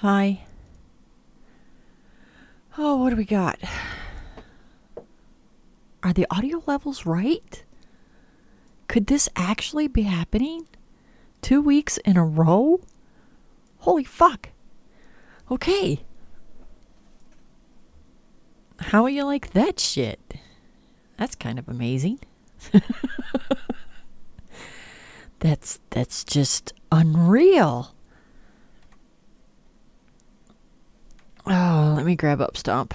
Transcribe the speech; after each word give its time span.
Hi. 0.00 0.44
Oh, 2.78 2.96
what 2.96 3.10
do 3.10 3.16
we 3.16 3.26
got? 3.26 3.58
Are 6.02 6.14
the 6.14 6.26
audio 6.30 6.62
levels 6.64 7.04
right? 7.04 7.62
Could 8.88 9.08
this 9.08 9.28
actually 9.36 9.88
be 9.88 10.04
happening? 10.04 10.66
Two 11.42 11.60
weeks 11.60 11.98
in 11.98 12.16
a 12.16 12.24
row? 12.24 12.80
Holy 13.80 14.04
fuck. 14.04 14.48
Okay. 15.50 16.00
How 18.78 19.04
are 19.04 19.10
you 19.10 19.24
like 19.24 19.50
that 19.52 19.78
shit? 19.78 20.32
That's 21.18 21.34
kind 21.34 21.58
of 21.58 21.68
amazing. 21.68 22.20
that's 25.40 25.78
that's 25.90 26.24
just 26.24 26.72
unreal. 26.90 27.94
Oh, 31.46 31.94
let 31.96 32.04
me 32.04 32.16
grab 32.16 32.38
Upstomp. 32.40 32.92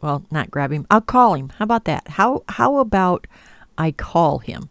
Well, 0.00 0.24
not 0.30 0.50
grab 0.50 0.72
him. 0.72 0.86
I'll 0.90 1.00
call 1.00 1.34
him. 1.34 1.50
How 1.50 1.64
about 1.64 1.84
that? 1.84 2.06
How 2.08 2.44
how 2.48 2.78
about 2.78 3.26
I 3.76 3.92
call 3.92 4.38
him? 4.38 4.68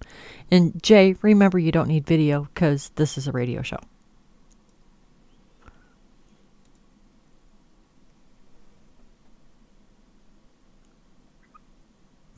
And 0.49 0.81
Jay, 0.81 1.15
remember 1.21 1.59
you 1.59 1.71
don't 1.71 1.88
need 1.88 2.05
video 2.05 2.47
because 2.53 2.91
this 2.95 3.17
is 3.17 3.27
a 3.27 3.31
radio 3.31 3.61
show. 3.61 3.80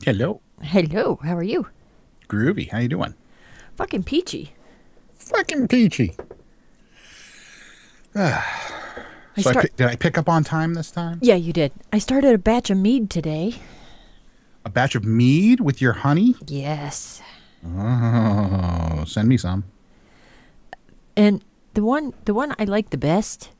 Hello. 0.04 0.40
Hello, 0.62 1.20
how 1.22 1.36
are 1.36 1.42
you? 1.42 1.66
Groovy. 2.28 2.70
How 2.70 2.78
you 2.78 2.88
doing? 2.88 3.14
Fucking 3.76 4.02
peachy. 4.04 4.54
Fucking 5.14 5.68
peachy. 5.68 6.16
I 9.40 9.42
So 9.42 9.50
I 9.50 9.52
start- 9.52 9.76
did 9.76 9.86
I 9.88 9.96
pick 9.96 10.16
up 10.18 10.28
on 10.28 10.44
time 10.44 10.74
this 10.74 10.90
time? 10.90 11.18
yeah, 11.22 11.34
you 11.34 11.52
did. 11.52 11.72
I 11.92 11.98
started 11.98 12.34
a 12.34 12.38
batch 12.38 12.70
of 12.70 12.78
mead 12.78 13.10
today. 13.10 13.54
A 14.64 14.70
batch 14.70 14.94
of 14.94 15.04
mead 15.04 15.60
with 15.60 15.80
your 15.80 15.92
honey? 15.94 16.34
Yes. 16.46 17.22
Oh, 17.66 19.04
send 19.06 19.28
me 19.28 19.36
some. 19.36 19.64
And 21.16 21.42
the 21.74 21.82
one 21.84 22.12
the 22.24 22.34
one 22.34 22.54
I 22.58 22.64
like 22.64 22.90
the 22.90 22.98
best 22.98 23.50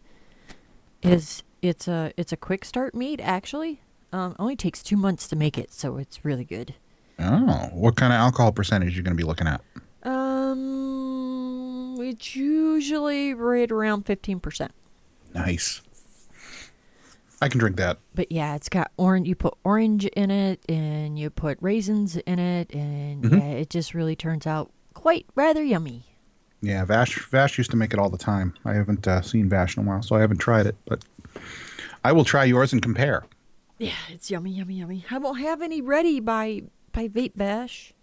is 1.02 1.42
it's 1.62 1.86
a 1.88 2.12
it's 2.16 2.32
a 2.32 2.36
quick 2.36 2.64
start 2.64 2.94
mead 2.94 3.20
actually. 3.20 3.80
Um 4.12 4.34
only 4.38 4.56
takes 4.56 4.82
2 4.82 4.96
months 4.96 5.28
to 5.28 5.36
make 5.36 5.56
it, 5.58 5.72
so 5.72 5.96
it's 5.96 6.24
really 6.24 6.44
good. 6.44 6.74
Oh, 7.18 7.68
what 7.72 7.96
kind 7.96 8.12
of 8.12 8.18
alcohol 8.18 8.52
percentage 8.52 8.96
you 8.96 9.02
going 9.02 9.14
to 9.16 9.22
be 9.22 9.26
looking 9.26 9.46
at? 9.46 9.60
Um 10.02 11.96
it's 12.00 12.34
usually 12.34 13.34
right 13.34 13.70
around 13.70 14.06
15%. 14.06 14.70
Nice. 15.34 15.80
I 17.42 17.48
can 17.48 17.58
drink 17.58 17.76
that. 17.76 17.98
But 18.14 18.30
yeah, 18.30 18.54
it's 18.54 18.68
got 18.68 18.90
orange 18.98 19.26
you 19.26 19.34
put 19.34 19.54
orange 19.64 20.04
in 20.06 20.30
it 20.30 20.60
and 20.68 21.18
you 21.18 21.30
put 21.30 21.56
raisins 21.60 22.16
in 22.16 22.38
it 22.38 22.74
and 22.74 23.22
Mm-hmm. 23.24 23.38
yeah, 23.38 23.44
it 23.52 23.70
just 23.70 23.94
really 23.94 24.14
turns 24.16 24.46
out 24.46 24.70
quite 24.94 25.26
rather 25.34 25.62
yummy. 25.62 26.04
Yeah, 26.60 26.84
Vash 26.84 27.18
Vash 27.30 27.56
used 27.56 27.70
to 27.70 27.76
make 27.78 27.94
it 27.94 27.98
all 27.98 28.10
the 28.10 28.18
time. 28.18 28.52
I 28.66 28.74
haven't 28.74 29.08
uh, 29.08 29.22
seen 29.22 29.48
Vash 29.48 29.76
in 29.78 29.84
a 29.84 29.86
while, 29.86 30.02
so 30.02 30.16
I 30.16 30.20
haven't 30.20 30.38
tried 30.38 30.66
it, 30.66 30.76
but 30.84 31.02
I 32.04 32.12
will 32.12 32.24
try 32.24 32.44
yours 32.44 32.72
and 32.74 32.82
compare. 32.82 33.24
Yeah, 33.78 33.92
it's 34.10 34.30
yummy, 34.30 34.50
yummy, 34.50 34.74
yummy. 34.74 35.06
I 35.10 35.16
won't 35.16 35.40
have 35.40 35.62
any 35.62 35.80
ready 35.80 36.20
by 36.20 36.64
by 36.92 37.08
Vape 37.08 37.32
Bash. 37.36 37.94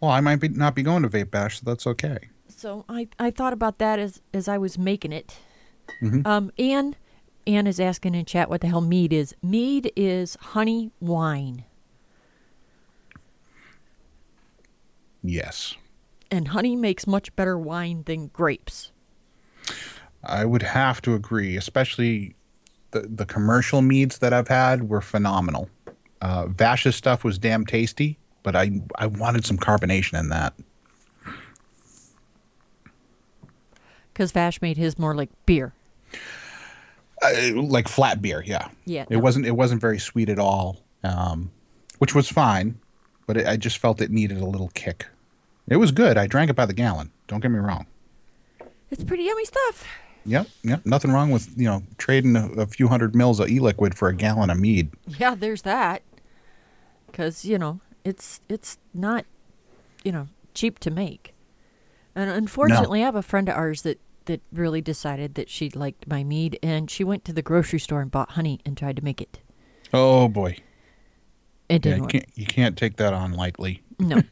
Well, 0.00 0.10
I 0.10 0.20
might 0.20 0.40
be, 0.40 0.48
not 0.48 0.74
be 0.74 0.82
going 0.82 1.02
to 1.02 1.08
Vape 1.08 1.30
Bash, 1.30 1.60
so 1.60 1.62
that's 1.64 1.86
okay. 1.86 2.18
So 2.48 2.84
I, 2.88 3.06
I 3.18 3.30
thought 3.30 3.52
about 3.52 3.78
that 3.78 4.00
as 4.00 4.20
as 4.34 4.48
I 4.48 4.58
was 4.58 4.76
making 4.76 5.12
it. 5.12 5.36
Mhm. 6.02 6.26
Um, 6.26 6.50
Anne, 6.58 6.96
Anne 7.46 7.66
is 7.66 7.78
asking 7.80 8.14
in 8.14 8.24
chat 8.24 8.48
what 8.48 8.60
the 8.60 8.68
hell 8.68 8.80
mead 8.80 9.12
is. 9.12 9.34
Mead 9.42 9.92
is 9.96 10.36
honey 10.40 10.90
wine, 11.00 11.64
Yes. 15.22 15.74
and 16.30 16.48
honey 16.48 16.76
makes 16.76 17.06
much 17.06 17.34
better 17.36 17.58
wine 17.58 18.02
than 18.06 18.28
grapes. 18.28 18.90
I 20.24 20.44
would 20.44 20.62
have 20.62 21.00
to 21.02 21.14
agree, 21.14 21.56
especially 21.56 22.34
the 22.92 23.00
the 23.02 23.26
commercial 23.26 23.82
meads 23.82 24.18
that 24.18 24.32
I've 24.32 24.48
had 24.48 24.88
were 24.88 25.00
phenomenal. 25.00 25.68
Uh, 26.20 26.46
Vash's 26.46 26.96
stuff 26.96 27.24
was 27.24 27.38
damn 27.38 27.64
tasty, 27.66 28.18
but 28.42 28.54
I 28.56 28.80
I 28.96 29.06
wanted 29.06 29.44
some 29.46 29.56
carbonation 29.58 30.18
in 30.18 30.28
that. 30.30 30.54
Because 34.12 34.32
Vash 34.32 34.60
made 34.60 34.76
his 34.76 34.98
more 34.98 35.14
like 35.14 35.30
beer. 35.46 35.72
Uh, 37.22 37.60
like 37.62 37.86
flat 37.88 38.22
beer, 38.22 38.42
yeah. 38.46 38.68
Yeah, 38.86 39.02
It 39.02 39.16
no. 39.16 39.18
wasn't 39.18 39.46
it 39.46 39.52
wasn't 39.56 39.80
very 39.80 39.98
sweet 39.98 40.28
at 40.28 40.38
all, 40.38 40.78
um, 41.04 41.50
which 41.98 42.14
was 42.14 42.28
fine, 42.28 42.78
but 43.26 43.36
it, 43.36 43.46
I 43.46 43.56
just 43.56 43.78
felt 43.78 44.00
it 44.00 44.10
needed 44.10 44.38
a 44.38 44.46
little 44.46 44.70
kick. 44.74 45.06
It 45.68 45.76
was 45.76 45.92
good. 45.92 46.16
I 46.16 46.26
drank 46.26 46.50
it 46.50 46.56
by 46.56 46.66
the 46.66 46.72
gallon. 46.72 47.10
Don't 47.28 47.40
get 47.40 47.50
me 47.50 47.58
wrong. 47.58 47.86
It's 48.90 49.04
pretty 49.04 49.24
yummy 49.24 49.44
stuff. 49.44 49.86
Yep, 50.26 50.48
yep. 50.64 50.84
Nothing 50.86 51.12
wrong 51.12 51.30
with 51.30 51.50
you 51.56 51.66
know 51.66 51.82
trading 51.98 52.36
a, 52.36 52.48
a 52.62 52.66
few 52.66 52.88
hundred 52.88 53.14
mils 53.14 53.38
of 53.40 53.48
e-liquid 53.48 53.96
for 53.96 54.08
a 54.08 54.14
gallon 54.14 54.50
of 54.50 54.58
mead. 54.58 54.90
Yeah, 55.06 55.34
there's 55.34 55.62
that. 55.62 56.02
Because 57.06 57.44
you 57.44 57.58
know 57.58 57.80
it's 58.04 58.40
it's 58.48 58.78
not 58.94 59.24
you 60.04 60.12
know 60.12 60.28
cheap 60.54 60.78
to 60.80 60.90
make, 60.90 61.34
and 62.14 62.30
unfortunately, 62.30 63.02
I 63.02 63.04
have 63.04 63.14
a 63.16 63.22
friend 63.22 63.48
of 63.48 63.56
ours 63.56 63.82
that 63.82 63.98
that 64.26 64.40
really 64.52 64.80
decided 64.80 65.34
that 65.34 65.48
she 65.48 65.70
liked 65.70 66.06
my 66.08 66.22
mead, 66.24 66.58
and 66.62 66.90
she 66.90 67.04
went 67.04 67.24
to 67.26 67.32
the 67.32 67.42
grocery 67.42 67.78
store 67.80 68.00
and 68.00 68.10
bought 68.10 68.32
honey 68.32 68.60
and 68.66 68.76
tried 68.76 68.96
to 68.96 69.04
make 69.04 69.20
it. 69.20 69.40
Oh 69.92 70.28
boy. 70.28 70.56
It 71.68 71.82
didn't 71.82 71.96
you 71.98 72.02
work. 72.02 72.10
can't 72.12 72.26
you 72.34 72.46
can't 72.46 72.76
take 72.76 72.96
that 72.96 73.12
on 73.14 73.32
lightly. 73.32 73.82
No, 73.98 74.22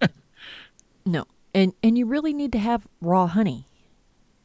no, 1.07 1.25
and 1.55 1.73
and 1.83 1.97
you 1.97 2.07
really 2.07 2.33
need 2.33 2.53
to 2.53 2.59
have 2.59 2.87
raw 3.01 3.27
honey. 3.27 3.67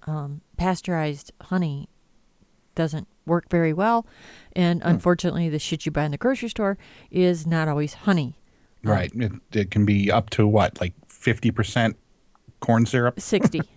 Um, 0.05 0.41
pasteurized 0.57 1.31
honey 1.41 1.87
doesn't 2.75 3.07
work 3.25 3.49
very 3.49 3.73
well, 3.73 4.05
and 4.55 4.81
Hmm. 4.83 4.89
unfortunately, 4.89 5.49
the 5.49 5.59
shit 5.59 5.85
you 5.85 5.91
buy 5.91 6.03
in 6.05 6.11
the 6.11 6.17
grocery 6.17 6.49
store 6.49 6.77
is 7.09 7.47
not 7.47 7.67
always 7.67 7.93
honey. 7.93 8.35
Right. 8.83 9.11
It, 9.15 9.31
it 9.53 9.71
can 9.71 9.85
be 9.85 10.11
up 10.11 10.29
to 10.31 10.45
what, 10.45 10.79
like 10.81 10.93
fifty 11.07 11.51
percent 11.51 11.95
corn 12.59 12.85
syrup. 12.85 13.19
Sixty. 13.19 13.61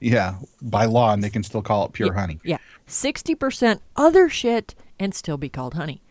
Yeah, 0.00 0.36
by 0.60 0.84
law, 0.84 1.12
and 1.12 1.22
they 1.24 1.30
can 1.30 1.42
still 1.42 1.62
call 1.62 1.86
it 1.86 1.92
pure 1.92 2.08
Yeah, 2.12 2.20
honey. 2.20 2.38
Yeah. 2.44 2.58
60% 2.86 3.80
other 3.96 4.28
shit 4.28 4.74
and 4.98 5.14
still 5.14 5.36
be 5.38 5.48
called 5.48 5.74
honey. 5.74 6.02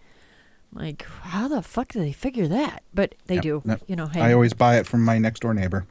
Like, 0.73 1.05
how 1.21 1.47
the 1.47 1.61
fuck 1.61 1.89
do 1.89 1.99
they 1.99 2.11
figure 2.11 2.47
that? 2.47 2.81
But 2.93 3.13
they 3.27 3.35
Yep, 3.35 3.43
do. 3.43 3.61
yep. 3.65 3.81
You 3.87 3.95
know, 3.95 4.07
hey, 4.07 4.21
I 4.21 4.33
always 4.33 4.53
buy 4.53 4.77
it 4.77 4.87
from 4.87 5.05
my 5.05 5.19
next 5.19 5.41
door 5.41 5.53
neighbor, 5.53 5.85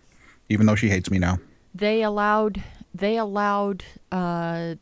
even 0.49 0.67
though 0.67 0.75
she 0.75 0.89
hates 0.89 1.11
me 1.11 1.19
now. 1.21 1.39
they 1.75 2.03
allowed 2.03 2.63
they 2.95 3.17
allowed 3.17 3.85
uh, 4.11 4.75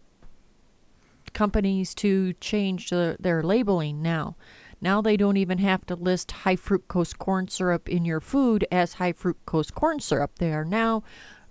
companies 1.32 1.94
to 1.94 2.32
change 2.34 2.90
the, 2.90 3.16
their 3.20 3.42
labeling 3.42 4.02
now. 4.02 4.36
Now 4.80 5.00
they 5.02 5.16
don't 5.16 5.36
even 5.36 5.58
have 5.58 5.84
to 5.86 5.94
list 5.94 6.32
high 6.32 6.56
fructose 6.56 7.16
corn 7.16 7.48
syrup 7.48 7.88
in 7.88 8.04
your 8.04 8.20
food 8.20 8.66
as 8.72 8.94
high 8.94 9.12
fructose 9.12 9.72
corn 9.72 10.00
syrup. 10.00 10.38
They 10.38 10.52
are 10.52 10.64
now 10.64 11.02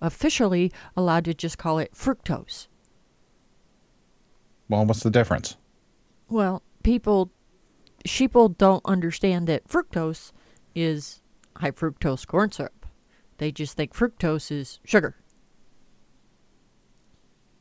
officially 0.01 0.71
allowed 0.95 1.25
to 1.25 1.33
just 1.33 1.57
call 1.57 1.79
it 1.79 1.93
fructose. 1.93 2.67
Well, 4.67 4.85
what's 4.85 5.01
the 5.03 5.09
difference? 5.09 5.57
Well, 6.29 6.61
people, 6.83 7.31
sheeple 8.05 8.57
don't 8.57 8.85
understand 8.85 9.47
that 9.47 9.67
fructose 9.67 10.31
is 10.75 11.21
high 11.57 11.71
fructose 11.71 12.25
corn 12.27 12.51
syrup. 12.51 12.85
They 13.39 13.51
just 13.51 13.75
think 13.77 13.93
fructose 13.93 14.51
is 14.51 14.79
sugar. 14.85 15.15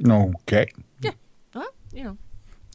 Okay. 0.06 0.67
Yeah. 1.00 1.12
Well, 1.55 1.69
you 1.93 2.05
know, 2.05 2.19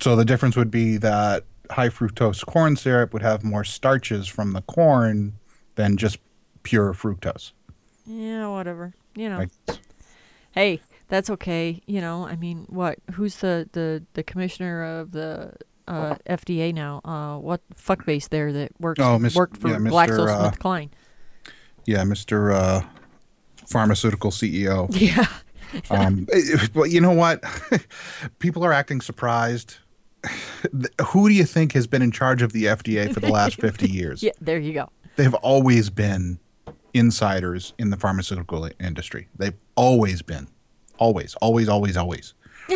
So 0.01 0.15
the 0.15 0.25
difference 0.25 0.55
would 0.55 0.71
be 0.71 0.97
that 0.97 1.45
high 1.71 1.89
fructose 1.89 2.45
corn 2.45 2.75
syrup 2.75 3.13
would 3.13 3.21
have 3.21 3.43
more 3.43 3.63
starches 3.63 4.27
from 4.27 4.51
the 4.53 4.61
corn 4.63 5.33
than 5.75 5.95
just 5.97 6.17
pure 6.63 6.93
fructose. 6.93 7.51
yeah, 8.05 8.47
whatever. 8.47 8.93
You 9.15 9.29
know, 9.29 9.37
Like, 9.39 9.79
hey, 10.51 10.81
that's 11.07 11.29
okay. 11.29 11.81
You 11.85 12.01
know, 12.01 12.25
I 12.25 12.35
mean, 12.35 12.65
what? 12.69 12.99
Who's 13.13 13.37
the 13.37 13.69
the 13.73 14.03
the 14.13 14.23
commissioner 14.23 14.83
of 14.99 15.11
the 15.11 15.53
uh, 15.87 16.15
FDA 16.27 16.73
now? 16.73 17.01
Uh, 17.05 17.37
what 17.37 17.61
fuckface 17.75 18.29
there 18.29 18.51
that 18.53 18.71
works 18.79 18.99
Oh, 18.99 19.19
worked 19.35 19.57
for 19.57 19.69
yeah, 19.69 19.75
Mr., 19.77 20.27
uh, 20.27 20.87
Yeah, 21.85 22.03
Mr. 22.03 22.53
Uh, 22.53 22.81
pharmaceutical 23.67 24.31
CEO. 24.31 24.89
Yeah. 25.01 25.27
Um, 25.89 26.27
eh, 26.31 26.67
but 26.71 26.91
you 26.91 27.01
know 27.01 27.13
what? 27.13 27.43
People 28.39 28.63
are 28.63 28.71
acting 28.71 29.01
surprised. 29.01 29.77
Who 31.07 31.27
do 31.27 31.33
you 31.33 31.45
think 31.45 31.73
has 31.73 31.87
been 31.87 32.03
in 32.03 32.11
charge 32.11 32.43
of 32.43 32.51
the 32.53 32.65
FDA 32.65 33.11
for 33.11 33.19
the 33.19 33.29
last 33.31 33.59
50 33.59 33.89
years? 33.91 34.21
Yeah. 34.21 34.33
There 34.39 34.59
you 34.59 34.73
go. 34.73 34.89
They've 35.15 35.33
always 35.33 35.89
been 35.89 36.37
insiders 36.93 37.73
in 37.77 37.89
the 37.89 37.97
pharmaceutical 37.97 38.69
industry. 38.79 39.27
They've 39.35 39.57
always 39.75 40.21
been. 40.21 40.47
Always, 40.97 41.35
always, 41.35 41.67
always, 41.69 41.97
always. 41.97 42.33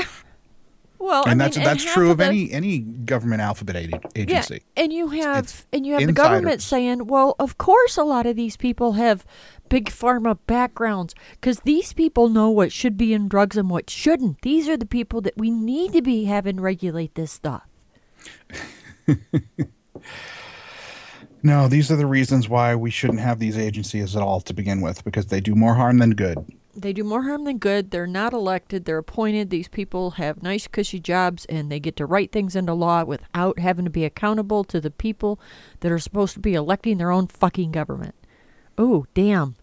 Well, 0.99 1.23
I 1.27 1.31
and 1.31 1.37
mean, 1.39 1.45
that's 1.51 1.57
that's 1.57 1.83
true 1.85 2.09
of 2.11 2.17
the- 2.17 2.25
any 2.25 2.51
any 2.51 2.79
government 2.79 3.39
alphabet 3.39 3.75
agency. 4.15 4.63
Yeah, 4.75 4.83
and 4.83 4.91
you 4.91 5.09
have 5.09 5.43
it's 5.45 5.65
and 5.71 5.85
you 5.85 5.93
have 5.93 6.05
the 6.05 6.11
government 6.11 6.61
saying, 6.61 7.05
"Well, 7.05 7.35
of 7.39 7.57
course, 7.59 7.97
a 7.97 8.03
lot 8.03 8.25
of 8.25 8.35
these 8.35 8.57
people 8.57 8.93
have 8.93 9.23
big 9.69 9.85
pharma 9.91 10.39
backgrounds 10.47 11.13
because 11.33 11.59
these 11.61 11.93
people 11.93 12.29
know 12.29 12.49
what 12.49 12.71
should 12.71 12.97
be 12.97 13.13
in 13.13 13.27
drugs 13.29 13.55
and 13.55 13.69
what 13.69 13.89
shouldn't. 13.91 14.41
These 14.41 14.67
are 14.67 14.75
the 14.75 14.87
people 14.87 15.21
that 15.21 15.37
we 15.37 15.51
need 15.51 15.93
to 15.93 16.01
be 16.01 16.25
having 16.25 16.59
regulate 16.59 17.13
this 17.15 17.31
stuff." 17.31 17.63
No, 21.43 21.67
these 21.67 21.91
are 21.91 21.95
the 21.95 22.05
reasons 22.05 22.49
why 22.49 22.75
we 22.75 22.89
shouldn't 22.89 23.19
have 23.19 23.39
these 23.39 23.57
agencies 23.57 24.15
at 24.15 24.21
all 24.21 24.41
to 24.41 24.53
begin 24.53 24.81
with, 24.81 25.03
because 25.03 25.27
they 25.27 25.39
do 25.39 25.55
more 25.55 25.75
harm 25.75 25.99
than 25.99 26.11
good. 26.11 26.37
They 26.75 26.93
do 26.93 27.03
more 27.03 27.23
harm 27.23 27.45
than 27.45 27.57
good. 27.57 27.89
They're 27.89 28.05
not 28.05 28.33
elected. 28.33 28.85
They're 28.85 28.99
appointed. 28.99 29.49
These 29.49 29.67
people 29.67 30.11
have 30.11 30.43
nice, 30.43 30.67
cushy 30.67 30.99
jobs, 30.99 31.45
and 31.45 31.71
they 31.71 31.79
get 31.79 31.95
to 31.95 32.05
write 32.05 32.31
things 32.31 32.55
into 32.55 32.73
law 32.73 33.03
without 33.03 33.57
having 33.57 33.85
to 33.85 33.91
be 33.91 34.05
accountable 34.05 34.63
to 34.65 34.79
the 34.79 34.91
people 34.91 35.39
that 35.79 35.91
are 35.91 35.99
supposed 35.99 36.33
to 36.35 36.39
be 36.39 36.53
electing 36.53 36.97
their 36.97 37.11
own 37.11 37.27
fucking 37.27 37.71
government. 37.71 38.13
Oh, 38.77 39.07
damn. 39.15 39.55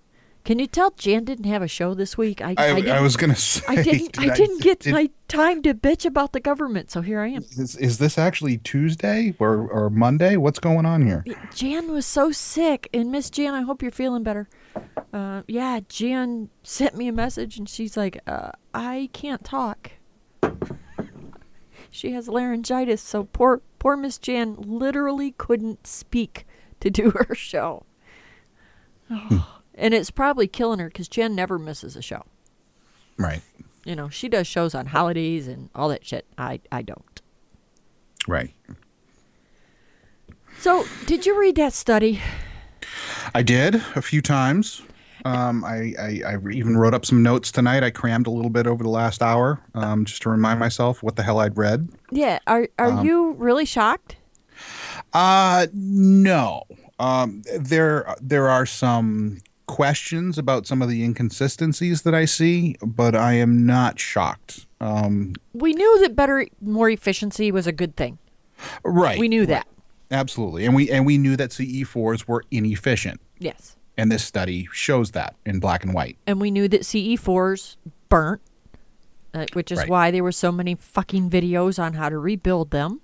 Can 0.45 0.59
you 0.59 0.67
tell 0.67 0.91
Jan 0.91 1.25
didn't 1.25 1.47
have 1.47 1.63
a 1.63 1.69
show 1.69 1.95
this 1.95 2.19
week? 2.19 2.43
I, 2.43 2.55
I, 2.59 2.73
I, 2.73 2.75
didn't, 2.81 3.03
was 3.03 3.17
gonna 3.17 3.35
say, 3.37 3.63
I 3.67 3.83
didn't. 3.83 4.13
did 4.13 4.31
I 4.31 4.37
didn't 4.37 4.61
get 4.63 4.81
did- 4.81 4.93
my 4.93 5.09
time 5.27 5.63
to 5.63 5.73
bitch 5.73 6.05
about 6.05 6.33
the 6.33 6.41
government, 6.41 6.91
so 6.91 7.01
here 7.01 7.21
I 7.21 7.29
am. 7.29 7.45
Is, 7.57 7.77
is 7.77 7.97
this 7.97 8.19
actually 8.19 8.59
Tuesday 8.59 9.35
or, 9.39 9.67
or 9.69 9.89
Monday? 9.89 10.37
What's 10.37 10.59
going 10.59 10.85
on 10.85 11.07
here? 11.07 11.25
Jan 11.55 11.91
was 11.91 12.05
so 12.05 12.31
sick, 12.31 12.91
and 12.93 13.11
Miss 13.11 13.31
Jan, 13.31 13.55
I 13.55 13.63
hope 13.63 13.81
you're 13.81 13.91
feeling 13.91 14.23
better. 14.23 14.49
Uh, 15.15 15.43
yeah, 15.49 15.81
Jan 15.89 16.51
sent 16.63 16.95
me 16.95 17.09
a 17.09 17.13
message, 17.13 17.57
and 17.57 17.67
she's 17.67 17.97
like, 17.97 18.21
uh, 18.27 18.51
"I 18.75 19.09
can't 19.15 19.45
talk." 19.45 19.93
she 21.91 22.13
has 22.13 22.29
laryngitis, 22.29 23.01
so 23.01 23.25
poor 23.25 23.63
poor 23.79 23.97
Miss 23.97 24.19
Jan 24.19 24.57
literally 24.57 25.33
couldn't 25.39 25.87
speak 25.87 26.47
to 26.81 26.91
do 26.91 27.13
her 27.13 27.35
show. 27.35 27.87
And 29.75 29.95
it's 29.95 30.11
probably 30.11 30.47
killing 30.47 30.79
her 30.79 30.89
because 30.89 31.09
Jan 31.09 31.35
never 31.35 31.59
misses 31.59 31.97
a 31.97 32.03
show. 32.03 32.25
Right, 33.17 33.43
You 33.85 33.95
know, 33.95 34.09
she 34.09 34.29
does 34.29 34.47
shows 34.47 34.75
on 34.75 34.87
holidays 34.87 35.47
and 35.47 35.71
all 35.75 35.89
that 35.91 36.05
shit. 36.05 36.27
I 36.37 36.61
I 36.73 36.83
don't. 36.83 37.21
right. 38.27 38.53
So, 40.61 40.85
did 41.07 41.27
you 41.27 41.39
read 41.39 41.57
that 41.57 41.73
study? 41.75 42.21
I 43.35 43.43
did 43.43 43.77
a 43.95 44.03
few 44.03 44.23
times. 44.23 44.83
Um, 45.27 45.65
I, 45.65 45.95
I, 45.99 46.23
I 46.27 46.39
even 46.53 46.77
wrote 46.77 46.93
up 46.95 47.05
some 47.07 47.23
notes 47.23 47.51
tonight. 47.51 47.83
I 47.83 47.91
crammed 47.91 48.27
a 48.27 48.31
little 48.31 48.51
bit 48.51 48.67
over 48.67 48.83
the 48.83 48.91
last 48.91 49.23
hour 49.23 49.61
um, 49.75 50.05
just 50.05 50.23
to 50.23 50.31
remind 50.31 50.61
myself 50.61 51.03
what 51.03 51.17
the 51.17 51.23
hell 51.23 51.39
I'd 51.39 51.57
read. 51.57 51.89
Yeah, 52.11 52.39
are 52.47 52.69
are 52.79 52.93
Um, 52.93 53.05
you 53.07 53.33
really 53.33 53.65
shocked? 53.65 54.17
Uh, 55.13 55.67
no. 55.73 56.65
Um, 56.99 57.43
there 57.59 58.15
there 58.21 58.49
are 58.49 58.67
some 58.67 59.39
questions 59.67 60.37
about 60.39 60.67
some 60.67 60.83
of 60.83 60.89
the 60.89 61.03
inconsistencies 61.03 62.03
that 62.03 62.15
I 62.15 62.25
see, 62.27 62.77
but 62.83 63.15
I 63.15 63.35
am 63.35 63.65
not 63.67 63.99
shocked. 63.99 64.67
Um, 64.81 65.35
We 65.53 65.73
knew 65.73 66.01
that 66.01 66.15
better, 66.15 66.47
more 66.61 66.91
efficiency 66.91 67.51
was 67.51 67.67
a 67.67 67.73
good 67.73 67.97
thing. 67.97 68.19
right. 68.85 69.19
We 69.19 69.29
knew 69.29 69.47
that. 69.47 69.67
absolutely, 70.11 70.65
and 70.67 70.75
we 70.75 70.91
and 70.91 71.05
we 71.07 71.19
knew 71.19 71.37
that 71.37 71.51
CE4s 71.51 72.29
were 72.29 72.45
inefficient, 72.51 73.21
Yes. 73.39 73.77
and 73.97 74.13
this 74.13 74.23
study 74.25 74.69
shows 74.73 75.11
that 75.13 75.35
in 75.45 75.59
black 75.61 75.83
and 75.83 75.93
white. 75.95 76.17
And 76.27 76.41
we 76.41 76.51
knew 76.51 76.69
that 76.69 76.83
CE4s 76.85 77.77
burnt, 78.09 78.41
uh, 79.33 79.47
which 79.55 79.73
is 79.73 79.79
Right. 79.79 79.89
why 79.89 80.11
there 80.11 80.23
were 80.23 80.31
so 80.33 80.53
many 80.53 80.75
fucking 80.77 81.31
videos 81.31 81.83
on 81.83 81.95
how 81.95 82.09
to 82.11 82.19
rebuild 82.19 82.71
them. 82.71 83.01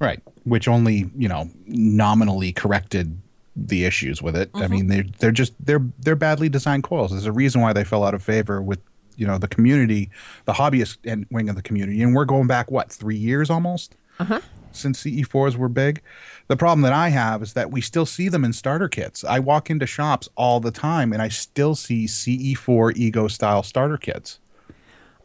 Right. 0.00 0.20
Which 0.44 0.66
only, 0.66 1.10
you 1.16 1.28
know, 1.28 1.50
nominally 1.66 2.52
corrected 2.52 3.18
the 3.56 3.84
issues 3.84 4.22
with 4.22 4.36
it. 4.36 4.50
I 4.54 4.68
mean, 4.68 4.86
they're 4.86 5.04
they're 5.18 5.32
just 5.32 5.52
they're 5.64 5.84
they're 5.98 6.16
badly 6.16 6.48
designed 6.48 6.84
coils. 6.84 7.10
There's 7.10 7.26
a 7.26 7.32
reason 7.32 7.60
why 7.60 7.72
they 7.72 7.84
fell 7.84 8.04
out 8.04 8.14
of 8.14 8.22
favor 8.22 8.62
with, 8.62 8.80
you 9.16 9.26
know, 9.26 9.38
the 9.38 9.48
community, 9.48 10.10
the 10.44 10.52
hobbyist 10.52 10.98
and 11.04 11.26
wing 11.30 11.48
of 11.48 11.56
the 11.56 11.62
community. 11.62 12.02
And 12.02 12.14
we're 12.14 12.24
going 12.24 12.46
back 12.46 12.70
what, 12.70 12.90
three 12.90 13.16
years 13.16 13.50
almost? 13.50 13.96
Uh-huh. 14.18 14.40
Since 14.72 15.02
CE4s 15.02 15.56
were 15.56 15.68
big. 15.68 16.00
The 16.46 16.56
problem 16.56 16.82
that 16.82 16.92
I 16.92 17.08
have 17.08 17.42
is 17.42 17.54
that 17.54 17.72
we 17.72 17.80
still 17.80 18.06
see 18.06 18.28
them 18.28 18.44
in 18.44 18.52
starter 18.52 18.88
kits. 18.88 19.24
I 19.24 19.40
walk 19.40 19.68
into 19.68 19.86
shops 19.86 20.28
all 20.36 20.60
the 20.60 20.70
time 20.70 21.12
and 21.12 21.20
I 21.20 21.28
still 21.28 21.74
see 21.74 22.06
CE4 22.06 22.96
Ego 22.96 23.26
style 23.26 23.64
starter 23.64 23.96
kits. 23.96 24.38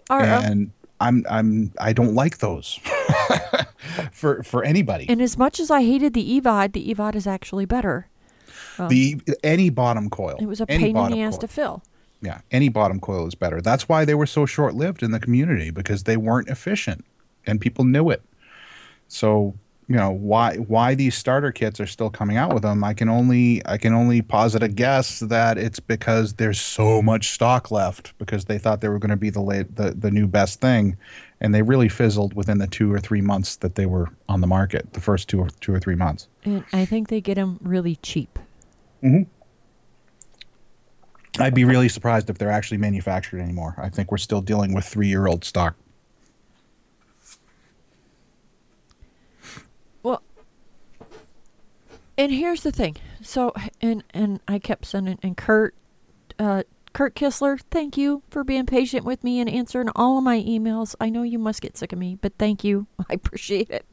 Are, 0.10 0.21
and 0.21 0.71
I'm 1.00 1.25
I'm 1.30 1.71
I 1.80 1.94
don't 1.94 2.16
like 2.16 2.39
those 2.39 2.80
for 4.12 4.44
for 4.44 4.63
anybody. 4.63 5.06
and 5.10 5.21
as 5.21 5.38
much 5.38 5.60
as 5.60 5.69
I 5.69 5.81
hated 5.81 6.13
the 6.13 6.42
EVOD, 6.42 6.74
the 6.74 6.94
EVOD 6.94 7.16
is 7.16 7.28
actually 7.28 7.66
better. 7.66 8.07
Oh. 8.80 8.88
the 8.88 9.19
any 9.44 9.69
bottom 9.69 10.10
coil. 10.10 10.38
It 10.40 10.46
was 10.46 10.62
a 10.62 10.66
pain 10.66 10.96
in 10.96 11.12
the 11.12 11.22
ass 11.22 11.34
coil. 11.34 11.40
to 11.40 11.48
fill. 11.48 11.84
Yeah, 12.22 12.42
any 12.52 12.69
bottom 12.69 13.00
coil 13.00 13.28
is 13.28 13.36
better. 13.36 13.62
That's 13.62 13.88
why 13.88 14.06
they 14.06 14.16
were 14.16 14.25
so 14.25 14.46
short 14.46 14.74
lived 14.74 15.04
in 15.04 15.12
the 15.12 15.19
community 15.19 15.69
because 15.69 16.04
they 16.04 16.18
weren't 16.18 16.48
efficient, 16.50 17.06
and 17.46 17.62
people 17.62 17.86
knew 17.86 18.10
it. 18.10 18.24
So 19.07 19.54
you 19.88 19.96
know 19.96 20.10
why 20.10 20.56
why 20.57 20.96
these 20.96 21.16
starter 21.16 21.52
kits 21.52 21.80
are 21.80 21.86
still 21.86 22.10
coming 22.10 22.38
out 22.38 22.54
with 22.54 22.63
them. 22.63 22.84
I 22.84 22.94
can 22.94 23.10
only 23.10 23.62
I 23.66 23.78
can 23.78 23.94
only 23.94 24.22
posit 24.22 24.63
a 24.63 24.68
guess 24.68 25.19
that 25.19 25.57
it's 25.57 25.80
because 25.80 26.34
there's 26.34 26.60
so 26.60 27.02
much 27.02 27.30
stock 27.30 27.69
left 27.69 28.18
because 28.18 28.46
they 28.46 28.57
thought 28.57 28.81
they 28.81 28.90
were 28.90 29.00
going 29.00 29.12
to 29.12 29.16
be 29.18 29.30
the 29.30 29.42
late 29.42 29.75
the 29.75 29.92
the 29.92 30.10
new 30.10 30.25
best 30.28 30.59
thing, 30.59 30.97
and 31.40 31.54
they 31.54 31.62
really 31.62 31.90
fizzled 31.90 32.33
within 32.33 32.57
the 32.57 32.68
two 32.68 32.92
or 32.92 33.00
three 33.00 33.21
months 33.21 33.57
that 33.57 33.76
they 33.76 33.85
were 33.85 34.09
on 34.28 34.42
the 34.42 34.47
market. 34.47 34.94
The 34.94 35.02
first 35.02 35.30
two 35.30 35.40
or 35.40 35.50
two 35.59 35.74
or 35.74 35.80
three 35.80 35.95
months. 35.95 36.28
And 36.44 36.64
I 36.74 36.85
think 36.85 37.09
they 37.09 37.21
get 37.21 37.35
them 37.35 37.59
really 37.62 37.97
cheap. 37.97 38.40
I'd 41.40 41.54
be 41.54 41.66
really 41.66 41.90
surprised 41.90 42.30
if 42.30 42.38
they're 42.38 42.52
actually 42.52 42.78
manufactured 42.78 43.40
anymore. 43.40 43.76
I 43.78 43.90
think 43.90 44.12
we're 44.12 44.18
still 44.18 44.42
dealing 44.42 44.74
with 44.74 44.85
three 44.85 45.07
year 45.07 45.28
old 45.28 45.44
stock. 45.44 45.76
Well, 50.02 50.21
and 52.18 52.31
here's 52.31 52.64
the 52.64 52.71
thing. 52.71 52.95
So, 53.21 53.54
and 53.81 54.04
and 54.14 54.40
I 54.47 54.59
kept 54.59 54.85
sending 54.85 55.19
and 55.24 55.35
Kurt, 55.35 55.76
uh, 56.40 56.64
Kurt 56.94 57.16
Kistler, 57.16 57.59
thank 57.69 57.97
you 57.97 58.24
for 58.30 58.45
being 58.45 58.66
patient 58.66 59.04
with 59.04 59.24
me 59.24 59.42
and 59.42 59.50
answering 59.50 59.90
all 59.95 60.18
of 60.18 60.24
my 60.24 60.38
emails. 60.38 60.95
I 61.02 61.09
know 61.09 61.24
you 61.24 61.40
must 61.40 61.62
get 61.62 61.76
sick 61.76 61.92
of 61.92 62.00
me, 62.00 62.18
but 62.21 62.33
thank 62.40 62.64
you. 62.64 62.88
I 63.09 63.14
appreciate 63.16 63.69
it. 63.69 63.85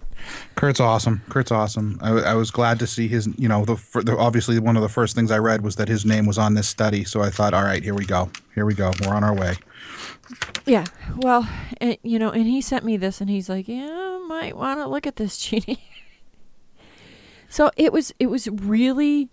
Kurt's 0.54 0.80
awesome. 0.80 1.22
Kurt's 1.28 1.50
awesome. 1.50 1.98
I, 2.02 2.10
I 2.10 2.34
was 2.34 2.50
glad 2.50 2.78
to 2.80 2.86
see 2.86 3.08
his. 3.08 3.28
You 3.38 3.48
know, 3.48 3.64
the, 3.64 3.76
the 4.02 4.16
obviously 4.16 4.58
one 4.58 4.76
of 4.76 4.82
the 4.82 4.88
first 4.88 5.14
things 5.14 5.30
I 5.30 5.38
read 5.38 5.62
was 5.62 5.76
that 5.76 5.88
his 5.88 6.04
name 6.04 6.26
was 6.26 6.38
on 6.38 6.54
this 6.54 6.68
study. 6.68 7.04
So 7.04 7.22
I 7.22 7.30
thought, 7.30 7.54
all 7.54 7.64
right, 7.64 7.82
here 7.82 7.94
we 7.94 8.04
go. 8.04 8.30
Here 8.54 8.64
we 8.66 8.74
go. 8.74 8.92
We're 9.02 9.14
on 9.14 9.24
our 9.24 9.34
way. 9.34 9.56
Yeah. 10.66 10.84
Well, 11.16 11.48
and, 11.80 11.96
you 12.02 12.18
know, 12.18 12.30
and 12.30 12.46
he 12.46 12.60
sent 12.60 12.84
me 12.84 12.96
this, 12.96 13.20
and 13.20 13.28
he's 13.28 13.48
like, 13.48 13.68
"Yeah, 13.68 14.20
might 14.26 14.56
want 14.56 14.80
to 14.80 14.86
look 14.86 15.06
at 15.06 15.16
this, 15.16 15.38
Jeannie." 15.44 15.84
so 17.48 17.70
it 17.76 17.92
was 17.92 18.14
it 18.18 18.26
was 18.26 18.48
really 18.48 19.28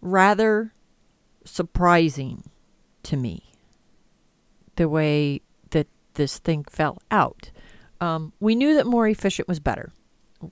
rather 0.00 0.72
surprising 1.44 2.50
to 3.02 3.16
me 3.16 3.52
the 4.76 4.88
way 4.88 5.40
that 5.70 5.88
this 6.14 6.38
thing 6.38 6.64
fell 6.64 6.98
out. 7.10 7.50
Um, 8.00 8.32
we 8.40 8.54
knew 8.54 8.74
that 8.74 8.86
more 8.86 9.06
efficient 9.06 9.48
was 9.48 9.60
better. 9.60 9.92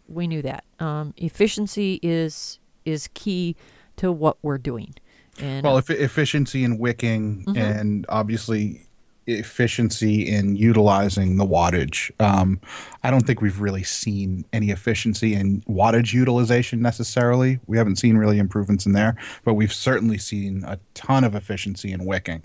We 0.09 0.27
knew 0.27 0.43
that 0.43 0.65
um, 0.79 1.15
efficiency 1.17 2.01
is 2.03 2.59
is 2.85 3.09
key 3.15 3.57
to 3.97 4.11
what 4.11 4.39
we're 4.43 4.59
doing. 4.59 4.95
And 5.39 5.65
Well, 5.65 5.79
if, 5.79 5.91
efficiency 5.91 6.65
in 6.65 6.79
wicking 6.79 7.45
and 7.57 8.07
obviously 8.09 8.87
efficiency 9.27 10.29
in 10.29 10.57
utilizing 10.57 11.37
the 11.37 11.47
wattage. 11.47 12.11
Um, 12.21 12.61
I 13.03 13.11
don't 13.11 13.27
think 13.27 13.41
we've 13.41 13.61
really 13.61 13.83
seen 13.83 14.45
any 14.53 14.71
efficiency 14.71 15.35
in 15.35 15.61
wattage 15.63 16.13
utilization 16.13 16.83
necessarily. 16.83 17.61
We 17.67 17.77
haven't 17.77 17.97
seen 17.97 18.17
really 18.17 18.39
improvements 18.39 18.87
in 18.87 18.93
there, 18.93 19.17
but 19.45 19.55
we've 19.55 19.73
certainly 19.73 20.19
seen 20.19 20.65
a 20.67 20.79
ton 20.95 21.25
of 21.25 21.35
efficiency 21.35 21.93
in 21.93 22.05
wicking. 22.05 22.43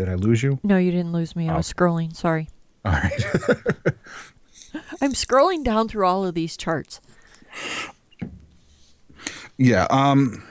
Did 0.00 0.08
I 0.08 0.14
lose 0.14 0.42
you? 0.42 0.58
No, 0.62 0.78
you 0.78 0.90
didn't 0.90 1.12
lose 1.12 1.36
me. 1.36 1.50
I 1.50 1.54
was 1.58 1.70
scrolling. 1.70 2.16
Sorry. 2.16 2.48
All 2.86 2.92
right. 2.92 3.22
I'm 5.02 5.12
scrolling 5.12 5.62
down 5.62 5.88
through 5.88 6.06
all 6.06 6.24
of 6.24 6.34
these 6.34 6.56
charts. 6.56 7.02
Yeah. 9.58 9.86
Um. 9.90 10.42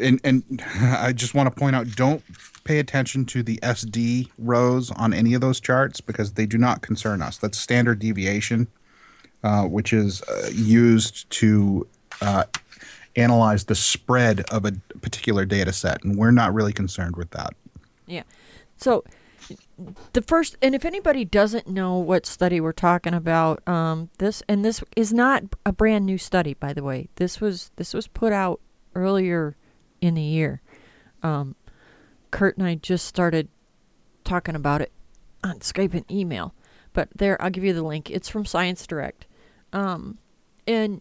And 0.00 0.20
and 0.22 0.44
I 0.80 1.12
just 1.12 1.34
want 1.34 1.52
to 1.52 1.60
point 1.60 1.74
out, 1.74 1.88
don't 1.96 2.22
pay 2.62 2.78
attention 2.78 3.24
to 3.24 3.42
the 3.42 3.56
SD 3.56 4.30
rows 4.38 4.92
on 4.92 5.12
any 5.12 5.34
of 5.34 5.40
those 5.40 5.58
charts 5.58 6.00
because 6.00 6.34
they 6.34 6.46
do 6.46 6.58
not 6.58 6.80
concern 6.80 7.22
us. 7.22 7.38
That's 7.38 7.58
standard 7.58 7.98
deviation, 7.98 8.68
uh, 9.42 9.64
which 9.64 9.92
is 9.92 10.22
uh, 10.22 10.50
used 10.52 11.28
to 11.30 11.88
uh, 12.20 12.44
analyze 13.16 13.64
the 13.64 13.74
spread 13.74 14.42
of 14.52 14.64
a 14.64 14.74
particular 15.00 15.44
data 15.44 15.72
set, 15.72 16.04
and 16.04 16.16
we're 16.16 16.30
not 16.30 16.54
really 16.54 16.72
concerned 16.72 17.16
with 17.16 17.30
that. 17.30 17.54
Yeah. 18.08 18.22
So 18.76 19.04
the 20.12 20.22
first, 20.22 20.56
and 20.60 20.74
if 20.74 20.84
anybody 20.84 21.24
doesn't 21.24 21.68
know 21.68 21.98
what 21.98 22.26
study 22.26 22.60
we're 22.60 22.72
talking 22.72 23.14
about, 23.14 23.66
um, 23.68 24.10
this 24.18 24.42
and 24.48 24.64
this 24.64 24.82
is 24.96 25.12
not 25.12 25.44
a 25.64 25.72
brand 25.72 26.06
new 26.06 26.18
study, 26.18 26.54
by 26.54 26.72
the 26.72 26.82
way. 26.82 27.08
This 27.16 27.40
was 27.40 27.70
this 27.76 27.94
was 27.94 28.08
put 28.08 28.32
out 28.32 28.60
earlier 28.94 29.56
in 30.00 30.14
the 30.14 30.22
year. 30.22 30.60
Um, 31.22 31.54
Kurt 32.30 32.56
and 32.58 32.66
I 32.66 32.74
just 32.74 33.06
started 33.06 33.48
talking 34.24 34.54
about 34.54 34.80
it 34.80 34.92
on 35.42 35.60
Skype 35.60 35.94
and 35.94 36.10
email, 36.10 36.54
but 36.92 37.08
there 37.14 37.40
I'll 37.40 37.50
give 37.50 37.64
you 37.64 37.72
the 37.72 37.82
link. 37.82 38.10
It's 38.10 38.28
from 38.28 38.44
Science 38.44 38.86
Direct, 38.86 39.26
um, 39.72 40.18
and 40.66 41.00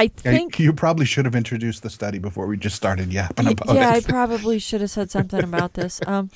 I 0.00 0.08
think 0.08 0.58
you 0.58 0.72
probably 0.72 1.04
should 1.04 1.26
have 1.26 1.34
introduced 1.34 1.82
the 1.82 1.90
study 1.90 2.18
before 2.18 2.46
we 2.46 2.56
just 2.56 2.74
started 2.74 3.12
yapping 3.12 3.48
about 3.48 3.74
yeah, 3.74 3.90
I 3.90 4.00
probably 4.00 4.58
should 4.58 4.80
have 4.80 4.90
said 4.90 5.10
something 5.10 5.44
about 5.44 5.74
this. 5.74 6.00
Um, 6.06 6.30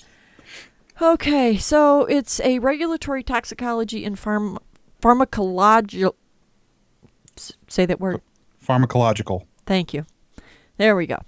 okay, 1.01 1.57
so 1.57 2.05
it's 2.05 2.41
a 2.41 2.59
regulatory 2.59 3.23
toxicology 3.23 4.05
and 4.05 4.17
pharm- 4.17 4.59
pharmacological. 5.03 6.15
Say 7.37 7.87
that 7.87 8.01
word. 8.01 8.21
Pharmacological. 8.63 9.47
Thank 9.65 9.95
you. 9.95 10.05
There 10.77 10.95
we 10.95 11.07
go. 11.07 11.21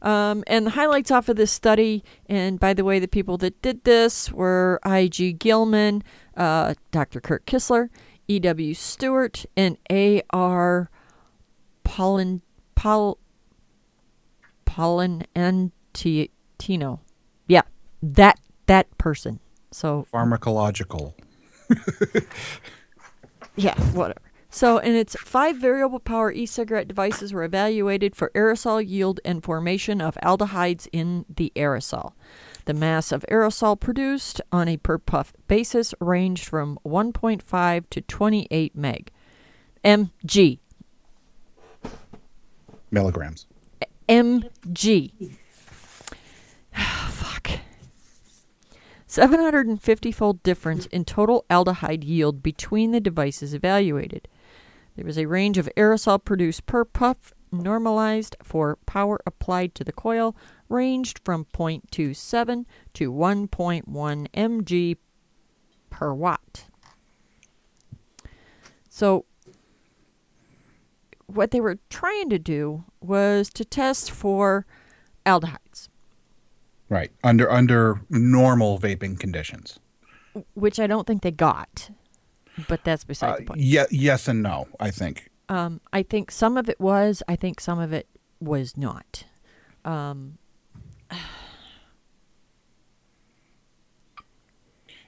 Um, 0.00 0.42
and 0.46 0.66
the 0.66 0.70
highlights 0.70 1.10
off 1.10 1.28
of 1.28 1.36
this 1.36 1.50
study, 1.50 2.02
and 2.30 2.58
by 2.58 2.72
the 2.72 2.84
way, 2.84 2.98
the 2.98 3.08
people 3.08 3.36
that 3.38 3.60
did 3.60 3.84
this 3.84 4.32
were 4.32 4.80
I.G. 4.84 5.34
Gillman, 5.34 6.02
uh, 6.34 6.74
Dr. 6.92 7.20
Kurt 7.20 7.44
Kistler, 7.44 7.90
E.W. 8.26 8.72
Stewart, 8.72 9.44
and 9.54 9.76
A.R. 9.90 10.90
Pollen, 11.94 12.42
Pol, 12.74 13.18
Pollenantino. 14.66 15.70
Yeah, 17.46 17.62
that 18.02 18.40
that 18.66 18.98
person. 18.98 19.38
So 19.70 20.04
Pharmacological. 20.12 21.14
Yeah, 23.56 23.78
whatever. 23.92 24.20
So, 24.50 24.78
and 24.78 24.96
it's 24.96 25.14
five 25.20 25.56
variable 25.56 26.00
power 26.00 26.32
e 26.32 26.46
cigarette 26.46 26.88
devices 26.88 27.32
were 27.32 27.44
evaluated 27.44 28.16
for 28.16 28.32
aerosol 28.34 28.84
yield 28.84 29.20
and 29.24 29.44
formation 29.44 30.00
of 30.00 30.16
aldehydes 30.20 30.88
in 30.92 31.24
the 31.28 31.52
aerosol. 31.54 32.14
The 32.64 32.74
mass 32.74 33.12
of 33.12 33.24
aerosol 33.30 33.78
produced 33.78 34.40
on 34.50 34.66
a 34.66 34.76
per 34.76 34.98
puff 34.98 35.32
basis 35.46 35.94
ranged 36.00 36.46
from 36.46 36.80
1.5 36.84 37.84
to 37.90 38.00
28 38.00 38.74
meg. 38.74 39.12
mg. 39.84 40.58
Milligrams. 42.94 43.46
mg. 44.08 45.36
Fuck. 46.72 47.50
750 49.06 50.12
fold 50.12 50.42
difference 50.42 50.86
in 50.86 51.04
total 51.04 51.44
aldehyde 51.50 52.04
yield 52.04 52.42
between 52.42 52.92
the 52.92 53.00
devices 53.00 53.52
evaluated. 53.52 54.28
There 54.96 55.04
was 55.04 55.18
a 55.18 55.26
range 55.26 55.58
of 55.58 55.68
aerosol 55.76 56.24
produced 56.24 56.66
per 56.66 56.84
puff, 56.84 57.34
normalized 57.50 58.36
for 58.42 58.78
power 58.86 59.20
applied 59.26 59.74
to 59.74 59.84
the 59.84 59.92
coil, 59.92 60.36
ranged 60.68 61.20
from 61.24 61.46
0.27 61.46 62.64
to 62.94 63.12
1.1 63.12 64.28
mg 64.30 64.96
per 65.90 66.14
watt. 66.14 66.64
So, 68.88 69.26
what 71.34 71.50
they 71.50 71.60
were 71.60 71.78
trying 71.90 72.30
to 72.30 72.38
do 72.38 72.84
was 73.00 73.50
to 73.50 73.64
test 73.64 74.10
for 74.10 74.66
aldehydes, 75.26 75.88
Right. 76.88 77.10
Under 77.24 77.50
under 77.50 78.00
normal 78.10 78.78
vaping 78.78 79.18
conditions. 79.18 79.78
which 80.54 80.78
I 80.80 80.86
don't 80.86 81.06
think 81.06 81.22
they 81.22 81.30
got. 81.30 81.90
But 82.68 82.84
that's 82.84 83.04
beside 83.04 83.30
Uh, 83.32 83.36
the 83.38 83.42
point. 83.44 83.60
yeah, 83.60 83.86
yes 83.90 84.28
and 84.28 84.42
no, 84.42 84.66
I 84.80 84.90
think. 84.90 85.30
Um, 85.48 85.80
I 85.92 86.02
think 86.02 86.30
some 86.30 86.56
of 86.56 86.68
it 86.68 86.78
was. 86.80 87.22
I 87.28 87.36
think 87.36 87.60
some 87.60 87.78
of 87.80 87.92
it 87.92 88.06
was 88.40 88.76
not. 88.76 89.24
Um, 89.84 90.38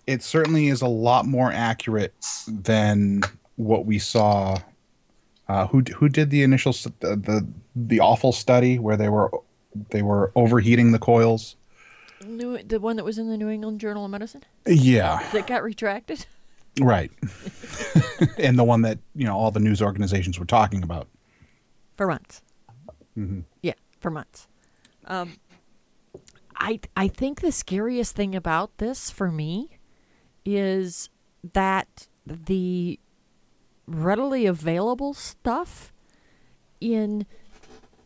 It 0.07 0.23
certainly 0.23 0.69
is 0.69 0.83
a 0.83 0.87
lot 0.89 1.27
more 1.27 1.51
accurate 1.53 2.15
than 2.47 3.23
what 3.57 3.87
we 3.87 3.99
saw. 3.99 4.57
Uh, 5.49 5.67
who 5.69 5.81
who 5.97 6.09
did 6.09 6.31
the 6.31 6.43
initial 6.43 6.73
the, 6.73 7.17
the 7.17 7.47
the 7.77 8.01
awful 8.01 8.33
study 8.33 8.79
where 8.79 8.97
they 8.97 9.09
were 9.09 9.31
they 9.91 10.03
were 10.03 10.33
overheating 10.35 10.93
the 10.93 10.99
coils? 10.99 11.57
New, 12.27 12.59
the 12.63 12.81
one 12.81 12.97
that 12.97 13.05
was 13.05 13.19
in 13.19 13.29
the 13.29 13.37
New 13.37 13.49
England 13.49 13.79
Journal 13.81 14.05
of 14.05 14.11
Medicine 14.11 14.43
Yeah, 14.67 15.23
that 15.33 15.47
got 15.47 15.63
retracted. 15.63 16.27
right. 16.81 17.13
and 18.39 18.59
the 18.59 18.65
one 18.65 18.83
that 18.83 18.99
you 19.15 19.25
know 19.25 19.37
all 19.37 19.51
the 19.51 19.61
news 19.61 19.81
organizations 19.83 20.39
were 20.39 20.47
talking 20.47 20.83
about. 20.83 21.07
for 21.97 22.07
months. 22.09 22.43
Yeah, 23.63 23.75
for 24.01 24.11
months. 24.11 24.49
Um, 25.05 25.35
I 26.57 26.81
I 26.97 27.09
think 27.09 27.41
the 27.41 27.53
scariest 27.53 28.17
thing 28.17 28.35
about 28.35 28.77
this 28.79 29.11
for 29.11 29.31
me 29.31 29.79
is 30.45 31.09
that 31.53 32.09
the 32.27 32.99
readily 33.87 34.47
available 34.47 35.15
stuff 35.15 35.93
in 36.81 37.27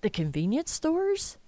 the 0.01 0.11
convenience 0.11 0.71
stores, 0.71 1.39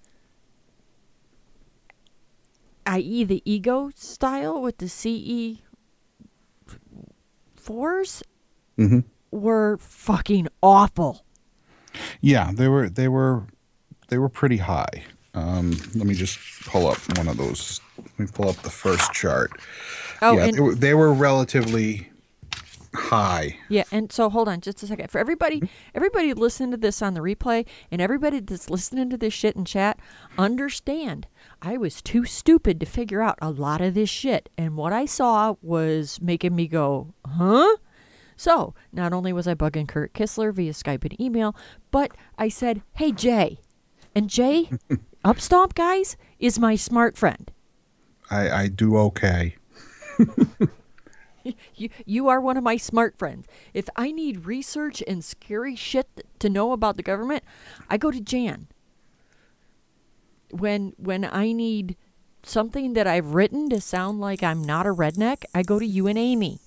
i.e., 2.85 3.23
the 3.23 3.41
ego 3.45 3.91
style 3.95 4.61
with 4.61 4.77
the 4.77 4.89
CE 4.89 5.61
fours, 7.55 8.23
hmm 8.77 8.99
were 9.31 9.77
fucking 9.77 10.47
awful. 10.61 11.25
Yeah, 12.21 12.51
they 12.53 12.67
were 12.67 12.89
they 12.89 13.07
were 13.07 13.47
they 14.09 14.17
were 14.17 14.29
pretty 14.29 14.57
high. 14.57 15.03
Um, 15.33 15.71
let 15.95 16.05
me 16.05 16.13
just 16.13 16.37
pull 16.67 16.87
up 16.87 16.99
one 17.17 17.27
of 17.27 17.37
those. 17.37 17.81
Let 17.97 18.19
me 18.19 18.27
pull 18.31 18.49
up 18.49 18.57
the 18.57 18.69
first 18.69 19.11
chart. 19.11 19.51
Oh, 20.21 20.37
yeah, 20.37 20.45
and 20.45 20.53
they 20.53 20.61
were, 20.61 20.75
they 20.75 20.93
were 20.93 21.11
relatively 21.11 22.11
high. 22.95 23.57
Yeah, 23.69 23.83
and 23.91 24.11
so 24.11 24.29
hold 24.29 24.47
on 24.47 24.61
just 24.61 24.83
a 24.83 24.87
second. 24.87 25.09
For 25.09 25.19
everybody 25.19 25.57
mm-hmm. 25.57 25.65
everybody 25.95 26.33
listening 26.33 26.71
to 26.71 26.77
this 26.77 27.01
on 27.01 27.13
the 27.13 27.21
replay 27.21 27.65
and 27.91 28.01
everybody 28.01 28.39
that's 28.39 28.69
listening 28.69 29.09
to 29.09 29.17
this 29.17 29.33
shit 29.33 29.55
in 29.55 29.65
chat, 29.65 29.99
understand 30.37 31.27
I 31.61 31.77
was 31.77 32.01
too 32.01 32.25
stupid 32.25 32.79
to 32.79 32.85
figure 32.85 33.21
out 33.21 33.37
a 33.41 33.49
lot 33.49 33.81
of 33.81 33.93
this 33.93 34.09
shit. 34.09 34.49
And 34.57 34.75
what 34.77 34.93
I 34.93 35.05
saw 35.05 35.55
was 35.61 36.19
making 36.21 36.55
me 36.55 36.67
go, 36.67 37.13
huh? 37.25 37.77
So 38.35 38.73
not 38.91 39.13
only 39.13 39.33
was 39.33 39.47
I 39.47 39.53
bugging 39.53 39.87
Kurt 39.87 40.13
Kistler 40.13 40.53
via 40.53 40.71
Skype 40.73 41.03
and 41.03 41.19
email, 41.19 41.55
but 41.91 42.11
I 42.37 42.49
said, 42.49 42.81
Hey 42.93 43.11
Jay. 43.11 43.59
And 44.15 44.29
Jay, 44.29 44.69
Upstomp 45.25 45.73
guys, 45.73 46.17
is 46.39 46.59
my 46.59 46.75
smart 46.75 47.17
friend. 47.17 47.51
I, 48.29 48.49
I 48.49 48.67
do 48.67 48.97
okay. 48.97 49.55
You, 51.75 51.89
you 52.05 52.27
are 52.29 52.39
one 52.39 52.57
of 52.57 52.63
my 52.63 52.77
smart 52.77 53.17
friends. 53.17 53.47
If 53.73 53.89
I 53.95 54.11
need 54.11 54.45
research 54.45 55.03
and 55.07 55.23
scary 55.23 55.75
shit 55.75 56.25
to 56.39 56.49
know 56.49 56.71
about 56.71 56.97
the 56.97 57.03
government, 57.03 57.43
I 57.89 57.97
go 57.97 58.11
to 58.11 58.21
Jan. 58.21 58.67
When 60.51 60.93
when 60.97 61.25
I 61.25 61.51
need 61.51 61.97
something 62.43 62.93
that 62.93 63.07
I've 63.07 63.33
written 63.33 63.69
to 63.69 63.81
sound 63.81 64.21
like 64.21 64.43
I'm 64.43 64.63
not 64.63 64.85
a 64.85 64.93
redneck, 64.93 65.43
I 65.53 65.63
go 65.63 65.79
to 65.79 65.85
you 65.85 66.07
and 66.07 66.17
Amy. 66.17 66.59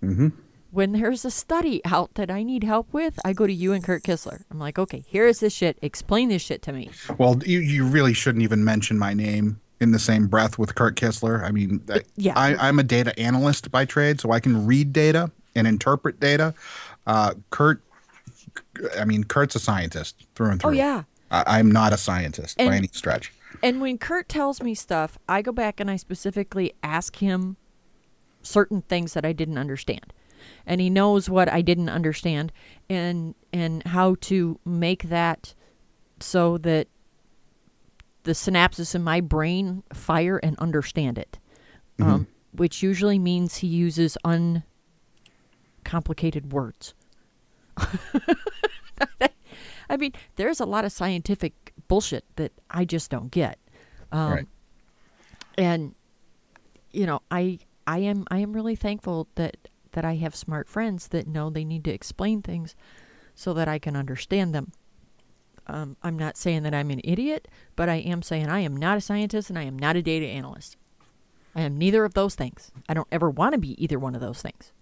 hmm 0.00 0.28
When 0.70 0.92
there's 0.92 1.24
a 1.24 1.30
study 1.30 1.80
out 1.84 2.14
that 2.14 2.30
I 2.30 2.42
need 2.42 2.64
help 2.64 2.92
with, 2.92 3.18
I 3.24 3.32
go 3.34 3.46
to 3.46 3.52
you 3.52 3.72
and 3.72 3.84
Kurt 3.84 4.02
Kistler. 4.02 4.44
I'm 4.50 4.58
like, 4.58 4.78
okay, 4.78 5.04
here 5.06 5.26
is 5.26 5.40
this 5.40 5.52
shit. 5.52 5.78
Explain 5.82 6.28
this 6.30 6.42
shit 6.42 6.62
to 6.62 6.72
me. 6.72 6.90
Well, 7.18 7.40
you, 7.44 7.60
you 7.60 7.84
really 7.84 8.14
shouldn't 8.14 8.42
even 8.42 8.64
mention 8.64 8.98
my 8.98 9.14
name 9.14 9.60
in 9.80 9.92
the 9.92 9.98
same 9.98 10.26
breath 10.26 10.58
with 10.58 10.74
Kurt 10.74 10.96
Kistler. 10.96 11.42
I 11.42 11.50
mean, 11.50 11.82
I, 11.88 12.02
yeah. 12.16 12.32
I, 12.36 12.68
I'm 12.68 12.78
a 12.78 12.82
data 12.82 13.18
analyst 13.18 13.70
by 13.70 13.84
trade, 13.84 14.20
so 14.20 14.30
I 14.30 14.40
can 14.40 14.66
read 14.66 14.92
data 14.92 15.30
and 15.54 15.66
interpret 15.66 16.20
data. 16.20 16.54
Uh, 17.06 17.34
Kurt, 17.50 17.82
I 18.98 19.04
mean, 19.04 19.24
Kurt's 19.24 19.54
a 19.54 19.60
scientist 19.60 20.26
through 20.34 20.50
and 20.50 20.60
through. 20.60 20.70
Oh 20.70 20.74
yeah. 20.74 21.02
I, 21.30 21.58
I'm 21.58 21.70
not 21.70 21.92
a 21.92 21.96
scientist 21.96 22.58
by 22.58 22.76
any 22.76 22.88
stretch. 22.92 23.32
and 23.62 23.80
when 23.80 23.98
Kurt 23.98 24.28
tells 24.28 24.62
me 24.62 24.74
stuff, 24.74 25.18
I 25.28 25.42
go 25.42 25.52
back 25.52 25.80
and 25.80 25.90
I 25.90 25.96
specifically 25.96 26.72
ask 26.82 27.16
him 27.16 27.56
certain 28.42 28.82
things 28.82 29.14
that 29.14 29.24
I 29.24 29.32
didn't 29.32 29.58
understand. 29.58 30.12
And 30.66 30.80
he 30.80 30.90
knows 30.90 31.30
what 31.30 31.48
I 31.48 31.62
didn't 31.62 31.88
understand 31.88 32.52
and 32.88 33.34
and 33.52 33.82
how 33.84 34.16
to 34.22 34.58
make 34.64 35.04
that 35.04 35.54
so 36.20 36.58
that 36.58 36.88
the 38.24 38.32
synapses 38.32 38.94
in 38.94 39.02
my 39.02 39.20
brain 39.20 39.82
fire 39.92 40.38
and 40.38 40.58
understand 40.58 41.18
it. 41.18 41.38
Um, 42.00 42.26
which 42.52 42.82
usually 42.82 43.20
means 43.20 43.58
he 43.58 43.68
uses 43.68 44.18
uncomplicated 44.24 46.52
words. 46.52 46.94
I 49.88 49.96
mean, 49.96 50.12
there's 50.36 50.60
a 50.60 50.64
lot 50.64 50.84
of 50.84 50.92
scientific 50.92 51.72
bullshit 51.88 52.24
that 52.36 52.52
I 52.70 52.84
just 52.84 53.10
don't 53.10 53.30
get. 53.30 53.58
Um, 54.12 54.32
Right. 54.32 54.46
And 55.56 55.94
you 56.90 57.06
know, 57.06 57.20
I 57.30 57.58
I 57.86 57.98
am 57.98 58.24
I 58.30 58.38
am 58.38 58.52
really 58.52 58.76
thankful 58.76 59.28
that 59.36 59.56
that 59.92 60.04
I 60.04 60.16
have 60.16 60.34
smart 60.34 60.68
friends 60.68 61.08
that 61.08 61.28
know 61.28 61.50
they 61.50 61.64
need 61.64 61.84
to 61.84 61.92
explain 61.92 62.42
things 62.42 62.74
so 63.36 63.52
that 63.54 63.68
I 63.68 63.78
can 63.78 63.94
understand 63.94 64.54
them. 64.54 64.72
Um, 65.66 65.96
I'm 66.02 66.18
not 66.18 66.36
saying 66.36 66.62
that 66.64 66.74
I'm 66.74 66.90
an 66.90 67.00
idiot, 67.04 67.48
but 67.76 67.88
I 67.88 67.96
am 67.96 68.22
saying 68.22 68.48
I 68.48 68.60
am 68.60 68.76
not 68.76 68.98
a 68.98 69.00
scientist 69.00 69.48
and 69.48 69.58
I 69.58 69.62
am 69.62 69.78
not 69.78 69.96
a 69.96 70.02
data 70.02 70.26
analyst. 70.26 70.76
I 71.54 71.62
am 71.62 71.78
neither 71.78 72.04
of 72.04 72.14
those 72.14 72.34
things. 72.34 72.70
I 72.88 72.94
don't 72.94 73.08
ever 73.12 73.30
want 73.30 73.54
to 73.54 73.58
be 73.58 73.82
either 73.82 73.98
one 73.98 74.14
of 74.14 74.20
those 74.20 74.42
things. 74.42 74.72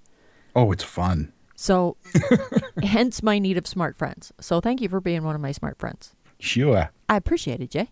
Oh, 0.56 0.72
it's 0.72 0.84
fun. 0.84 1.32
So, 1.54 1.96
hence 2.82 3.22
my 3.22 3.38
need 3.38 3.58
of 3.58 3.66
smart 3.66 3.96
friends. 3.96 4.32
So, 4.40 4.60
thank 4.60 4.80
you 4.80 4.88
for 4.88 5.00
being 5.00 5.22
one 5.22 5.34
of 5.34 5.40
my 5.40 5.52
smart 5.52 5.78
friends. 5.78 6.14
Sure. 6.40 6.90
I 7.08 7.16
appreciate 7.16 7.60
it, 7.60 7.70
Jay. 7.70 7.90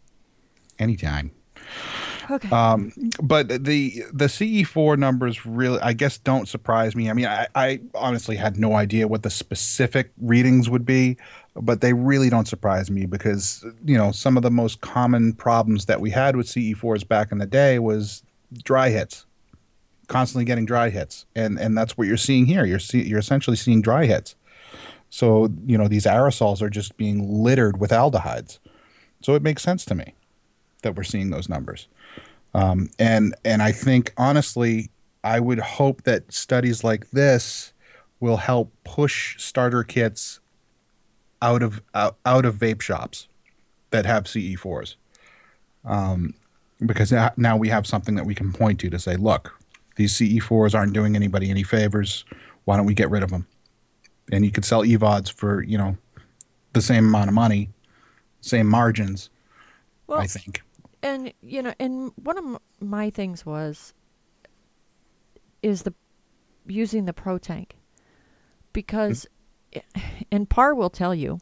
Anytime. 0.79 1.31
Okay. 2.31 2.49
Um, 2.51 2.93
but 3.23 3.49
the 3.49 4.05
the 4.13 4.27
CE4 4.27 4.99
numbers 4.99 5.45
really, 5.45 5.81
I 5.81 5.93
guess, 5.93 6.19
don't 6.19 6.49
surprise 6.49 6.95
me. 6.95 7.11
I 7.11 7.13
mean, 7.13 7.27
I, 7.27 7.49
I 7.55 7.81
honestly 7.95 8.37
had 8.37 8.57
no 8.57 8.75
idea 8.75 9.09
what 9.09 9.23
the 9.23 9.31
specific 9.31 10.13
readings 10.21 10.71
would 10.71 10.87
be, 10.87 11.17
but 11.57 11.81
they 11.81 11.93
really 11.93 12.31
don't 12.31 12.47
surprise 12.47 12.91
me 12.91 13.07
because 13.07 13.65
you 13.85 13.99
know 13.99 14.13
some 14.13 14.37
of 14.37 14.43
the 14.43 14.51
most 14.51 14.81
common 14.81 15.33
problems 15.33 15.87
that 15.87 16.01
we 16.01 16.11
had 16.11 16.37
with 16.37 16.47
CE4s 16.47 17.07
back 17.07 17.33
in 17.33 17.39
the 17.39 17.47
day 17.47 17.79
was 17.79 18.23
dry 18.63 18.91
hits, 18.91 19.27
constantly 20.07 20.45
getting 20.45 20.67
dry 20.67 20.91
hits, 20.91 21.27
and 21.35 21.59
and 21.59 21.77
that's 21.77 21.99
what 21.99 22.07
you're 22.07 22.17
seeing 22.17 22.47
here. 22.47 22.65
You're 22.65 22.79
see, 22.79 23.03
you're 23.03 23.19
essentially 23.19 23.57
seeing 23.57 23.83
dry 23.83 24.07
hits. 24.07 24.37
So 25.09 25.51
you 25.67 25.77
know 25.77 25.89
these 25.89 26.07
aerosols 26.07 26.63
are 26.63 26.71
just 26.71 26.97
being 26.97 27.43
littered 27.43 27.81
with 27.81 27.91
aldehydes. 27.91 28.61
So 29.21 29.35
it 29.35 29.43
makes 29.43 29.63
sense 29.63 29.85
to 29.87 29.95
me 29.95 30.15
that 30.83 30.97
we're 30.97 31.03
seeing 31.03 31.31
those 31.31 31.49
numbers. 31.49 31.89
Um, 32.55 32.91
and 32.99 33.35
and 33.45 33.63
I 33.63 33.73
think 33.73 34.13
honestly, 34.17 34.91
I 35.23 35.41
would 35.41 35.59
hope 35.59 36.03
that 36.03 36.33
studies 36.33 36.83
like 36.83 37.11
this 37.11 37.73
will 38.19 38.39
help 38.39 38.73
push 38.85 39.41
starter 39.43 39.83
kits 39.85 40.41
out 41.43 41.63
of 41.63 41.81
out, 41.95 42.17
out 42.27 42.45
of 42.45 42.57
vape 42.57 42.81
shops 42.81 43.29
that 43.91 44.07
have 44.07 44.25
CE4s. 44.25 44.97
Um, 45.85 46.35
because 46.85 47.13
now- 47.37 47.57
we 47.57 47.69
have 47.69 47.87
something 47.87 48.15
that 48.15 48.25
we 48.27 48.35
can 48.35 48.53
point 48.53 48.81
to 48.81 48.91
to 48.91 48.99
say, 48.99 49.17
look, 49.17 49.59
these 49.97 50.13
CE4s 50.15 50.75
aren't 50.75 50.93
doing 50.93 51.17
anybody 51.17 51.51
any 51.51 51.63
favors. 51.63 52.25
Why 52.65 52.77
don't 52.77 52.87
we 52.87 52.95
get 52.95 53.11
rid 53.11 53.23
of 53.23 53.31
them? 53.31 53.47
And 54.33 54.45
you 54.45 54.51
could 54.51 54.65
sell 54.65 54.83
EVODs 54.83 55.33
for 55.33 55.63
you 55.63 55.79
know 55.79 55.97
the 56.73 56.83
same 56.83 57.07
amount 57.07 57.29
of 57.29 57.35
money, 57.35 57.71
same 58.41 58.67
margins. 58.67 59.31
well, 60.07 60.21
I 60.21 60.27
think. 60.27 60.63
And 61.03 61.33
you 61.43 61.63
know, 61.63 61.75
and 61.79 62.13
one 62.17 62.39
of 62.39 62.45
m- 62.45 62.59
my 62.81 63.11
things 63.11 63.45
was 63.45 63.95
is 65.63 65.83
the 65.83 65.95
using 66.67 67.05
the 67.05 67.13
pro 67.13 67.39
tank 67.39 67.77
because, 68.73 69.27
and 70.33 70.49
Par 70.49 70.75
will 70.75 70.91
tell 70.91 71.15
you, 71.15 71.39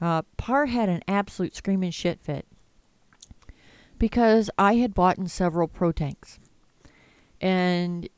uh, 0.00 0.22
Par 0.36 0.66
had 0.66 0.88
an 0.88 1.02
absolute 1.08 1.54
screaming 1.54 1.90
shit 1.90 2.20
fit 2.20 2.46
because 3.98 4.50
I 4.58 4.76
had 4.76 4.94
bought 4.94 5.18
in 5.18 5.28
several 5.28 5.68
pro 5.68 5.92
tanks, 5.92 6.38
and 7.40 8.08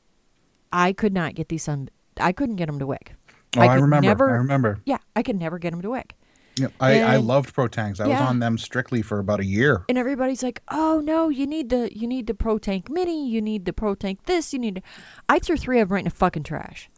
I 0.73 0.93
could 0.93 1.13
not 1.13 1.35
get 1.35 1.49
these 1.49 1.69
on. 1.69 1.89
I 2.19 2.33
couldn't 2.33 2.57
get 2.57 2.67
them 2.67 2.79
to 2.79 2.87
wick. 2.87 3.15
Oh, 3.57 3.61
I, 3.61 3.69
could 3.69 3.83
remember. 3.83 4.07
Never, 4.09 4.31
I 4.31 4.39
remember. 4.39 4.81
Yeah, 4.85 4.99
I 5.15 5.23
could 5.23 5.39
never 5.39 5.59
get 5.59 5.73
them 5.73 5.83
to 5.83 5.91
wick. 5.91 6.17
Yep. 6.57 6.73
I, 6.81 7.03
I 7.03 7.17
loved 7.17 7.55
Pro 7.55 7.67
Tanks. 7.67 7.99
I 7.99 8.07
was 8.07 8.21
on 8.21 8.39
them 8.39 8.59
strictly 8.59 9.01
for 9.01 9.19
about 9.19 9.41
a 9.41 9.45
year. 9.45 9.85
and 9.89 9.97
everybody's 9.97 10.43
like, 10.43 10.63
"Oh 10.71 11.01
no, 11.03 11.29
you 11.31 11.47
need 11.47 11.71
the 11.71 11.91
you 11.97 12.07
need 12.07 12.27
the 12.27 12.35
Pro 12.35 12.59
Tank 12.59 12.91
Mini, 12.91 13.29
you 13.29 13.41
need 13.41 13.65
the 13.65 13.73
Pro 13.73 13.95
Tank 13.95 14.25
this, 14.27 14.53
you 14.53 14.59
need." 14.59 14.77
To... 14.77 14.83
I 15.29 15.39
threw 15.39 15.57
three 15.57 15.81
of 15.81 15.89
them 15.89 15.95
right 15.95 16.01
in 16.01 16.05
the 16.05 16.11
fucking 16.11 16.43
trash 16.43 16.91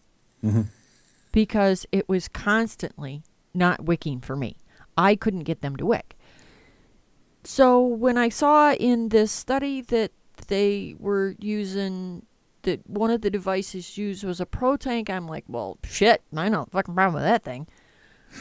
mm-hmm. 0.43 0.63
because 1.31 1.87
it 1.93 2.09
was 2.09 2.27
constantly 2.27 3.23
not 3.55 3.85
wicking 3.85 4.21
for 4.21 4.35
me. 4.35 4.57
I 4.97 5.15
couldn't 5.15 5.45
get 5.45 5.63
them 5.63 5.77
to 5.77 5.87
wick. 5.87 6.17
So 7.45 7.81
when 7.81 8.19
I 8.19 8.31
saw 8.31 8.73
in 8.73 9.11
this 9.11 9.31
study 9.31 9.83
that 9.83 10.11
they 10.49 10.97
were 10.99 11.37
using 11.39 12.27
that 12.63 12.89
one 12.89 13.11
of 13.11 13.21
the 13.21 13.31
devices 13.31 13.97
used 13.97 14.25
was 14.25 14.41
a 14.41 14.47
Pro 14.47 14.77
Tank, 14.77 15.09
I'm 15.09 15.29
like, 15.29 15.45
"Well, 15.47 15.79
shit, 15.85 16.23
I 16.37 16.49
know 16.49 16.65
the 16.65 16.71
fucking 16.73 16.95
problem 16.95 17.15
with 17.15 17.23
that 17.23 17.45
thing." 17.45 17.69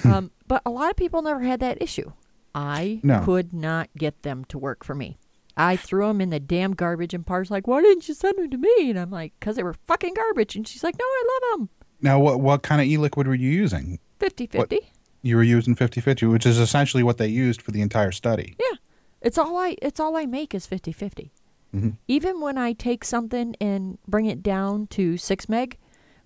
Um, 0.04 0.32
but 0.48 0.62
a 0.66 0.70
lot 0.70 0.90
of 0.90 0.96
people 0.96 1.22
never 1.22 1.42
had 1.42 1.60
that 1.62 1.82
issue. 1.82 2.12
I 2.56 3.00
No. 3.04 3.22
could 3.24 3.54
not 3.54 3.90
get 3.98 4.22
them 4.24 4.46
to 4.46 4.58
work 4.60 4.84
for 4.84 4.94
me. 4.96 5.18
I 5.56 5.76
threw 5.76 6.08
them 6.08 6.20
in 6.22 6.30
the 6.32 6.40
damn 6.40 6.74
garbage, 6.74 7.14
and 7.14 7.26
Par's 7.26 7.52
like, 7.52 7.68
"Why 7.68 7.82
didn't 7.82 8.08
you 8.08 8.14
send 8.16 8.38
them 8.38 8.50
to 8.52 8.58
me?" 8.58 8.90
And 8.90 9.00
I'm 9.00 9.12
like, 9.12 9.34
"Cause 9.40 9.56
they 9.56 9.64
were 9.64 9.76
fucking 9.88 10.14
garbage." 10.16 10.56
And 10.56 10.68
she's 10.68 10.84
like, 10.84 10.96
"No, 10.98 11.06
I 11.06 11.24
love 11.52 11.60
them." 11.60 11.70
Now, 12.02 12.20
what 12.20 12.42
what 12.42 12.64
kind 12.64 12.82
of 12.82 12.88
e-liquid 12.88 13.28
were 13.28 13.36
you 13.36 13.50
using? 13.50 14.00
50-50. 14.20 14.80
You 15.22 15.36
were 15.36 15.44
using 15.44 15.76
50-50, 15.76 16.30
which 16.32 16.46
is 16.46 16.58
essentially 16.60 17.04
what 17.04 17.18
they 17.18 17.28
used 17.28 17.62
for 17.62 17.72
the 17.72 17.82
entire 17.82 18.12
study. 18.12 18.56
Yeah. 18.60 18.78
It's 19.22 19.38
all 19.38 19.56
I 19.58 19.76
it's 19.82 20.00
all 20.00 20.16
I 20.18 20.26
make 20.26 20.54
is 20.56 20.66
50-50. 20.68 21.32
Mhm. 21.74 21.98
Even 22.08 22.42
when 22.42 22.58
I 22.58 22.74
take 22.74 23.04
something 23.06 23.56
and 23.62 23.98
bring 24.08 24.26
it 24.26 24.44
down 24.44 24.88
to 24.88 25.18
6 25.18 25.50
meg 25.50 25.78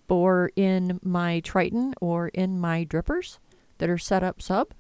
or 0.10 0.52
in 0.56 1.00
my 1.04 1.42
Triton 1.42 1.94
or 2.02 2.30
in 2.30 2.60
my 2.60 2.86
drippers 2.86 3.38
that 3.80 3.90
are 3.90 3.98
set 3.98 4.24
up 4.24 4.42
sub, 4.42 4.74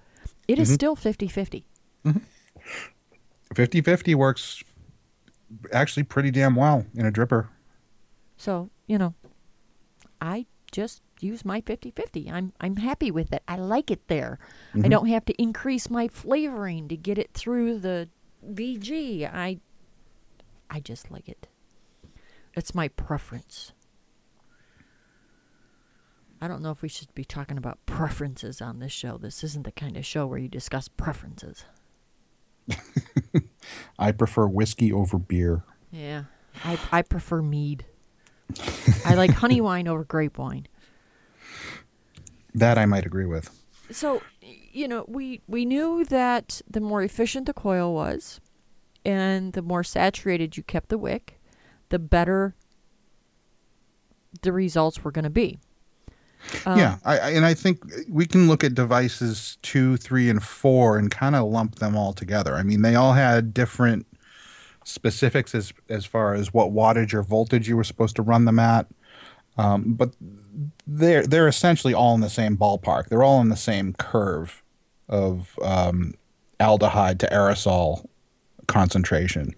it 0.48 0.58
is 0.60 0.70
Mhm. 0.70 0.74
still 0.74 0.96
50-50. 0.96 1.66
50-50 3.54 4.16
works 4.16 4.64
actually 5.72 6.04
pretty 6.04 6.32
damn 6.32 6.56
well 6.56 6.86
in 6.94 7.06
a 7.06 7.12
dripper. 7.12 7.48
So, 8.38 8.70
you 8.88 8.98
know, 8.98 9.14
I 10.22 10.46
just 10.72 11.02
use 11.22 11.44
my 11.46 11.62
50-50. 11.62 12.30
I'm 12.30 12.54
I'm 12.60 12.76
happy 12.78 13.10
with 13.10 13.32
it. 13.34 13.42
I 13.48 13.56
like 13.56 13.90
it 13.90 14.08
there. 14.08 14.38
I 14.74 14.80
Mhm. 14.80 14.90
don't 14.90 15.08
have 15.08 15.26
to 15.26 15.42
increase 15.42 15.90
my 15.90 16.08
flavoring 16.08 16.88
to 16.90 16.98
get 16.98 17.18
it 17.18 17.34
through 17.34 17.80
the 17.80 18.10
VG. 18.46 19.26
I 19.26 19.60
I 20.70 20.80
just 20.82 21.10
like 21.10 21.30
it. 21.30 21.48
It's 22.54 22.76
my 22.76 22.90
preference. 22.90 23.72
I 26.40 26.48
don't 26.48 26.62
know 26.62 26.72
if 26.72 26.82
we 26.82 26.90
should 26.90 27.14
be 27.16 27.26
talking 27.26 27.58
about 27.58 27.84
preferences 27.86 28.62
on 28.62 28.80
this 28.80 28.92
show. 28.92 29.18
This 29.18 29.44
isn't 29.44 29.64
the 29.66 29.72
kind 29.72 29.98
of 29.98 30.06
show 30.06 30.28
where 30.28 30.38
you 30.38 30.48
discuss 30.48 30.88
preferences. 30.88 31.66
I 34.00 34.12
prefer 34.12 34.48
whiskey 34.48 34.92
over 34.92 35.18
beer. 35.18 35.64
Yeah. 35.92 36.26
I 36.64 36.78
I 36.92 37.02
prefer 37.02 37.42
mead. 37.42 37.86
I 39.06 39.16
like 39.16 39.32
honey 39.42 39.62
wine 39.62 39.88
over 39.88 40.04
grape 40.04 40.38
wine. 40.38 40.68
That 42.54 42.78
I 42.78 42.86
might 42.86 43.06
agree 43.06 43.26
with. 43.26 43.50
so 43.92 44.22
you 44.42 44.88
know 44.88 45.06
we 45.08 45.42
we 45.48 45.66
knew 45.66 46.04
that 46.06 46.62
the 46.70 46.82
more 46.82 47.02
efficient 47.04 47.46
the 47.46 47.54
coil 47.54 47.94
was 47.94 48.40
and 49.06 49.54
the 49.54 49.62
more 49.62 49.84
saturated 49.84 50.58
you 50.58 50.64
kept 50.64 50.90
the 50.90 50.98
wick 50.98 51.40
the 51.90 52.00
better 52.00 52.54
the 54.42 54.52
results 54.52 55.04
were 55.04 55.12
going 55.12 55.24
to 55.24 55.30
be 55.30 55.58
Um, 56.66 56.78
yeah, 56.78 56.98
I, 57.04 57.32
and 57.32 57.46
I 57.46 57.54
think 57.54 57.84
we 58.10 58.26
can 58.26 58.48
look 58.48 58.64
at 58.64 58.74
devices 58.74 59.58
two, 59.62 59.98
three, 59.98 60.30
and 60.30 60.42
four 60.42 60.98
and 60.98 61.12
kind 61.12 61.36
of 61.36 61.50
lump 61.50 61.76
them 61.76 61.96
all 61.96 62.14
together. 62.14 62.56
I 62.56 62.64
mean, 62.64 62.82
they 62.82 62.96
all 62.96 63.14
had 63.14 63.54
different 63.54 64.06
specifics 64.84 65.54
as 65.54 65.74
as 65.90 66.06
far 66.06 66.34
as 66.34 66.54
what 66.54 66.74
wattage 66.74 67.14
or 67.14 67.22
voltage 67.22 67.68
you 67.68 67.76
were 67.76 67.84
supposed 67.84 68.16
to 68.16 68.22
run 68.22 68.46
them 68.46 68.60
at, 68.60 68.88
um, 69.58 69.94
but 69.94 70.14
they're 70.86 71.26
they're 71.28 71.48
essentially 71.48 71.94
all 71.94 72.16
in 72.16 72.22
the 72.22 72.30
same 72.30 72.58
ballpark. 72.58 73.08
They're 73.10 73.24
all 73.24 73.42
in 73.42 73.50
the 73.50 73.58
same 73.58 73.94
curve 73.94 74.64
of 75.10 75.58
um, 75.62 76.14
aldehyde 76.60 77.20
to 77.20 77.28
aerosol 77.28 78.06
concentration. 78.68 79.54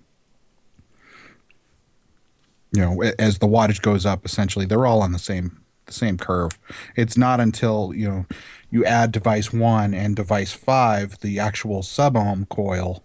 You 2.72 2.82
know, 2.82 3.02
as 3.18 3.40
the 3.40 3.48
wattage 3.48 3.82
goes 3.82 4.06
up, 4.06 4.26
essentially 4.26 4.66
they're 4.66 4.86
all 4.86 5.02
on 5.02 5.12
the 5.12 5.20
same 5.20 5.59
the 5.90 5.94
same 5.94 6.18
curve. 6.18 6.58
It's 6.96 7.18
not 7.18 7.40
until 7.40 7.94
you 7.94 8.08
know 8.08 8.26
you 8.72 8.86
add 8.86 9.12
device 9.12 9.52
one 9.52 9.94
and 9.94 10.16
device 10.16 10.54
five, 10.54 11.20
the 11.20 11.40
actual 11.40 11.84
sub 11.84 12.16
ohm 12.16 12.46
coil, 12.46 13.04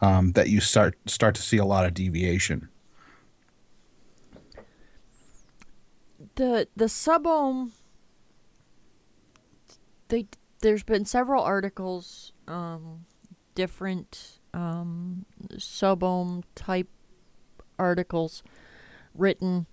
um, 0.00 0.32
that 0.32 0.48
you 0.50 0.60
start 0.60 0.96
start 1.06 1.34
to 1.36 1.42
see 1.42 1.56
a 1.56 1.64
lot 1.64 1.86
of 1.86 1.94
deviation. 1.94 2.68
the 6.38 6.68
the 6.76 6.88
sub 6.88 7.26
ohm. 7.26 7.72
they 10.08 10.26
there's 10.60 10.84
been 10.84 11.04
several 11.04 11.42
articles 11.42 12.32
um 12.46 13.04
different 13.56 14.38
um 14.54 15.26
subohm 15.56 16.44
type 16.54 16.88
articles 17.76 18.44
written 19.14 19.66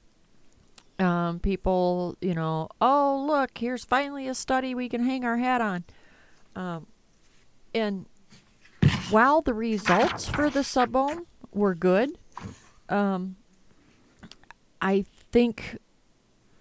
um 1.00 1.40
people 1.40 2.16
you 2.22 2.34
know 2.34 2.70
oh 2.80 3.26
look 3.28 3.58
here's 3.58 3.84
finally 3.84 4.28
a 4.28 4.36
study 4.36 4.74
we 4.74 4.88
can 4.88 5.04
hang 5.04 5.26
our 5.26 5.38
hat 5.38 5.62
on 5.62 5.84
um 6.56 6.88
and 7.74 8.06
while 9.10 9.42
the 9.42 9.54
results 9.54 10.28
for 10.28 10.50
the 10.50 10.62
subohm 10.62 11.26
were 11.52 11.76
good 11.76 12.18
um 12.90 13.36
i 14.82 15.04
think 15.32 15.78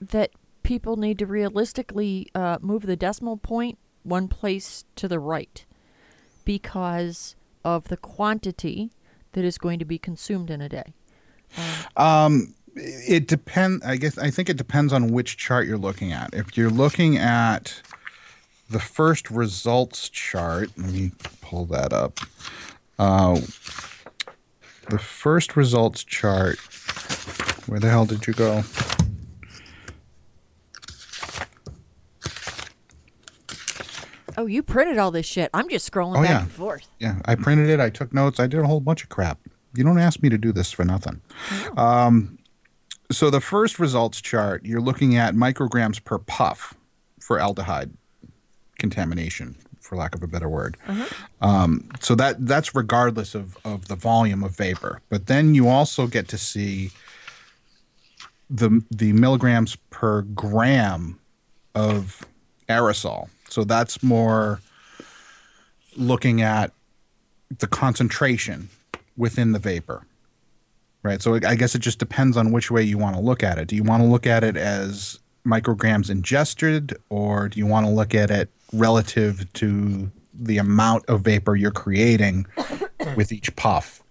that 0.01 0.31
people 0.65 0.97
need 0.97 1.19
to 1.19 1.27
realistically 1.27 2.27
uh, 2.35 2.59
move 2.61 2.87
the 2.87 2.97
decimal 2.97 3.37
point 3.37 3.79
one 4.03 4.29
place 4.29 4.85
to 4.97 5.07
the 5.07 5.21
right 5.21 5.65
because 6.45 7.37
of 7.65 7.89
the 7.89 7.97
quantity 7.97 8.91
that 9.33 9.45
is 9.45 9.59
going 9.59 9.79
to 9.79 9.85
be 9.85 9.99
consumed 9.99 10.51
in 10.51 10.61
a 10.61 10.69
day. 10.69 10.93
Um, 11.97 12.55
it 12.77 13.27
depends. 13.29 13.85
I 13.85 13.97
guess 13.97 14.19
I 14.19 14.31
think 14.31 14.49
it 14.49 14.57
depends 14.57 14.93
on 14.93 15.09
which 15.09 15.37
chart 15.37 15.67
you're 15.67 15.79
looking 15.79 16.13
at. 16.13 16.33
If 16.35 16.57
you're 16.57 16.71
looking 16.71 17.17
at 17.17 17.81
the 18.71 18.81
first 18.81 19.31
results 19.31 20.09
chart, 20.09 20.71
let 20.77 20.91
me 20.91 21.13
pull 21.41 21.67
that 21.67 21.93
up. 21.93 22.19
Uh, 22.99 23.41
the 24.89 24.99
first 24.99 25.57
results 25.57 26.03
chart. 26.05 26.59
Where 27.67 27.81
the 27.81 27.89
hell 27.89 28.05
did 28.07 28.27
you 28.27 28.35
go? 28.35 28.63
Oh, 34.37 34.47
you 34.47 34.63
printed 34.63 34.99
all 34.99 35.11
this 35.11 35.27
shit. 35.27 35.49
I'm 35.55 35.69
just 35.69 35.91
scrolling 35.91 36.19
Oh, 36.19 36.23
back 36.23 36.31
yeah. 36.31 36.41
and 36.43 36.51
forth. 36.51 36.89
Yeah, 36.99 37.21
I 37.25 37.37
printed 37.37 37.69
it. 37.71 37.79
I 37.79 37.89
took 37.89 38.13
notes. 38.13 38.41
I 38.41 38.47
did 38.49 38.61
a 38.61 38.67
whole 38.67 38.81
bunch 38.81 39.05
of 39.05 39.09
crap. 39.09 39.39
You 39.77 39.85
don't 39.85 39.99
ask 39.99 40.23
me 40.23 40.29
to 40.29 40.39
do 40.39 40.53
this 40.53 40.73
for 40.73 40.85
nothing. 40.85 41.21
Um, 41.77 42.39
so 43.11 43.31
the 43.31 43.41
first 43.41 43.79
results 43.79 44.21
chart, 44.21 44.65
you're 44.65 44.81
looking 44.81 45.17
at 45.17 45.35
micrograms 45.35 46.03
per 46.03 46.19
puff 46.19 46.75
for 47.21 47.39
aldehyde 47.39 47.91
contamination, 48.79 49.57
for 49.81 49.97
lack 49.97 50.15
of 50.15 50.23
a 50.23 50.27
better 50.27 50.49
word. 50.49 50.77
Um, 51.41 51.89
so 52.01 52.15
that 52.15 52.47
that's 52.47 52.75
regardless 52.75 53.35
of 53.35 53.57
of 53.65 53.89
the 53.89 53.97
volume 53.97 54.43
of 54.43 54.57
vapor. 54.57 55.01
But 55.09 55.27
then 55.27 55.55
you 55.55 55.69
also 55.69 56.07
get 56.07 56.29
to 56.29 56.39
see 56.39 56.91
the 58.51 58.83
the 58.91 59.13
milligrams 59.13 59.77
per 59.91 60.23
gram 60.23 61.19
of 61.75 62.27
aerosol. 62.69 63.29
So 63.49 63.65
that's 63.65 64.03
more 64.03 64.61
looking 65.97 66.43
at 66.43 66.73
the 67.59 67.67
concentration 67.67 68.69
within 69.17 69.53
the 69.53 69.59
vapor. 69.59 70.07
Right. 71.05 71.21
So 71.21 71.35
I 71.35 71.55
guess 71.55 71.75
it 71.75 71.81
just 71.81 71.99
depends 71.99 72.35
on 72.37 72.51
which 72.51 72.71
way 72.71 72.83
you 72.83 72.97
want 72.97 73.15
to 73.15 73.21
look 73.21 73.43
at 73.43 73.59
it. 73.59 73.69
Do 73.69 73.77
you 73.77 73.83
want 73.83 74.03
to 74.03 74.09
look 74.09 74.27
at 74.27 74.43
it 74.43 74.57
as 74.57 75.21
micrograms 75.47 76.09
ingested, 76.09 76.97
or 77.11 77.51
do 77.51 77.59
you 77.59 77.67
want 77.67 77.87
to 77.87 77.93
look 77.93 78.15
at 78.15 78.31
it 78.31 78.49
relative 78.73 79.53
to 79.53 80.11
the 80.33 80.57
amount 80.57 81.05
of 81.07 81.21
vapor 81.21 81.57
you're 81.57 81.71
creating 81.71 82.47
with 83.17 83.33
each 83.33 83.55
puff? 83.55 84.03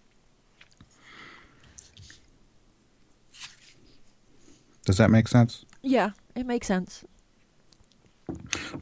Does 4.85 4.97
that 4.97 5.09
make 5.09 5.27
sense? 5.27 5.65
Yeah, 5.81 6.11
it 6.35 6.45
makes 6.45 6.67
sense. 6.67 7.03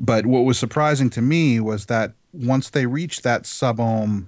But 0.01 0.25
what 0.25 0.41
was 0.41 0.59
surprising 0.59 1.09
to 1.11 1.21
me 1.21 1.61
was 1.61 1.85
that 1.85 2.13
once 2.33 2.69
they 2.69 2.85
reached 2.87 3.23
that 3.23 3.45
sub 3.45 3.79
ohm 3.79 4.27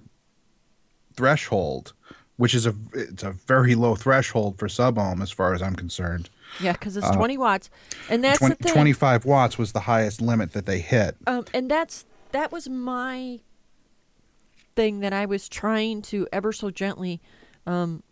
threshold, 1.18 1.94
which 2.38 2.54
is 2.56 2.66
a 2.66 2.74
it's 2.94 3.24
a 3.24 3.32
very 3.32 3.76
low 3.76 3.96
threshold 3.96 4.58
for 4.58 4.68
subohm 4.68 5.22
as 5.22 5.32
far 5.32 5.54
as 5.54 5.62
I'm 5.62 5.76
concerned. 5.76 6.30
Yeah, 6.60 6.74
because 6.74 6.98
it's 6.98 7.10
20 7.10 7.38
watts, 7.38 7.70
and 8.10 8.24
that's 8.24 8.40
20, 8.40 8.56
the 8.56 8.64
thing. 8.64 8.74
25 8.74 9.26
watts 9.26 9.58
was 9.58 9.72
the 9.72 9.82
highest 9.82 10.22
limit 10.22 10.54
that 10.54 10.66
they 10.66 10.80
hit. 10.80 11.16
Um, 11.28 11.46
and 11.54 11.70
that's 11.70 12.06
that 12.32 12.52
was 12.52 12.70
my 12.70 13.40
thing 14.76 15.00
that 15.00 15.14
I 15.14 15.26
was 15.26 15.48
trying 15.48 16.02
to 16.04 16.28
ever 16.32 16.52
so 16.52 16.72
gently 16.72 17.22
um, 17.66 18.04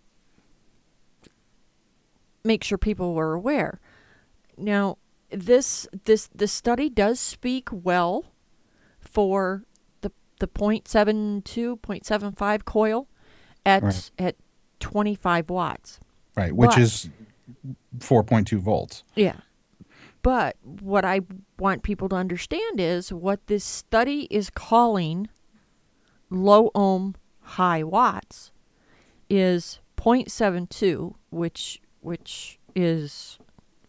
make 2.44 2.64
sure 2.64 2.78
people 2.78 3.14
were 3.14 3.34
aware. 3.34 3.80
Now, 4.58 4.98
this 5.30 5.88
this 6.04 6.30
the 6.34 6.48
study 6.48 6.90
does 6.90 7.20
speak 7.20 7.70
well 7.72 8.26
for 9.00 9.64
the 10.02 10.12
the 10.40 10.48
0.72, 10.48 11.44
0.75 11.80 12.66
coil 12.66 13.08
at 13.66 13.84
Right. 13.84 14.12
at 14.20 14.36
25 14.80 15.50
watts. 15.50 16.00
Right, 16.36 16.56
which 16.56 16.72
But- 16.72 16.80
is 16.80 17.10
4.2 18.00 18.60
volts. 18.60 19.04
Yeah. 19.16 19.38
But 20.24 20.56
what 20.64 21.04
I 21.04 21.22
want 21.60 21.82
people 21.84 22.08
to 22.10 22.16
understand 22.16 22.80
is 22.80 23.12
what 23.12 23.46
this 23.48 23.64
study 23.64 24.28
is 24.30 24.50
calling 24.50 25.30
low 26.30 26.70
ohm 26.76 27.16
high 27.42 27.84
watts 27.84 28.52
is 29.30 29.80
0.72 29.98 31.16
which 31.30 31.82
which 32.02 32.60
is 32.76 33.38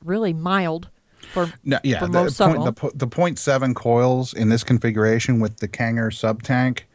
really 0.05 0.33
mild 0.33 0.91
for 1.33 1.53
No, 1.65 1.79
yeah, 1.85 2.01
For 2.01 2.07
the 2.07 2.13
most 2.13 2.39
point, 2.39 2.65
the, 2.65 2.91
the 2.95 3.07
0.7 3.07 3.75
coils 3.75 4.35
in 4.35 4.49
this 4.49 4.65
configuration 4.65 5.39
with 5.39 5.59
the 5.59 5.69
Kanger 5.69 6.11
sub 6.11 6.43
tank 6.43 6.89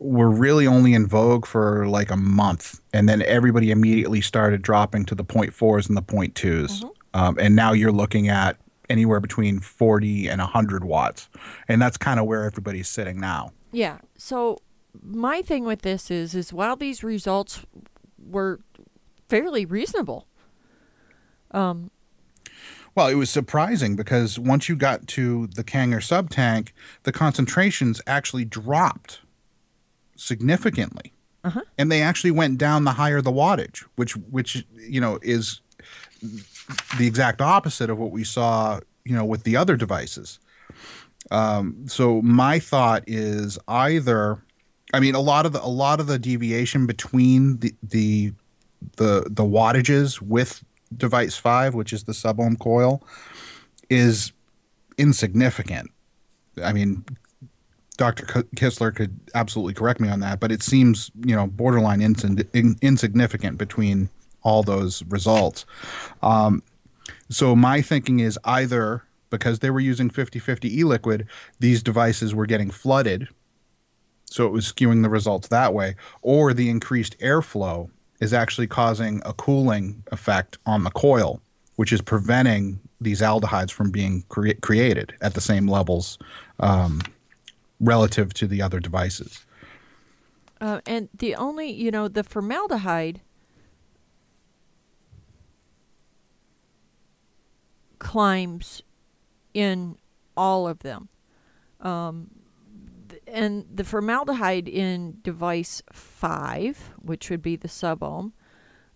were 0.00 0.30
really 0.30 0.66
only 0.66 0.94
in 0.94 1.06
vogue 1.06 1.46
for 1.46 1.86
like 1.86 2.10
a 2.10 2.16
month, 2.16 2.80
and 2.92 3.08
then 3.08 3.22
everybody 3.22 3.70
immediately 3.70 4.22
started 4.22 4.62
dropping 4.62 5.04
to 5.04 5.14
the 5.14 5.50
fours 5.52 5.88
and 5.88 5.96
the 5.96 6.30
twos. 6.34 6.80
Mm-hmm. 6.80 7.20
um, 7.20 7.38
and 7.38 7.54
now 7.54 7.72
you're 7.72 7.92
looking 7.92 8.28
at 8.28 8.56
anywhere 8.88 9.20
between 9.20 9.60
40 9.60 10.26
and 10.26 10.40
100 10.40 10.84
watts, 10.84 11.28
and 11.68 11.80
that's 11.80 11.98
kind 11.98 12.18
of 12.18 12.26
where 12.26 12.44
everybody's 12.44 12.88
sitting 12.88 13.20
now. 13.20 13.52
Yeah. 13.72 13.98
So 14.16 14.58
my 15.02 15.42
thing 15.42 15.64
with 15.64 15.82
this 15.82 16.10
is 16.10 16.34
is 16.34 16.52
while 16.52 16.76
these 16.76 17.04
results 17.04 17.64
were 18.18 18.60
fairly 19.28 19.66
reasonable, 19.66 20.26
um 21.50 21.90
Well, 22.94 23.08
it 23.08 23.14
was 23.16 23.28
surprising 23.28 23.96
because 23.96 24.38
once 24.38 24.68
you 24.68 24.76
got 24.76 25.06
to 25.08 25.46
the 25.48 25.62
Kanger 25.62 26.00
sub 26.02 26.30
tank, 26.30 26.72
the 27.02 27.12
concentrations 27.12 28.00
actually 28.06 28.46
dropped 28.46 29.20
significantly. 30.20 31.12
Uh-huh. 31.42 31.62
And 31.78 31.90
they 31.90 32.02
actually 32.02 32.32
went 32.32 32.58
down 32.58 32.84
the 32.84 32.92
higher 32.92 33.20
the 33.22 33.32
wattage, 33.32 33.84
which 33.96 34.16
which 34.16 34.64
you 34.76 35.00
know 35.00 35.18
is 35.22 35.60
the 36.98 37.06
exact 37.06 37.40
opposite 37.40 37.88
of 37.88 37.98
what 37.98 38.10
we 38.10 38.24
saw, 38.24 38.80
you 39.04 39.16
know, 39.16 39.24
with 39.24 39.44
the 39.44 39.56
other 39.56 39.76
devices. 39.76 40.38
Um, 41.30 41.86
so 41.86 42.20
my 42.22 42.58
thought 42.58 43.04
is 43.06 43.58
either 43.68 44.42
I 44.92 45.00
mean 45.00 45.14
a 45.14 45.20
lot 45.20 45.46
of 45.46 45.52
the 45.52 45.64
a 45.64 45.68
lot 45.68 46.00
of 46.00 46.06
the 46.06 46.18
deviation 46.18 46.86
between 46.86 47.58
the 47.58 47.74
the 47.82 48.32
the 48.96 49.26
the 49.30 49.44
wattages 49.44 50.20
with 50.20 50.64
device 50.96 51.36
5 51.36 51.74
which 51.74 51.92
is 51.92 52.04
the 52.04 52.14
sub 52.14 52.40
ohm 52.40 52.56
coil 52.56 53.00
is 53.88 54.32
insignificant 54.98 55.90
i 56.64 56.72
mean 56.72 57.04
dr 58.00 58.24
K- 58.24 58.42
kistler 58.56 58.94
could 58.94 59.20
absolutely 59.34 59.74
correct 59.74 60.00
me 60.00 60.08
on 60.08 60.20
that 60.20 60.40
but 60.40 60.50
it 60.50 60.62
seems 60.62 61.10
you 61.24 61.36
know 61.36 61.46
borderline 61.46 62.00
in, 62.00 62.16
insignificant 62.80 63.58
between 63.58 64.08
all 64.42 64.62
those 64.62 65.02
results. 65.04 65.66
Um, 66.22 66.62
so 67.28 67.54
my 67.54 67.82
thinking 67.82 68.20
is 68.20 68.38
either 68.44 69.04
because 69.30 69.60
they 69.60 69.70
were 69.70 69.80
using 69.80 70.10
50-50 70.10 70.64
e-liquid 70.64 71.26
these 71.60 71.82
devices 71.82 72.34
were 72.34 72.46
getting 72.46 72.70
flooded 72.70 73.28
so 74.24 74.46
it 74.46 74.50
was 74.50 74.72
skewing 74.72 75.02
the 75.02 75.08
results 75.08 75.48
that 75.48 75.72
way 75.72 75.94
or 76.22 76.52
the 76.52 76.68
increased 76.68 77.18
airflow 77.20 77.88
is 78.20 78.32
actually 78.32 78.66
causing 78.66 79.22
a 79.24 79.32
cooling 79.32 80.02
effect 80.10 80.58
on 80.66 80.82
the 80.82 80.90
coil 80.90 81.40
which 81.76 81.92
is 81.92 82.00
preventing 82.00 82.80
these 83.00 83.20
aldehydes 83.20 83.70
from 83.70 83.90
being 83.92 84.24
crea- 84.28 84.54
created 84.54 85.14
at 85.20 85.34
the 85.34 85.40
same 85.40 85.68
levels 85.68 86.18
um, 86.58 87.00
relative 87.80 88.32
to 88.34 88.46
the 88.46 88.62
other 88.62 88.78
devices 88.80 89.44
uh, 90.60 90.80
and 90.86 91.08
the 91.16 91.34
only 91.34 91.70
you 91.70 91.90
know 91.90 92.06
the 92.06 92.22
formaldehyde 92.22 93.20
climbs 97.98 98.82
in 99.54 99.96
all 100.36 100.68
of 100.68 100.80
them 100.80 101.08
um, 101.80 102.30
and 103.26 103.64
the 103.72 103.84
formaldehyde 103.84 104.68
in 104.68 105.18
device 105.22 105.82
five, 105.92 106.92
which 107.00 107.30
would 107.30 107.42
be 107.42 107.56
the 107.56 107.68
sub 107.68 108.02
ohm. 108.02 108.32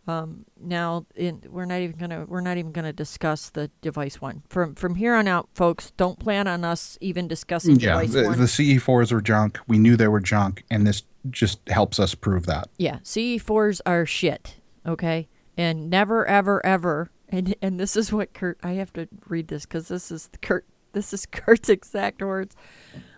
Um, 0.06 0.44
now, 0.60 1.06
in, 1.14 1.42
we're 1.48 1.64
not 1.64 1.80
even 1.80 1.96
gonna 1.96 2.26
we're 2.28 2.42
not 2.42 2.58
even 2.58 2.72
gonna 2.72 2.92
discuss 2.92 3.48
the 3.50 3.70
device 3.80 4.20
one 4.20 4.42
from 4.48 4.74
from 4.74 4.96
here 4.96 5.14
on 5.14 5.26
out, 5.26 5.48
folks. 5.54 5.92
Don't 5.96 6.18
plan 6.18 6.46
on 6.46 6.62
us 6.64 6.98
even 7.00 7.26
discussing 7.26 7.76
Yeah, 7.80 7.92
device 7.92 8.12
the, 8.12 8.24
one. 8.24 8.38
the 8.38 8.44
CE4s 8.44 9.12
were 9.12 9.22
junk. 9.22 9.58
We 9.66 9.78
knew 9.78 9.96
they 9.96 10.08
were 10.08 10.20
junk, 10.20 10.64
and 10.70 10.86
this 10.86 11.04
just 11.30 11.66
helps 11.68 11.98
us 11.98 12.14
prove 12.14 12.44
that. 12.46 12.68
Yeah, 12.76 12.98
CE4s 12.98 13.80
are 13.86 14.04
shit, 14.04 14.56
okay? 14.86 15.28
And 15.56 15.88
never 15.88 16.26
ever 16.26 16.64
ever 16.66 17.10
and 17.30 17.54
and 17.62 17.80
this 17.80 17.96
is 17.96 18.12
what 18.12 18.34
Kurt 18.34 18.58
I 18.62 18.72
have 18.72 18.92
to 18.94 19.08
read 19.26 19.48
this 19.48 19.64
cuz 19.64 19.88
this 19.88 20.10
is 20.10 20.28
Kurt 20.42 20.66
this 20.92 21.14
is 21.14 21.24
Kurt's 21.32 21.70
exact 21.70 22.20
words. 22.20 22.54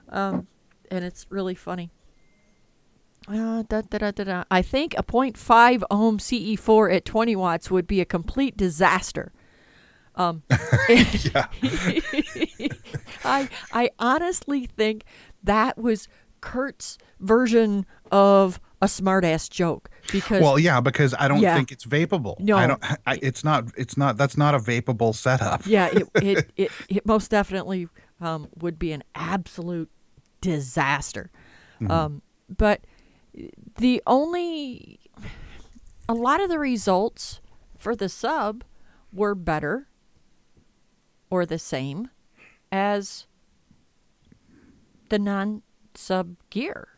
Um 0.09 0.47
and 0.91 1.05
it's 1.05 1.27
really 1.31 1.57
funny. 1.57 1.91
Uh, 3.29 3.63
da, 3.69 3.81
da, 3.83 3.99
da, 3.99 4.11
da, 4.13 4.25
da. 4.25 4.45
I 4.51 4.63
think 4.63 4.95
a 4.97 5.03
0.5 5.03 5.83
ohm 5.91 6.19
CE4 6.19 6.95
at 6.97 7.05
20 7.05 7.35
watts 7.37 7.71
would 7.71 7.87
be 7.87 8.01
a 8.01 8.05
complete 8.05 8.57
disaster. 8.57 9.33
Um, 10.15 10.43
I 13.25 13.49
I 13.73 13.91
honestly 13.99 14.67
think 14.67 15.05
that 15.43 15.77
was 15.79 16.09
Kurt's 16.41 16.97
version 17.21 17.85
of 18.13 18.61
a 18.81 18.87
smartass 18.87 19.51
joke 19.51 19.91
because 20.13 20.43
Well, 20.43 20.59
yeah, 20.59 20.81
because 20.81 21.15
I 21.19 21.29
don't 21.29 21.41
Yeah. 21.41 21.55
think 21.55 21.73
it's 21.73 21.85
vapable. 21.85 22.39
No. 22.41 22.57
I 22.57 22.67
don't. 22.67 22.83
I, 23.07 23.19
it's 23.23 23.43
not. 23.45 23.65
It's 23.77 23.97
not. 23.97 24.17
That's 24.17 24.37
not 24.37 24.55
a 24.55 24.59
vapable 24.59 25.15
setup. 25.15 25.67
yeah, 25.67 25.89
it, 25.89 26.09
it, 26.23 26.51
it, 26.57 26.71
it 26.89 27.07
most 27.07 27.31
definitely 27.31 27.89
um, 28.21 28.49
would 28.59 28.79
be 28.79 28.93
an 28.93 29.03
absolute 29.15 29.91
disaster. 30.41 31.31
Um, 31.91 32.23
but 32.55 32.81
the 33.79 34.03
only, 34.07 35.01
a 36.09 36.15
lot 36.15 36.41
of 36.41 36.49
the 36.49 36.59
results 36.59 37.41
for 37.77 37.95
the 37.95 38.09
sub 38.09 38.65
were 39.13 39.35
better 39.35 39.89
or 41.31 41.47
the 41.47 41.59
same 41.59 42.11
as 42.73 43.27
the 45.09 45.19
non 45.19 45.63
sub 45.95 46.37
gear, 46.51 46.89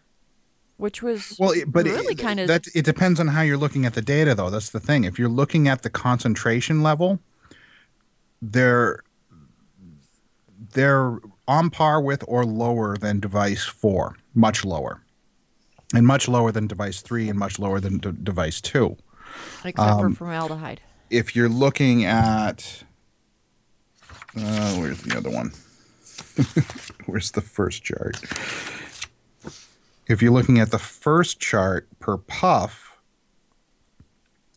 which 0.76 1.02
was 1.02 1.36
Well, 1.38 1.54
but 1.66 1.84
really 1.86 2.14
it, 2.14 2.18
kind 2.18 2.40
of 2.40 2.48
that 2.48 2.66
it 2.74 2.84
depends 2.84 3.20
on 3.20 3.28
how 3.28 3.42
you're 3.42 3.56
looking 3.56 3.86
at 3.86 3.94
the 3.94 4.02
data, 4.02 4.34
though. 4.34 4.50
That's 4.50 4.70
the 4.70 4.80
thing. 4.80 5.04
If 5.04 5.18
you're 5.18 5.28
looking 5.28 5.68
at 5.68 5.82
the 5.82 5.90
concentration 5.90 6.82
level, 6.82 7.20
they're 8.40 9.02
they're 10.72 11.18
on 11.46 11.70
par 11.70 12.00
with 12.00 12.24
or 12.26 12.44
lower 12.44 12.96
than 12.96 13.20
device 13.20 13.64
four, 13.64 14.16
much 14.34 14.64
lower, 14.64 15.02
and 15.94 16.06
much 16.06 16.28
lower 16.28 16.52
than 16.52 16.66
device 16.66 17.00
three, 17.02 17.28
and 17.28 17.38
much 17.38 17.58
lower 17.58 17.80
than 17.80 17.98
de- 17.98 18.12
device 18.12 18.60
two. 18.60 18.96
except 19.64 19.78
um, 19.78 20.12
for 20.12 20.18
formaldehyde. 20.18 20.80
If 21.10 21.34
you're 21.34 21.48
looking 21.48 22.04
at, 22.04 22.82
uh, 24.36 24.74
where's 24.74 25.00
the 25.02 25.16
other 25.16 25.30
one? 25.30 25.52
where's 27.06 27.30
the 27.32 27.40
first 27.40 27.82
chart? 27.82 28.18
If 30.06 30.22
you're 30.22 30.32
looking 30.32 30.58
at 30.58 30.70
the 30.70 30.78
first 30.78 31.40
chart 31.40 31.88
per 32.00 32.16
puff, 32.16 32.98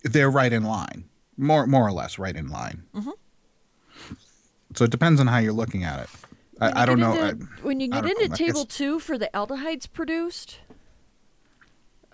they're 0.04 0.32
right 0.32 0.52
in 0.52 0.64
line, 0.64 1.06
more 1.38 1.66
more 1.68 1.86
or 1.88 1.92
less 1.92 2.18
right 2.20 2.36
in 2.36 2.50
line. 2.50 2.84
So 4.76 4.86
it 4.86 4.92
depends 4.92 5.20
on 5.20 5.28
how 5.28 5.38
you're 5.40 5.52
looking 5.54 5.84
at 5.84 6.00
it. 6.02 6.10
I, 6.62 6.84
I 6.84 6.86
don't 6.86 7.00
know. 7.00 7.12
into- 7.14 7.46
I- 7.46 7.62
when 7.66 7.80
you 7.80 7.88
get 7.90 8.06
into 8.06 8.30
table 8.30 8.66
two 8.66 9.00
for 9.00 9.18
the 9.18 9.30
aldehydes 9.34 9.92
produced, 9.92 10.60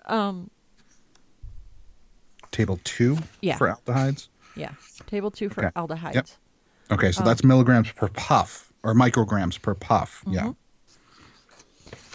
um, 0.08 0.50
table 2.50 2.80
two 2.84 3.18
Yeah. 3.40 3.56
for 3.56 3.68
aldehydes. 3.68 4.28
yeah, 4.56 4.72
table 5.06 5.30
two 5.30 5.48
for 5.48 5.66
Okay. 5.66 5.72
aldehydes. 5.76 6.14
Yep. 6.14 6.26
Okay, 6.92 7.06
Um, 7.08 7.12
so 7.12 7.22
that's 7.24 7.44
milligrams 7.44 7.92
per 7.92 8.08
puff 8.08 8.72
or 8.82 8.94
micrograms 8.94 9.60
per 9.60 9.74
puff. 9.74 10.22
Mm-hmm. 10.26 10.32
Yeah. 10.34 10.52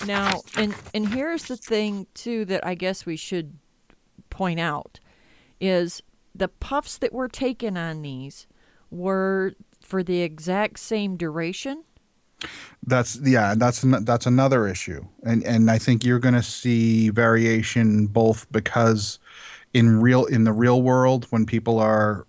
Now, 0.05 0.41
and 0.57 0.75
and 0.93 1.07
here's 1.07 1.45
the 1.45 1.55
thing 1.57 2.07
too 2.13 2.45
that 2.45 2.65
I 2.65 2.75
guess 2.75 3.05
we 3.05 3.15
should 3.15 3.57
point 4.29 4.59
out 4.59 4.99
is 5.61 6.01
the 6.35 6.47
puffs 6.47 6.97
that 6.97 7.13
were 7.13 7.27
taken 7.29 7.77
on 7.77 8.01
these 8.01 8.47
were 8.89 9.53
for 9.81 10.03
the 10.03 10.21
exact 10.21 10.79
same 10.79 11.15
duration. 11.15 11.83
That's 12.85 13.17
yeah, 13.23 13.55
that's 13.55 13.83
an, 13.83 14.03
that's 14.03 14.25
another 14.25 14.67
issue, 14.67 15.05
and 15.23 15.43
and 15.43 15.71
I 15.71 15.77
think 15.77 16.03
you're 16.03 16.19
going 16.19 16.33
to 16.33 16.43
see 16.43 17.09
variation 17.09 18.07
both 18.07 18.51
because 18.51 19.19
in 19.73 20.01
real 20.01 20.25
in 20.25 20.43
the 20.43 20.51
real 20.51 20.81
world 20.81 21.25
when 21.29 21.45
people 21.45 21.79
are, 21.79 22.27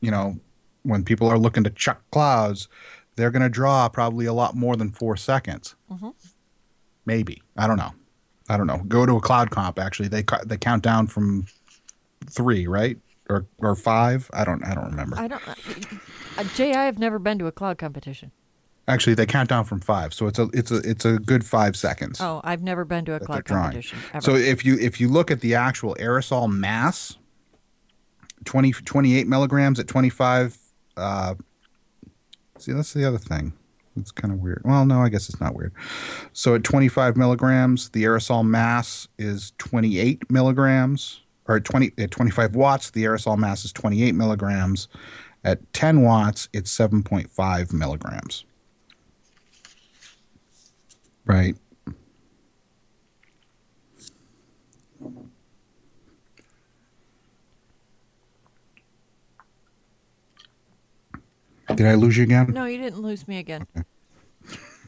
you 0.00 0.10
know, 0.10 0.38
when 0.82 1.04
people 1.04 1.28
are 1.28 1.38
looking 1.38 1.64
to 1.64 1.70
chuck 1.70 2.02
clouds, 2.10 2.68
they're 3.16 3.30
going 3.30 3.42
to 3.42 3.50
draw 3.50 3.88
probably 3.88 4.24
a 4.24 4.32
lot 4.32 4.56
more 4.56 4.76
than 4.76 4.90
four 4.90 5.16
seconds. 5.16 5.74
Maybe 7.04 7.42
I 7.58 7.66
don't 7.66 7.76
know, 7.76 7.92
I 8.48 8.56
don't 8.56 8.66
know. 8.66 8.78
Go 8.88 9.04
to 9.04 9.16
a 9.16 9.20
cloud 9.20 9.50
comp. 9.50 9.78
Actually, 9.78 10.08
they 10.08 10.24
they 10.46 10.56
count 10.56 10.82
down 10.82 11.06
from 11.06 11.46
three, 12.30 12.66
right, 12.66 12.96
or 13.28 13.46
or 13.58 13.76
five. 13.76 14.30
I 14.32 14.44
don't 14.44 14.64
I 14.64 14.74
don't 14.74 14.86
remember. 14.86 15.18
I 15.18 15.28
don't. 15.28 15.42
Uh, 16.38 16.44
Jay, 16.54 16.72
I 16.72 16.84
have 16.84 16.98
never 16.98 17.18
been 17.18 17.38
to 17.40 17.46
a 17.46 17.52
cloud 17.52 17.76
competition. 17.76 18.32
Actually, 18.88 19.14
they 19.14 19.26
count 19.26 19.48
down 19.48 19.64
from 19.64 19.80
five, 19.80 20.12
so 20.12 20.26
it's 20.26 20.38
a 20.40 20.48
it's 20.52 20.70
a 20.70 20.76
it's 20.78 21.04
a 21.04 21.18
good 21.18 21.44
five 21.46 21.76
seconds. 21.76 22.20
Oh, 22.20 22.40
I've 22.42 22.62
never 22.62 22.84
been 22.84 23.04
to 23.04 23.14
a 23.14 23.20
cloud 23.20 23.44
drawing. 23.44 23.62
competition 23.62 23.98
ever. 24.12 24.24
So 24.24 24.34
if 24.34 24.64
you 24.64 24.76
if 24.78 25.00
you 25.00 25.08
look 25.08 25.30
at 25.30 25.40
the 25.40 25.54
actual 25.54 25.94
aerosol 26.00 26.50
mass, 26.50 27.16
20, 28.44 28.72
28 28.72 29.26
milligrams 29.28 29.78
at 29.78 29.86
25. 29.86 30.58
Uh, 30.96 31.34
see, 32.58 32.72
that's 32.72 32.92
the 32.92 33.06
other 33.06 33.18
thing. 33.18 33.52
It's 33.96 34.10
kind 34.10 34.32
of 34.32 34.40
weird. 34.40 34.62
Well, 34.64 34.84
no, 34.86 35.00
I 35.02 35.08
guess 35.10 35.28
it's 35.28 35.40
not 35.40 35.54
weird. 35.54 35.72
So 36.32 36.54
at 36.54 36.64
25 36.64 37.16
milligrams, 37.16 37.90
the 37.90 38.04
aerosol 38.04 38.44
mass 38.46 39.06
is 39.18 39.52
28 39.58 40.30
milligrams, 40.30 41.20
or 41.46 41.56
at 41.56 41.64
20 41.64 41.92
at 41.98 42.10
25 42.10 42.56
watts, 42.56 42.90
the 42.90 43.04
aerosol 43.04 43.38
mass 43.38 43.64
is 43.64 43.72
28 43.72 44.14
milligrams. 44.14 44.88
At 45.44 45.72
10 45.72 46.02
watts, 46.02 46.48
it's 46.52 46.74
7.5 46.76 47.72
milligrams. 47.72 48.44
Right. 51.24 51.56
Did 61.74 61.86
I 61.86 61.94
lose 61.94 62.16
you 62.16 62.24
again? 62.24 62.50
No, 62.52 62.64
you 62.64 62.78
didn't 62.78 63.00
lose 63.00 63.26
me 63.26 63.38
again. 63.38 63.66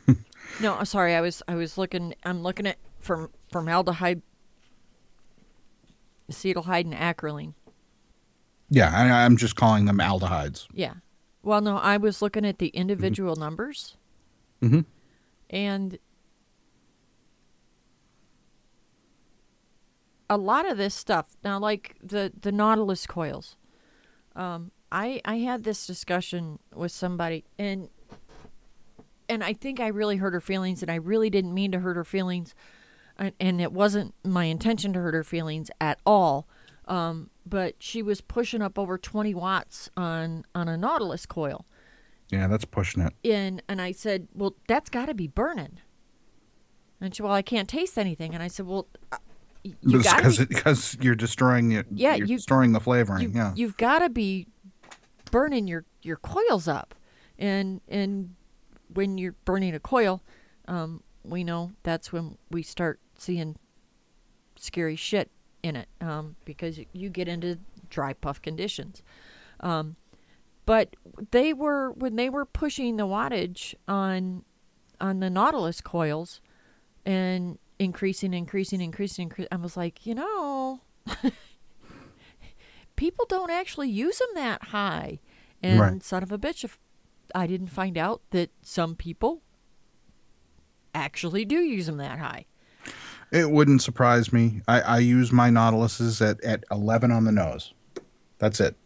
no, 0.60 0.74
I'm 0.74 0.84
sorry. 0.84 1.14
I 1.14 1.20
was 1.20 1.42
I 1.48 1.54
was 1.54 1.78
looking. 1.78 2.14
I'm 2.24 2.42
looking 2.42 2.66
at 2.66 2.76
from 3.00 3.30
formaldehyde, 3.50 4.22
acetaldehyde, 6.30 6.92
and 6.92 6.94
acrolein. 6.94 7.54
Yeah, 8.68 8.90
I, 8.92 9.24
I'm 9.24 9.36
just 9.36 9.56
calling 9.56 9.84
them 9.86 9.98
aldehydes. 9.98 10.66
Yeah. 10.72 10.94
Well, 11.42 11.60
no, 11.60 11.76
I 11.76 11.96
was 11.96 12.20
looking 12.22 12.44
at 12.44 12.58
the 12.58 12.68
individual 12.68 13.36
numbers, 13.36 13.96
Mm-hmm. 14.62 14.80
and 15.50 15.98
a 20.34 20.36
lot 20.36 20.68
of 20.70 20.76
this 20.76 20.94
stuff 20.94 21.36
now, 21.44 21.58
like 21.58 21.96
the 22.02 22.32
the 22.40 22.52
Nautilus 22.52 23.06
coils. 23.06 23.56
Um, 24.36 24.70
I 24.92 25.20
I 25.24 25.36
had 25.38 25.64
this 25.64 25.86
discussion 25.86 26.58
with 26.74 26.92
somebody, 26.92 27.44
and 27.58 27.88
and 29.28 29.42
I 29.42 29.52
think 29.54 29.80
I 29.80 29.88
really 29.88 30.16
hurt 30.16 30.32
her 30.34 30.40
feelings, 30.40 30.82
and 30.82 30.90
I 30.90 30.96
really 30.96 31.30
didn't 31.30 31.54
mean 31.54 31.72
to 31.72 31.80
hurt 31.80 31.96
her 31.96 32.04
feelings, 32.04 32.54
and, 33.18 33.32
and 33.40 33.60
it 33.60 33.72
wasn't 33.72 34.14
my 34.24 34.44
intention 34.44 34.92
to 34.92 35.00
hurt 35.00 35.14
her 35.14 35.24
feelings 35.24 35.70
at 35.80 35.98
all. 36.04 36.46
Um, 36.86 37.30
but 37.46 37.76
she 37.78 38.02
was 38.02 38.20
pushing 38.20 38.60
up 38.60 38.78
over 38.78 38.98
20 38.98 39.34
watts 39.34 39.88
on 39.96 40.44
on 40.54 40.68
a 40.68 40.76
Nautilus 40.76 41.24
coil, 41.26 41.64
Yeah, 42.30 42.46
that's 42.48 42.64
pushing 42.66 43.02
it. 43.02 43.14
and 43.24 43.62
and 43.68 43.80
I 43.80 43.92
said, 43.92 44.28
well, 44.34 44.54
that's 44.68 44.90
got 44.90 45.06
to 45.06 45.14
be 45.14 45.26
burning. 45.26 45.78
And 47.00 47.14
she, 47.14 47.22
well, 47.22 47.32
I 47.32 47.42
can't 47.42 47.68
taste 47.68 47.98
anything, 47.98 48.34
and 48.34 48.42
I 48.42 48.48
said, 48.48 48.66
well, 48.66 48.86
you 49.64 50.02
got 50.02 50.16
because 50.18 50.36
to 50.36 50.46
because 50.46 50.96
you're 51.00 51.14
destroying 51.14 51.72
it. 51.72 51.86
Yeah, 51.90 52.14
you're 52.14 52.26
you- 52.26 52.36
destroying 52.36 52.72
the 52.72 52.80
flavoring. 52.80 53.22
you, 53.22 53.30
yeah, 53.34 53.52
you've 53.56 53.76
got 53.76 54.00
to 54.00 54.08
be 54.10 54.46
burning 55.30 55.66
your 55.66 55.84
your 56.02 56.16
coils 56.16 56.68
up 56.68 56.94
and 57.38 57.80
and 57.88 58.34
when 58.92 59.18
you're 59.18 59.34
burning 59.44 59.74
a 59.74 59.80
coil 59.80 60.22
um, 60.68 61.02
we 61.24 61.42
know 61.42 61.72
that's 61.82 62.12
when 62.12 62.36
we 62.50 62.62
start 62.62 63.00
seeing 63.18 63.56
scary 64.56 64.94
shit 64.94 65.30
in 65.64 65.74
it 65.74 65.88
um, 66.00 66.36
because 66.44 66.78
you 66.92 67.08
get 67.08 67.26
into 67.26 67.58
dry 67.90 68.12
puff 68.12 68.40
conditions 68.40 69.02
um, 69.60 69.96
but 70.66 70.94
they 71.32 71.52
were 71.52 71.90
when 71.90 72.14
they 72.14 72.30
were 72.30 72.44
pushing 72.44 72.96
the 72.96 73.06
wattage 73.06 73.74
on 73.88 74.44
on 75.00 75.18
the 75.18 75.30
nautilus 75.30 75.80
coils 75.80 76.40
and 77.04 77.58
increasing, 77.78 78.32
increasing, 78.34 78.80
increasing, 78.80 79.24
increasing. 79.24 79.48
I 79.52 79.56
was 79.56 79.76
like, 79.76 80.06
you 80.06 80.14
know, 80.14 80.80
people 82.96 83.26
don't 83.28 83.50
actually 83.50 83.88
use 83.90 84.18
them 84.18 84.28
that 84.34 84.62
high. 84.64 85.20
And 85.62 85.80
Right. 85.80 86.02
son 86.02 86.22
of 86.22 86.30
a 86.32 86.38
bitch, 86.38 86.64
if 86.64 86.78
I 87.34 87.46
didn't 87.46 87.68
find 87.68 87.96
out 87.98 88.22
that 88.30 88.50
some 88.62 88.94
people 88.94 89.42
actually 90.94 91.44
do 91.44 91.56
use 91.56 91.86
them 91.86 91.96
that 91.96 92.18
high. 92.18 92.46
It 93.32 93.50
wouldn't 93.50 93.82
surprise 93.82 94.32
me. 94.32 94.60
I, 94.68 94.80
I 94.82 94.98
use 94.98 95.32
my 95.32 95.50
Nautiluses 95.50 96.20
at, 96.24 96.42
at 96.44 96.64
11 96.70 97.10
on 97.10 97.24
the 97.24 97.32
nose. 97.32 97.72
That's 98.38 98.60
it. 98.60 98.76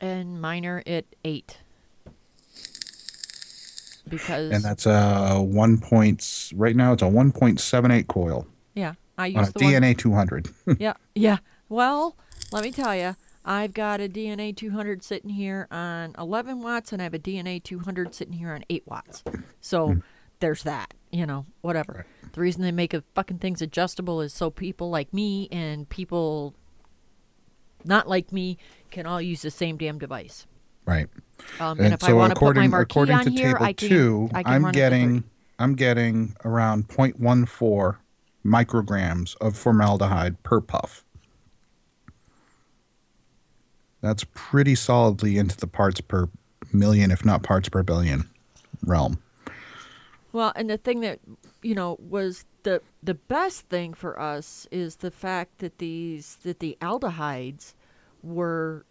And 0.00 0.40
mine 0.40 0.66
are 0.66 0.82
at 0.86 1.06
eight. 1.24 1.58
Because 4.08 4.52
And 4.52 4.62
that's 4.62 4.86
a 4.86 5.40
one 5.40 5.78
point 5.78 6.52
right 6.54 6.76
now. 6.76 6.92
It's 6.92 7.02
a 7.02 7.06
1.78 7.06 8.06
coil 8.06 8.46
yeah, 8.76 8.92
I 9.18 9.28
on 9.28 9.32
use 9.32 9.48
a 9.48 9.52
the 9.52 9.64
one 9.64 9.74
DNA 9.74 9.98
200. 9.98 10.48
yeah, 10.78 10.92
yeah. 11.14 11.38
Well, 11.68 12.16
let 12.52 12.62
me 12.62 12.70
tell 12.70 12.94
you, 12.94 13.16
I've 13.44 13.72
got 13.72 14.00
a 14.00 14.08
DNA 14.08 14.54
200 14.54 15.02
sitting 15.02 15.30
here 15.30 15.66
on 15.70 16.14
11 16.18 16.62
watts, 16.62 16.92
and 16.92 17.00
I 17.00 17.04
have 17.04 17.14
a 17.14 17.18
DNA 17.18 17.60
200 17.60 18.14
sitting 18.14 18.34
here 18.34 18.52
on 18.52 18.64
8 18.68 18.84
watts. 18.86 19.24
So 19.60 19.94
hmm. 19.94 19.98
there's 20.40 20.62
that, 20.64 20.94
you 21.10 21.26
know, 21.26 21.46
whatever. 21.62 22.06
The 22.32 22.40
reason 22.40 22.62
they 22.62 22.70
make 22.70 22.92
a 22.92 23.02
fucking 23.14 23.38
things 23.38 23.62
adjustable 23.62 24.20
is 24.20 24.34
so 24.34 24.50
people 24.50 24.90
like 24.90 25.12
me 25.12 25.48
and 25.50 25.88
people 25.88 26.54
not 27.82 28.08
like 28.08 28.32
me 28.32 28.58
can 28.90 29.06
all 29.06 29.22
use 29.22 29.40
the 29.40 29.50
same 29.50 29.78
damn 29.78 29.98
device. 29.98 30.46
right. 30.84 31.08
Um, 31.58 31.78
and, 31.78 31.80
And 31.80 31.94
if 31.94 32.04
I 32.04 32.08
so 32.08 32.16
want 32.16 32.34
to 32.34 32.40
put 32.40 32.54
my 32.56 32.66
according 32.66 32.70
marquee 32.70 32.90
according 32.92 33.14
on 33.16 33.24
to 33.24 33.30
here, 33.30 33.52
table 33.54 33.64
I 33.64 33.72
can. 33.72 33.88
two, 33.88 34.30
I 34.34 34.42
can 34.42 34.52
I'm 34.54 34.64
run 34.64 34.74
it 34.74 34.80
to 34.80 34.90
three. 34.90 35.14
getting 35.14 35.24
I'm 35.58 35.74
getting 35.74 36.36
around 36.44 36.88
0.14 36.88 37.96
micrograms 38.44 39.36
of 39.40 39.56
formaldehyde 39.56 40.42
per 40.42 40.60
puff. 40.60 41.04
That's 44.02 44.24
pretty 44.34 44.74
solidly 44.74 45.38
into 45.38 45.56
the 45.56 45.66
parts 45.66 46.00
per 46.00 46.28
million, 46.72 47.10
if 47.10 47.24
not 47.24 47.42
parts 47.42 47.68
per 47.68 47.82
billion 47.82 48.28
realm. 48.84 49.18
Well, 50.32 50.52
and 50.54 50.68
the 50.68 50.76
thing 50.78 51.00
that 51.00 51.20
you 51.62 51.74
know 51.74 51.96
was 51.98 52.44
the 52.62 52.82
the 53.02 53.14
best 53.14 53.68
thing 53.68 53.94
for 53.94 54.20
us 54.20 54.66
is 54.70 54.96
the 54.96 55.10
fact 55.10 55.58
that 55.58 55.78
these 55.78 56.36
that 56.42 56.60
the 56.60 56.76
aldehydes 56.82 57.74
were 58.22 58.84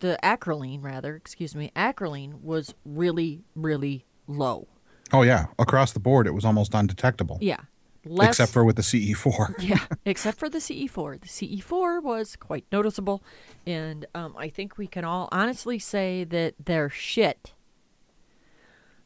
the 0.00 0.18
acrolein 0.22 0.82
rather, 0.82 1.14
excuse 1.16 1.54
me, 1.54 1.70
acrolein 1.76 2.40
was 2.42 2.74
really 2.84 3.42
really 3.54 4.04
low. 4.26 4.68
Oh 5.12 5.22
yeah, 5.22 5.46
across 5.58 5.92
the 5.92 6.00
board 6.00 6.26
it 6.26 6.32
was 6.34 6.44
almost 6.44 6.74
undetectable, 6.74 7.38
Yeah. 7.40 7.60
Less, 8.06 8.30
except 8.30 8.52
for 8.52 8.64
with 8.64 8.76
the 8.76 8.96
E 8.96 9.12
CE4. 9.14 9.56
yeah, 9.62 9.84
except 10.06 10.38
for 10.38 10.48
the 10.48 10.56
CE4. 10.58 11.20
The 11.20 11.26
CE4 11.28 12.02
was 12.02 12.34
quite 12.34 12.64
noticeable, 12.72 13.22
and 13.66 14.06
um, 14.14 14.34
I 14.38 14.48
think 14.48 14.78
we 14.78 14.86
can 14.86 15.04
all 15.04 15.28
honestly 15.30 15.78
say 15.78 16.24
that 16.24 16.54
they're 16.64 16.88
shit. 16.88 17.52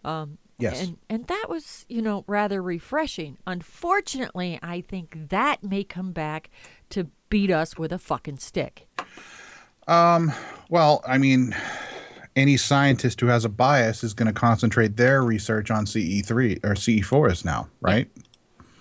Um, 0.04 0.38
Yes. 0.61 0.80
and 0.87 0.98
and 1.11 1.26
that 1.26 1.46
was 1.48 1.85
you 1.88 2.00
know 2.00 2.22
rather 2.28 2.62
refreshing. 2.62 3.38
Unfortunately, 3.44 4.61
I 4.62 4.80
think 4.83 5.28
that 5.30 5.64
may 5.64 5.83
come 5.83 6.12
back 6.12 6.48
to 6.90 7.09
beat 7.28 7.50
us 7.50 7.76
with 7.76 7.90
a 7.92 7.98
fucking 7.98 8.38
stick. 8.38 8.87
Well, 9.87 11.03
I 11.07 11.18
mean, 11.18 11.55
any 12.37 12.57
scientist 12.57 13.20
who 13.20 13.27
has 13.29 13.44
a 13.44 13.49
bias 13.49 14.03
is 14.03 14.14
going 14.14 14.27
to 14.27 14.33
concentrate 14.33 14.97
their 14.97 15.23
research 15.23 15.70
on 15.70 15.87
CE3 15.87 16.64
or 16.64 16.75
CE4s 16.75 17.44
now, 17.44 17.68
right? 17.81 18.11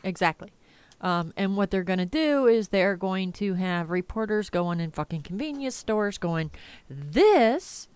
Exactly. 0.03 0.51
Um, 1.01 1.33
and 1.35 1.57
what 1.57 1.69
they're 1.69 1.83
going 1.83 1.99
to 1.99 2.05
do 2.05 2.47
is 2.47 2.69
they're 2.69 2.95
going 2.95 3.33
to 3.33 3.55
have 3.55 3.89
reporters 3.89 4.49
going 4.49 4.79
in 4.79 4.91
fucking 4.91 5.21
convenience 5.23 5.75
stores 5.75 6.17
going, 6.17 6.49
this. 6.89 7.89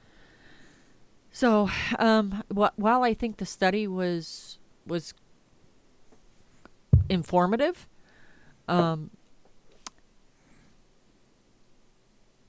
So, 1.32 1.70
um, 1.98 2.43
wh- 2.50 2.78
while 2.78 3.04
I 3.04 3.13
think 3.13 3.38
the 3.38 3.46
study 3.46 3.88
was 3.88 4.60
was 4.86 5.13
informative, 7.10 7.88
um, 8.67 9.12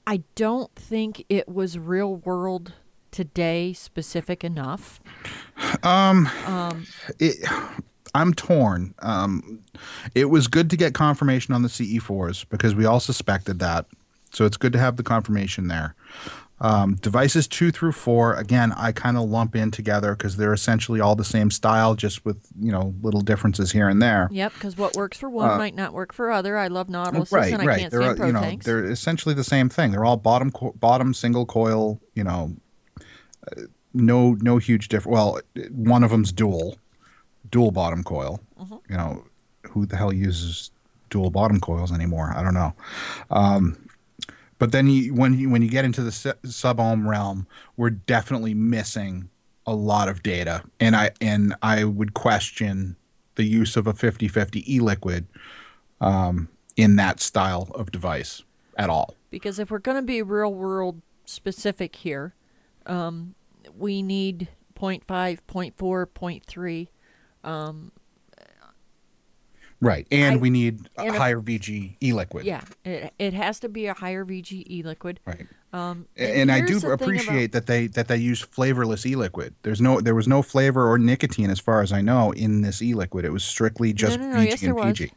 I 0.08 0.22
don't 0.36 0.74
think 0.74 1.26
it 1.28 1.50
was 1.50 1.78
real 1.78 2.16
world 2.16 2.72
today 3.10 3.74
specific 3.74 4.42
enough. 4.42 5.00
it, 7.18 7.36
I'm 8.14 8.32
torn. 8.32 8.94
Um, 9.00 9.62
it 10.14 10.30
was 10.30 10.48
good 10.48 10.70
to 10.70 10.78
get 10.78 10.94
confirmation 10.94 11.52
on 11.52 11.60
the 11.60 11.68
CE4s 11.68 12.46
because 12.48 12.74
we 12.74 12.86
all 12.86 13.00
suspected 13.00 13.58
that. 13.58 13.84
So 14.32 14.46
it's 14.46 14.56
good 14.56 14.72
to 14.72 14.78
have 14.78 14.96
the 14.96 15.02
confirmation 15.02 15.68
there. 15.68 15.94
Um, 16.60 16.96
devices 16.96 17.46
two 17.46 17.70
through 17.70 17.92
four, 17.92 18.34
again, 18.34 18.72
I 18.72 18.90
kind 18.90 19.16
of 19.16 19.28
lump 19.28 19.54
in 19.54 19.70
together 19.70 20.16
because 20.16 20.36
they're 20.36 20.52
essentially 20.52 21.00
all 21.00 21.14
the 21.14 21.24
same 21.24 21.50
style, 21.50 21.94
just 21.94 22.24
with 22.24 22.38
you 22.60 22.72
know 22.72 22.94
little 23.00 23.20
differences 23.20 23.70
here 23.70 23.88
and 23.88 24.02
there. 24.02 24.28
Yep, 24.32 24.54
because 24.54 24.76
what 24.76 24.96
works 24.96 25.18
for 25.18 25.30
one 25.30 25.56
might 25.56 25.76
not 25.76 25.92
work 25.92 26.12
for 26.12 26.30
other. 26.32 26.56
I 26.56 26.66
love 26.66 26.88
Nautilus 26.88 27.30
right, 27.30 27.52
and 27.52 27.62
I 27.62 27.66
right. 27.66 27.80
can't 27.80 27.92
they're 27.92 28.02
stand 28.02 28.20
uh, 28.20 28.26
you 28.26 28.32
know 28.32 28.56
they're 28.62 28.90
essentially 28.90 29.34
the 29.34 29.44
same 29.44 29.68
thing. 29.68 29.92
They're 29.92 30.04
all 30.04 30.16
bottom 30.16 30.50
co- 30.50 30.72
bottom 30.72 31.14
single 31.14 31.46
coil. 31.46 32.00
You 32.14 32.24
know, 32.24 32.56
uh, 32.98 33.62
no 33.94 34.32
no 34.40 34.58
huge 34.58 34.88
difference. 34.88 35.14
Well, 35.14 35.40
one 35.70 36.02
of 36.02 36.10
them's 36.10 36.32
dual, 36.32 36.76
dual 37.50 37.70
bottom 37.70 38.02
coil. 38.02 38.40
Mm-hmm. 38.60 38.76
You 38.90 38.96
know, 38.96 39.24
who 39.70 39.86
the 39.86 39.96
hell 39.96 40.12
uses 40.12 40.72
dual 41.08 41.30
bottom 41.30 41.60
coils 41.60 41.92
anymore? 41.92 42.32
I 42.34 42.42
don't 42.42 42.54
know. 42.54 42.74
Um, 43.30 43.87
but 44.58 44.72
then 44.72 44.88
you, 44.88 45.14
when 45.14 45.38
you 45.38 45.48
when 45.48 45.62
you 45.62 45.68
get 45.68 45.84
into 45.84 46.02
the 46.02 46.12
sub 46.12 46.80
ohm 46.80 47.08
realm, 47.08 47.46
we're 47.76 47.90
definitely 47.90 48.54
missing 48.54 49.30
a 49.66 49.74
lot 49.74 50.08
of 50.08 50.22
data, 50.22 50.64
and 50.80 50.96
I 50.96 51.10
and 51.20 51.54
I 51.62 51.84
would 51.84 52.14
question 52.14 52.96
the 53.36 53.44
use 53.44 53.76
of 53.76 53.86
a 53.86 53.92
50-50 53.92 54.68
e-liquid 54.68 55.26
um, 56.00 56.48
in 56.76 56.96
that 56.96 57.20
style 57.20 57.68
of 57.72 57.92
device 57.92 58.42
at 58.76 58.90
all. 58.90 59.14
because 59.30 59.60
if 59.60 59.70
we're 59.70 59.78
going 59.78 59.96
to 59.96 60.02
be 60.02 60.22
real 60.22 60.52
world 60.52 61.00
specific 61.24 61.94
here, 61.94 62.34
um, 62.86 63.36
we 63.76 64.02
need 64.02 64.48
0.5, 64.76 65.04
0.4, 65.06 66.06
0.3. 66.06 66.88
Right, 69.80 70.06
and 70.10 70.34
I- 70.34 70.36
we 70.38 70.50
need 70.50 70.88
a 70.96 71.02
and 71.02 71.08
if- 71.10 71.14
higher 71.16 71.40
VG 71.40 71.96
e-liquid. 72.02 72.44
Yeah, 72.44 72.62
it, 72.84 73.12
it 73.18 73.32
has 73.34 73.60
to 73.60 73.68
be 73.68 73.86
a 73.86 73.94
higher 73.94 74.24
VGE 74.24 74.82
liquid. 74.84 75.20
Right. 75.24 75.46
Um, 75.72 76.06
And, 76.16 76.50
I 76.50 76.60
do 76.62 76.66
here's 76.66 76.82
the 76.82 76.88
thing 76.88 76.92
about- 76.94 77.02
appreciate 77.04 77.52
that 77.52 77.66
they 77.66 77.86
that 77.88 78.08
they 78.08 78.16
use 78.16 78.40
flavorless 78.40 79.04
e-liquid. 79.06 79.54
There's 79.62 79.80
no 79.80 80.00
there 80.00 80.14
was 80.16 80.26
no 80.26 80.42
flavor 80.42 80.90
or 80.90 80.98
nicotine 80.98 81.50
as 81.50 81.60
far 81.60 81.80
as 81.82 81.92
I 81.92 82.00
know 82.00 82.32
in 82.32 82.62
this 82.62 82.82
e-liquid. 82.82 83.24
It 83.24 83.30
was 83.32 83.44
strictly 83.44 83.92
just 83.92 84.18
no, 84.18 84.26
no, 84.30 84.36
VG 84.38 84.44
yes, 84.46 84.60
there 84.62 84.70
and 84.70 84.78
was. 84.78 84.98
PG. 84.98 85.12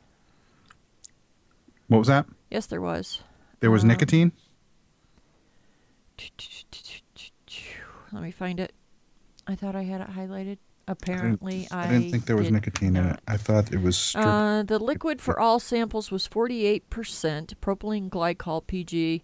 What 1.88 1.98
was 2.00 2.08
that? 2.08 2.26
Yes, 2.52 2.66
there 2.68 2.82
was. 2.82 3.22
There 3.62 3.72
was 3.72 3.82
Um, 3.84 3.88
nicotine? 3.88 4.32
Let 8.12 8.22
me 8.24 8.32
find 8.32 8.60
it. 8.60 8.74
I 9.48 9.56
thought 9.56 9.76
I 9.76 9.84
had 9.84 10.02
it 10.02 10.10
highlighted. 10.10 10.58
Apparently, 10.92 11.68
I, 11.72 11.86
I 11.86 11.88
didn't 11.92 12.12
think 12.12 12.26
there 12.26 12.36
was 12.38 12.52
nicotine 12.52 12.96
in 12.96 13.06
it. 13.08 13.20
I 13.28 13.38
thought 13.38 13.72
it 13.74 13.82
was 13.82 13.98
strict. 13.98 14.28
Uh, 14.28 14.64
the 14.64 14.78
liquid 14.80 15.22
for 15.22 15.40
all 15.40 15.60
samples 15.60 16.12
was 16.12 16.28
48% 16.28 16.82
propylene 17.62 18.10
glycol 18.10 18.66
PG, 18.68 19.24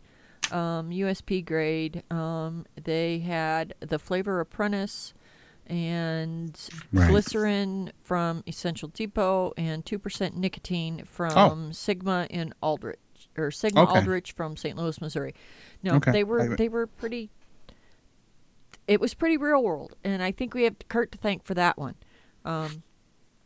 um, 0.51 0.89
USP 0.91 1.45
grade. 1.45 2.03
Um, 2.09 2.65
they 2.81 3.19
had 3.19 3.73
the 3.79 3.99
Flavor 3.99 4.39
Apprentice 4.39 5.13
and 5.67 6.57
Right. 6.93 7.09
glycerin 7.09 7.91
from 8.03 8.43
Essential 8.47 8.87
Depot 8.87 9.53
and 9.57 9.83
2% 9.85 10.35
nicotine 10.37 11.03
from 11.05 11.73
Sigma 11.73 12.27
in 12.29 12.53
Aldrich 12.61 12.99
or 13.37 13.51
Sigma 13.51 13.81
Oh. 13.81 13.83
Okay. 13.89 13.97
Aldrich 13.99 14.31
from 14.31 14.55
St. 14.55 14.77
Louis, 14.77 14.99
Missouri. 15.01 15.35
No, 15.83 15.95
Okay. 15.95 16.11
they 16.11 16.23
were 16.23 16.53
I- 16.53 16.55
they 16.55 16.69
were 16.69 16.87
pretty 16.87 17.29
it 18.87 18.99
was 18.99 19.13
pretty 19.13 19.37
real 19.37 19.63
world 19.63 19.95
and 20.03 20.23
I 20.23 20.31
think 20.31 20.53
we 20.53 20.63
have 20.63 20.75
Kurt 20.87 21.11
to 21.11 21.17
thank 21.17 21.43
for 21.43 21.53
that 21.53 21.77
one. 21.77 21.95
Um, 22.45 22.83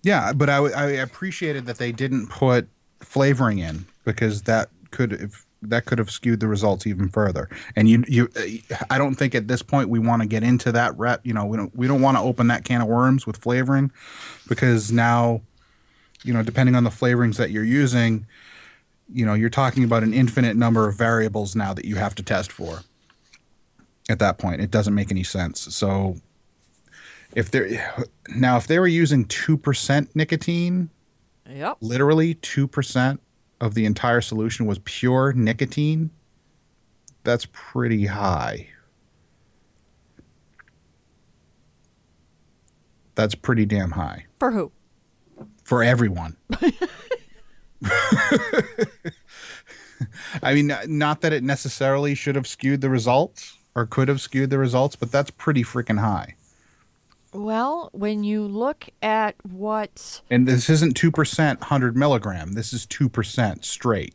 Yeah, 0.03 0.33
but 0.33 0.49
I, 0.49 0.57
I 0.57 0.85
appreciated 0.91 1.65
that 1.65 1.77
they 1.77 1.91
didn't 1.91 2.27
put 2.27 2.67
flavoring 2.99 3.59
in 3.59 3.85
because 4.03 4.43
that 4.43 4.69
could 4.91 5.11
have 5.11 5.45
that 5.63 5.85
could 5.85 5.99
have 5.99 6.09
skewed 6.09 6.39
the 6.39 6.47
results 6.47 6.87
even 6.87 7.07
further. 7.09 7.49
And 7.75 7.87
you 7.87 8.03
you 8.07 8.29
I 8.89 8.97
don't 8.97 9.15
think 9.15 9.35
at 9.35 9.47
this 9.47 9.61
point 9.61 9.89
we 9.89 9.99
want 9.99 10.21
to 10.21 10.27
get 10.27 10.43
into 10.43 10.71
that 10.71 10.97
rep. 10.97 11.21
You 11.23 11.33
know, 11.33 11.45
we 11.45 11.57
don't 11.57 11.75
we 11.75 11.87
don't 11.87 12.01
want 12.01 12.17
to 12.17 12.21
open 12.21 12.47
that 12.47 12.63
can 12.65 12.81
of 12.81 12.87
worms 12.87 13.27
with 13.27 13.37
flavoring 13.37 13.91
because 14.47 14.91
now, 14.91 15.41
you 16.23 16.33
know, 16.33 16.43
depending 16.43 16.75
on 16.75 16.83
the 16.83 16.89
flavorings 16.89 17.37
that 17.37 17.51
you're 17.51 17.63
using, 17.63 18.25
you 19.13 19.25
know, 19.25 19.33
you're 19.33 19.49
talking 19.49 19.83
about 19.83 20.03
an 20.03 20.13
infinite 20.13 20.55
number 20.55 20.87
of 20.87 20.95
variables 20.97 21.55
now 21.55 21.73
that 21.73 21.85
you 21.85 21.95
have 21.95 22.15
to 22.15 22.23
test 22.23 22.51
for. 22.51 22.81
At 24.11 24.19
that 24.19 24.37
point, 24.37 24.61
it 24.61 24.69
doesn't 24.71 24.93
make 24.93 25.09
any 25.09 25.23
sense. 25.23 25.73
So 25.73 26.17
If 27.33 27.49
they're 27.49 27.95
now, 28.35 28.57
if 28.57 28.67
they 28.67 28.77
were 28.77 28.87
using 28.87 29.23
two 29.25 29.57
percent 29.57 30.13
nicotine, 30.15 30.89
Yep. 31.49 31.77
literally 31.81 32.33
two 32.35 32.67
percent 32.67 33.21
of 33.61 33.73
the 33.73 33.85
entire 33.85 34.21
solution 34.21 34.65
was 34.65 34.79
pure 34.83 35.31
nicotine, 35.33 36.09
that's 37.23 37.47
pretty 37.53 38.05
high. 38.07 38.67
That's 43.15 43.35
pretty 43.35 43.65
damn 43.65 43.91
high 43.91 44.25
For 44.39 44.51
who? 44.51 44.71
for 45.63 45.83
everyone. 45.83 46.35
I 50.43 50.53
mean, 50.53 50.73
not 50.87 51.21
that 51.21 51.31
it 51.33 51.43
necessarily 51.43 52.15
should 52.15 52.35
have 52.35 52.47
skewed 52.47 52.81
the 52.81 52.89
results 52.89 53.57
or 53.75 53.85
could 53.85 54.07
have 54.07 54.21
skewed 54.21 54.49
the 54.49 54.57
results, 54.57 54.95
but 54.95 55.11
that's 55.11 55.31
pretty 55.31 55.63
freaking 55.63 55.99
high. 55.99 56.35
Well, 57.33 57.89
when 57.93 58.23
you 58.25 58.43
look 58.43 58.89
at 59.01 59.35
what 59.45 60.21
And 60.29 60.47
this 60.47 60.69
isn't 60.69 60.99
2% 60.99 61.59
100 61.59 61.95
milligram. 61.95 62.53
This 62.53 62.73
is 62.73 62.85
2% 62.87 63.63
straight. 63.63 64.13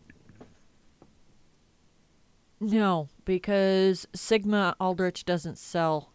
no, 2.61 3.09
because 3.25 4.07
Sigma 4.15 4.77
Aldrich 4.81 5.25
doesn't 5.25 5.59
sell. 5.59 6.13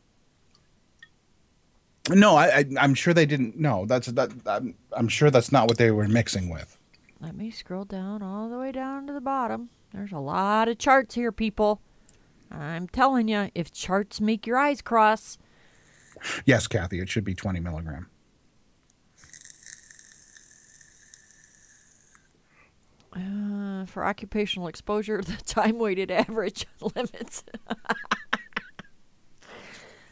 No, 2.09 2.35
I, 2.35 2.59
I, 2.59 2.65
I'm 2.79 2.93
sure 2.95 3.13
they 3.13 3.27
didn't. 3.27 3.59
No, 3.59 3.85
that's 3.85 4.07
that. 4.07 4.31
I'm, 4.47 4.75
I'm 4.93 5.07
sure 5.07 5.29
that's 5.29 5.51
not 5.51 5.67
what 5.67 5.77
they 5.77 5.91
were 5.91 6.07
mixing 6.07 6.49
with. 6.49 6.77
Let 7.19 7.35
me 7.35 7.51
scroll 7.51 7.85
down 7.85 8.23
all 8.23 8.49
the 8.49 8.57
way 8.57 8.71
down 8.71 9.05
to 9.07 9.13
the 9.13 9.21
bottom. 9.21 9.69
There's 9.93 10.11
a 10.11 10.17
lot 10.19 10.67
of 10.67 10.79
charts 10.79 11.13
here, 11.13 11.31
people. 11.31 11.79
I'm 12.51 12.87
telling 12.87 13.27
you, 13.27 13.49
if 13.55 13.71
charts 13.71 14.21
make 14.21 14.45
your 14.45 14.57
eyes 14.57 14.81
cross, 14.81 15.37
Yes, 16.45 16.67
Kathy, 16.67 16.99
it 16.99 17.09
should 17.09 17.23
be 17.23 17.33
20 17.33 17.59
milligram. 17.61 18.07
uh, 23.15 23.85
for 23.85 24.05
occupational 24.05 24.67
exposure, 24.67 25.21
the 25.25 25.37
time 25.45 25.77
weighted 25.79 26.11
average 26.11 26.65
limits. 26.95 27.43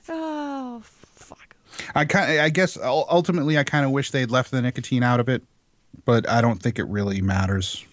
oh, 0.09 0.81
fuck. 0.83 1.55
I 1.95 2.05
kind, 2.05 2.41
I 2.41 2.49
guess 2.49 2.77
ultimately, 2.77 3.57
I 3.57 3.63
kind 3.63 3.85
of 3.85 3.91
wish 3.91 4.11
they'd 4.11 4.31
left 4.31 4.51
the 4.51 4.61
nicotine 4.61 5.03
out 5.03 5.19
of 5.19 5.29
it, 5.29 5.43
but 6.05 6.27
I 6.29 6.41
don't 6.41 6.61
think 6.61 6.79
it 6.79 6.85
really 6.85 7.21
matters. 7.21 7.85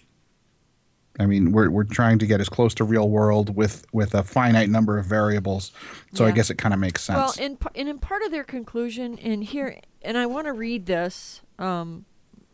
I 1.19 1.25
mean, 1.25 1.51
we're 1.51 1.69
we're 1.69 1.83
trying 1.83 2.19
to 2.19 2.27
get 2.27 2.39
as 2.39 2.49
close 2.49 2.73
to 2.75 2.83
real 2.83 3.09
world 3.09 3.55
with 3.55 3.85
with 3.91 4.13
a 4.13 4.23
finite 4.23 4.69
number 4.69 4.97
of 4.97 5.05
variables, 5.05 5.71
so 6.13 6.25
I 6.25 6.31
guess 6.31 6.49
it 6.49 6.57
kind 6.57 6.73
of 6.73 6.79
makes 6.79 7.03
sense. 7.03 7.37
Well, 7.37 7.45
in 7.45 7.57
and 7.75 7.89
in 7.89 7.99
part 7.99 8.21
of 8.23 8.31
their 8.31 8.43
conclusion, 8.43 9.17
and 9.19 9.43
here, 9.43 9.79
and 10.01 10.17
I 10.17 10.25
want 10.27 10.45
to 10.45 10.53
read 10.53 10.85
this 10.85 11.41
um, 11.57 12.05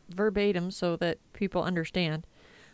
verbatim 0.09 0.71
so 0.71 0.95
that 0.97 1.17
people 1.33 1.63
understand. 1.63 2.25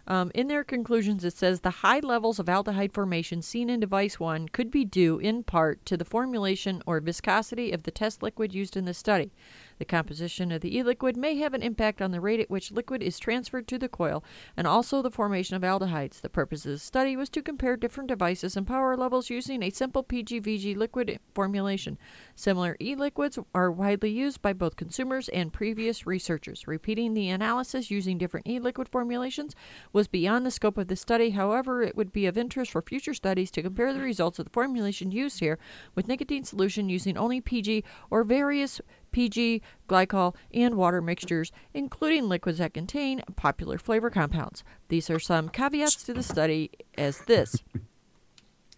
Um, 0.08 0.32
in 0.34 0.48
their 0.48 0.64
conclusions, 0.64 1.24
it 1.24 1.38
says 1.38 1.62
the 1.62 1.70
high 1.70 2.00
levels 2.00 2.40
of 2.40 2.48
aldehyde 2.48 2.94
formation 2.94 3.44
seen 3.44 3.70
in 3.70 3.80
device 3.80 4.20
one 4.20 4.50
could 4.50 4.72
be 4.72 4.84
due 4.84 5.20
in 5.20 5.44
part 5.44 5.86
to 5.86 5.96
the 5.98 6.06
formulation 6.06 6.82
or 6.88 7.00
viscosity 7.00 7.72
of 7.72 7.84
the 7.84 7.92
test 7.92 8.24
liquid 8.24 8.54
used 8.54 8.76
in 8.76 8.86
the 8.86 8.94
study. 8.96 9.32
The 9.80 9.86
composition 9.86 10.52
of 10.52 10.60
the 10.60 10.78
e 10.78 10.84
liquid 10.84 11.16
may 11.16 11.36
have 11.38 11.54
an 11.54 11.64
impact 11.64 12.02
on 12.02 12.12
the 12.12 12.20
rate 12.20 12.42
at 12.42 12.50
which 12.50 12.72
liquid 12.72 13.02
is 13.02 13.18
transferred 13.18 13.66
to 13.70 13.80
the 13.80 13.88
coil 13.88 14.24
and 14.58 14.68
also 14.68 15.02
the 15.02 15.10
formation 15.10 15.56
of 15.56 15.62
aldehydes. 15.64 16.20
The 16.20 16.30
purpose 16.30 16.66
of 16.66 16.74
the 16.74 16.80
study 16.80 17.16
was 17.16 17.30
to 17.30 17.42
compare 17.42 17.78
different 17.78 18.10
devices 18.10 18.58
and 18.58 18.68
power 18.68 18.98
levels 18.98 19.30
using 19.30 19.64
a 19.64 19.70
simple 19.70 20.04
PGVG 20.04 20.76
liquid 20.76 21.20
formulation. 21.34 21.98
Similar 22.36 22.76
e 22.82 22.94
liquids 22.94 23.40
are 23.56 23.72
widely 23.72 24.12
used 24.12 24.42
by 24.42 24.52
both 24.52 24.76
consumers 24.76 25.30
and 25.30 25.54
previous 25.54 26.06
researchers. 26.06 26.68
Repeating 26.68 27.14
the 27.14 27.30
analysis 27.30 27.90
using 27.90 28.18
different 28.18 28.48
e 28.48 28.60
liquid 28.60 28.90
formulations 28.90 29.56
was 29.94 30.10
beyond 30.10 30.46
the 30.46 30.52
scope 30.52 30.78
of 30.78 30.90
the 30.90 30.98
study. 30.98 31.30
However, 31.30 31.82
it 31.82 31.96
would 31.96 32.12
be 32.12 32.26
of 32.26 32.38
interest 32.38 32.72
for 32.72 32.82
future 32.82 33.14
studies 33.14 33.50
to 33.52 33.62
compare 33.62 33.94
the 33.94 34.02
results 34.02 34.40
of 34.40 34.46
the 34.46 34.52
formulation 34.52 35.10
used 35.10 35.40
here 35.40 35.58
with 35.96 36.10
nicotine 36.10 36.44
solution 36.44 36.90
using 36.90 37.18
only 37.18 37.40
PG 37.40 37.86
or 38.10 38.26
various 38.26 38.82
PG, 39.20 39.62
glycol, 39.90 40.34
and 40.54 40.76
water 40.76 41.02
mixtures, 41.02 41.52
including 41.74 42.30
liquids 42.30 42.60
that 42.60 42.74
contain 42.74 43.22
popular 43.36 43.78
flavor 43.78 44.10
compounds. 44.10 44.64
These 44.88 45.10
are 45.10 45.20
some 45.20 45.50
caveats 45.50 46.06
to 46.06 46.14
the 46.14 46.24
study 46.24 46.72
as 46.98 47.20
this. 47.26 47.58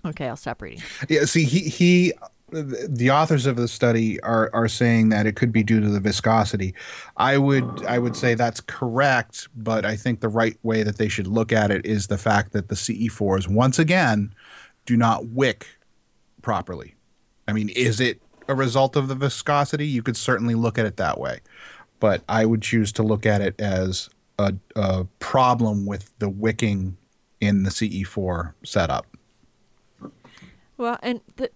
Okay, 0.03 0.27
I'll 0.27 0.35
stop 0.35 0.63
reading. 0.63 0.81
Yeah, 1.09 1.25
see, 1.25 1.43
he 1.43 1.59
he, 1.59 2.13
the 2.49 3.11
authors 3.11 3.45
of 3.45 3.55
the 3.55 3.67
study 3.67 4.19
are 4.21 4.49
are 4.51 4.67
saying 4.67 5.09
that 5.09 5.27
it 5.27 5.35
could 5.35 5.51
be 5.51 5.61
due 5.61 5.79
to 5.79 5.87
the 5.87 5.99
viscosity. 5.99 6.73
I 7.17 7.37
would 7.37 7.85
I 7.85 7.99
would 7.99 8.15
say 8.15 8.33
that's 8.33 8.61
correct, 8.61 9.47
but 9.55 9.85
I 9.85 9.95
think 9.95 10.21
the 10.21 10.27
right 10.27 10.57
way 10.63 10.81
that 10.81 10.97
they 10.97 11.07
should 11.07 11.27
look 11.27 11.51
at 11.51 11.69
it 11.69 11.85
is 11.85 12.07
the 12.07 12.17
fact 12.17 12.51
that 12.53 12.67
the 12.67 12.73
CE4s 12.73 13.47
once 13.47 13.77
again 13.77 14.33
do 14.87 14.97
not 14.97 15.27
wick 15.27 15.67
properly. 16.41 16.95
I 17.47 17.53
mean, 17.53 17.69
is 17.69 17.99
it 17.99 18.19
a 18.47 18.55
result 18.55 18.95
of 18.95 19.07
the 19.07 19.15
viscosity? 19.15 19.87
You 19.87 20.01
could 20.03 20.17
certainly 20.17 20.55
look 20.55 20.77
at 20.77 20.85
it 20.85 20.97
that 20.97 21.19
way, 21.19 21.39
but 21.99 22.23
I 22.27 22.45
would 22.45 22.61
choose 22.61 22.91
to 22.93 23.03
look 23.03 23.25
at 23.25 23.41
it 23.41 23.59
as 23.59 24.09
a, 24.39 24.53
a 24.75 25.05
problem 25.19 25.85
with 25.85 26.17
the 26.19 26.29
wicking 26.29 26.97
in 27.39 27.63
the 27.63 27.69
CE4 27.69 28.53
setup. 28.63 29.07
Well, 30.77 30.97
and 31.03 31.21
the 31.35 31.51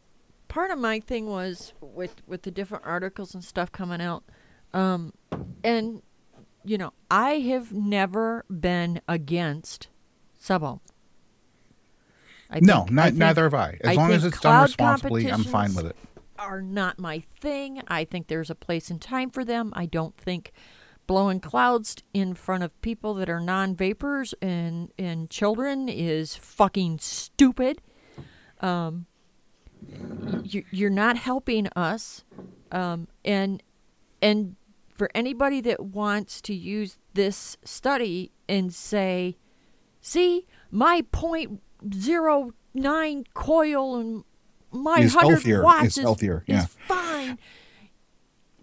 part 0.47 0.71
of 0.71 0.77
my 0.77 0.99
thing 0.99 1.27
was 1.27 1.73
with 1.81 2.15
with 2.27 2.43
the 2.43 2.51
different 2.51 2.85
articles 2.85 3.33
and 3.33 3.43
stuff 3.43 3.71
coming 3.71 4.01
out, 4.01 4.23
um, 4.73 5.13
and 5.63 6.01
you 6.63 6.77
know, 6.77 6.93
I 7.09 7.39
have 7.39 7.71
never 7.71 8.45
been 8.49 9.01
against 9.07 9.87
Subohm. 10.39 10.79
I 12.49 12.59
No, 12.59 12.79
think- 12.81 12.91
not, 12.91 13.13
neither 13.13 13.43
have 13.43 13.53
I. 13.55 13.77
As 13.81 13.89
I 13.89 13.93
long 13.93 14.11
as 14.11 14.23
it's 14.25 14.39
done 14.39 14.63
responsibly, 14.63 15.31
I'm 15.31 15.43
fine 15.43 15.73
with 15.73 15.87
it. 15.87 15.95
Are 16.37 16.61
not 16.61 16.99
my 16.99 17.19
thing. 17.39 17.81
I 17.87 18.03
think 18.03 18.27
there's 18.27 18.49
a 18.49 18.55
place 18.55 18.89
and 18.89 19.01
time 19.01 19.29
for 19.29 19.45
them. 19.45 19.71
I 19.73 19.85
don't 19.85 20.17
think 20.17 20.51
blowing 21.07 21.39
clouds 21.39 21.97
in 22.13 22.33
front 22.33 22.63
of 22.63 22.81
people 22.81 23.13
that 23.13 23.29
are 23.29 23.39
non-vapers 23.39 24.33
and 24.41 24.91
and 24.97 25.29
children 25.29 25.87
is 25.87 26.35
fucking 26.35 26.99
stupid. 26.99 27.81
Um, 28.59 29.05
you, 30.43 30.63
you're 30.71 30.89
not 30.89 31.17
helping 31.17 31.67
us, 31.75 32.23
um, 32.71 33.07
and 33.23 33.61
and 34.21 34.55
for 34.89 35.09
anybody 35.13 35.61
that 35.61 35.79
wants 35.79 36.41
to 36.41 36.53
use 36.53 36.97
this 37.13 37.57
study 37.63 38.31
and 38.47 38.73
say, 38.73 39.37
see, 40.01 40.47
my 40.71 41.03
point 41.11 41.61
zero 41.93 42.51
nine 42.73 43.25
coil 43.33 43.95
and 43.95 44.23
my 44.75 44.99
Is 44.99 45.13
hundred 45.13 45.35
healthier, 45.35 45.63
watts 45.63 45.97
is 45.97 46.03
healthier, 46.03 46.43
is 46.47 46.55
yeah. 46.55 46.65
fine, 46.87 47.37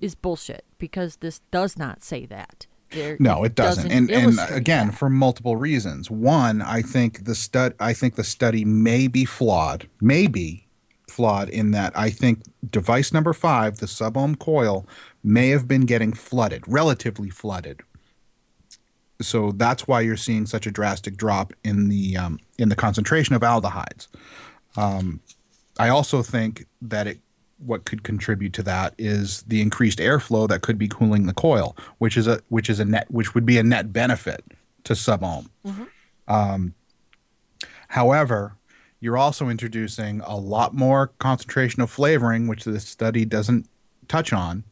is 0.01 0.15
bullshit 0.15 0.65
because 0.79 1.17
this 1.17 1.41
does 1.51 1.77
not 1.77 2.03
say 2.03 2.27
that. 2.27 2.67
There, 2.91 3.17
No, 3.19 3.43
it 3.45 3.55
doesn't. 3.55 3.91
And 3.91 4.11
and 4.11 4.39
again, 4.51 4.89
that. 4.89 4.99
for 4.99 5.09
multiple 5.09 5.57
reasons. 5.57 6.11
One, 6.11 6.61
I 6.61 6.83
think 6.83 7.25
the 7.25 7.35
stud 7.35 7.75
I 7.81 7.95
think 7.95 8.17
the 8.17 8.25
study 8.25 8.65
may 8.65 9.09
be 9.09 9.25
flawed. 9.25 9.89
May 10.01 10.27
be 10.27 10.67
flawed 11.09 11.49
in 11.49 11.71
that 11.73 11.97
I 11.97 12.11
think 12.11 12.43
device 12.69 13.13
number 13.13 13.33
5, 13.33 13.79
the 13.79 13.87
sub-ohm 13.87 14.37
coil, 14.37 14.87
may 15.23 15.49
have 15.49 15.69
been 15.69 15.83
getting 15.83 16.13
flooded, 16.13 16.65
relatively 16.67 17.31
flooded. 17.31 17.81
So 19.21 19.53
that's 19.53 19.87
why 19.87 20.01
you're 20.01 20.17
seeing 20.17 20.47
such 20.47 20.67
a 20.67 20.71
drastic 20.71 21.17
drop 21.17 21.53
in 21.65 21.89
the 21.89 22.17
um, 22.17 22.41
in 22.59 22.69
the 22.69 22.77
concentration 22.77 23.35
of 23.35 23.43
aldehydes. 23.43 24.09
Um, 24.77 25.21
I 25.79 25.89
also 25.89 26.23
think 26.23 26.67
that 26.81 27.07
it 27.07 27.19
what 27.65 27.85
could 27.85 28.03
contribute 28.03 28.53
to 28.55 28.63
that 28.65 28.95
is 28.99 29.43
the 29.45 29.63
increased 29.63 29.99
airflow 29.99 30.49
that 30.49 30.63
could 30.63 30.79
be 30.79 30.89
cooling 30.89 31.27
the 31.27 31.33
coil, 31.35 31.77
which 31.99 32.17
is 32.17 32.27
a 32.27 32.41
which 32.49 32.69
is 32.69 32.81
a 32.81 32.85
net 32.85 33.11
which 33.11 33.35
would 33.35 33.47
be 33.47 33.59
a 33.59 33.63
net 33.63 33.93
benefit 33.93 34.45
to 34.85 34.95
sub 34.97 35.23
ohm. 35.23 35.51
Um, 36.29 36.75
however, 37.89 38.57
you're 39.01 39.17
also 39.17 39.49
introducing 39.49 40.21
a 40.23 40.37
lot 40.37 40.75
more 40.75 41.09
concentration 41.19 41.83
of 41.83 41.91
flavoring, 41.91 42.49
which 42.49 42.65
this 42.65 42.87
study 42.87 43.25
doesn't 43.25 43.67
touch 44.09 44.33
on, 44.33 44.65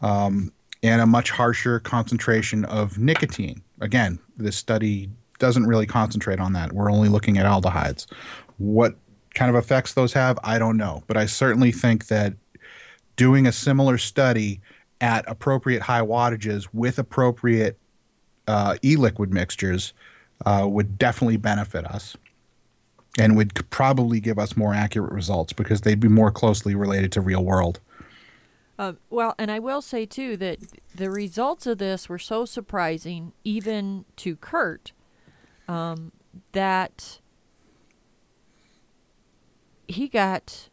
um, 0.00 0.52
and 0.82 1.00
a 1.00 1.06
much 1.06 1.30
harsher 1.30 1.80
concentration 1.80 2.64
of 2.64 2.98
nicotine. 2.98 3.62
Again, 3.80 4.18
this 4.36 4.56
study 4.56 5.10
doesn't 5.38 5.66
really 5.66 5.86
concentrate 5.86 6.40
on 6.40 6.52
that. 6.52 6.72
We're 6.72 6.90
only 6.90 7.08
looking 7.08 7.38
at 7.38 7.46
aldehydes. 7.46 8.06
What 8.58 8.96
kind 9.34 9.54
of 9.54 9.56
effects 9.56 9.94
those 9.94 10.12
have, 10.12 10.38
I 10.42 10.58
don't 10.58 10.76
know. 10.76 11.02
But 11.06 11.16
I 11.16 11.26
certainly 11.26 11.72
think 11.72 12.08
that 12.08 12.34
doing 13.16 13.46
a 13.46 13.52
similar 13.52 13.98
study 13.98 14.60
at 15.00 15.24
appropriate 15.28 15.82
high 15.82 16.02
wattages 16.02 16.68
with 16.72 16.98
appropriate 16.98 17.78
uh, 18.46 18.76
e-liquid 18.82 19.32
mixtures 19.32 19.92
uh, 20.44 20.66
would 20.68 20.98
definitely 20.98 21.36
benefit 21.36 21.84
us 21.86 22.16
and 23.18 23.36
would 23.36 23.52
probably 23.70 24.20
give 24.20 24.38
us 24.38 24.56
more 24.56 24.74
accurate 24.74 25.12
results 25.12 25.52
because 25.52 25.82
they'd 25.82 26.00
be 26.00 26.08
more 26.08 26.30
closely 26.30 26.74
related 26.74 27.12
to 27.12 27.20
real 27.20 27.44
world. 27.44 27.80
Um, 28.78 28.98
well, 29.10 29.34
and 29.38 29.50
I 29.50 29.58
will 29.58 29.82
say 29.82 30.06
too 30.06 30.36
that 30.38 30.58
the 30.94 31.10
results 31.10 31.66
of 31.66 31.78
this 31.78 32.08
were 32.08 32.18
so 32.18 32.46
surprising, 32.46 33.32
even 33.44 34.06
to 34.16 34.36
Kurt, 34.36 34.92
um, 35.68 36.12
that 36.52 37.20
he 39.90 40.08
got 40.08 40.70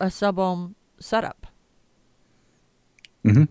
a 0.00 0.10
sub 0.10 0.38
ohm 0.38 0.74
setup. 0.98 1.46
hmm 3.22 3.44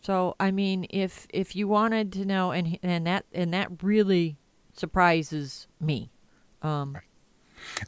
So 0.00 0.36
I 0.38 0.50
mean, 0.50 0.86
if 0.90 1.26
if 1.30 1.56
you 1.56 1.68
wanted 1.68 2.12
to 2.12 2.24
know, 2.24 2.52
and 2.52 2.78
and 2.82 3.06
that 3.06 3.24
and 3.32 3.52
that 3.52 3.82
really 3.82 4.36
surprises 4.72 5.66
me. 5.80 6.10
Um, 6.62 6.96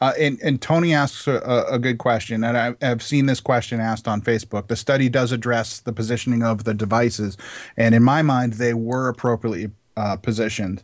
Uh, 0.00 0.12
and, 0.18 0.40
and 0.42 0.60
Tony 0.60 0.94
asks 0.94 1.28
a, 1.28 1.66
a 1.70 1.78
good 1.78 1.98
question, 1.98 2.42
and 2.42 2.56
I, 2.56 2.74
I've 2.82 3.02
seen 3.02 3.26
this 3.26 3.40
question 3.40 3.80
asked 3.80 4.08
on 4.08 4.22
Facebook. 4.22 4.66
The 4.66 4.76
study 4.76 5.08
does 5.08 5.30
address 5.30 5.80
the 5.80 5.92
positioning 5.92 6.42
of 6.42 6.64
the 6.64 6.74
devices, 6.74 7.36
and 7.76 7.94
in 7.94 8.02
my 8.02 8.22
mind, 8.22 8.54
they 8.54 8.74
were 8.74 9.08
appropriately 9.08 9.70
uh, 9.96 10.16
positioned. 10.16 10.82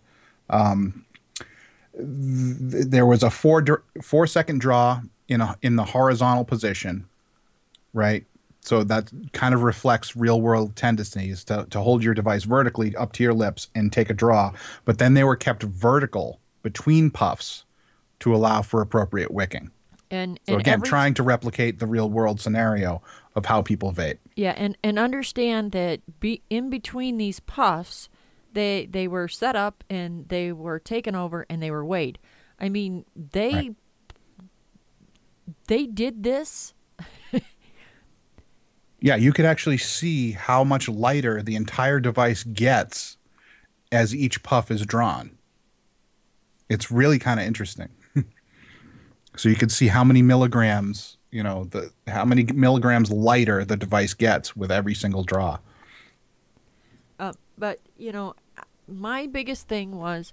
Um, 0.51 1.05
there 1.97 3.07
was 3.07 3.22
a 3.22 3.30
four 3.30 3.64
four 4.03 4.26
second 4.26 4.61
draw 4.61 5.01
in 5.28 5.40
a 5.40 5.57
in 5.62 5.76
the 5.76 5.84
horizontal 5.84 6.45
position, 6.45 7.07
right? 7.92 8.24
So 8.61 8.82
that 8.84 9.11
kind 9.32 9.55
of 9.55 9.62
reflects 9.62 10.16
real 10.16 10.40
world 10.40 10.74
tendencies 10.74 11.45
to, 11.45 11.66
to 11.68 11.80
hold 11.80 12.03
your 12.03 12.14
device 12.14 12.45
vertically 12.45 12.97
up 12.97 13.12
to 13.12 13.22
your 13.22 13.34
lips 13.34 13.68
and 13.74 13.92
take 13.92 14.09
a 14.09 14.14
draw. 14.14 14.53
But 14.86 14.97
then 14.97 15.12
they 15.12 15.22
were 15.22 15.36
kept 15.36 15.62
vertical 15.62 16.40
between 16.62 17.11
puffs 17.11 17.64
to 18.20 18.34
allow 18.34 18.62
for 18.62 18.80
appropriate 18.80 19.30
wicking. 19.30 19.70
and 20.11 20.40
So 20.47 20.55
and 20.55 20.61
again, 20.62 20.74
every, 20.74 20.88
trying 20.88 21.12
to 21.14 21.22
replicate 21.22 21.78
the 21.78 21.86
real 21.86 22.09
world 22.09 22.40
scenario 22.40 23.03
of 23.34 23.45
how 23.45 23.61
people 23.61 23.92
vape. 23.92 24.18
Yeah, 24.34 24.55
and 24.57 24.78
and 24.82 24.99
understand 24.99 25.72
that 25.72 26.01
be 26.20 26.42
in 26.49 26.70
between 26.70 27.18
these 27.18 27.40
puffs, 27.40 28.09
they 28.55 28.87
they 28.87 29.07
were 29.09 29.29
set 29.29 29.57
up 29.57 29.85
and 29.91 30.29
they 30.29 30.53
were 30.53 30.79
taken 30.79 31.15
over 31.15 31.47
and 31.51 31.63
they 31.63 31.71
were 31.71 31.85
weighed. 31.85 32.19
I 32.59 32.69
mean, 32.69 33.05
they 33.15 33.53
Right. 33.53 33.77
they 35.67 35.87
did 35.87 36.23
this. 36.23 36.75
Yeah, 39.01 39.17
you 39.17 39.35
could 39.35 39.45
actually 39.45 39.77
see 39.77 40.33
how 40.33 40.65
much 40.65 40.89
lighter 40.89 41.43
the 41.43 41.57
entire 41.57 42.01
device 42.01 42.43
gets 42.43 43.19
as 43.93 44.15
each 44.15 44.43
puff 44.43 44.71
is 44.71 44.87
drawn. 44.87 45.37
It's 46.71 46.91
really 46.91 47.19
kind 47.19 47.39
of 47.39 47.45
interesting. 47.45 47.91
so 49.37 49.51
you 49.51 49.57
could 49.57 49.71
see 49.71 49.89
how 49.89 50.05
many 50.05 50.23
milligrams, 50.23 51.19
you 51.31 51.43
know, 51.43 51.65
the 51.65 51.93
how 52.07 52.25
many 52.25 52.45
milligrams 52.45 53.11
lighter 53.11 53.63
the 53.63 53.77
device 53.77 54.15
gets 54.15 54.57
with 54.57 54.73
every 54.73 54.95
single 54.95 55.23
draw. 55.23 55.59
Uh, 57.19 57.35
but 57.59 57.81
you 57.99 58.11
know, 58.11 58.35
my 58.87 59.26
biggest 59.26 59.68
thing 59.68 59.97
was 59.97 60.32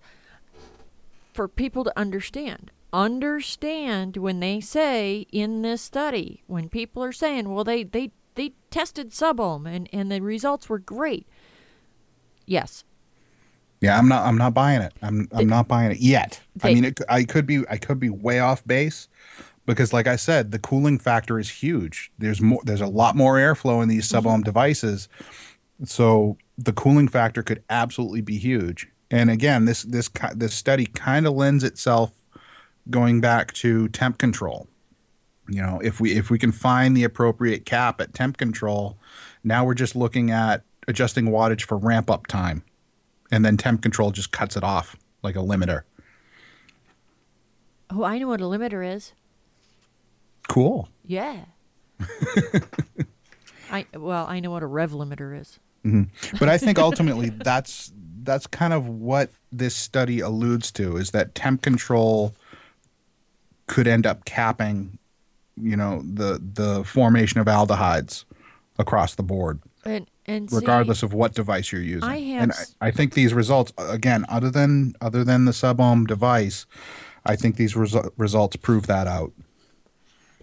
for 1.34 1.48
people 1.48 1.84
to 1.84 1.98
understand. 1.98 2.72
Understand 2.94 4.18
when 4.18 4.42
they 4.42 4.60
say 4.60 5.26
in 5.32 5.62
this 5.62 5.82
study, 5.82 6.44
when 6.48 6.68
people 6.68 7.04
are 7.04 7.14
saying, 7.14 7.54
well, 7.54 7.64
they 7.64 7.84
they 7.84 8.12
they 8.36 8.54
tested 8.70 9.14
sub-ohm 9.14 9.66
and 9.66 9.88
and 9.94 10.12
the 10.12 10.22
results 10.22 10.68
were 10.68 10.80
great. 10.80 11.26
Yes, 12.46 12.84
Yeah, 13.82 13.98
I'm 13.98 14.08
not. 14.08 14.26
I'm 14.26 14.38
not 14.38 14.54
buying 14.54 14.82
it. 14.82 14.94
I'm. 15.02 15.28
I'm 15.32 15.48
not 15.48 15.68
buying 15.68 15.92
it 15.92 16.00
yet. 16.00 16.40
I 16.62 16.74
mean, 16.74 16.86
it, 16.86 17.00
I 17.10 17.24
could 17.24 17.48
be. 17.48 17.64
I 17.68 17.78
could 17.78 18.00
be 18.00 18.12
way 18.12 18.40
off 18.40 18.66
base, 18.66 19.10
because, 19.66 19.92
like 19.92 20.06
I 20.06 20.18
said, 20.18 20.52
the 20.52 20.60
cooling 20.60 21.00
factor 21.00 21.40
is 21.40 21.50
huge. 21.50 22.12
There's 22.20 22.42
more. 22.42 22.62
There's 22.64 22.82
a 22.82 22.88
lot 22.88 23.16
more 23.16 23.38
airflow 23.38 23.82
in 23.82 23.90
these 23.90 24.08
sub 24.08 24.28
ohm 24.28 24.36
mm-hmm. 24.36 24.44
devices, 24.44 25.10
so 25.84 26.38
the 26.64 26.74
cooling 26.74 27.08
factor 27.08 27.44
could 27.44 27.64
absolutely 27.70 28.22
be 28.22 28.38
huge. 28.38 28.88
And 29.10 29.30
again, 29.30 29.66
this 29.66 29.84
this 29.84 30.10
this 30.34 30.54
study 30.54 30.86
kind 30.86 31.28
of 31.28 31.34
lends 31.34 31.64
itself 31.64 32.12
going 32.90 33.22
back 33.22 33.54
to 33.54 33.88
temp 33.90 34.18
control. 34.18 34.68
You 35.50 35.62
know, 35.62 35.82
if 35.84 36.00
we 36.00 36.14
if 36.14 36.30
we 36.30 36.40
can 36.40 36.52
find 36.52 36.96
the 36.96 37.04
appropriate 37.04 37.66
cap 37.66 38.00
at 38.00 38.14
temp 38.14 38.38
control, 38.38 38.98
now 39.44 39.66
we're 39.66 39.74
just 39.74 39.96
looking 39.96 40.32
at 40.32 40.64
adjusting 40.88 41.26
wattage 41.28 41.64
for 41.64 41.78
ramp 41.78 42.10
up 42.10 42.28
time 42.28 42.64
and 43.32 43.46
then 43.46 43.58
temp 43.58 43.82
control 43.82 44.12
just 44.12 44.32
cuts 44.32 44.56
it 44.56 44.64
off 44.64 44.96
like 45.24 45.36
a 45.36 45.40
limiter. 45.40 45.82
Oh, 47.90 48.04
I 48.04 48.18
know 48.20 48.28
what 48.28 48.42
a 48.42 48.46
limiter 48.46 48.96
is. 48.96 49.14
Cool. 50.48 50.90
Yeah. 51.06 51.46
I 53.72 53.86
well, 53.94 54.26
I 54.28 54.40
know 54.40 54.52
what 54.52 54.64
a 54.64 54.68
rev 54.68 54.92
limiter 54.92 55.40
is. 55.40 55.60
Mm-hmm. 55.86 56.38
But 56.38 56.50
I 56.50 56.58
think 56.58 56.80
ultimately 56.80 57.30
that's 57.44 57.92
that's 58.24 58.48
kind 58.48 58.74
of 58.74 58.88
what 58.88 59.30
this 59.52 59.76
study 59.76 60.20
alludes 60.20 60.72
to 60.72 60.98
is 60.98 61.12
that 61.12 61.36
temp 61.36 61.62
control 61.62 62.36
could 63.68 63.88
end 63.88 64.06
up 64.06 64.26
capping, 64.26 64.98
you 65.56 65.76
know, 65.76 66.02
the 66.04 66.42
the 66.42 66.84
formation 66.84 67.40
of 67.40 67.48
aldehydes 67.48 68.26
across 68.78 69.16
the 69.16 69.24
board, 69.24 69.60
And 69.86 70.08
and 70.26 70.50
see, 70.50 70.56
regardless 70.56 71.04
of 71.04 71.14
what 71.14 71.34
device 71.34 71.72
you're 71.72 71.82
using. 71.82 72.10
I 72.10 72.20
have 72.20 72.44
and 72.44 72.52
I, 72.52 72.88
I 72.88 72.92
think 72.92 73.14
these 73.14 73.34
results, 73.34 73.74
again, 73.78 74.26
other 74.30 74.52
than 74.52 74.94
other 75.02 75.24
than 75.24 75.46
the 75.46 75.54
sub 75.54 75.80
ohm 75.80 76.06
device, 76.06 76.66
I 77.26 77.36
think 77.36 77.56
these 77.56 77.74
resu- 77.74 78.12
results 78.18 78.56
prove 78.56 78.88
that 78.88 79.08
out. 79.08 79.32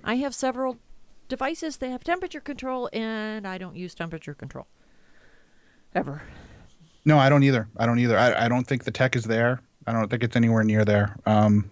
I 0.04 0.16
have 0.16 0.34
several 0.34 0.78
devices 1.28 1.76
that 1.78 1.90
have 1.90 2.04
temperature 2.04 2.40
control, 2.40 2.88
and 2.92 3.46
I 3.46 3.58
don't 3.58 3.76
use 3.76 3.94
temperature 3.94 4.34
control 4.34 4.66
ever. 5.94 6.22
No, 7.04 7.18
I 7.18 7.28
don't 7.28 7.42
either. 7.42 7.68
I 7.76 7.86
don't 7.86 7.98
either. 7.98 8.18
I, 8.18 8.44
I 8.44 8.48
don't 8.48 8.66
think 8.66 8.84
the 8.84 8.90
tech 8.90 9.16
is 9.16 9.24
there. 9.24 9.60
I 9.86 9.92
don't 9.92 10.08
think 10.08 10.22
it's 10.22 10.36
anywhere 10.36 10.64
near 10.64 10.84
there. 10.84 11.16
Um, 11.24 11.70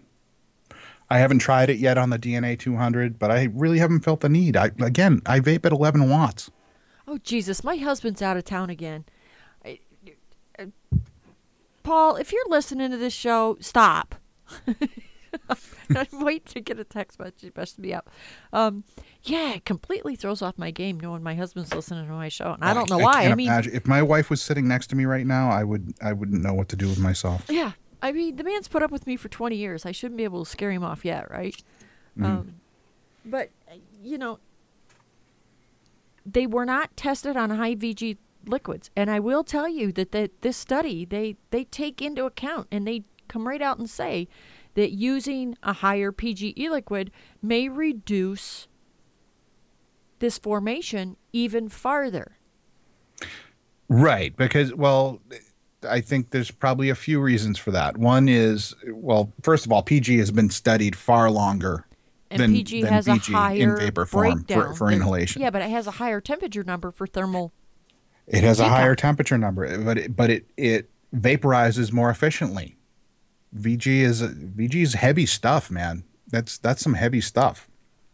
I 1.10 1.18
haven't 1.18 1.38
tried 1.38 1.70
it 1.70 1.78
yet 1.78 1.98
on 1.98 2.10
the 2.10 2.18
DNA 2.18 2.58
200, 2.58 3.18
but 3.18 3.30
I 3.30 3.48
really 3.52 3.78
haven't 3.78 4.00
felt 4.00 4.20
the 4.20 4.28
need. 4.28 4.56
I 4.56 4.66
again, 4.80 5.22
I 5.26 5.40
vape 5.40 5.64
at 5.64 5.72
11 5.72 6.08
watts. 6.08 6.50
Oh 7.06 7.18
Jesus, 7.18 7.62
my 7.62 7.76
husband's 7.76 8.22
out 8.22 8.36
of 8.36 8.44
town 8.44 8.70
again. 8.70 9.04
I, 9.64 9.78
uh, 10.58 10.66
Paul, 11.82 12.16
if 12.16 12.32
you're 12.32 12.48
listening 12.48 12.90
to 12.90 12.96
this 12.96 13.12
show, 13.12 13.56
stop. 13.60 14.16
I'm 15.94 16.24
waiting 16.24 16.52
to 16.54 16.60
get 16.60 16.78
a 16.78 16.84
text 16.84 17.18
message 17.18 17.52
messing 17.56 17.82
me 17.82 17.92
up. 17.92 18.10
Um, 18.52 18.84
yeah, 19.22 19.54
it 19.54 19.64
completely 19.64 20.16
throws 20.16 20.42
off 20.42 20.58
my 20.58 20.70
game 20.70 20.98
knowing 20.98 21.22
my 21.22 21.34
husband's 21.34 21.74
listening 21.74 22.06
to 22.06 22.12
my 22.12 22.28
show, 22.28 22.52
and 22.52 22.64
I 22.64 22.74
don't 22.74 22.90
know 22.90 22.98
why. 22.98 23.20
I, 23.20 23.22
can't 23.24 23.36
mean, 23.36 23.48
imagine. 23.48 23.74
if 23.74 23.86
my 23.86 24.02
wife 24.02 24.30
was 24.30 24.42
sitting 24.42 24.68
next 24.68 24.88
to 24.88 24.96
me 24.96 25.04
right 25.04 25.26
now, 25.26 25.50
I 25.50 25.64
would 25.64 25.94
I 26.02 26.12
wouldn't 26.12 26.42
know 26.42 26.54
what 26.54 26.68
to 26.70 26.76
do 26.76 26.88
with 26.88 26.98
myself. 26.98 27.44
Yeah, 27.48 27.72
I 28.02 28.12
mean, 28.12 28.36
the 28.36 28.44
man's 28.44 28.68
put 28.68 28.82
up 28.82 28.90
with 28.90 29.06
me 29.06 29.16
for 29.16 29.28
20 29.28 29.56
years. 29.56 29.86
I 29.86 29.92
shouldn't 29.92 30.18
be 30.18 30.24
able 30.24 30.44
to 30.44 30.50
scare 30.50 30.70
him 30.70 30.84
off 30.84 31.04
yet, 31.04 31.30
right? 31.30 31.56
Um, 32.22 32.56
but, 33.24 33.50
you 34.02 34.16
know, 34.16 34.38
they 36.24 36.46
were 36.46 36.64
not 36.64 36.96
tested 36.96 37.36
on 37.36 37.50
high 37.50 37.74
VG 37.74 38.16
liquids. 38.46 38.90
And 38.96 39.10
I 39.10 39.20
will 39.20 39.44
tell 39.44 39.68
you 39.68 39.92
that 39.92 40.12
the, 40.12 40.30
this 40.40 40.56
study, 40.56 41.04
they, 41.04 41.36
they 41.50 41.64
take 41.64 42.00
into 42.00 42.24
account 42.24 42.68
and 42.70 42.86
they 42.86 43.04
come 43.28 43.46
right 43.46 43.62
out 43.62 43.78
and 43.78 43.90
say 43.90 44.28
that 44.76 44.92
using 44.92 45.56
a 45.62 45.72
higher 45.72 46.12
PGE 46.12 46.70
liquid 46.70 47.10
may 47.42 47.68
reduce 47.68 48.68
this 50.18 50.38
formation 50.38 51.16
even 51.32 51.68
farther. 51.68 52.36
Right, 53.88 54.36
because 54.36 54.74
well, 54.74 55.20
I 55.88 56.00
think 56.00 56.30
there's 56.30 56.50
probably 56.50 56.90
a 56.90 56.94
few 56.94 57.20
reasons 57.20 57.58
for 57.58 57.70
that. 57.70 57.96
One 57.96 58.28
is 58.28 58.74
well, 58.92 59.32
first 59.42 59.64
of 59.64 59.72
all, 59.72 59.82
PG 59.82 60.18
has 60.18 60.30
been 60.30 60.50
studied 60.50 60.94
far 60.94 61.30
longer 61.30 61.86
And 62.30 62.40
than, 62.40 62.52
PG 62.52 62.82
than 62.82 62.92
has 62.92 63.08
a 63.08 63.14
higher 63.16 63.56
in 63.56 63.76
vapor 63.76 64.04
form 64.04 64.44
for, 64.44 64.74
for 64.74 64.90
than- 64.90 65.00
inhalation. 65.00 65.40
Yeah, 65.40 65.50
but 65.50 65.62
it 65.62 65.70
has 65.70 65.86
a 65.86 65.92
higher 65.92 66.20
temperature 66.20 66.64
number 66.64 66.90
for 66.90 67.06
thermal. 67.06 67.52
It 68.26 68.42
has 68.42 68.60
a 68.60 68.68
higher 68.68 68.96
temperature 68.96 69.38
number, 69.38 69.78
but 69.78 69.98
it, 69.98 70.16
but 70.16 70.30
it 70.30 70.46
it 70.56 70.90
vaporizes 71.14 71.92
more 71.92 72.10
efficiently. 72.10 72.76
VG 73.56 73.86
is 74.02 74.22
VG 74.22 74.82
is 74.82 74.94
heavy 74.94 75.26
stuff, 75.26 75.70
man. 75.70 76.04
That's 76.28 76.58
that's 76.58 76.82
some 76.82 76.94
heavy 76.94 77.20
stuff. 77.20 77.68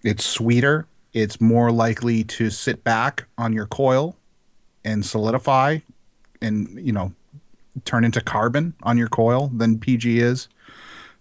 It's 0.04 0.24
sweeter. 0.24 0.86
It's 1.12 1.40
more 1.40 1.70
likely 1.70 2.24
to 2.24 2.50
sit 2.50 2.84
back 2.84 3.26
on 3.36 3.52
your 3.52 3.66
coil 3.66 4.16
and 4.84 5.04
solidify, 5.04 5.78
and 6.40 6.78
you 6.86 6.92
know, 6.92 7.12
turn 7.84 8.04
into 8.04 8.20
carbon 8.20 8.74
on 8.82 8.98
your 8.98 9.08
coil 9.08 9.48
than 9.48 9.78
PG 9.78 10.18
is. 10.20 10.48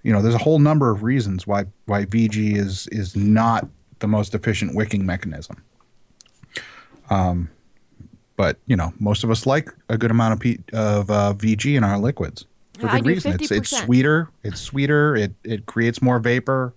You 0.03 0.11
know, 0.11 0.21
there's 0.21 0.35
a 0.35 0.39
whole 0.39 0.59
number 0.59 0.91
of 0.91 1.03
reasons 1.03 1.45
why 1.45 1.65
why 1.85 2.05
VG 2.05 2.55
is 2.55 2.87
is 2.87 3.15
not 3.15 3.67
the 3.99 4.07
most 4.07 4.33
efficient 4.33 4.75
wicking 4.75 5.05
mechanism 5.05 5.63
Um, 7.09 7.49
but 8.35 8.57
you 8.65 8.75
know 8.75 8.93
most 8.99 9.23
of 9.23 9.31
us 9.31 9.45
like 9.45 9.69
a 9.89 9.97
good 9.97 10.11
amount 10.11 10.33
of 10.33 10.39
P, 10.39 10.59
of 10.73 11.11
uh, 11.11 11.33
VG 11.37 11.77
in 11.77 11.83
our 11.83 11.99
liquids 11.99 12.45
for 12.81 12.87
good 12.87 13.05
reason. 13.05 13.33
It's 13.39 13.51
it's 13.51 13.77
sweeter. 13.77 14.29
It's 14.43 14.59
sweeter. 14.59 15.15
It 15.15 15.33
it 15.43 15.65
creates 15.65 16.01
more 16.01 16.19
vapor. 16.19 16.73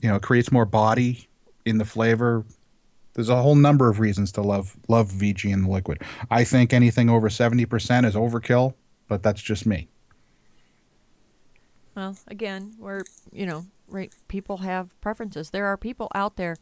You 0.00 0.08
know, 0.08 0.16
it 0.16 0.22
creates 0.22 0.50
more 0.50 0.64
body. 0.64 1.28
in 1.64 1.78
the 1.78 1.84
flavor. 1.84 2.44
There's 3.14 3.28
a 3.28 3.42
whole 3.42 3.54
number 3.54 3.88
of 3.88 3.98
reasons 4.00 4.32
to 4.32 4.42
love 4.42 4.76
love 4.88 5.10
VG 5.10 5.52
in 5.52 5.62
the 5.62 5.68
liquid. 5.70 6.02
I 6.30 6.44
think 6.44 6.72
anything 6.72 7.10
over 7.10 7.28
70% 7.28 8.06
is 8.06 8.14
overkill, 8.14 8.74
but 9.08 9.22
that's 9.22 9.42
just 9.42 9.66
me. 9.66 9.88
Well, 11.94 12.16
again, 12.28 12.74
we're 12.78 13.02
you 13.32 13.46
know, 13.46 13.66
right? 13.88 14.12
People 14.28 14.58
have 14.58 14.98
preferences. 15.00 15.50
There 15.50 15.66
are 15.66 15.76
people 15.76 16.08
out 16.14 16.36
there, 16.36 16.56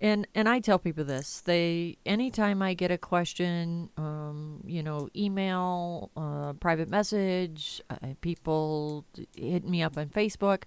and 0.00 0.26
and 0.34 0.48
I 0.48 0.60
tell 0.60 0.78
people 0.78 1.04
this. 1.04 1.40
They 1.42 1.98
anytime 2.06 2.62
I 2.62 2.74
get 2.74 2.90
a 2.90 2.98
question, 2.98 3.90
um, 3.96 4.62
you 4.66 4.82
know, 4.82 5.08
email, 5.14 6.10
uh, 6.16 6.54
private 6.54 6.88
message, 6.88 7.82
uh, 7.90 8.14
people 8.20 9.04
hit 9.36 9.66
me 9.66 9.82
up 9.82 9.98
on 9.98 10.08
Facebook, 10.08 10.62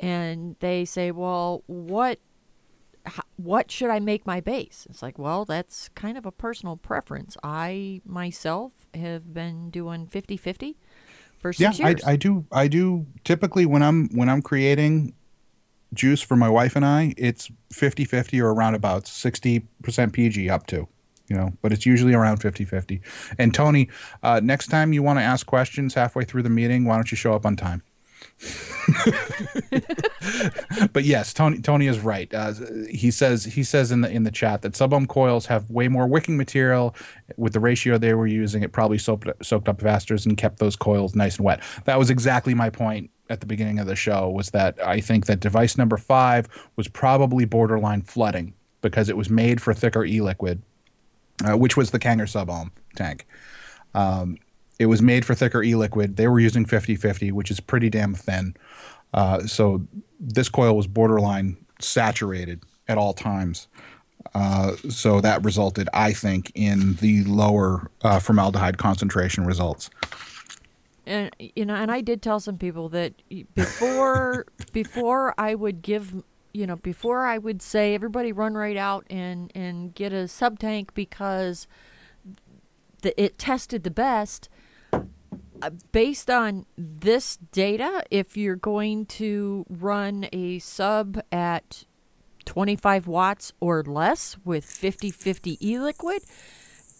and 0.00 0.56
they 0.60 0.84
say, 0.84 1.10
"Well, 1.10 1.62
what?" 1.66 2.18
What 3.36 3.70
should 3.70 3.90
I 3.90 4.00
make 4.00 4.26
my 4.26 4.40
base? 4.40 4.84
It's 4.90 5.00
like, 5.00 5.16
well, 5.16 5.44
that's 5.44 5.88
kind 5.90 6.18
of 6.18 6.26
a 6.26 6.32
personal 6.32 6.76
preference. 6.76 7.36
I 7.40 8.00
myself 8.04 8.72
have 8.94 9.32
been 9.32 9.70
doing 9.70 10.08
50 10.08 10.36
50 10.36 10.76
for 11.38 11.52
six 11.52 11.78
yeah, 11.78 11.90
years. 11.90 12.02
I, 12.04 12.12
I 12.12 12.16
do. 12.16 12.46
I 12.50 12.66
do. 12.66 13.06
Typically, 13.22 13.64
when 13.64 13.84
I'm 13.84 14.08
when 14.08 14.28
I'm 14.28 14.42
creating 14.42 15.14
juice 15.92 16.20
for 16.20 16.36
my 16.36 16.48
wife 16.48 16.76
and 16.76 16.84
I, 16.84 17.14
it's 17.16 17.50
50-50 17.72 18.40
or 18.40 18.50
around 18.50 18.74
about 18.74 19.04
60% 19.04 20.12
PG 20.12 20.50
up 20.50 20.66
to, 20.68 20.88
you 21.28 21.36
know, 21.36 21.52
but 21.62 21.72
it's 21.72 21.86
usually 21.86 22.14
around 22.14 22.40
50-50. 22.40 23.00
And 23.38 23.54
Tony, 23.54 23.88
uh, 24.22 24.40
next 24.42 24.68
time 24.68 24.92
you 24.92 25.02
want 25.02 25.18
to 25.18 25.22
ask 25.22 25.46
questions 25.46 25.94
halfway 25.94 26.24
through 26.24 26.42
the 26.42 26.50
meeting, 26.50 26.84
why 26.84 26.96
don't 26.96 27.10
you 27.10 27.16
show 27.16 27.34
up 27.34 27.46
on 27.46 27.56
time? 27.56 27.82
but 30.92 31.04
yes, 31.04 31.32
Tony 31.32 31.58
Tony 31.60 31.86
is 31.86 31.98
right. 32.00 32.32
Uh, 32.34 32.52
he 32.90 33.10
says 33.10 33.44
he 33.44 33.62
says 33.62 33.90
in 33.90 34.02
the 34.02 34.10
in 34.10 34.24
the 34.24 34.30
chat 34.30 34.60
that 34.62 34.76
sub 34.76 34.92
ohm 34.92 35.06
coils 35.06 35.46
have 35.46 35.70
way 35.70 35.88
more 35.88 36.06
wicking 36.06 36.36
material. 36.36 36.94
With 37.38 37.54
the 37.54 37.60
ratio 37.60 37.96
they 37.96 38.12
were 38.12 38.26
using, 38.26 38.62
it 38.62 38.72
probably 38.72 38.98
soaked 38.98 39.28
soaked 39.42 39.70
up 39.70 39.80
faster 39.80 40.14
and 40.14 40.36
kept 40.36 40.58
those 40.58 40.76
coils 40.76 41.14
nice 41.14 41.36
and 41.36 41.46
wet. 41.46 41.62
That 41.84 41.98
was 41.98 42.10
exactly 42.10 42.52
my 42.52 42.68
point 42.68 43.10
at 43.28 43.40
the 43.40 43.46
beginning 43.46 43.78
of 43.78 43.86
the 43.86 43.96
show. 43.96 44.28
Was 44.28 44.50
that 44.50 44.78
I 44.84 45.00
think 45.00 45.26
that 45.26 45.40
device 45.40 45.76
number 45.76 45.96
five 45.96 46.48
was 46.76 46.88
probably 46.88 47.44
borderline 47.44 48.02
flooding 48.02 48.54
because 48.82 49.08
it 49.08 49.16
was 49.16 49.30
made 49.30 49.60
for 49.60 49.74
thicker 49.74 50.04
e 50.04 50.20
liquid, 50.20 50.62
uh, 51.44 51.56
which 51.56 51.76
was 51.76 51.90
the 51.90 51.98
Kanger 51.98 52.28
sub 52.28 52.50
ohm 52.50 52.72
tank. 52.94 53.26
Um, 53.94 54.38
it 54.78 54.86
was 54.86 55.00
made 55.00 55.24
for 55.24 55.34
thicker 55.34 55.62
e-liquid. 55.62 56.16
They 56.16 56.28
were 56.28 56.40
using 56.40 56.66
50-50, 56.66 57.32
which 57.32 57.50
is 57.50 57.60
pretty 57.60 57.88
damn 57.88 58.14
thin. 58.14 58.54
Uh, 59.14 59.46
so 59.46 59.86
this 60.20 60.48
coil 60.48 60.76
was 60.76 60.86
borderline 60.86 61.56
saturated 61.80 62.62
at 62.88 62.98
all 62.98 63.14
times. 63.14 63.68
Uh, 64.34 64.76
so 64.90 65.20
that 65.20 65.44
resulted, 65.44 65.88
I 65.94 66.12
think, 66.12 66.52
in 66.54 66.94
the 66.96 67.24
lower 67.24 67.90
uh, 68.02 68.18
formaldehyde 68.18 68.76
concentration 68.76 69.46
results. 69.46 69.88
And 71.06 71.34
you 71.38 71.64
know, 71.64 71.74
and 71.74 71.90
I 71.90 72.00
did 72.00 72.22
tell 72.22 72.40
some 72.40 72.58
people 72.58 72.88
that 72.90 73.14
before 73.54 74.46
before 74.72 75.34
I 75.38 75.54
would 75.54 75.82
give 75.82 76.22
you 76.52 76.66
know 76.66 76.76
before 76.76 77.26
I 77.26 77.38
would 77.38 77.62
say 77.62 77.94
everybody 77.94 78.32
run 78.32 78.54
right 78.54 78.76
out 78.76 79.06
and 79.08 79.52
and 79.54 79.94
get 79.94 80.12
a 80.12 80.26
sub 80.26 80.58
tank 80.58 80.94
because 80.94 81.66
the, 83.02 83.20
it 83.22 83.38
tested 83.38 83.84
the 83.84 83.90
best 83.90 84.48
uh, 85.62 85.70
based 85.92 86.30
on 86.30 86.66
this 86.76 87.38
data, 87.52 88.02
if 88.10 88.36
you're 88.36 88.56
going 88.56 89.06
to 89.06 89.64
run 89.68 90.28
a 90.32 90.58
sub 90.58 91.20
at 91.32 91.84
25 92.44 93.06
watts 93.06 93.52
or 93.60 93.82
less 93.82 94.36
with 94.44 94.64
50 94.64 95.10
50 95.10 95.58
e 95.66 95.78
liquid, 95.78 96.22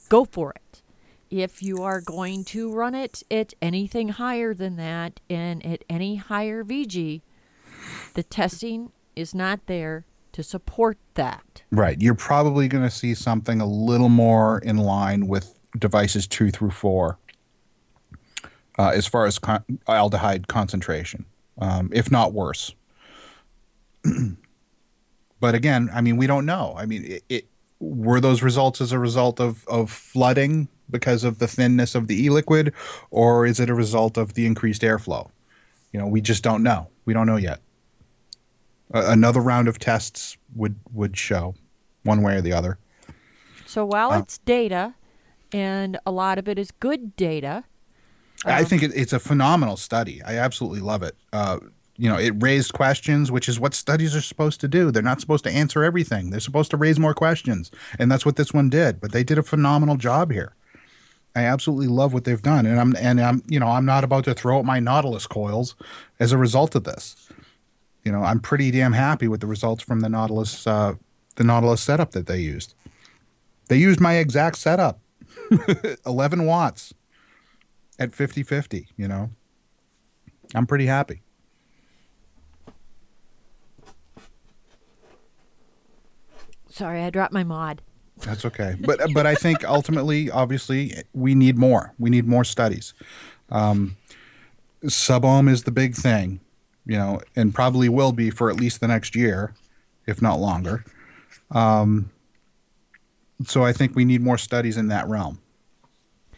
go 0.08 0.24
for 0.24 0.52
it. 0.52 0.82
If 1.30 1.62
you 1.62 1.82
are 1.82 2.00
going 2.00 2.44
to 2.46 2.72
run 2.72 2.94
it 2.94 3.22
at 3.30 3.54
anything 3.60 4.10
higher 4.10 4.54
than 4.54 4.76
that 4.76 5.20
and 5.28 5.64
at 5.66 5.82
any 5.88 6.16
higher 6.16 6.62
VG, 6.62 7.22
the 8.14 8.22
testing 8.22 8.92
is 9.14 9.34
not 9.34 9.66
there 9.66 10.04
to 10.32 10.42
support 10.42 10.98
that. 11.14 11.62
Right. 11.70 12.00
You're 12.00 12.14
probably 12.14 12.68
going 12.68 12.84
to 12.84 12.90
see 12.90 13.14
something 13.14 13.60
a 13.60 13.66
little 13.66 14.08
more 14.08 14.58
in 14.58 14.76
line 14.76 15.26
with 15.26 15.58
devices 15.76 16.26
two 16.26 16.50
through 16.50 16.70
four 16.70 17.18
uh, 18.78 18.90
as 18.94 19.06
far 19.06 19.26
as 19.26 19.38
con- 19.38 19.64
aldehyde 19.88 20.46
concentration, 20.46 21.24
um, 21.58 21.90
if 21.92 22.10
not 22.10 22.32
worse. 22.32 22.74
but 25.40 25.54
again, 25.54 25.90
I 25.92 26.00
mean, 26.00 26.16
we 26.16 26.26
don't 26.26 26.46
know. 26.46 26.74
I 26.76 26.86
mean, 26.86 27.04
it, 27.04 27.24
it, 27.28 27.46
were 27.78 28.20
those 28.20 28.42
results 28.42 28.80
as 28.80 28.90
a 28.90 28.98
result 28.98 29.38
of, 29.38 29.66
of 29.68 29.90
flooding 29.90 30.68
because 30.90 31.24
of 31.24 31.38
the 31.38 31.48
thinness 31.48 31.94
of 31.94 32.06
the 32.06 32.24
e-liquid, 32.24 32.72
or 33.10 33.46
is 33.46 33.60
it 33.60 33.70
a 33.70 33.74
result 33.74 34.16
of 34.16 34.34
the 34.34 34.46
increased 34.46 34.82
airflow? 34.82 35.30
You 35.92 36.00
know, 36.00 36.06
we 36.06 36.20
just 36.20 36.42
don't 36.42 36.62
know. 36.62 36.88
We 37.04 37.14
don't 37.14 37.26
know 37.26 37.36
yet. 37.36 37.60
Uh, 38.94 39.04
another 39.06 39.40
round 39.40 39.68
of 39.68 39.78
tests 39.78 40.36
would 40.54 40.76
would 40.92 41.16
show, 41.16 41.54
one 42.04 42.22
way 42.22 42.36
or 42.36 42.40
the 42.40 42.52
other. 42.52 42.78
So 43.66 43.84
while 43.84 44.12
uh, 44.12 44.20
it's 44.20 44.38
data, 44.38 44.94
and 45.52 45.98
a 46.06 46.10
lot 46.10 46.38
of 46.38 46.48
it 46.48 46.58
is 46.58 46.70
good 46.70 47.16
data, 47.16 47.64
I 48.44 48.64
think 48.64 48.82
it, 48.82 48.92
it's 48.94 49.12
a 49.12 49.18
phenomenal 49.18 49.76
study. 49.76 50.22
I 50.22 50.36
absolutely 50.36 50.80
love 50.80 51.02
it. 51.02 51.16
Uh, 51.32 51.58
you 51.96 52.08
know, 52.08 52.18
it 52.18 52.34
raised 52.42 52.74
questions, 52.74 53.32
which 53.32 53.48
is 53.48 53.58
what 53.58 53.74
studies 53.74 54.14
are 54.14 54.20
supposed 54.20 54.60
to 54.60 54.68
do. 54.68 54.90
They're 54.90 55.02
not 55.02 55.20
supposed 55.20 55.44
to 55.44 55.50
answer 55.50 55.82
everything. 55.82 56.30
They're 56.30 56.40
supposed 56.40 56.70
to 56.72 56.76
raise 56.76 56.98
more 56.98 57.14
questions, 57.14 57.70
and 57.98 58.12
that's 58.12 58.26
what 58.26 58.36
this 58.36 58.52
one 58.52 58.68
did. 58.68 59.00
But 59.00 59.12
they 59.12 59.24
did 59.24 59.38
a 59.38 59.42
phenomenal 59.42 59.96
job 59.96 60.30
here. 60.30 60.54
I 61.36 61.44
absolutely 61.44 61.86
love 61.86 62.14
what 62.14 62.24
they've 62.24 62.42
done, 62.42 62.64
and 62.64 62.80
I'm 62.80 62.96
and 62.96 63.20
I'm 63.20 63.42
you 63.46 63.60
know 63.60 63.68
I'm 63.68 63.84
not 63.84 64.02
about 64.02 64.24
to 64.24 64.34
throw 64.34 64.58
out 64.58 64.64
my 64.64 64.80
Nautilus 64.80 65.26
coils 65.26 65.76
as 66.18 66.32
a 66.32 66.38
result 66.38 66.74
of 66.74 66.84
this. 66.84 67.28
You 68.04 68.12
know, 68.12 68.22
I'm 68.22 68.40
pretty 68.40 68.70
damn 68.70 68.94
happy 68.94 69.28
with 69.28 69.40
the 69.40 69.46
results 69.46 69.82
from 69.82 70.00
the 70.00 70.08
Nautilus 70.08 70.66
uh, 70.66 70.94
the 71.34 71.44
Nautilus 71.44 71.82
setup 71.82 72.12
that 72.12 72.26
they 72.26 72.38
used. 72.38 72.74
They 73.68 73.76
used 73.76 74.00
my 74.00 74.14
exact 74.14 74.56
setup, 74.56 75.00
11 76.06 76.46
watts 76.46 76.94
at 77.98 78.14
50 78.14 78.42
50, 78.42 78.88
you 78.96 79.08
know? 79.08 79.30
I'm 80.54 80.66
pretty 80.66 80.86
happy. 80.86 81.22
Sorry, 86.68 87.02
I 87.02 87.10
dropped 87.10 87.32
my 87.32 87.42
mod. 87.42 87.82
That's 88.18 88.44
okay. 88.44 88.76
But 88.80 89.12
but 89.12 89.26
I 89.26 89.34
think 89.34 89.64
ultimately, 89.64 90.30
obviously, 90.30 91.02
we 91.12 91.34
need 91.34 91.58
more. 91.58 91.92
We 91.98 92.10
need 92.10 92.26
more 92.26 92.44
studies. 92.44 92.94
Um, 93.50 93.96
sub 94.88 95.24
ohm 95.24 95.48
is 95.48 95.64
the 95.64 95.70
big 95.70 95.94
thing, 95.94 96.40
you 96.86 96.96
know, 96.96 97.20
and 97.34 97.54
probably 97.54 97.88
will 97.88 98.12
be 98.12 98.30
for 98.30 98.50
at 98.50 98.56
least 98.56 98.80
the 98.80 98.88
next 98.88 99.14
year, 99.14 99.54
if 100.06 100.22
not 100.22 100.40
longer. 100.40 100.84
Um, 101.50 102.10
so 103.44 103.64
I 103.64 103.72
think 103.72 103.94
we 103.94 104.04
need 104.04 104.22
more 104.22 104.38
studies 104.38 104.76
in 104.76 104.88
that 104.88 105.06
realm 105.08 105.40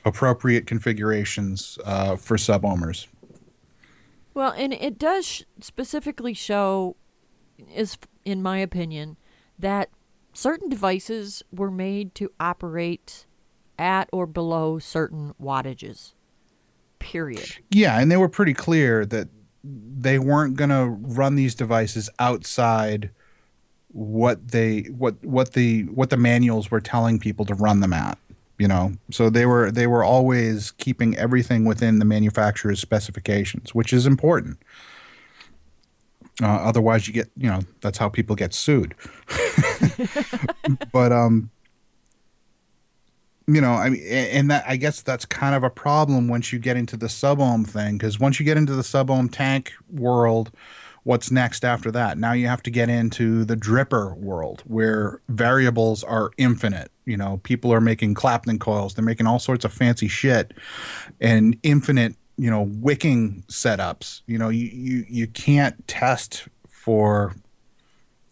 appropriate 0.04 0.66
configurations 0.66 1.78
uh, 1.84 2.16
for 2.16 2.38
sub 2.38 2.62
ohmers. 2.62 3.06
Well, 4.34 4.52
and 4.52 4.72
it 4.72 4.98
does 4.98 5.44
specifically 5.60 6.32
show, 6.32 6.96
is 7.74 7.98
in 8.24 8.42
my 8.42 8.58
opinion, 8.58 9.16
that 9.58 9.90
certain 10.38 10.68
devices 10.68 11.42
were 11.50 11.70
made 11.70 12.14
to 12.14 12.30
operate 12.38 13.26
at 13.78 14.08
or 14.12 14.26
below 14.26 14.78
certain 14.78 15.34
wattages. 15.42 16.12
Period. 17.00 17.58
Yeah, 17.70 18.00
and 18.00 18.10
they 18.10 18.16
were 18.16 18.28
pretty 18.28 18.54
clear 18.54 19.04
that 19.06 19.28
they 19.64 20.18
weren't 20.18 20.56
going 20.56 20.70
to 20.70 20.86
run 20.86 21.34
these 21.34 21.54
devices 21.54 22.08
outside 22.18 23.10
what 23.88 24.48
they 24.48 24.80
what 24.82 25.22
what 25.24 25.54
the 25.54 25.82
what 25.84 26.10
the 26.10 26.16
manuals 26.16 26.70
were 26.70 26.80
telling 26.80 27.18
people 27.18 27.44
to 27.46 27.54
run 27.54 27.80
them 27.80 27.92
at 27.92 28.18
you 28.58 28.68
know 28.68 28.92
so 29.10 29.30
they 29.30 29.46
were 29.46 29.70
they 29.70 29.86
were 29.86 30.04
always 30.04 30.72
keeping 30.72 31.16
everything 31.16 31.64
within 31.64 31.98
the 31.98 32.04
manufacturer's 32.04 32.80
specifications 32.80 33.74
which 33.74 33.94
is 33.94 34.04
important 34.04 34.58
uh, 36.42 36.46
otherwise 36.46 37.08
you 37.08 37.14
get 37.14 37.30
you 37.34 37.48
know 37.48 37.60
that's 37.80 37.96
how 37.96 38.10
people 38.10 38.36
get 38.36 38.52
sued 38.52 38.94
but 40.92 41.12
um 41.12 41.50
you 43.46 43.60
know 43.60 43.72
i 43.72 43.88
mean 43.88 44.02
and 44.06 44.50
that 44.50 44.64
i 44.66 44.76
guess 44.76 45.00
that's 45.02 45.24
kind 45.24 45.54
of 45.54 45.62
a 45.62 45.70
problem 45.70 46.28
once 46.28 46.52
you 46.52 46.58
get 46.58 46.76
into 46.76 46.96
the 46.96 47.08
sub 47.08 47.40
ohm 47.40 47.64
thing 47.64 47.96
because 47.96 48.18
once 48.20 48.38
you 48.38 48.44
get 48.44 48.56
into 48.56 48.74
the 48.74 48.84
sub 48.84 49.10
ohm 49.10 49.28
tank 49.28 49.72
world 49.90 50.50
what's 51.08 51.30
next 51.30 51.64
after 51.64 51.90
that? 51.90 52.18
Now 52.18 52.32
you 52.32 52.48
have 52.48 52.62
to 52.64 52.70
get 52.70 52.90
into 52.90 53.42
the 53.46 53.56
dripper 53.56 54.14
world 54.18 54.62
where 54.66 55.22
variables 55.30 56.04
are 56.04 56.32
infinite. 56.36 56.90
You 57.06 57.16
know, 57.16 57.40
people 57.44 57.72
are 57.72 57.80
making 57.80 58.12
Clapton 58.12 58.58
coils, 58.58 58.92
they're 58.92 59.02
making 59.02 59.26
all 59.26 59.38
sorts 59.38 59.64
of 59.64 59.72
fancy 59.72 60.06
shit 60.06 60.52
and 61.18 61.58
infinite, 61.62 62.14
you 62.36 62.50
know, 62.50 62.68
wicking 62.68 63.42
setups. 63.48 64.20
You 64.26 64.36
know, 64.36 64.50
you, 64.50 64.66
you, 64.66 65.06
you 65.08 65.26
can't 65.28 65.88
test 65.88 66.46
for 66.68 67.34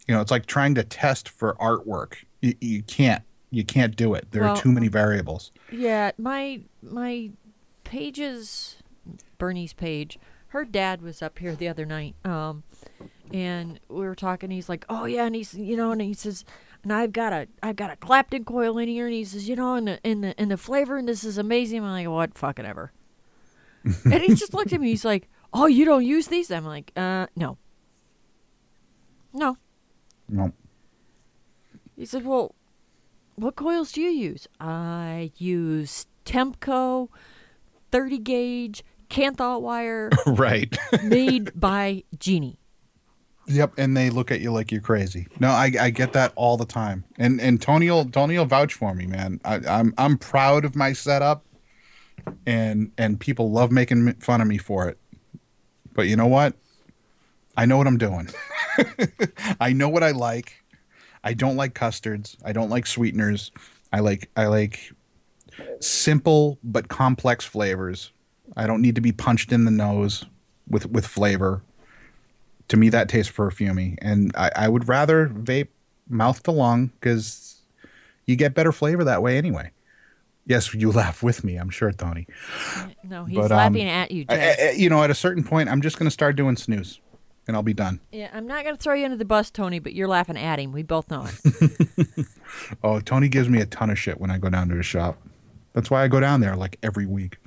You 0.07 0.15
know, 0.15 0.21
it's 0.21 0.31
like 0.31 0.45
trying 0.45 0.75
to 0.75 0.83
test 0.83 1.27
for 1.29 1.55
artwork. 1.55 2.15
You, 2.41 2.53
you 2.61 2.83
can't. 2.83 3.23
You 3.49 3.63
can't 3.63 3.95
do 3.95 4.13
it. 4.13 4.27
There 4.31 4.43
Well- 4.43 4.55
are 4.55 4.61
too 4.61 4.71
many 4.71 4.87
variables. 4.87 5.51
Yeah, 5.71 6.11
my 6.17 6.61
my 6.81 7.31
pages 7.83 8.77
Bernie's 9.37 9.73
page, 9.73 10.17
her 10.47 10.65
dad 10.65 11.01
was 11.01 11.21
up 11.21 11.39
here 11.39 11.55
the 11.55 11.67
other 11.67 11.85
night. 11.85 12.15
Um 12.25 12.63
and 13.33 13.79
we 13.89 14.05
were 14.05 14.15
talking, 14.15 14.51
he's 14.51 14.69
like, 14.69 14.85
Oh 14.89 15.05
yeah, 15.05 15.25
and 15.25 15.35
he's 15.35 15.53
you 15.53 15.75
know, 15.77 15.91
and 15.91 16.01
he 16.01 16.13
says 16.13 16.43
and 16.83 16.93
I've 16.93 17.11
got 17.11 17.33
a 17.33 17.47
I've 17.63 17.75
got 17.75 17.91
a 17.91 17.95
Clapton 17.95 18.45
coil 18.45 18.77
in 18.77 18.87
here 18.87 19.05
and 19.07 19.13
he 19.15 19.23
says, 19.25 19.47
you 19.49 19.55
know, 19.55 19.75
and 19.75 19.87
the 19.87 19.99
and 20.05 20.23
the 20.23 20.39
and 20.39 20.51
the 20.51 20.57
flavor 20.57 20.97
and 20.97 21.07
this 21.07 21.23
is 21.23 21.37
amazing. 21.37 21.83
I'm 21.83 21.91
like, 21.91 22.07
what 22.07 22.37
fucking 22.37 22.65
ever. 22.65 22.91
and 24.05 24.21
he 24.21 24.35
just 24.35 24.53
looked 24.53 24.73
at 24.73 24.81
me, 24.81 24.89
he's 24.89 25.05
like, 25.05 25.27
Oh, 25.53 25.65
you 25.67 25.85
don't 25.85 26.05
use 26.05 26.27
these? 26.27 26.51
I'm 26.51 26.65
like, 26.65 26.91
uh 26.97 27.27
no. 27.35 27.57
No. 29.33 29.57
No. 30.29 30.51
He 31.95 32.05
said, 32.05 32.25
Well, 32.25 32.55
what 33.35 33.55
coils 33.55 33.91
do 33.91 34.01
you 34.01 34.09
use? 34.09 34.47
I 34.59 35.31
use 35.37 36.07
Temco 36.25 37.09
30 37.91 38.17
gauge 38.19 38.83
Kanthal 39.09 39.61
wire 39.61 40.09
right. 40.27 40.75
made 41.03 41.57
by 41.59 42.03
Genie. 42.19 42.59
Yep, 43.49 43.75
and 43.77 43.95
they 43.95 44.09
look 44.09 44.29
at 44.29 44.41
you 44.41 44.51
like 44.51 44.73
you're 44.73 44.81
crazy. 44.81 45.27
No, 45.39 45.47
I, 45.47 45.71
I 45.79 45.89
get 45.89 46.11
that 46.13 46.33
all 46.35 46.57
the 46.57 46.65
time, 46.65 47.05
and 47.17 47.39
and 47.39 47.61
Tony 47.61 47.89
will 47.89 48.03
Tony 48.03 48.37
will 48.37 48.45
vouch 48.45 48.73
for 48.73 48.93
me, 48.93 49.05
man. 49.05 49.39
I, 49.45 49.61
I'm 49.65 49.93
I'm 49.97 50.17
proud 50.17 50.65
of 50.65 50.75
my 50.75 50.91
setup, 50.91 51.45
and 52.45 52.91
and 52.97 53.21
people 53.21 53.49
love 53.49 53.71
making 53.71 54.15
fun 54.15 54.41
of 54.41 54.47
me 54.49 54.57
for 54.57 54.89
it. 54.89 54.97
But 55.93 56.07
you 56.07 56.17
know 56.17 56.27
what? 56.27 56.55
I 57.55 57.65
know 57.65 57.77
what 57.77 57.87
I'm 57.87 57.97
doing. 57.97 58.27
I 59.59 59.73
know 59.73 59.89
what 59.89 60.03
I 60.03 60.11
like. 60.11 60.63
I 61.23 61.33
don't 61.33 61.55
like 61.55 61.73
custards. 61.73 62.37
I 62.45 62.53
don't 62.53 62.69
like 62.69 62.85
sweeteners. 62.85 63.51
I 63.91 63.99
like 63.99 64.29
I 64.35 64.45
like 64.47 64.91
simple 65.79 66.57
but 66.63 66.87
complex 66.87 67.45
flavors. 67.45 68.11
I 68.55 68.67
don't 68.67 68.81
need 68.81 68.95
to 68.95 69.01
be 69.01 69.11
punched 69.11 69.51
in 69.51 69.65
the 69.65 69.71
nose 69.71 70.25
with 70.69 70.85
with 70.89 71.05
flavor 71.05 71.63
to 72.67 72.77
me 72.77 72.89
that 72.89 73.07
tastes 73.07 73.31
perfumey 73.31 73.95
and 74.01 74.33
I, 74.35 74.51
I 74.55 74.67
would 74.67 74.89
rather 74.89 75.29
vape 75.29 75.69
mouth 76.09 76.43
to 76.43 76.51
lung 76.51 76.87
because 76.99 77.61
you 78.25 78.35
get 78.35 78.53
better 78.53 78.73
flavor 78.73 79.05
that 79.05 79.21
way 79.21 79.37
anyway 79.37 79.71
yes 80.45 80.73
you 80.73 80.91
laugh 81.03 81.23
with 81.23 81.45
me 81.45 81.55
i'm 81.55 81.69
sure 81.69 81.93
tony 81.93 82.27
No, 83.05 83.23
he's 83.23 83.37
But, 83.37 83.51
um, 83.53 83.57
laughing 83.57 83.87
at 83.87 84.11
you, 84.11 84.25
I- 84.27 84.55
I- 84.61 84.71
you 84.71 84.89
know 84.89 85.01
at 85.01 85.09
a 85.09 85.15
certain 85.15 85.45
point 85.45 85.69
i'm 85.69 85.81
just 85.81 85.97
going 85.97 86.07
to 86.07 86.11
start 86.11 86.35
doing 86.35 86.57
snooze 86.57 86.99
and 87.47 87.55
i'll 87.55 87.63
be 87.63 87.73
done 87.73 87.99
yeah, 88.11 88.29
I'm 88.33 88.45
not 88.47 88.63
going 88.63 88.75
to 88.75 88.81
throw 88.81 88.93
you 88.93 89.05
under 89.05 89.17
the 89.17 89.25
bus, 89.25 89.49
Tony, 89.51 89.79
but 89.79 89.93
you're 89.93 90.07
laughing 90.07 90.37
at 90.37 90.59
him. 90.59 90.71
We 90.71 90.83
both 90.83 91.09
know 91.09 91.27
it. 91.27 92.25
oh 92.83 92.99
tony 92.99 93.27
gives 93.29 93.49
me 93.49 93.59
a 93.61 93.65
ton 93.65 93.89
of 93.89 93.97
shit 93.99 94.19
when 94.19 94.29
i 94.31 94.37
go 94.37 94.49
down 94.49 94.69
to 94.69 94.75
his 94.75 94.85
shop 94.85 95.17
that's 95.73 95.89
why 95.91 96.03
i 96.03 96.07
go 96.07 96.19
down 96.19 96.41
there 96.41 96.55
like 96.55 96.77
every 96.83 97.05
week 97.05 97.37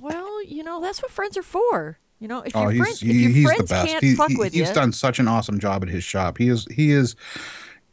well, 0.00 0.42
you 0.44 0.62
know, 0.62 0.80
that's 0.80 1.00
what 1.02 1.10
friends 1.10 1.36
are 1.36 1.42
for. 1.42 1.98
You 2.18 2.28
know, 2.28 2.40
if 2.40 2.54
oh 2.56 2.68
your 2.68 2.84
friends, 2.84 3.00
he- 3.00 3.10
if 3.10 3.16
your 3.16 3.30
he's 3.30 3.44
the 3.44 3.54
friends 3.54 3.70
best 3.70 3.86
can't 3.88 4.04
He- 4.04 4.14
fuck 4.14 4.30
he- 4.30 4.36
with 4.36 4.52
he's 4.52 4.60
you, 4.60 4.64
he's 4.66 4.74
done 4.74 4.92
such 4.92 5.18
an 5.18 5.28
awesome 5.28 5.58
job 5.58 5.82
at 5.82 5.88
his 5.88 6.02
shop 6.04 6.38
he 6.38 6.48
is 6.48 6.66
he 6.70 6.90
is 6.92 7.14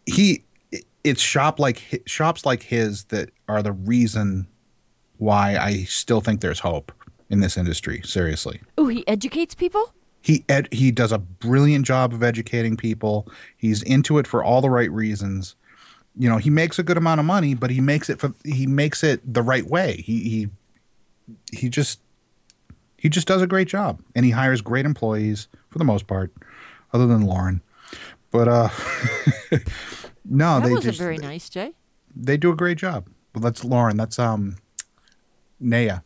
he 0.05 0.43
it's 1.03 1.21
shop 1.21 1.59
like 1.59 2.03
shops 2.05 2.45
like 2.45 2.63
his 2.63 3.05
that 3.05 3.29
are 3.47 3.61
the 3.61 3.71
reason 3.73 4.47
why 5.17 5.57
I 5.57 5.83
still 5.83 6.21
think 6.21 6.41
there's 6.41 6.59
hope 6.59 6.91
in 7.29 7.39
this 7.41 7.57
industry. 7.57 8.01
Seriously, 8.05 8.61
Oh, 8.77 8.87
he 8.87 9.07
educates 9.07 9.55
people. 9.55 9.93
He 10.23 10.43
ed- 10.49 10.69
he 10.71 10.89
does 10.89 11.11
a 11.11 11.19
brilliant 11.19 11.85
job 11.85 12.13
of 12.13 12.23
educating 12.23 12.77
people. 12.77 13.27
He's 13.57 13.83
into 13.83 14.17
it 14.17 14.25
for 14.25 14.43
all 14.43 14.61
the 14.61 14.69
right 14.69 14.89
reasons. 14.91 15.55
You 16.17 16.29
know, 16.29 16.37
he 16.37 16.49
makes 16.49 16.79
a 16.79 16.83
good 16.83 16.97
amount 16.97 17.19
of 17.19 17.25
money, 17.25 17.53
but 17.55 17.69
he 17.69 17.81
makes 17.81 18.09
it 18.09 18.19
for 18.19 18.33
he 18.45 18.65
makes 18.65 19.03
it 19.03 19.21
the 19.33 19.41
right 19.43 19.67
way. 19.67 19.97
He 20.05 20.19
he 20.29 20.49
he 21.51 21.67
just 21.69 21.99
he 22.97 23.09
just 23.09 23.27
does 23.27 23.41
a 23.41 23.47
great 23.47 23.67
job, 23.67 24.01
and 24.15 24.23
he 24.25 24.31
hires 24.31 24.61
great 24.61 24.85
employees 24.85 25.47
for 25.69 25.77
the 25.77 25.83
most 25.85 26.07
part, 26.07 26.31
other 26.93 27.05
than 27.05 27.21
Lauren. 27.25 27.61
But 28.31 28.47
uh, 28.47 28.69
no, 30.25 30.59
that 30.59 30.65
they 30.65 30.71
wasn't 30.71 30.83
just 30.83 30.99
very 30.99 31.17
nice, 31.17 31.49
Jay. 31.49 31.73
they 32.15 32.37
do 32.37 32.51
a 32.51 32.55
great 32.55 32.77
job. 32.77 33.07
Well, 33.35 33.41
that's 33.41 33.63
Lauren. 33.65 33.97
That's 33.97 34.17
um, 34.19 34.55
Naya. 35.59 35.99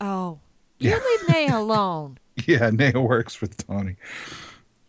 Oh, 0.00 0.38
you 0.78 0.90
Yeah. 0.90 0.98
leave 1.04 1.28
Naya 1.28 1.58
alone. 1.62 2.18
Yeah, 2.48 2.70
Naya 2.70 3.00
works 3.00 3.40
with 3.40 3.56
Tony. 3.66 3.96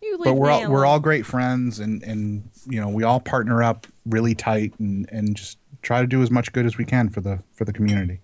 You 0.02 0.18
leave 0.18 0.24
but 0.24 0.34
we're 0.34 0.50
all 0.50 0.70
we're 0.70 0.86
all 0.86 1.00
great 1.00 1.24
friends, 1.26 1.80
and 1.80 2.02
and 2.02 2.48
you 2.68 2.80
know 2.80 2.88
we 2.88 3.02
all 3.02 3.20
partner 3.20 3.62
up 3.62 3.86
really 4.04 4.34
tight, 4.34 4.74
and 4.78 5.08
and 5.10 5.36
just 5.36 5.58
try 5.82 6.00
to 6.00 6.06
do 6.06 6.22
as 6.22 6.30
much 6.30 6.52
good 6.52 6.66
as 6.66 6.76
we 6.76 6.84
can 6.84 7.08
for 7.08 7.20
the 7.20 7.42
for 7.54 7.64
the 7.64 7.72
community. 7.72 8.20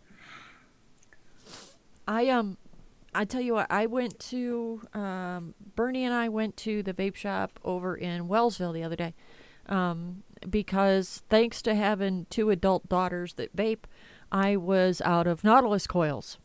I 2.07 2.29
um, 2.29 2.57
I 3.15 3.25
tell 3.25 3.41
you 3.41 3.55
what, 3.55 3.67
I 3.71 3.87
went 3.87 4.19
to 4.31 4.83
um, 4.95 5.55
Bernie 5.77 6.05
and 6.05 6.15
I 6.15 6.29
went 6.29 6.57
to 6.59 6.83
the 6.83 6.93
vape 6.93 7.15
shop 7.15 7.59
over 7.65 7.97
in 7.97 8.29
Wellsville 8.29 8.73
the 8.73 8.83
other 8.83 8.97
day, 8.97 9.15
um, 9.67 10.23
because 10.49 11.23
thanks 11.29 11.63
to 11.63 11.75
having 11.75 12.27
two 12.31 12.51
adult 12.51 12.89
daughters 12.89 13.35
that 13.35 13.57
vape, 13.57 13.85
I 14.31 14.57
was 14.57 15.01
out 15.03 15.27
of 15.27 15.45
Nautilus 15.45 15.87
coils. 15.87 16.39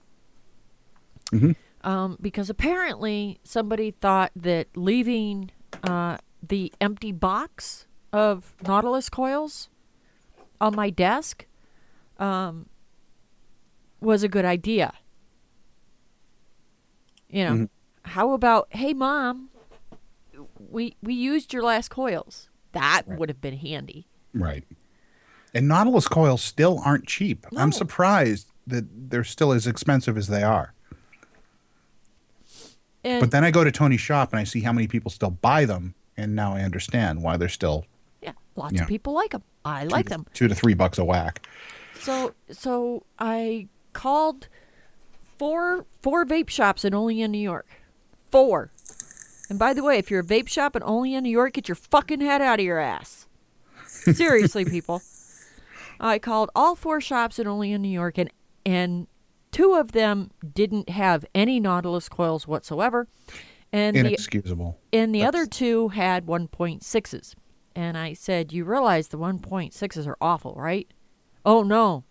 Mhm. 1.32 1.56
Um, 1.88 2.18
because 2.20 2.50
apparently 2.50 3.40
somebody 3.46 3.92
thought 3.92 4.32
that 4.36 4.68
leaving 4.76 5.52
uh, 5.84 6.18
the 6.46 6.74
empty 6.82 7.14
box 7.14 7.88
of 8.12 8.54
Nautilus 8.62 9.08
coils 9.10 9.70
on 10.60 10.76
my 10.76 10.90
desk 10.90 11.46
um, 12.20 12.66
was 14.02 14.22
a 14.22 14.28
good 14.28 14.44
idea. 14.44 14.92
You 17.30 17.46
know, 17.46 17.54
Mhm. 17.54 17.70
how 18.04 18.32
about, 18.34 18.68
hey 18.72 18.94
mom, 18.94 19.50
we 20.60 20.96
we 21.02 21.14
used 21.14 21.54
your 21.54 21.64
last 21.64 21.88
coils. 21.90 22.50
That 22.74 23.04
Right. 23.08 23.18
would 23.18 23.30
have 23.30 23.40
been 23.40 23.58
handy. 23.58 24.08
Right. 24.34 24.66
And 25.54 25.70
Nautilus 25.70 26.10
coils 26.10 26.42
still 26.42 26.82
aren't 26.84 27.08
cheap. 27.08 27.46
I'm 27.56 27.72
surprised 27.72 28.52
that 28.68 29.10
they're 29.10 29.24
still 29.24 29.54
as 29.54 29.66
expensive 29.68 30.18
as 30.18 30.28
they 30.28 30.44
are. 30.44 30.74
And 33.08 33.22
But 33.22 33.32
then 33.32 33.44
I 33.44 33.52
go 33.52 33.64
to 33.64 33.72
Tony's 33.72 34.02
shop 34.02 34.34
and 34.34 34.40
I 34.40 34.44
see 34.44 34.62
how 34.62 34.74
many 34.74 34.88
people 34.88 35.10
still 35.10 35.30
buy 35.30 35.66
them, 35.66 35.96
and 36.18 36.36
now 36.36 36.56
I 36.56 36.62
understand 36.62 37.24
why 37.24 37.38
they're 37.38 37.48
still 37.48 37.86
yeah, 38.22 38.34
lots 38.56 38.74
yeah. 38.74 38.82
of 38.82 38.88
people 38.88 39.14
like 39.14 39.32
them. 39.32 39.44
I 39.64 39.86
like 39.86 40.08
to- 40.08 40.10
them. 40.10 40.26
two 40.34 40.48
to 40.48 40.56
three 40.56 40.74
bucks 40.74 40.98
a 40.98 41.06
whack. 41.06 41.48
So 42.00 42.34
so 42.52 43.04
I 43.18 43.68
called 43.94 44.48
four 45.38 45.86
four 46.02 46.26
vape 46.26 46.50
shops 46.50 46.84
and 46.84 46.94
only 46.94 47.22
in 47.22 47.32
New 47.32 47.38
York. 47.40 47.68
Four. 48.32 48.72
And 49.50 49.58
by 49.58 49.74
the 49.74 49.84
way, 49.84 49.98
if 49.98 50.12
you're 50.12 50.20
a 50.20 50.26
vape 50.26 50.50
shop 50.50 50.76
and 50.76 50.84
only 50.84 51.14
in 51.14 51.24
New 51.24 51.30
York, 51.30 51.54
get 51.54 51.70
your 51.70 51.76
fucking 51.76 52.20
head 52.20 52.42
out 52.42 52.60
of 52.60 52.66
your 52.66 52.80
ass. 52.80 53.28
Seriously, 53.86 54.66
people. 54.66 55.02
I 56.00 56.20
called 56.20 56.50
all 56.54 56.76
four 56.76 57.00
shops 57.00 57.40
and 57.40 57.48
only 57.48 57.72
in 57.72 57.82
New 57.82 57.88
York, 57.90 58.18
and 58.18 58.30
and 58.66 59.08
two 59.58 59.74
of 59.74 59.92
them 59.92 60.30
didn't 60.54 60.88
have 60.90 61.26
any 61.34 61.60
Nautilus 61.60 62.08
coils 62.08 62.48
whatsoever, 62.48 63.08
and 63.74 63.96
the 63.96 64.78
and 64.94 65.16
the 65.16 65.24
other 65.24 65.48
two 65.48 65.90
had 65.90 66.28
1.6s. 66.28 67.34
And 67.76 67.98
I 67.98 68.14
said, 68.14 68.54
You 68.54 68.66
realize 68.66 69.08
the 69.08 69.18
1.6s 69.18 70.08
are 70.08 70.18
awful, 70.22 70.54
right? 70.56 70.88
Oh, 71.44 71.64
no. 71.64 72.04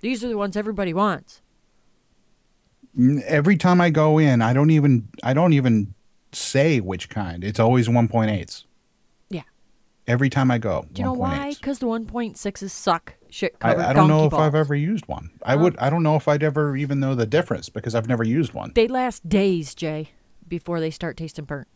These 0.00 0.24
are 0.24 0.28
the 0.28 0.36
ones 0.36 0.56
everybody 0.56 0.92
wants. 0.92 1.42
Every 3.24 3.56
time 3.56 3.80
I 3.80 3.90
go 3.90 4.18
in, 4.18 4.42
I 4.42 4.52
don't 4.52 4.70
even 4.70 5.08
I 5.22 5.32
don't 5.32 5.52
even 5.52 5.94
say 6.32 6.80
which 6.80 7.08
kind. 7.08 7.44
It's 7.44 7.60
always 7.60 7.88
1.8s. 7.88 8.64
Yeah. 9.30 9.42
Every 10.06 10.28
time 10.28 10.50
I 10.50 10.58
go. 10.58 10.86
Do 10.92 11.00
you 11.00 11.06
know 11.06 11.12
why? 11.14 11.54
Because 11.54 11.78
the 11.78 11.86
1.6s 11.86 12.68
suck. 12.68 13.14
Shit 13.32 13.56
I, 13.62 13.72
covered 13.72 13.82
I 13.86 13.92
don't 13.94 14.08
know 14.08 14.26
if 14.26 14.34
I've 14.34 14.54
ever 14.54 14.74
used 14.74 15.06
one. 15.08 15.30
I 15.42 15.54
Um, 15.54 15.62
would. 15.62 15.76
I 15.78 15.88
don't 15.88 16.02
know 16.02 16.16
if 16.16 16.28
I'd 16.28 16.42
ever 16.42 16.76
even 16.76 17.00
know 17.00 17.14
the 17.14 17.24
difference 17.26 17.70
because 17.70 17.94
I've 17.94 18.06
never 18.06 18.22
used 18.22 18.52
one. 18.52 18.72
They 18.74 18.86
last 18.88 19.26
days, 19.26 19.74
Jay, 19.74 20.10
before 20.46 20.80
they 20.80 20.90
start 20.90 21.16
tasting 21.16 21.46
burnt. 21.46 21.66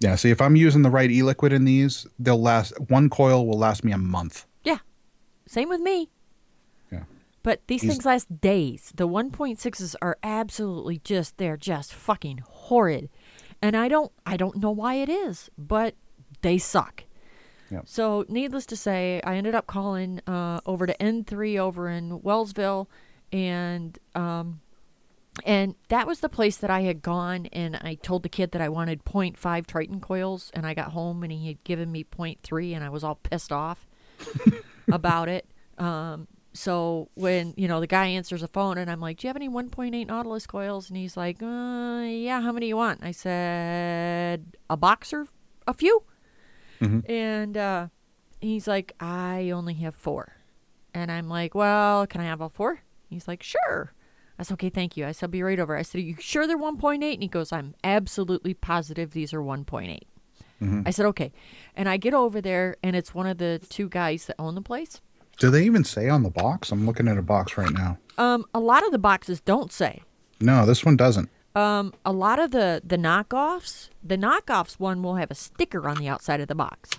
Yeah. 0.00 0.16
See, 0.16 0.30
if 0.30 0.40
I'm 0.42 0.54
using 0.54 0.82
the 0.82 0.90
right 0.90 1.10
e-liquid 1.10 1.50
in 1.52 1.64
these, 1.64 2.06
they'll 2.18 2.40
last. 2.40 2.78
One 2.90 3.08
coil 3.08 3.46
will 3.46 3.58
last 3.58 3.84
me 3.84 3.92
a 3.92 3.96
month. 3.98 4.44
Yeah. 4.64 4.78
Same 5.46 5.70
with 5.70 5.80
me. 5.80 6.10
Yeah. 6.92 7.04
But 7.42 7.62
these 7.68 7.80
He's- 7.82 7.94
things 7.94 8.04
last 8.04 8.40
days. 8.42 8.92
The 8.94 9.08
1.6s 9.08 9.96
are 10.02 10.18
absolutely 10.22 10.98
just 11.04 11.38
they're 11.38 11.56
just 11.56 11.94
fucking 11.94 12.40
horrid. 12.46 13.08
And 13.62 13.76
I 13.76 13.88
don't 13.88 14.12
I 14.26 14.36
don't 14.36 14.56
know 14.56 14.70
why 14.72 14.96
it 14.96 15.08
is, 15.08 15.48
but 15.56 15.94
they 16.42 16.58
suck. 16.58 17.04
Yep. 17.72 17.84
So, 17.86 18.24
needless 18.28 18.66
to 18.66 18.76
say, 18.76 19.20
I 19.24 19.36
ended 19.36 19.54
up 19.54 19.66
calling 19.66 20.20
uh, 20.26 20.60
over 20.66 20.86
to 20.86 20.94
N3 20.98 21.58
over 21.58 21.88
in 21.88 22.20
Wellsville, 22.20 22.86
and 23.32 23.98
um, 24.14 24.60
And 25.46 25.74
that 25.88 26.06
was 26.06 26.20
the 26.20 26.28
place 26.28 26.58
that 26.58 26.68
I 26.70 26.82
had 26.82 27.00
gone, 27.00 27.46
and 27.46 27.76
I 27.76 27.94
told 27.94 28.22
the 28.22 28.28
kid 28.28 28.52
that 28.52 28.60
I 28.60 28.68
wanted 28.68 29.04
0.5 29.04 29.66
Triton 29.66 30.00
coils, 30.00 30.50
and 30.52 30.66
I 30.66 30.74
got 30.74 30.92
home 30.92 31.22
and 31.22 31.32
he 31.32 31.46
had 31.48 31.64
given 31.64 31.90
me 31.90 32.04
0.3, 32.04 32.74
and 32.74 32.84
I 32.84 32.90
was 32.90 33.02
all 33.02 33.14
pissed 33.14 33.50
off 33.50 33.86
about 34.92 35.28
it. 35.30 35.46
Um, 35.78 36.28
so 36.52 37.08
when 37.14 37.54
you 37.56 37.66
know 37.66 37.80
the 37.80 37.86
guy 37.86 38.06
answers 38.08 38.42
the 38.42 38.48
phone, 38.48 38.76
and 38.76 38.90
I'm 38.90 39.00
like, 39.00 39.16
"Do 39.18 39.26
you 39.26 39.28
have 39.30 39.36
any 39.36 39.48
1.8 39.48 40.06
Nautilus 40.06 40.46
coils?" 40.46 40.88
and 40.90 40.98
he's 40.98 41.16
like, 41.16 41.42
uh, 41.42 42.02
"Yeah, 42.04 42.42
how 42.42 42.52
many 42.52 42.68
you 42.68 42.76
want?" 42.76 43.00
I 43.02 43.12
said, 43.12 44.58
"A 44.68 44.76
box 44.76 45.14
or 45.14 45.26
a 45.66 45.72
few," 45.72 46.02
and 47.06 47.56
uh, 47.56 47.88
he's 48.40 48.66
like, 48.66 48.92
"I 49.00 49.50
only 49.50 49.74
have 49.74 49.94
four. 49.94 50.36
and 50.94 51.10
I'm 51.10 51.28
like, 51.28 51.54
"Well, 51.54 52.06
can 52.06 52.20
I 52.20 52.24
have 52.24 52.40
all 52.42 52.48
four? 52.50 52.80
He's 53.08 53.26
like, 53.28 53.42
"Sure." 53.42 53.92
I 54.38 54.44
said, 54.44 54.54
okay, 54.54 54.70
thank 54.70 54.96
you. 54.96 55.06
I 55.06 55.12
said, 55.12 55.26
I'll 55.26 55.30
be 55.30 55.42
right 55.42 55.60
over. 55.60 55.76
I 55.76 55.82
said, 55.82 55.98
Are 55.98 56.02
you 56.04 56.16
sure 56.18 56.46
they're 56.46 56.58
1.8? 56.58 56.94
And 57.12 57.22
he 57.22 57.28
goes, 57.28 57.52
I'm 57.52 57.74
absolutely 57.84 58.54
positive 58.54 59.12
these 59.12 59.32
are 59.32 59.40
1.8. 59.40 60.00
I 60.86 60.90
said, 60.90 61.06
okay. 61.06 61.32
And 61.76 61.88
I 61.88 61.96
get 61.96 62.14
over 62.14 62.40
there, 62.40 62.76
and 62.82 62.96
it's 62.96 63.14
one 63.14 63.26
of 63.26 63.38
the 63.38 63.60
two 63.68 63.88
guys 63.88 64.26
that 64.26 64.36
own 64.38 64.54
the 64.54 64.62
place. 64.62 65.00
Do 65.38 65.50
they 65.50 65.64
even 65.64 65.84
say 65.84 66.08
on 66.08 66.22
the 66.22 66.30
box? 66.30 66.72
I'm 66.72 66.86
looking 66.86 67.08
at 67.08 67.18
a 67.18 67.22
box 67.22 67.56
right 67.58 67.72
now. 67.72 67.98
Um, 68.16 68.44
a 68.54 68.58
lot 68.60 68.84
of 68.84 68.90
the 68.90 68.98
boxes 68.98 69.40
don't 69.40 69.70
say. 69.70 70.02
No, 70.40 70.64
this 70.66 70.84
one 70.84 70.96
doesn't. 70.96 71.28
Um, 71.54 71.92
a 72.04 72.12
lot 72.12 72.38
of 72.38 72.50
the 72.50 72.80
the 72.84 72.96
knockoffs, 72.96 73.88
the 74.02 74.16
knockoffs 74.16 74.74
one 74.80 75.02
will 75.02 75.16
have 75.16 75.30
a 75.30 75.34
sticker 75.34 75.88
on 75.88 75.96
the 75.98 76.08
outside 76.08 76.40
of 76.40 76.48
the 76.48 76.54
box. 76.54 76.90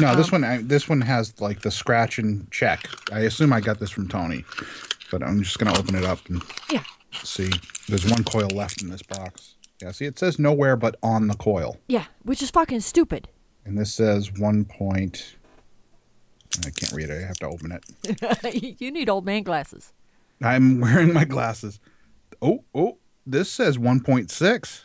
No, 0.00 0.10
Um, 0.12 0.16
this 0.16 0.32
one 0.32 0.44
I, 0.44 0.58
this 0.62 0.88
one 0.88 1.00
has 1.02 1.38
like 1.40 1.60
the 1.60 1.70
scratch 1.70 2.18
and 2.18 2.50
check. 2.50 2.88
I 3.12 3.20
assume 3.20 3.52
I 3.52 3.60
got 3.60 3.80
this 3.80 3.90
from 3.90 4.08
Tony, 4.08 4.44
but 5.10 5.22
I'm 5.22 5.42
just 5.42 5.58
gonna 5.58 5.78
open 5.78 5.94
it 5.94 6.04
up 6.04 6.20
and 6.28 6.42
Yeah. 6.70 6.84
see. 7.12 7.50
There's 7.88 8.06
one 8.10 8.24
coil 8.24 8.48
left 8.48 8.80
in 8.82 8.90
this 8.90 9.02
box. 9.02 9.56
Yeah, 9.82 9.92
see, 9.92 10.06
it 10.06 10.18
says 10.18 10.38
nowhere 10.38 10.76
but 10.76 10.96
on 11.02 11.28
the 11.28 11.34
coil, 11.36 11.76
Yeah, 11.88 12.06
which 12.22 12.42
is 12.42 12.50
fucking 12.50 12.80
stupid. 12.80 13.28
and 13.64 13.76
this 13.78 13.92
says 13.94 14.32
one 14.32 14.64
point. 14.64 15.34
I 16.66 16.70
can't 16.70 16.92
read 16.92 17.10
it. 17.10 17.22
I 17.22 17.26
have 17.26 17.36
to 17.40 17.46
open 17.46 17.72
it. 17.72 18.80
you 18.80 18.90
need 18.90 19.08
old 19.08 19.24
man 19.26 19.42
glasses. 19.42 19.92
I'm 20.42 20.80
wearing 20.80 21.12
my 21.12 21.24
glasses. 21.24 21.78
Oh, 22.40 22.64
oh, 22.74 22.98
this 23.30 23.50
says 23.50 23.78
1.6. 23.78 24.84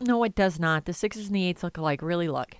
No, 0.00 0.22
it 0.22 0.34
does 0.34 0.60
not. 0.60 0.84
The 0.84 0.92
sixes 0.92 1.26
and 1.26 1.34
the 1.34 1.44
eights 1.44 1.62
look 1.62 1.76
alike. 1.76 2.02
Really 2.02 2.28
look. 2.28 2.56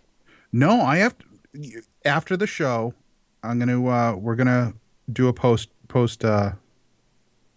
No, 0.53 0.81
I 0.81 0.97
have 0.97 1.17
to, 1.19 1.83
after 2.05 2.37
the 2.37 2.47
show, 2.47 2.95
I'm 3.43 3.59
gonna 3.61 3.87
uh 3.87 4.15
we're 4.17 4.35
gonna 4.35 4.75
do 5.13 5.29
a 5.29 5.33
post 5.33 5.69
post 5.87 6.25
uh 6.25 6.53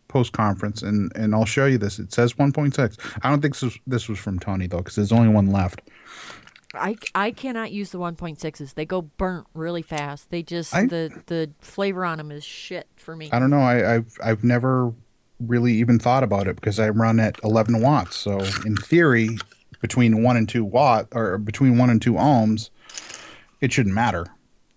post 0.08 0.34
conference 0.34 0.84
and 0.84 1.12
and 1.16 1.34
I'll 1.34 1.45
show 1.45 1.66
you 1.66 1.80
this. 1.80 1.97
It 1.97 2.14
says 2.14 2.34
1.6. 2.34 2.97
I 3.24 3.30
don't 3.30 3.41
think 3.41 3.56
this 3.56 3.62
was, 3.64 3.80
this 3.88 4.08
was 4.10 4.20
from 4.20 4.38
Tony 4.39 4.68
though 4.68 4.84
cuz 4.84 4.95
there's 4.95 5.12
only 5.12 5.30
one 5.30 5.47
left. 5.47 5.82
I, 6.74 6.95
I 7.14 7.32
cannot 7.32 7.74
use 7.74 7.89
the 7.91 7.97
1.6s. 7.99 8.76
They 8.76 8.86
go 8.86 9.02
burnt 9.02 9.45
really 9.54 9.82
fast. 9.82 10.30
They 10.30 10.43
just 10.43 10.76
I- 10.76 10.86
the 10.86 11.12
the 11.26 11.52
flavor 11.60 12.06
on 12.06 12.18
them 12.20 12.32
is 12.32 12.43
shit 12.43 12.88
for 12.97 13.16
me. 13.16 13.30
I 13.32 13.39
don't 13.39 13.49
know. 13.49 13.62
I 13.62 13.95
I've 13.95 14.16
I've 14.24 14.43
never 14.43 14.93
really 15.45 15.73
even 15.73 15.99
thought 15.99 16.23
about 16.23 16.47
it 16.47 16.55
because 16.55 16.79
I 16.79 16.89
run 16.89 17.19
at 17.19 17.39
11 17.43 17.81
watts. 17.81 18.17
So 18.17 18.39
in 18.65 18.75
theory, 18.75 19.37
between 19.81 20.23
1 20.23 20.37
and 20.37 20.47
2 20.47 20.63
watt 20.63 21.07
or 21.11 21.37
between 21.37 21.77
1 21.77 21.89
and 21.89 22.01
2 22.01 22.13
ohms, 22.13 22.69
it 23.59 23.71
shouldn't 23.71 23.95
matter. 23.95 24.27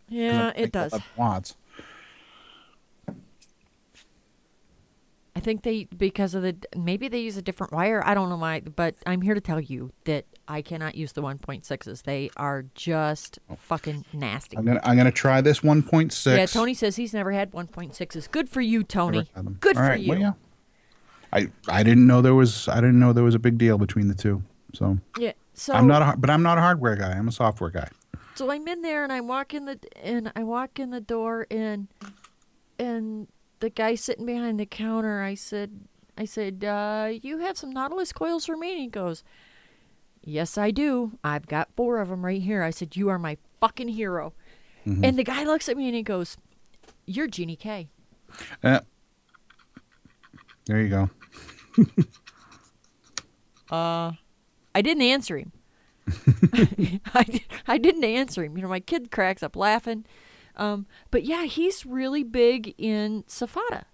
Yeah, 0.08 0.52
it 0.54 0.72
does. 0.72 0.92
11 0.92 1.08
Watts. 1.16 1.56
I 5.36 5.40
think 5.40 5.62
they 5.62 5.84
because 5.84 6.34
of 6.34 6.42
the 6.42 6.56
maybe 6.76 7.08
they 7.08 7.18
use 7.18 7.36
a 7.36 7.42
different 7.42 7.72
wire. 7.72 8.02
I 8.06 8.14
don't 8.14 8.28
know 8.28 8.36
why, 8.36 8.60
but 8.60 8.94
I'm 9.04 9.20
here 9.20 9.34
to 9.34 9.40
tell 9.40 9.60
you 9.60 9.92
that 10.04 10.26
I 10.46 10.62
cannot 10.62 10.94
use 10.94 11.12
the 11.12 11.22
1.6s. 11.22 12.02
They 12.04 12.30
are 12.36 12.66
just 12.74 13.40
oh. 13.50 13.56
fucking 13.56 14.04
nasty. 14.12 14.56
I'm 14.56 14.64
gonna 14.64 14.80
I'm 14.84 14.96
gonna 14.96 15.10
try 15.10 15.40
this 15.40 15.60
1.6. 15.60 16.36
Yeah, 16.36 16.46
Tony 16.46 16.72
says 16.72 16.94
he's 16.94 17.12
never 17.12 17.32
had 17.32 17.50
1.6s. 17.50 18.30
Good 18.30 18.48
for 18.48 18.60
you, 18.60 18.84
Tony. 18.84 19.28
Good 19.58 19.76
All 19.76 19.82
for 19.82 19.88
right, 19.88 20.00
you. 20.00 20.10
well, 20.10 20.18
yeah. 20.20 20.32
I 21.34 21.48
I 21.68 21.82
didn't 21.82 22.06
know 22.06 22.22
there 22.22 22.34
was 22.34 22.68
I 22.68 22.76
didn't 22.76 22.98
know 22.98 23.12
there 23.12 23.24
was 23.24 23.34
a 23.34 23.40
big 23.40 23.58
deal 23.58 23.76
between 23.76 24.08
the 24.08 24.14
two. 24.14 24.42
So 24.72 24.98
Yeah. 25.18 25.32
So 25.52 25.74
I'm 25.74 25.86
not 25.86 26.02
a 26.02 26.16
but 26.16 26.30
I'm 26.30 26.42
not 26.42 26.58
a 26.58 26.60
hardware 26.60 26.96
guy. 26.96 27.12
I'm 27.12 27.28
a 27.28 27.32
software 27.32 27.70
guy. 27.70 27.88
so 28.34 28.50
I'm 28.50 28.66
in 28.66 28.82
there 28.82 29.04
and 29.04 29.12
I 29.12 29.20
walk 29.20 29.52
in 29.52 29.64
the 29.66 29.78
and 30.02 30.32
I 30.34 30.44
walk 30.44 30.78
in 30.78 30.90
the 30.90 31.00
door 31.00 31.46
and 31.50 31.88
and 32.78 33.28
the 33.60 33.70
guy 33.70 33.94
sitting 33.94 34.26
behind 34.26 34.58
the 34.58 34.66
counter, 34.66 35.22
I 35.22 35.34
said 35.34 35.80
I 36.16 36.24
said, 36.24 36.64
uh, 36.64 37.10
you 37.22 37.38
have 37.38 37.56
some 37.58 37.70
Nautilus 37.70 38.12
coils 38.12 38.46
for 38.46 38.56
me? 38.56 38.72
And 38.72 38.80
he 38.80 38.86
goes, 38.86 39.24
Yes, 40.22 40.56
I 40.56 40.70
do. 40.70 41.18
I've 41.22 41.46
got 41.46 41.68
four 41.76 41.98
of 41.98 42.08
them 42.08 42.24
right 42.24 42.40
here. 42.40 42.62
I 42.62 42.70
said, 42.70 42.96
You 42.96 43.08
are 43.08 43.18
my 43.18 43.36
fucking 43.60 43.88
hero. 43.88 44.32
And 45.02 45.18
the 45.18 45.24
guy 45.24 45.44
looks 45.44 45.68
at 45.68 45.76
me 45.78 45.86
and 45.86 45.94
he 45.94 46.02
goes, 46.02 46.36
You're 47.06 47.26
Jeannie 47.26 47.56
K. 47.56 47.88
Eh. 48.62 48.80
there 50.66 50.80
you 50.80 50.88
go. 50.88 51.10
I 54.74 54.82
didn't 54.82 55.02
answer 55.02 55.38
him. 55.38 55.52
I, 57.14 57.40
I 57.66 57.78
didn't 57.78 58.04
answer 58.04 58.44
him. 58.44 58.56
You 58.56 58.62
know, 58.62 58.68
my 58.68 58.80
kid 58.80 59.10
cracks 59.10 59.42
up 59.42 59.56
laughing. 59.56 60.04
Um, 60.56 60.86
but 61.10 61.24
yeah, 61.24 61.44
he's 61.44 61.84
really 61.86 62.22
big 62.22 62.74
in 62.78 63.24
SFATA. 63.24 63.84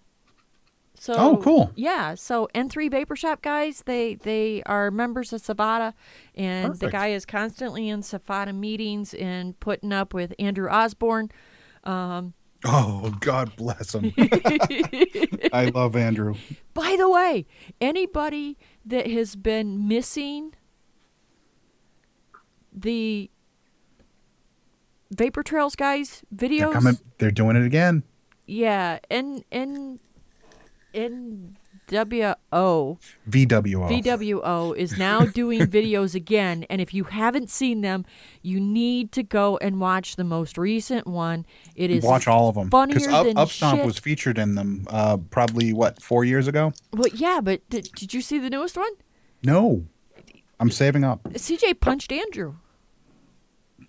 So 0.94 1.14
Oh, 1.16 1.36
cool. 1.38 1.72
Yeah, 1.74 2.14
so 2.14 2.48
N3 2.54 2.90
Vapor 2.90 3.16
Shop 3.16 3.40
guys, 3.40 3.82
they 3.86 4.16
they 4.16 4.62
are 4.64 4.90
members 4.90 5.32
of 5.32 5.40
SFATA, 5.40 5.94
and 6.34 6.74
the 6.78 6.90
guy 6.90 7.08
is 7.08 7.24
constantly 7.24 7.88
in 7.88 8.02
SFATA 8.02 8.54
meetings 8.54 9.14
and 9.14 9.58
putting 9.60 9.92
up 9.94 10.12
with 10.12 10.34
Andrew 10.38 10.68
Osborne. 10.68 11.30
Oh 12.64 13.14
God 13.20 13.56
bless 13.56 13.94
him. 13.94 14.12
I 15.52 15.70
love 15.74 15.96
Andrew. 15.96 16.34
By 16.74 16.94
the 16.98 17.08
way, 17.08 17.46
anybody 17.80 18.58
that 18.84 19.10
has 19.10 19.34
been 19.36 19.88
missing 19.88 20.54
the 22.72 23.30
Vapor 25.10 25.42
Trails 25.42 25.74
guys 25.74 26.22
They're 26.30 26.48
videos, 26.48 26.72
coming. 26.72 26.98
They're 27.18 27.30
doing 27.30 27.56
it 27.56 27.64
again. 27.64 28.02
yeah, 28.46 28.98
and 29.10 29.42
and 29.50 29.98
and 30.94 31.56
WO 31.90 32.98
VWO. 33.28 34.02
VWO 34.02 34.76
is 34.76 34.96
now 34.96 35.20
doing 35.26 35.60
videos 35.66 36.14
again, 36.14 36.64
and 36.70 36.80
if 36.80 36.94
you 36.94 37.04
haven't 37.04 37.50
seen 37.50 37.80
them, 37.80 38.04
you 38.42 38.60
need 38.60 39.12
to 39.12 39.22
go 39.22 39.56
and 39.58 39.80
watch 39.80 40.16
the 40.16 40.24
most 40.24 40.56
recent 40.56 41.06
one. 41.06 41.44
It 41.74 41.90
is 41.90 42.04
Watch 42.04 42.28
all 42.28 42.48
of 42.48 42.54
them 42.54 42.70
funnier 42.70 43.10
Up, 43.10 43.26
Upstomp 43.26 43.76
shit. 43.76 43.86
was 43.86 43.98
featured 43.98 44.38
in 44.38 44.54
them. 44.54 44.86
Uh, 44.88 45.16
probably 45.16 45.72
what 45.72 46.00
four 46.00 46.24
years 46.24 46.46
ago? 46.46 46.72
Well, 46.92 47.08
yeah, 47.14 47.40
but 47.42 47.68
did, 47.70 47.90
did 47.94 48.14
you 48.14 48.20
see 48.20 48.38
the 48.38 48.50
newest 48.50 48.76
one? 48.76 48.92
No, 49.42 49.86
I'm 50.58 50.70
saving 50.70 51.04
up. 51.04 51.22
CJ 51.24 51.80
punched 51.80 52.12
Andrew. 52.12 52.56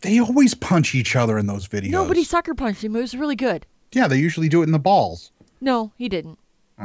They 0.02 0.20
always 0.20 0.54
punch 0.54 0.96
each 0.96 1.16
other 1.16 1.38
in 1.38 1.46
those 1.46 1.68
videos. 1.68 1.92
Nobody 1.92 2.24
sucker 2.24 2.56
punched 2.56 2.84
him. 2.84 2.96
It 2.96 3.02
was 3.02 3.16
really 3.16 3.36
good. 3.36 3.66
Yeah, 3.92 4.08
they 4.08 4.18
usually 4.18 4.50
do 4.50 4.62
it 4.62 4.66
in 4.66 4.72
the 4.72 4.80
balls. 4.80 5.32
No, 5.60 5.92
he 5.98 6.10
didn't. 6.10 6.40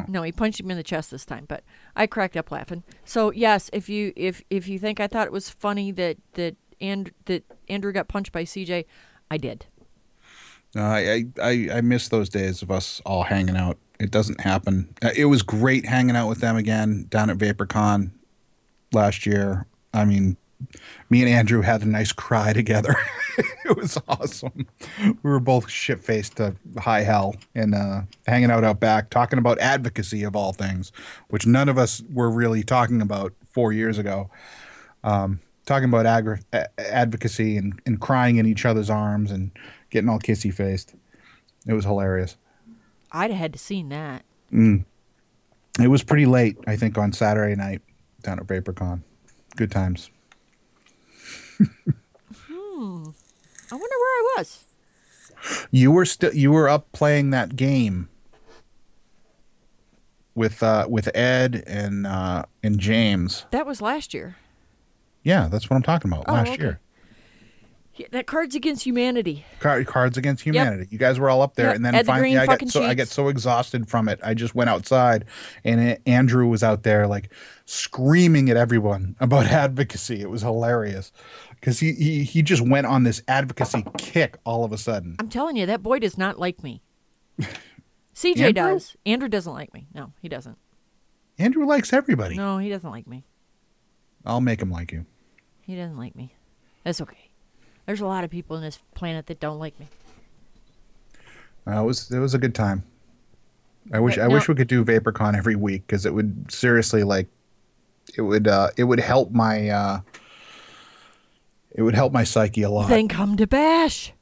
No, 0.09 0.23
he 0.23 0.33
punched 0.33 0.61
him 0.61 0.71
in 0.71 0.77
the 0.77 0.83
chest 0.83 1.11
this 1.11 1.25
time, 1.25 1.47
but 1.49 1.63
I 1.95 2.07
cracked 2.07 2.37
up 2.37 2.51
laughing. 2.51 2.83
So 3.05 3.31
yes, 3.33 3.71
if 3.73 3.89
you 3.89 4.13
if 4.17 4.43
if 4.51 4.69
you 4.69 4.79
think 4.79 5.01
I 5.01 5.07
thought 5.07 5.27
it 5.27 5.33
was 5.33 5.49
funny 5.51 5.91
that 5.93 6.19
that 6.35 6.57
and 6.81 7.11
that 7.25 7.45
Andrew 7.69 7.93
got 7.93 8.09
punched 8.09 8.33
by 8.33 8.45
CJ, 8.45 8.85
I 9.31 9.37
did. 9.39 9.67
Uh, 10.77 10.81
I, 10.83 11.25
I 11.43 11.69
I 11.75 11.81
miss 11.81 12.09
those 12.09 12.29
days 12.29 12.61
of 12.63 12.71
us 12.71 13.01
all 13.07 13.23
hanging 13.25 13.57
out. 13.57 13.79
It 13.99 14.11
doesn't 14.11 14.43
happen. 14.43 14.95
Uh, 15.03 15.11
It 15.17 15.25
was 15.27 15.43
great 15.43 15.87
hanging 15.87 16.17
out 16.17 16.29
with 16.29 16.41
them 16.41 16.57
again 16.57 17.07
down 17.09 17.31
at 17.31 17.39
VaporCon 17.39 18.11
last 18.93 19.25
year. 19.25 19.67
I 19.95 20.05
mean, 20.05 20.37
me 21.11 21.23
and 21.23 21.31
Andrew 21.31 21.61
had 21.63 21.83
a 21.83 21.87
nice 21.87 22.13
cry 22.13 22.53
together. 22.53 22.95
it 23.65 23.77
was 23.77 23.99
awesome. 24.09 24.67
We 25.01 25.31
were 25.31 25.41
both 25.41 25.71
shit 25.71 26.01
faced 26.01 26.37
to 26.37 26.57
high 26.79 27.03
hell 27.03 27.37
and 27.55 27.75
uh, 27.75 28.03
hanging 28.27 28.51
out 28.51 28.65
out 28.65 28.81
back, 28.81 29.11
talking 29.11 29.39
about 29.39 29.59
advocacy 29.59 30.23
of 30.23 30.35
all 30.35 30.53
things, 30.53 30.93
which 31.29 31.47
none 31.47 31.69
of 31.69 31.79
us 31.79 32.03
were 32.13 32.31
really 32.31 32.63
talking 32.63 33.01
about 33.01 33.33
four 33.45 33.73
years 33.73 33.99
ago. 33.99 34.31
Um, 35.05 35.41
talking 35.67 35.89
about 35.89 36.07
agri- 36.07 36.41
a- 36.53 36.81
advocacy 36.81 37.57
and, 37.57 37.81
and 37.85 38.01
crying 38.01 38.37
in 38.37 38.47
each 38.47 38.65
other's 38.65 38.89
arms 38.89 39.31
and 39.31 39.51
getting 39.91 40.09
all 40.09 40.19
kissy 40.19 40.53
faced. 40.53 40.95
It 41.67 41.75
was 41.75 41.85
hilarious. 41.85 42.37
I'd 43.13 43.31
have 43.31 43.39
had 43.41 43.53
to 43.53 43.59
seen 43.59 43.89
that. 43.91 44.25
It 45.81 45.89
was 45.89 46.03
pretty 46.03 46.27
late, 46.27 46.57
I 46.67 46.77
think, 46.77 46.97
on 46.97 47.13
Saturday 47.13 47.55
night 47.55 47.83
down 48.23 48.39
at 48.39 48.47
VaporCon. 48.47 49.03
Good 49.57 49.71
times. 49.71 50.11
I 51.61 51.65
wonder 53.71 53.71
where 53.71 53.81
I 53.81 54.35
was. 54.39 54.65
You 55.71 55.91
were 55.91 56.05
still 56.05 56.35
you 56.35 56.53
were 56.53 56.69
up 56.69 56.91
playing 56.93 57.31
that 57.31 57.57
game. 57.57 58.09
with 60.35 60.63
uh, 60.63 60.87
with 60.89 61.09
Ed 61.17 61.65
and 61.67 62.07
uh, 62.07 62.45
and 62.63 62.79
James. 62.79 63.47
That 63.51 63.67
was 63.67 63.81
last 63.81 64.13
year. 64.15 64.37
Yeah, 65.23 65.49
that's 65.49 65.69
what 65.71 65.77
I'm 65.77 65.83
talking 65.83 66.13
about. 66.13 66.25
Oh, 66.29 66.33
last 66.35 66.53
okay. 66.53 66.63
year, 66.63 66.81
Yeah, 67.97 68.07
that 68.13 68.27
Cards 68.29 68.55
Against 68.55 68.85
Humanity. 68.85 69.45
Car- 69.59 69.83
Cards 69.83 70.17
Against 70.17 70.45
Humanity. 70.45 70.87
You 70.91 70.99
guys 70.99 71.19
were 71.19 71.29
all 71.29 71.43
up 71.43 71.57
there, 71.57 71.67
Yep, 71.69 71.77
and 71.77 71.85
then 71.85 71.95
Ed 71.97 72.07
finally, 72.07 72.31
Green 72.35 72.39
I 72.39 72.47
got 72.47 72.69
so 72.69 72.85
I 72.85 72.95
get 72.95 73.09
so 73.09 73.27
exhausted 73.29 73.89
from 73.89 74.09
it. 74.09 74.21
I 74.23 74.35
just 74.35 74.55
went 74.55 74.71
outside, 74.71 75.25
and 75.65 75.81
A- 75.81 76.09
Andrew 76.09 76.47
was 76.47 76.63
out 76.63 76.85
there 76.85 77.09
like 77.09 77.33
screaming 77.65 78.51
at 78.51 78.57
everyone 78.57 79.17
about 79.19 79.47
advocacy. 79.47 80.21
It 80.21 80.31
was 80.31 80.43
hilarious 80.43 81.11
because 81.61 81.81
he, 81.81 81.93
he 81.93 82.25
he 82.25 82.43
just 82.43 82.63
went 82.63 82.87
on 82.87 83.03
this 83.03 83.23
advocacy 83.29 83.85
kick 83.99 84.37
all 84.45 84.65
of 84.65 84.73
a 84.73 84.79
sudden. 84.79 85.17
I'm 85.19 85.29
telling 85.29 85.57
you, 85.57 85.67
that 85.67 85.83
boy 85.83 85.99
does 85.99 86.17
not 86.17 86.39
like 86.39 86.63
me. 86.63 86.83
CJ 88.15 88.39
Andrew? 88.39 88.53
does. 88.53 88.97
Andrew 89.05 89.29
doesn't 89.29 89.53
like 89.53 89.75
me. 89.75 89.89
No, 89.95 90.13
he 90.23 90.29
doesn't. 90.29 90.57
Andrew 91.39 91.67
likes 91.67 91.93
everybody. 91.93 92.37
No, 92.37 92.59
he 92.59 92.69
doesn't 92.71 92.91
like 92.91 93.07
me. 93.07 93.25
I'll 94.25 94.41
make 94.41 94.61
him 94.63 94.71
like 94.71 94.91
you. 94.91 95.05
He 95.61 95.77
doesn't 95.77 95.99
like 95.99 96.17
me. 96.17 96.35
That's 96.83 97.01
okay. 97.01 97.31
There's 97.85 98.01
a 98.01 98.07
lot 98.07 98.25
of 98.25 98.31
people 98.31 98.57
on 98.57 98.63
this 98.63 98.79
planet 98.95 99.27
that 99.27 99.39
don't 99.39 99.59
like 99.59 99.79
me. 99.79 99.89
Uh, 101.67 101.81
it 101.83 101.85
was 101.85 102.11
it 102.11 102.19
was 102.19 102.35
a 102.35 102.39
good 102.39 102.55
time. 102.55 102.85
I 103.93 104.01
wish 104.01 104.17
But 104.17 104.25
I 104.25 104.29
wish 104.29 104.49
we 104.49 104.55
could 104.55 104.69
do 104.69 104.85
VaporCon 104.85 105.37
every 105.37 105.57
week 105.57 105.87
because 105.87 106.07
it 106.07 106.15
would 106.15 106.51
seriously 106.51 107.03
like 107.03 107.29
it 108.17 108.23
would 108.23 108.49
uh 108.49 108.71
it 108.77 108.85
would 108.85 109.01
help 109.01 109.31
my 109.31 109.69
uh 109.69 110.01
it 111.77 111.83
would 111.83 111.95
help 111.95 112.13
my 112.13 112.25
psyche 112.25 112.63
a 112.63 112.71
lot. 112.71 112.89
Then 112.89 113.07
come 113.07 113.37
to 113.37 113.47
Bash. 113.47 114.13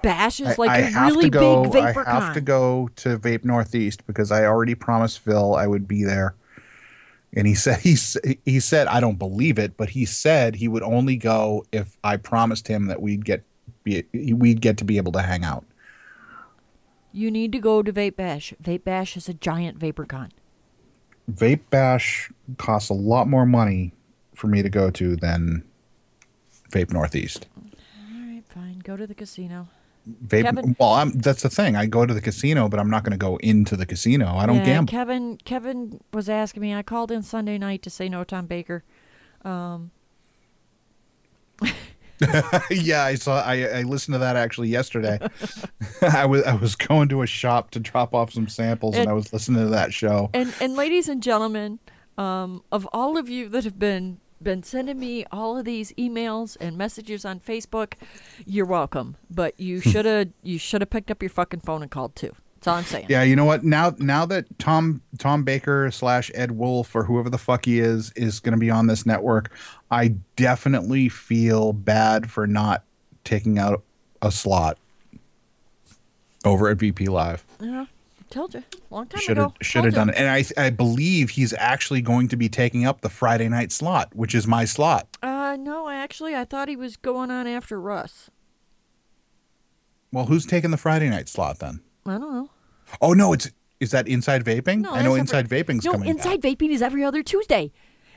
Bash 0.00 0.40
is 0.40 0.56
like 0.58 0.70
I 0.70 0.78
a 0.78 0.90
have 0.90 1.12
really 1.12 1.24
to 1.24 1.30
go, 1.30 1.64
big 1.64 1.82
I 1.82 1.86
vapor 1.88 2.04
have 2.04 2.34
to 2.34 2.40
go 2.40 2.88
to 2.96 3.18
Vape 3.18 3.44
Northeast 3.44 4.06
because 4.06 4.30
I 4.30 4.44
already 4.44 4.76
promised 4.76 5.18
Phil 5.18 5.56
I 5.56 5.66
would 5.66 5.88
be 5.88 6.04
there. 6.04 6.36
And 7.36 7.48
he 7.48 7.54
said 7.56 7.80
he 7.80 7.96
he 8.44 8.60
said 8.60 8.86
I 8.86 9.00
don't 9.00 9.18
believe 9.18 9.58
it, 9.58 9.76
but 9.76 9.90
he 9.90 10.04
said 10.04 10.54
he 10.54 10.68
would 10.68 10.84
only 10.84 11.16
go 11.16 11.64
if 11.72 11.98
I 12.04 12.16
promised 12.16 12.68
him 12.68 12.86
that 12.86 13.02
we'd 13.02 13.24
get 13.24 13.42
be, 13.82 14.04
we'd 14.12 14.60
get 14.60 14.76
to 14.78 14.84
be 14.84 14.98
able 14.98 15.10
to 15.12 15.22
hang 15.22 15.42
out. 15.42 15.64
You 17.12 17.30
need 17.30 17.50
to 17.52 17.58
go 17.58 17.82
to 17.82 17.92
Vape 17.92 18.14
Bash. 18.14 18.54
Vape 18.62 18.84
Bash 18.84 19.16
is 19.16 19.28
a 19.28 19.34
giant 19.34 19.78
vapor 19.78 20.04
con. 20.04 20.30
Vape 21.32 21.62
Bash 21.70 22.30
costs 22.56 22.88
a 22.88 22.94
lot 22.94 23.26
more 23.26 23.46
money 23.46 23.92
for 24.34 24.46
me 24.48 24.62
to 24.62 24.68
go 24.68 24.90
to 24.90 25.16
than 25.16 25.64
Vape 26.70 26.92
Northeast. 26.92 27.46
All 27.56 28.20
right, 28.20 28.42
fine. 28.48 28.80
Go 28.80 28.96
to 28.96 29.06
the 29.06 29.14
casino. 29.14 29.68
Vape. 30.26 30.42
Kevin- 30.42 30.76
Well, 30.78 30.90
I'm, 30.92 31.12
that's 31.12 31.42
the 31.42 31.48
thing. 31.48 31.76
I 31.76 31.86
go 31.86 32.04
to 32.04 32.12
the 32.12 32.20
casino, 32.20 32.68
but 32.68 32.78
I'm 32.78 32.90
not 32.90 33.04
going 33.04 33.12
to 33.12 33.16
go 33.16 33.36
into 33.38 33.74
the 33.76 33.86
casino. 33.86 34.36
I 34.36 34.44
don't 34.46 34.56
yeah, 34.56 34.64
gamble. 34.64 34.90
Kevin 34.90 35.38
Kevin 35.44 36.00
was 36.12 36.28
asking 36.28 36.60
me. 36.60 36.74
I 36.74 36.82
called 36.82 37.10
in 37.10 37.22
Sunday 37.22 37.56
night 37.58 37.82
to 37.82 37.90
say 37.90 38.08
no 38.08 38.22
Tom 38.24 38.46
Baker. 38.46 38.84
Um, 39.44 39.92
yeah, 42.70 43.02
I 43.04 43.14
saw. 43.16 43.42
I, 43.42 43.78
I 43.78 43.82
listened 43.82 44.14
to 44.14 44.18
that 44.18 44.36
actually 44.36 44.68
yesterday. 44.68 45.18
I 46.02 46.26
was 46.26 46.42
I 46.44 46.54
was 46.54 46.76
going 46.76 47.08
to 47.08 47.22
a 47.22 47.26
shop 47.26 47.70
to 47.72 47.80
drop 47.80 48.14
off 48.14 48.32
some 48.32 48.48
samples, 48.48 48.94
and, 48.94 49.02
And- 49.02 49.10
I 49.10 49.14
was 49.14 49.32
listening 49.32 49.64
to 49.64 49.70
that 49.70 49.92
show. 49.92 50.30
and 50.34 50.52
and 50.60 50.74
ladies 50.74 51.08
and 51.08 51.22
gentlemen, 51.22 51.78
um, 52.18 52.62
of 52.70 52.88
all 52.92 53.16
of 53.18 53.28
you 53.28 53.48
that 53.48 53.64
have 53.64 53.78
been 53.78 54.18
been 54.44 54.62
sending 54.62 54.98
me 54.98 55.24
all 55.32 55.58
of 55.58 55.64
these 55.64 55.92
emails 55.92 56.56
and 56.60 56.76
messages 56.76 57.24
on 57.24 57.40
Facebook, 57.40 57.94
you're 58.46 58.66
welcome. 58.66 59.16
But 59.30 59.58
you 59.58 59.80
hmm. 59.80 59.90
should 59.90 60.04
have 60.04 60.28
you 60.42 60.58
should 60.58 60.82
have 60.82 60.90
picked 60.90 61.10
up 61.10 61.22
your 61.22 61.30
fucking 61.30 61.60
phone 61.60 61.82
and 61.82 61.90
called 61.90 62.14
too. 62.14 62.34
That's 62.64 62.68
all 62.68 62.78
I'm 62.78 62.84
saying. 62.84 63.06
Yeah, 63.10 63.22
you 63.22 63.36
know 63.36 63.44
what? 63.44 63.62
Now 63.62 63.94
now 63.98 64.24
that 64.26 64.58
Tom 64.58 65.02
Tom 65.18 65.44
Baker 65.44 65.90
slash 65.90 66.30
Ed 66.34 66.52
Wolf 66.52 66.94
or 66.94 67.04
whoever 67.04 67.28
the 67.28 67.38
fuck 67.38 67.66
he 67.66 67.78
is 67.78 68.10
is 68.12 68.40
going 68.40 68.52
to 68.54 68.58
be 68.58 68.70
on 68.70 68.86
this 68.86 69.04
network, 69.04 69.52
I 69.90 70.14
definitely 70.36 71.10
feel 71.10 71.72
bad 71.72 72.30
for 72.30 72.46
not 72.46 72.84
taking 73.22 73.58
out 73.58 73.82
a 74.22 74.30
slot 74.30 74.78
over 76.44 76.68
at 76.68 76.78
VP 76.78 77.06
Live. 77.08 77.44
Yeah, 77.60 77.84
told 78.34 78.52
you 78.54 78.62
long 78.90 79.06
time 79.06 79.20
Should 79.22 79.38
ago. 79.38 79.54
have 79.58 79.66
should 79.66 79.84
have 79.84 79.94
done 79.94 80.10
it, 80.10 80.16
and 80.16 80.28
I 80.28 80.44
I 80.66 80.70
believe 80.70 81.30
he's 81.30 81.54
actually 81.54 82.02
going 82.02 82.28
to 82.28 82.36
be 82.36 82.48
taking 82.48 82.84
up 82.84 83.00
the 83.00 83.08
Friday 83.08 83.48
night 83.48 83.72
slot, 83.72 84.14
which 84.14 84.34
is 84.34 84.46
my 84.46 84.64
slot. 84.64 85.08
Uh, 85.22 85.56
no, 85.58 85.88
actually, 85.88 86.34
I 86.34 86.44
thought 86.44 86.68
he 86.68 86.76
was 86.76 86.96
going 86.96 87.30
on 87.30 87.46
after 87.46 87.80
Russ. 87.80 88.30
Well, 90.12 90.26
who's 90.26 90.46
taking 90.46 90.70
the 90.70 90.76
Friday 90.76 91.08
night 91.08 91.28
slot 91.28 91.58
then? 91.58 91.80
I 92.06 92.12
don't 92.18 92.32
know. 92.32 92.50
Oh 93.00 93.12
no, 93.12 93.32
it's 93.32 93.50
is 93.80 93.90
that 93.90 94.06
Inside 94.06 94.44
Vaping? 94.44 94.80
No, 94.82 94.92
I 94.92 95.02
know 95.02 95.14
Inside 95.14 95.46
every- 95.46 95.62
Vaping's 95.62 95.84
no, 95.84 95.92
coming. 95.92 96.08
inside 96.08 96.40
back. 96.40 96.52
vaping 96.52 96.70
is 96.70 96.82
every 96.82 97.02
other 97.04 97.22
Tuesday. 97.22 97.72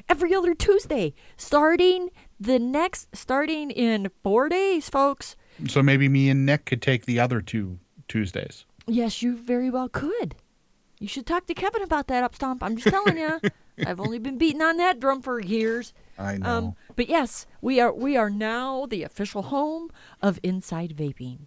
Every 0.10 0.34
other 0.34 0.54
Tuesday, 0.54 1.14
starting 1.36 2.10
the 2.40 2.60
next, 2.60 3.14
starting 3.14 3.72
in 3.72 4.10
four 4.24 4.48
days, 4.48 4.90
folks. 4.90 5.36
So 5.68 5.84
maybe 5.84 6.08
me 6.08 6.30
and 6.30 6.46
Nick 6.46 6.64
could 6.66 6.82
take 6.82 7.06
the 7.06 7.20
other 7.20 7.42
two 7.42 7.80
Tuesdays. 8.08 8.64
Yes, 8.88 9.22
you 9.22 9.36
very 9.36 9.70
well 9.70 9.90
could. 9.90 10.36
You 11.00 11.08
should 11.08 11.26
talk 11.28 11.46
to 11.48 11.54
Kevin 11.54 11.84
about 11.84 12.08
that, 12.08 12.30
Upstomp. 12.30 12.60
I'm 12.62 12.76
just 12.76 12.88
telling 12.88 13.18
you. 13.18 13.40
I've 13.86 14.00
only 14.00 14.18
been 14.18 14.38
beating 14.38 14.62
on 14.62 14.78
that 14.78 15.00
drum 15.00 15.22
for 15.22 15.40
years. 15.40 15.94
I 16.18 16.38
know. 16.38 16.50
Um, 16.50 16.76
but 16.96 17.08
yes, 17.08 17.46
we 17.62 17.80
are 17.80 17.94
we 17.94 18.18
are 18.18 18.30
now 18.30 18.88
the 18.88 19.04
official 19.04 19.44
home 19.44 19.92
of 20.22 20.40
Inside 20.42 20.96
Vaping. 20.98 21.42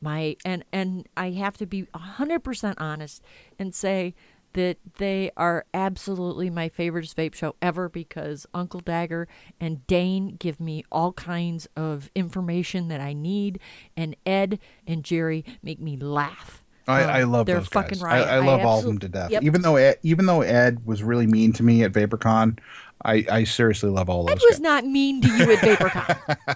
My 0.00 0.36
and 0.44 0.64
and 0.72 1.06
I 1.16 1.32
have 1.32 1.58
to 1.58 1.66
be 1.66 1.82
100% 1.94 2.74
honest 2.78 3.22
and 3.58 3.74
say 3.74 4.14
that 4.54 4.78
they 4.98 5.30
are 5.36 5.66
absolutely 5.74 6.48
my 6.48 6.68
favorite 6.68 7.04
vape 7.06 7.34
show 7.34 7.56
ever 7.60 7.88
because 7.88 8.46
Uncle 8.54 8.80
Dagger 8.80 9.28
and 9.60 9.86
Dane 9.86 10.36
give 10.36 10.60
me 10.60 10.84
all 10.90 11.12
kinds 11.12 11.68
of 11.76 12.10
information 12.14 12.88
that 12.88 13.00
I 13.00 13.12
need 13.12 13.58
and 13.96 14.16
Ed 14.24 14.58
and 14.86 15.04
Jerry 15.04 15.44
make 15.62 15.80
me 15.80 15.96
laugh. 15.96 16.63
I, 16.86 17.02
Um, 17.04 17.10
I 17.10 17.22
love 17.22 17.46
they're 17.46 17.58
those 17.60 17.68
fucking 17.68 17.98
guys. 17.98 18.02
right. 18.02 18.22
I, 18.28 18.36
I 18.36 18.38
love 18.40 18.60
all 18.60 18.78
of 18.80 18.84
them 18.84 18.98
to 18.98 19.08
death. 19.08 19.30
Yep. 19.30 19.42
Even 19.42 19.62
though 19.62 19.76
Ed, 19.76 19.98
even 20.02 20.26
though 20.26 20.42
Ed 20.42 20.84
was 20.84 21.02
really 21.02 21.26
mean 21.26 21.52
to 21.54 21.62
me 21.62 21.82
at 21.82 21.92
VaporCon, 21.92 22.58
I, 23.04 23.24
I 23.30 23.44
seriously 23.44 23.90
love 23.90 24.08
all 24.10 24.20
of 24.22 24.26
them. 24.26 24.32
Ed 24.38 24.42
was 24.44 24.56
guys. 24.56 24.60
not 24.60 24.84
mean 24.86 25.20
to 25.22 25.28
you 25.28 25.52
at 25.52 25.58
VaporCon. 25.58 26.46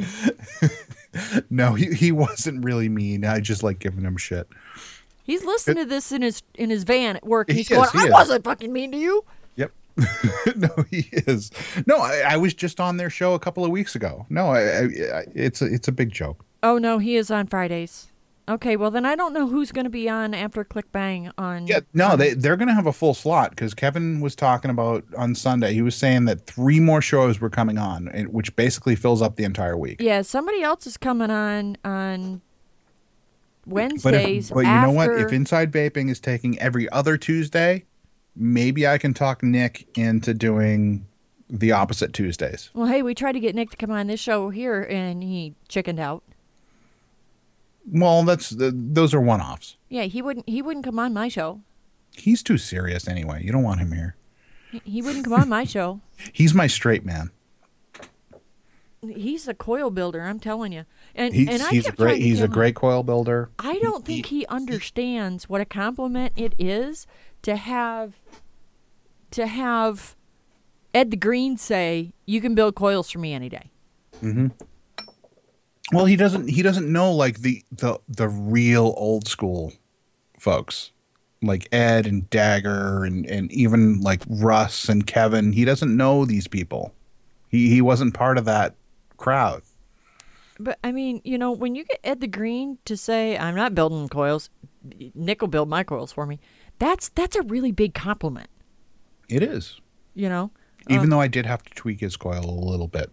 no, 1.50 1.74
he, 1.74 1.86
he 1.94 2.12
wasn't 2.12 2.64
really 2.64 2.88
mean. 2.88 3.24
I 3.24 3.40
just 3.40 3.62
like 3.62 3.78
giving 3.78 4.04
him 4.04 4.16
shit. 4.16 4.48
He's 5.24 5.44
listening 5.44 5.84
to 5.84 5.84
this 5.84 6.10
in 6.12 6.22
his 6.22 6.42
in 6.54 6.70
his 6.70 6.84
van 6.84 7.16
at 7.16 7.26
work. 7.26 7.48
and 7.48 7.56
He 7.56 7.60
He's 7.62 7.68
going, 7.68 7.84
is, 7.84 7.92
he 7.92 7.98
"I 8.00 8.04
is. 8.06 8.12
wasn't 8.12 8.44
fucking 8.44 8.72
mean 8.72 8.92
to 8.92 8.98
you." 8.98 9.24
Yep. 9.56 9.72
no, 10.56 10.68
he 10.90 11.08
is. 11.12 11.50
No, 11.86 11.98
I, 11.98 12.22
I 12.30 12.36
was 12.36 12.54
just 12.54 12.80
on 12.80 12.96
their 12.96 13.10
show 13.10 13.34
a 13.34 13.38
couple 13.38 13.64
of 13.64 13.70
weeks 13.70 13.94
ago. 13.94 14.26
No, 14.30 14.48
I, 14.48 14.60
I, 14.60 14.82
I 14.82 15.24
it's 15.34 15.62
a 15.62 15.66
it's 15.66 15.88
a 15.88 15.92
big 15.92 16.10
joke. 16.10 16.44
Oh 16.62 16.78
no, 16.78 16.98
he 16.98 17.16
is 17.16 17.30
on 17.30 17.46
Fridays. 17.46 18.08
Okay, 18.50 18.76
well 18.76 18.90
then 18.90 19.06
I 19.06 19.14
don't 19.14 19.32
know 19.32 19.46
who's 19.46 19.70
going 19.70 19.84
to 19.84 19.90
be 19.90 20.08
on 20.08 20.34
after 20.34 20.64
Click 20.64 20.90
Bang 20.92 21.30
on. 21.38 21.66
Yeah, 21.68 21.80
no, 21.94 22.16
they 22.16 22.34
they're 22.34 22.56
gonna 22.56 22.74
have 22.74 22.86
a 22.86 22.92
full 22.92 23.14
slot 23.14 23.50
because 23.50 23.74
Kevin 23.74 24.20
was 24.20 24.34
talking 24.34 24.70
about 24.70 25.04
on 25.16 25.34
Sunday. 25.36 25.72
He 25.72 25.82
was 25.82 25.94
saying 25.94 26.24
that 26.24 26.46
three 26.46 26.80
more 26.80 27.00
shows 27.00 27.40
were 27.40 27.48
coming 27.50 27.78
on, 27.78 28.06
which 28.30 28.54
basically 28.56 28.96
fills 28.96 29.22
up 29.22 29.36
the 29.36 29.44
entire 29.44 29.76
week. 29.76 30.00
Yeah, 30.00 30.22
somebody 30.22 30.62
else 30.62 30.86
is 30.86 30.96
coming 30.96 31.30
on 31.30 31.76
on 31.84 32.40
But, 33.66 33.72
Wednesdays. 33.74 34.50
if, 34.50 34.54
but 34.54 34.64
you 34.64 34.80
know 34.80 34.90
what? 34.90 35.10
If 35.12 35.32
Inside 35.32 35.70
Vaping 35.70 36.10
is 36.10 36.18
taking 36.18 36.58
every 36.58 36.88
other 36.90 37.16
Tuesday, 37.16 37.84
maybe 38.34 38.86
I 38.86 38.98
can 38.98 39.14
talk 39.14 39.42
Nick 39.44 39.86
into 39.96 40.34
doing 40.34 41.06
the 41.48 41.72
opposite 41.72 42.12
Tuesdays. 42.12 42.70
well, 42.74 42.86
hey, 42.86 43.02
we 43.02 43.14
tried 43.14 43.32
to 43.32 43.40
get 43.40 43.54
Nick 43.54 43.70
to 43.70 43.76
come 43.76 43.90
on 43.90 44.06
this 44.08 44.20
show 44.20 44.50
here, 44.50 44.82
and 44.82 45.22
he 45.22 45.54
chickened 45.68 46.00
out. 46.00 46.22
Well, 47.92 48.22
that's 48.24 48.50
the, 48.50 48.70
those 48.74 49.12
are 49.14 49.20
one 49.20 49.40
offs. 49.40 49.76
Yeah, 49.88 50.04
he 50.04 50.22
wouldn't. 50.22 50.48
He 50.48 50.62
wouldn't 50.62 50.84
come 50.84 50.98
on 50.98 51.12
my 51.12 51.28
show. 51.28 51.60
He's 52.16 52.42
too 52.42 52.58
serious 52.58 53.08
anyway. 53.08 53.42
You 53.44 53.52
don't 53.52 53.62
want 53.62 53.80
him 53.80 53.92
here. 53.92 54.16
He- 54.70 54.82
He 54.84 55.02
wouldn't 55.02 55.24
come 55.24 55.34
on 55.34 55.48
my 55.48 55.64
show. 55.64 56.00
He's 56.32 56.54
my 56.54 56.66
straight 56.66 57.04
man. 57.04 57.30
He's 59.02 59.48
a 59.48 59.54
coil 59.54 59.90
builder. 59.90 60.20
I'm 60.20 60.38
telling 60.38 60.72
you. 60.72 60.84
And 61.14 61.32
He's 61.34 61.48
and 61.48 61.62
I 61.62 61.70
he's 61.70 61.84
a 61.84 61.88
kept 61.88 61.96
great 61.98 62.08
trying 62.10 62.20
to 62.20 62.24
he's 62.26 62.40
a 62.40 62.44
him- 62.44 62.50
great 62.52 62.74
coil 62.74 63.02
builder. 63.02 63.48
I 63.58 63.78
don't 63.78 64.04
think 64.04 64.26
he 64.26 64.44
understands 64.46 65.48
what 65.48 65.60
a 65.62 65.64
compliment 65.64 66.34
it 66.36 66.54
is 66.58 67.06
to 67.42 67.56
have 67.56 68.20
to 69.30 69.46
have 69.46 70.16
Ed 70.92 71.10
the 71.10 71.16
Green 71.16 71.56
say, 71.56 72.12
"You 72.26 72.40
can 72.42 72.54
build 72.54 72.74
coils 72.74 73.10
for 73.10 73.18
me 73.20 73.32
any 73.32 73.48
day." 73.48 73.70
Mm-hmm. 74.22 74.48
Well, 75.92 76.04
he 76.04 76.16
doesn't 76.16 76.48
he 76.48 76.62
doesn't 76.62 76.90
know 76.90 77.12
like 77.12 77.40
the 77.40 77.64
the 77.72 77.98
the 78.08 78.28
real 78.28 78.94
old 78.96 79.26
school 79.26 79.72
folks. 80.38 80.92
Like 81.42 81.68
Ed 81.72 82.06
and 82.06 82.28
Dagger 82.28 83.04
and 83.04 83.26
and 83.26 83.50
even 83.50 84.00
like 84.00 84.22
Russ 84.28 84.88
and 84.88 85.06
Kevin. 85.06 85.52
He 85.52 85.64
doesn't 85.64 85.96
know 85.96 86.24
these 86.24 86.46
people. 86.46 86.94
He 87.48 87.68
he 87.70 87.80
wasn't 87.80 88.14
part 88.14 88.38
of 88.38 88.44
that 88.44 88.74
crowd. 89.16 89.62
But 90.58 90.78
I 90.84 90.92
mean, 90.92 91.22
you 91.24 91.38
know, 91.38 91.50
when 91.50 91.74
you 91.74 91.84
get 91.84 92.00
Ed 92.04 92.20
the 92.20 92.26
Green 92.28 92.78
to 92.84 92.96
say, 92.96 93.38
"I'm 93.38 93.56
not 93.56 93.74
building 93.74 94.08
coils," 94.10 94.50
Nick 95.14 95.40
will 95.40 95.48
build 95.48 95.70
my 95.70 95.82
coils 95.82 96.12
for 96.12 96.26
me. 96.26 96.38
That's 96.78 97.08
that's 97.08 97.34
a 97.36 97.42
really 97.42 97.72
big 97.72 97.94
compliment. 97.94 98.48
It 99.28 99.42
is. 99.42 99.80
You 100.14 100.28
know, 100.28 100.50
Even 100.88 101.04
um, 101.04 101.10
though 101.10 101.20
I 101.20 101.28
did 101.28 101.46
have 101.46 101.62
to 101.62 101.74
tweak 101.74 102.00
his 102.00 102.16
coil 102.16 102.44
a 102.44 102.68
little 102.68 102.88
bit. 102.88 103.10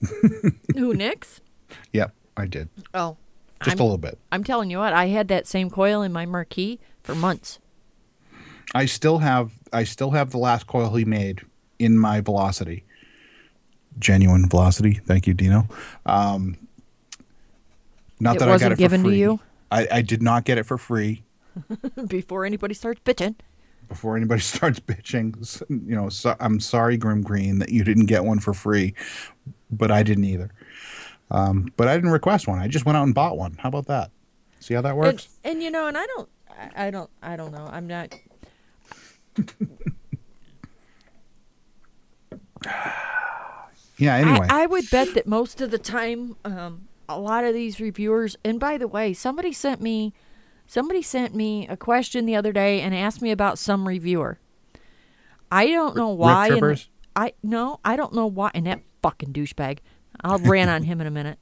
who 0.74 0.94
Nick's? 0.94 1.40
Yep, 1.92 2.14
I 2.36 2.46
did. 2.46 2.68
Oh, 2.94 3.16
Just 3.62 3.76
I'm, 3.76 3.80
a 3.80 3.84
little 3.84 3.98
bit. 3.98 4.18
I'm 4.32 4.44
telling 4.44 4.70
you 4.70 4.78
what, 4.78 4.92
I 4.92 5.06
had 5.06 5.28
that 5.28 5.46
same 5.46 5.70
coil 5.70 6.02
in 6.02 6.12
my 6.12 6.26
Marquee 6.26 6.78
for 7.02 7.14
months. 7.14 7.58
I 8.74 8.86
still 8.86 9.18
have 9.18 9.52
I 9.72 9.84
still 9.84 10.10
have 10.10 10.30
the 10.30 10.38
last 10.38 10.66
coil 10.66 10.94
he 10.94 11.04
made 11.04 11.42
in 11.78 11.98
my 11.98 12.20
velocity. 12.20 12.84
Genuine 13.98 14.48
velocity. 14.48 14.94
Thank 14.94 15.26
you, 15.26 15.34
Dino. 15.34 15.68
Um, 16.04 16.58
not 18.20 18.36
It 18.36 18.38
that 18.40 18.48
I 18.48 18.58
got 18.58 18.72
it 18.72 18.78
given 18.78 19.02
for 19.02 19.10
to 19.10 19.16
you? 19.16 19.40
I, 19.70 19.88
I 19.90 20.02
did 20.02 20.22
not 20.22 20.44
get 20.44 20.58
it 20.58 20.64
for 20.64 20.78
free. 20.78 21.24
Before 22.06 22.44
anybody 22.44 22.74
starts 22.74 23.00
bitching. 23.04 23.36
Before 23.88 24.16
anybody 24.16 24.40
starts 24.42 24.80
bitching, 24.80 25.62
you 25.70 25.94
know, 25.94 26.08
so, 26.08 26.36
I'm 26.40 26.60
sorry, 26.60 26.96
Grimm 26.96 27.22
Green, 27.22 27.58
that 27.60 27.70
you 27.70 27.84
didn't 27.84 28.06
get 28.06 28.24
one 28.24 28.38
for 28.38 28.52
free, 28.52 28.94
but 29.70 29.90
I 29.90 30.02
didn't 30.02 30.24
either. 30.24 30.50
Um, 31.30 31.72
but 31.76 31.88
I 31.88 31.94
didn't 31.96 32.10
request 32.10 32.46
one. 32.46 32.58
I 32.58 32.68
just 32.68 32.86
went 32.86 32.96
out 32.96 33.04
and 33.04 33.14
bought 33.14 33.36
one. 33.36 33.56
How 33.58 33.68
about 33.68 33.86
that? 33.86 34.10
See 34.60 34.74
how 34.74 34.82
that 34.82 34.96
works? 34.96 35.28
and 35.44 35.62
you 35.62 35.70
know, 35.70 35.86
and 35.88 35.96
I 35.96 36.06
don't, 36.06 36.28
I, 36.74 36.90
don't, 36.90 37.10
I 37.22 37.36
don't 37.36 37.52
know. 37.52 37.68
I'm 37.70 37.86
not. 37.86 38.14
yeah. 43.98 44.16
Anyway, 44.16 44.46
I, 44.50 44.62
I 44.62 44.66
would 44.66 44.88
bet 44.90 45.14
that 45.14 45.26
most 45.26 45.60
of 45.60 45.70
the 45.70 45.78
time, 45.78 46.36
um, 46.44 46.88
a 47.08 47.18
lot 47.18 47.44
of 47.44 47.54
these 47.54 47.80
reviewers. 47.80 48.36
And 48.44 48.58
by 48.58 48.78
the 48.78 48.88
way, 48.88 49.12
somebody 49.12 49.52
sent 49.52 49.80
me, 49.80 50.12
somebody 50.66 51.02
sent 51.02 51.34
me 51.34 51.66
a 51.68 51.76
question 51.76 52.26
the 52.26 52.36
other 52.36 52.52
day 52.52 52.80
and 52.80 52.94
asked 52.94 53.22
me 53.22 53.30
about 53.30 53.58
some 53.58 53.86
reviewer. 53.86 54.38
I 55.50 55.66
don't 55.66 55.96
know 55.96 56.08
why. 56.08 56.48
and? 56.48 56.86
I 57.14 57.32
no, 57.42 57.80
I 57.84 57.96
don't 57.96 58.12
know 58.14 58.26
why. 58.26 58.50
And 58.54 58.66
that 58.66 58.80
fucking 59.02 59.32
douchebag. 59.32 59.78
I'll 60.22 60.38
rant 60.38 60.70
on 60.70 60.82
him 60.82 61.00
in 61.00 61.06
a 61.06 61.10
minute. 61.10 61.38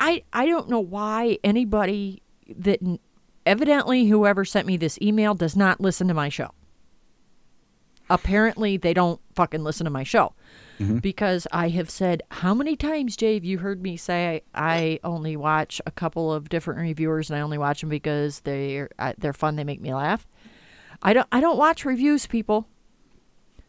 I 0.00 0.22
I 0.32 0.46
don't 0.46 0.68
know 0.68 0.80
why 0.80 1.38
anybody 1.42 2.22
that 2.56 2.80
evidently 3.44 4.06
whoever 4.06 4.44
sent 4.44 4.66
me 4.66 4.76
this 4.76 4.98
email 5.02 5.34
does 5.34 5.56
not 5.56 5.80
listen 5.80 6.08
to 6.08 6.14
my 6.14 6.28
show. 6.28 6.50
Apparently 8.10 8.76
they 8.76 8.94
don't 8.94 9.20
fucking 9.34 9.62
listen 9.62 9.84
to 9.84 9.90
my 9.90 10.02
show. 10.02 10.34
Because 11.00 11.48
I 11.52 11.70
have 11.70 11.90
said 11.90 12.22
how 12.30 12.54
many 12.54 12.76
times, 12.76 13.16
Jay, 13.16 13.34
have 13.34 13.44
you 13.44 13.58
heard 13.58 13.82
me 13.82 13.96
say 13.96 14.42
I 14.54 15.00
only 15.02 15.36
watch 15.36 15.80
a 15.86 15.90
couple 15.90 16.32
of 16.32 16.48
different 16.48 16.78
reviewers 16.78 17.28
and 17.30 17.36
I 17.36 17.42
only 17.42 17.58
watch 17.58 17.80
them 17.80 17.90
because 17.90 18.40
they're 18.40 18.88
uh, 18.96 19.14
they're 19.18 19.32
fun, 19.32 19.56
they 19.56 19.64
make 19.64 19.80
me 19.80 19.92
laugh. 19.92 20.24
I 21.02 21.12
don't 21.14 21.26
I 21.32 21.40
don't 21.40 21.58
watch 21.58 21.84
reviews, 21.84 22.28
people. 22.28 22.68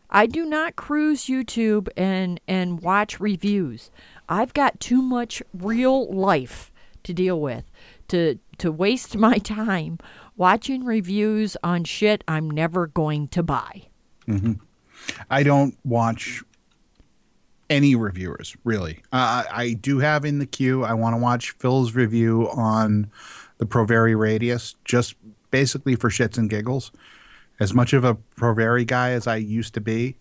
I 0.10 0.26
do 0.26 0.46
not 0.46 0.76
cruise 0.76 1.26
YouTube 1.26 1.88
and 1.96 2.40
and 2.48 2.82
watch 2.82 3.20
reviews. 3.20 3.92
I've 4.28 4.54
got 4.54 4.80
too 4.80 5.02
much 5.02 5.44
real 5.54 6.12
life 6.12 6.72
to 7.04 7.14
deal 7.14 7.40
with 7.40 7.70
to 8.10 8.40
to 8.58 8.72
waste 8.72 9.16
my 9.16 9.38
time 9.38 10.00
watching 10.36 10.84
reviews 10.84 11.56
on 11.64 11.84
shit 11.84 12.24
I'm 12.28 12.50
never 12.50 12.88
going 12.88 13.28
to 13.30 13.44
buy. 13.44 13.84
I 15.30 15.44
don't 15.44 15.78
watch 15.84 16.44
any 17.70 17.96
reviewers 17.96 18.56
really. 18.64 19.04
Uh, 19.12 19.44
I 19.52 19.74
do 19.74 20.00
have 20.00 20.26
in 20.26 20.40
the 20.40 20.46
queue. 20.46 20.84
I 20.84 20.94
want 20.94 21.14
to 21.14 21.22
watch 21.22 21.52
Phil's 21.52 21.94
review 21.94 22.50
on 22.50 23.12
the 23.60 23.66
Provari 23.66 24.18
Radius, 24.18 24.76
just 24.86 25.16
basically 25.52 25.96
for 25.96 26.10
shits 26.10 26.38
and 26.38 26.50
giggles. 26.50 26.92
As 27.60 27.74
much 27.74 27.94
of 27.94 28.04
a 28.04 28.16
Provari 28.38 28.88
guy 28.88 29.12
as 29.12 29.28
I 29.28 29.36
used 29.36 29.74
to 29.74 29.82
be, 29.82 30.18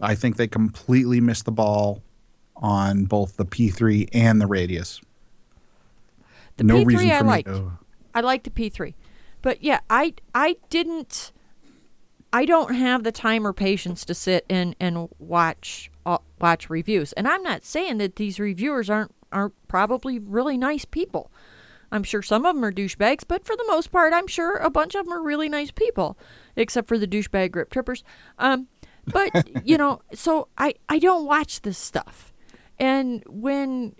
I 0.00 0.14
think 0.14 0.36
they 0.36 0.46
completely 0.46 1.20
missed 1.20 1.44
the 1.44 1.52
ball 1.52 2.02
on 2.56 3.04
both 3.04 3.36
the 3.36 3.44
P3 3.44 4.08
and 4.12 4.40
the 4.40 4.46
Radius. 4.46 5.00
The 6.56 6.64
no 6.64 6.76
P3 6.76 6.86
reason 6.86 7.10
I 7.10 7.20
liked. 7.20 7.48
to. 7.48 7.72
I 8.14 8.20
like 8.20 8.44
the 8.44 8.50
P3. 8.50 8.94
But 9.42 9.62
yeah, 9.62 9.80
I 9.90 10.14
I 10.34 10.56
didn't 10.70 11.32
I 12.32 12.44
don't 12.44 12.74
have 12.74 13.04
the 13.04 13.12
time 13.12 13.46
or 13.46 13.52
patience 13.52 14.04
to 14.06 14.14
sit 14.14 14.44
and 14.48 14.74
and 14.80 15.08
watch 15.18 15.90
uh, 16.04 16.18
watch 16.40 16.70
reviews. 16.70 17.12
And 17.12 17.28
I'm 17.28 17.42
not 17.42 17.64
saying 17.64 17.98
that 17.98 18.16
these 18.16 18.40
reviewers 18.40 18.90
aren't 18.90 19.14
aren't 19.32 19.54
probably 19.68 20.18
really 20.18 20.56
nice 20.56 20.84
people. 20.84 21.30
I'm 21.92 22.02
sure 22.02 22.22
some 22.22 22.44
of 22.44 22.54
them 22.54 22.64
are 22.64 22.72
douchebags, 22.72 23.22
but 23.26 23.44
for 23.44 23.56
the 23.56 23.64
most 23.68 23.92
part, 23.92 24.12
I'm 24.12 24.26
sure 24.26 24.56
a 24.56 24.70
bunch 24.70 24.94
of 24.94 25.04
them 25.04 25.14
are 25.14 25.22
really 25.22 25.48
nice 25.48 25.70
people, 25.70 26.18
except 26.56 26.88
for 26.88 26.98
the 26.98 27.06
douchebag 27.06 27.54
Rip 27.54 27.70
Trippers. 27.70 28.02
Um, 28.38 28.68
but 29.06 29.48
you 29.66 29.76
know, 29.76 30.02
so 30.14 30.48
I 30.58 30.74
I 30.88 30.98
don't 30.98 31.26
watch 31.26 31.62
this 31.62 31.78
stuff, 31.78 32.32
and 32.78 33.22
when 33.28 33.94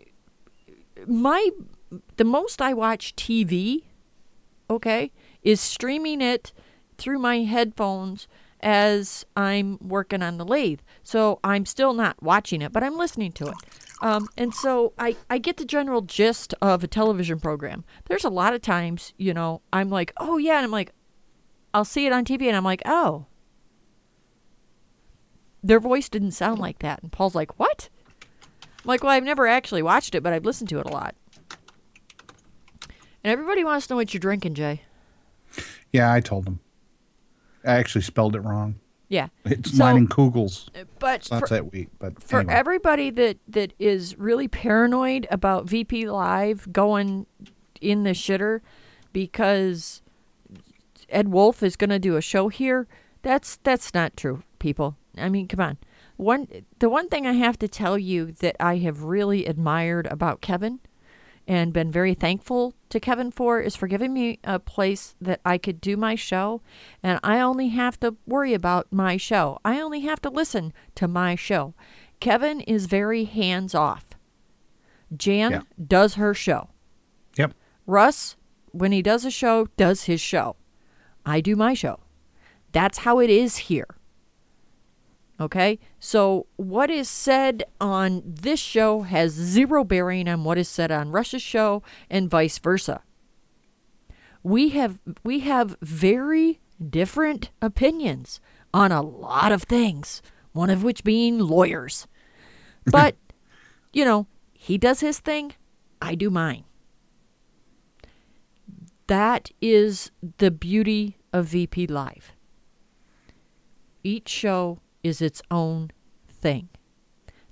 my 1.07 1.51
the 2.17 2.25
most 2.25 2.61
I 2.61 2.75
watch 2.75 3.15
TV, 3.17 3.85
okay, 4.69 5.13
is 5.43 5.61
streaming 5.61 6.21
it 6.21 6.53
through 6.99 7.19
my 7.19 7.41
headphones 7.41 8.27
as 8.61 9.25
I'm 9.37 9.79
working 9.81 10.23
on 10.23 10.39
the 10.39 10.45
lathe. 10.45 10.81
So 11.03 11.39
I'm 11.45 11.67
still 11.67 11.93
not 11.93 12.21
watching 12.23 12.63
it, 12.63 12.73
but 12.73 12.83
I'm 12.83 12.97
listening 12.97 13.33
to 13.33 13.49
it. 13.49 13.55
Um, 14.03 14.29
and 14.37 14.55
so 14.55 14.93
I, 14.99 15.17
I 15.31 15.39
get 15.39 15.57
the 15.57 15.65
general 15.65 16.03
gist 16.03 16.55
of 16.61 16.85
a 16.85 16.87
television 16.87 17.41
program. 17.41 17.85
There's 18.07 18.25
a 18.25 18.31
lot 18.31 18.55
of 18.55 18.63
times, 18.63 19.15
you 19.17 19.33
know, 19.33 19.63
I'm 19.73 19.89
like, 19.89 20.13
oh 20.19 20.37
yeah, 20.37 20.57
and 20.57 20.65
I'm 20.65 20.71
like, 20.71 20.93
I'll 21.77 21.85
see 21.85 22.07
it 22.07 22.13
on 22.13 22.25
TV 22.25 22.47
and 22.47 22.57
I'm 22.57 22.65
like, 22.65 22.81
oh. 22.87 23.27
Their 25.63 25.79
voice 25.79 26.09
didn't 26.09 26.31
sound 26.31 26.59
like 26.59 26.79
that. 26.79 27.03
And 27.03 27.13
Paul's 27.13 27.35
like, 27.35 27.59
what? 27.59 27.91
I'm 28.63 28.87
like, 28.87 29.03
well, 29.03 29.13
I've 29.13 29.25
never 29.25 29.47
actually 29.47 29.83
watched 29.83 30.15
it, 30.15 30.23
but 30.23 30.33
I've 30.33 30.47
listened 30.47 30.71
to 30.71 30.79
it 30.79 30.87
a 30.87 30.89
lot. 30.89 31.15
And 33.23 33.31
everybody 33.31 33.63
wants 33.63 33.87
to 33.89 33.93
know 33.93 33.97
what 33.99 34.15
you're 34.15 34.21
drinking, 34.21 34.55
Jay. 34.55 34.85
Yeah, 35.93 36.11
I 36.11 36.21
told 36.21 36.47
them. 36.47 36.61
I 37.63 37.73
actually 37.75 38.03
spelled 38.03 38.35
it 38.35 38.41
wrong. 38.41 38.77
Yeah. 39.11 39.29
It's 39.45 39.73
So- 39.77 39.85
mine 39.85 39.97
and 39.99 40.11
Kugels. 40.11 40.69
Uh, 40.75 40.85
but 40.99 41.21
It's 41.21 41.31
not 41.31 41.41
for, 41.41 41.49
that 41.49 41.73
wheat, 41.73 41.91
but 41.99 42.23
for 42.23 42.39
anyway. 42.41 42.55
everybody 42.55 43.11
that, 43.11 43.37
that 43.49 43.75
is 43.79 44.17
really 44.17 44.49
paranoid 44.49 45.27
about 45.31 45.69
VP 45.69 46.09
Live 46.09 46.73
going 46.73 47.27
in 47.83 48.05
the 48.05 48.13
shitter 48.13 48.63
because 49.13 50.01
Ed 51.09 51.29
Wolf 51.29 51.63
is 51.63 51.77
going 51.77 51.91
to 51.91 51.99
do 51.99 52.17
a 52.17 52.23
show 52.23 52.49
here, 52.49 52.87
that's 53.23 53.57
that's 53.63 53.93
not 53.95 54.17
true, 54.17 54.43
people. 54.59 54.97
I 55.17 55.29
mean, 55.29 55.49
come 55.49 55.61
on. 55.61 55.79
One 56.17 56.49
the 56.79 56.89
one 56.89 57.09
thing 57.09 57.27
I 57.27 57.33
have 57.33 57.59
to 57.61 57.69
tell 57.69 57.99
you 57.99 58.33
that 58.33 58.57
I 58.61 58.77
have 58.79 59.03
really 59.03 59.47
admired 59.47 60.07
about 60.07 60.41
Kevin 60.41 60.81
and 61.49 61.73
been 61.73 61.93
very 61.93 62.15
thankful 62.15 62.75
to 62.89 62.99
Kevin 62.99 63.31
for 63.31 63.61
is 63.61 63.77
for 63.77 63.87
giving 63.87 64.13
me 64.13 64.39
a 64.45 64.59
place 64.59 65.15
that 65.21 65.41
I 65.45 65.59
could 65.59 65.81
do 65.81 65.97
my 65.97 66.15
show 66.17 66.61
and 67.03 67.21
I 67.23 67.41
only 67.41 67.69
have 67.69 68.01
to 68.01 68.17
worry 68.27 68.53
about 68.53 68.89
my 68.91 69.17
show. 69.17 69.59
I 69.65 69.81
only 69.81 70.01
have 70.01 70.21
to 70.23 70.31
listen 70.31 70.73
to 70.97 71.07
my 71.07 71.35
show. 71.37 71.75
Kevin 72.19 72.61
is 72.63 72.87
very 72.87 73.25
hands 73.25 73.75
off. 73.75 74.07
Jan 75.17 75.53
Yeah. 75.53 75.61
does 75.87 76.15
her 76.15 76.35
show. 76.35 76.71
Yep. 77.37 77.53
Russ, 77.87 78.37
when 78.73 78.91
he 78.93 79.03
does 79.03 79.25
a 79.25 79.31
show, 79.31 79.69
does 79.77 80.05
his 80.05 80.21
show. 80.21 80.57
I 81.27 81.41
do 81.41 81.57
my 81.57 81.75
show. 81.75 82.01
That's 82.73 82.99
how 82.99 83.19
it 83.19 83.29
is 83.29 83.57
here. 83.57 83.97
Okay? 85.41 85.79
So, 85.99 86.47
what 86.57 86.89
is 86.89 87.09
said 87.09 87.65
on 87.81 88.23
this 88.25 88.61
show 88.61 89.03
has 89.03 89.33
zero 89.33 89.85
bearing 89.85 90.29
on 90.29 90.45
what 90.45 90.57
is 90.57 90.69
said 90.69 90.91
on 90.91 91.11
Russ's 91.11 91.43
show 91.43 91.83
and 92.09 92.31
vice 92.31 92.59
versa. 92.59 93.03
We 94.43 94.71
have 94.71 95.01
we 95.25 95.41
have 95.41 95.77
very 95.83 96.61
different 96.91 97.51
opinions 97.61 98.41
on 98.73 98.93
a 98.93 99.03
lot 99.03 99.53
of 99.53 99.65
things, 99.65 100.23
one 100.53 100.71
of 100.71 100.83
which 100.83 101.05
being 101.05 101.39
lawyers. 101.39 102.07
But, 102.89 103.17
you 103.93 104.05
know, 104.05 104.29
he 104.53 104.79
does 104.79 105.01
his 105.01 105.19
thing, 105.19 105.55
I 106.01 106.15
do 106.15 106.31
mine. 106.31 106.63
That 109.09 109.51
is 109.61 110.13
the 110.39 110.53
beauty 110.53 111.16
of 111.33 111.47
VP 111.47 111.87
Live. 111.87 112.33
Each 114.03 114.29
show 114.29 114.81
is 115.03 115.21
its 115.21 115.43
own 115.51 115.91
thing. 116.29 116.69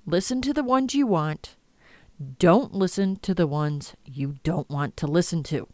Listen 0.06 0.40
to 0.42 0.52
the 0.52 0.62
ones 0.62 0.94
you 0.94 1.06
want. 1.06 1.56
Don't 2.38 2.74
listen 2.74 3.16
to 3.16 3.34
the 3.34 3.46
ones 3.46 3.94
you 4.04 4.36
don't 4.42 4.68
want 4.70 4.96
to 4.98 5.06
listen 5.06 5.42
to. 5.44 5.68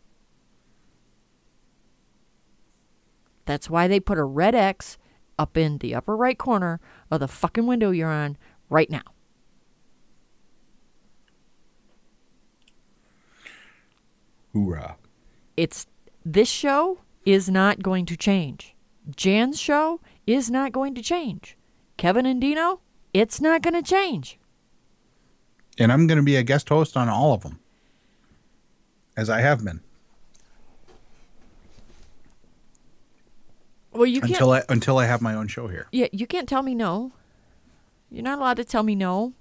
That's 3.45 3.69
why 3.69 3.89
they 3.89 4.01
put 4.01 4.19
a 4.19 4.25
red 4.25 4.55
X 4.55 4.97
up 5.39 5.57
in 5.57 5.79
the 5.79 5.95
upper 5.95 6.17
right 6.17 6.39
corner 6.39 6.81
of 7.11 7.21
the 7.21 7.29
fucking 7.29 7.67
window 7.67 7.91
you're 7.91 8.09
on 8.09 8.37
right 8.69 8.91
now. 8.91 9.03
Hoorah. 14.55 14.97
It's 15.57 15.87
this 16.25 16.49
show 16.49 16.99
is 17.25 17.49
not 17.49 17.83
going 17.83 18.07
to 18.07 18.17
change. 18.17 18.75
Jan's 19.15 19.61
show 19.61 20.01
is 20.27 20.51
not 20.51 20.73
going 20.73 20.95
to 20.95 21.03
change. 21.03 21.57
Kevin 21.97 22.27
and 22.27 22.41
Dino, 22.41 22.81
it's 23.13 23.41
not 23.41 23.63
going 23.63 23.75
to 23.75 23.83
change. 23.83 24.39
And 25.79 25.93
I'm 25.93 26.07
going 26.07 26.17
to 26.19 26.23
be 26.25 26.37
a 26.37 26.43
guest 26.43 26.69
host 26.69 26.97
on 26.97 27.09
all 27.09 27.33
of 27.33 27.43
them, 27.43 27.59
as 29.17 29.31
I 29.31 29.41
have 29.41 29.65
been 29.65 29.81
Well, 33.93 34.07
you 34.07 34.21
can't. 34.21 34.33
until 34.33 34.53
I 34.53 34.63
until 34.69 34.99
I 34.99 35.07
have 35.07 35.21
my 35.21 35.35
own 35.35 35.49
show 35.49 35.67
here. 35.69 35.89
yeah, 35.93 36.07
you 36.13 36.27
can't 36.27 36.49
tell 36.49 36.63
me 36.63 36.75
no. 36.75 37.13
You're 38.11 38.23
not 38.23 38.39
allowed 38.39 38.57
to 38.59 38.65
tell 38.65 38.83
me 38.83 38.95
no. 38.95 39.33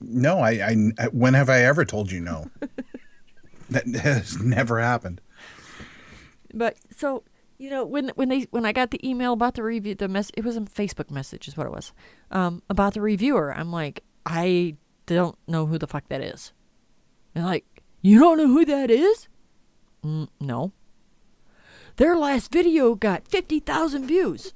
No, 0.00 0.38
I, 0.38 0.50
I 0.98 1.04
when 1.12 1.34
have 1.34 1.50
I 1.50 1.60
ever 1.62 1.84
told 1.84 2.10
you 2.10 2.20
no? 2.20 2.50
that 3.70 3.86
has 3.86 4.40
never 4.40 4.80
happened. 4.80 5.20
But 6.54 6.76
so 6.90 7.24
you 7.58 7.70
know 7.70 7.84
when 7.84 8.10
when 8.14 8.28
they 8.28 8.46
when 8.50 8.64
I 8.64 8.72
got 8.72 8.90
the 8.90 9.08
email 9.08 9.32
about 9.32 9.54
the 9.54 9.62
review, 9.62 9.94
the 9.94 10.08
mess 10.08 10.30
it 10.36 10.44
was 10.44 10.56
a 10.56 10.62
Facebook 10.62 11.10
message 11.10 11.48
is 11.48 11.56
what 11.56 11.66
it 11.66 11.72
was 11.72 11.92
um, 12.30 12.62
about 12.70 12.94
the 12.94 13.00
reviewer. 13.00 13.52
I'm 13.52 13.70
like, 13.70 14.02
I 14.26 14.76
don't 15.06 15.36
know 15.46 15.66
who 15.66 15.78
the 15.78 15.86
fuck 15.86 16.08
that 16.08 16.22
is. 16.22 16.52
And 17.34 17.44
like, 17.44 17.64
you 18.02 18.18
don't 18.18 18.38
know 18.38 18.48
who 18.48 18.64
that 18.64 18.90
is? 18.90 19.28
Mm, 20.04 20.28
no. 20.40 20.72
Their 21.96 22.16
last 22.16 22.50
video 22.52 22.94
got 22.94 23.28
fifty 23.28 23.60
thousand 23.60 24.06
views. 24.06 24.54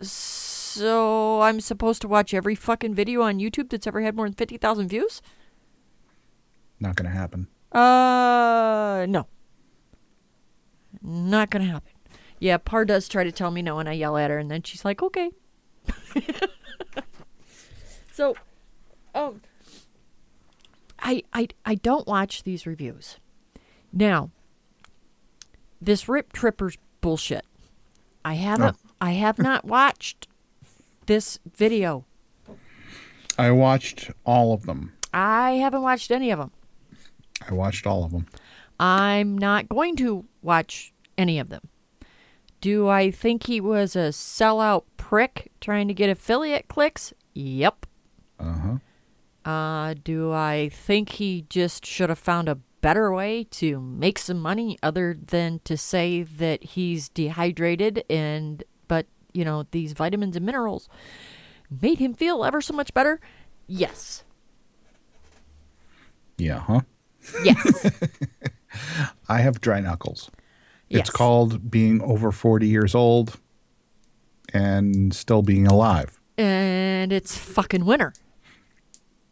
So 0.00 1.40
I'm 1.40 1.60
supposed 1.60 2.02
to 2.02 2.08
watch 2.08 2.34
every 2.34 2.54
fucking 2.54 2.94
video 2.94 3.22
on 3.22 3.38
YouTube 3.38 3.70
that's 3.70 3.86
ever 3.86 4.02
had 4.02 4.16
more 4.16 4.26
than 4.26 4.34
fifty 4.34 4.58
thousand 4.58 4.88
views? 4.88 5.22
Not 6.80 6.96
going 6.96 7.10
to 7.10 7.16
happen. 7.16 7.48
Uh, 7.72 9.06
no. 9.08 9.26
Not 11.02 11.50
gonna 11.50 11.64
happen. 11.64 11.92
Yeah, 12.38 12.58
Par 12.58 12.84
does 12.84 13.08
try 13.08 13.24
to 13.24 13.32
tell 13.32 13.50
me 13.50 13.62
no, 13.62 13.78
and 13.78 13.88
I 13.88 13.92
yell 13.92 14.16
at 14.16 14.30
her, 14.30 14.38
and 14.38 14.50
then 14.50 14.62
she's 14.62 14.84
like, 14.84 15.02
"Okay." 15.02 15.30
so, 18.12 18.34
um, 19.14 19.40
I 20.98 21.22
I 21.32 21.48
I 21.64 21.74
don't 21.76 22.06
watch 22.06 22.42
these 22.42 22.66
reviews. 22.66 23.18
Now, 23.92 24.30
this 25.80 26.08
Rip 26.08 26.32
Trippers 26.32 26.76
bullshit. 27.00 27.44
I 28.24 28.34
haven't. 28.34 28.76
I 29.00 29.12
have 29.12 29.38
not 29.38 29.64
watched 29.76 30.28
this 31.06 31.38
video. 31.54 32.04
I 33.38 33.50
watched 33.50 34.10
all 34.24 34.52
of 34.52 34.66
them. 34.66 34.92
I 35.12 35.52
haven't 35.52 35.82
watched 35.82 36.10
any 36.10 36.30
of 36.30 36.38
them. 36.38 36.50
I 37.48 37.54
watched 37.54 37.86
all 37.86 38.04
of 38.04 38.12
them. 38.12 38.26
I'm 38.78 39.36
not 39.36 39.68
going 39.68 39.96
to 39.96 40.26
watch 40.42 40.92
any 41.16 41.38
of 41.38 41.48
them. 41.48 41.68
Do 42.60 42.88
I 42.88 43.10
think 43.10 43.44
he 43.46 43.60
was 43.60 43.94
a 43.96 44.10
sellout 44.10 44.84
prick 44.96 45.52
trying 45.60 45.88
to 45.88 45.94
get 45.94 46.10
affiliate 46.10 46.68
clicks? 46.68 47.12
Yep. 47.34 47.86
Uh 48.38 48.54
huh. 48.54 49.50
Uh, 49.50 49.94
do 50.02 50.32
I 50.32 50.68
think 50.72 51.10
he 51.10 51.46
just 51.48 51.86
should 51.86 52.08
have 52.08 52.18
found 52.18 52.48
a 52.48 52.58
better 52.80 53.12
way 53.12 53.44
to 53.50 53.80
make 53.80 54.18
some 54.18 54.40
money 54.40 54.78
other 54.82 55.16
than 55.20 55.60
to 55.64 55.76
say 55.76 56.22
that 56.22 56.62
he's 56.62 57.08
dehydrated 57.08 58.04
and 58.10 58.62
but 58.88 59.06
you 59.32 59.44
know 59.44 59.66
these 59.70 59.92
vitamins 59.92 60.36
and 60.36 60.44
minerals 60.46 60.88
made 61.80 61.98
him 61.98 62.14
feel 62.14 62.44
ever 62.44 62.60
so 62.60 62.74
much 62.74 62.92
better? 62.94 63.20
Yes. 63.66 64.24
Yeah, 66.38 66.60
huh? 66.60 66.80
Yes. 67.44 67.90
I 69.28 69.40
have 69.40 69.60
dry 69.60 69.80
knuckles. 69.80 70.30
yes. 70.88 71.00
It's 71.00 71.10
called 71.10 71.70
being 71.70 72.00
over 72.02 72.32
40 72.32 72.66
years 72.66 72.94
old 72.94 73.38
and 74.52 75.14
still 75.14 75.42
being 75.42 75.66
alive. 75.66 76.18
and 76.38 77.12
it's 77.12 77.36
fucking 77.36 77.84
winter. 77.84 78.12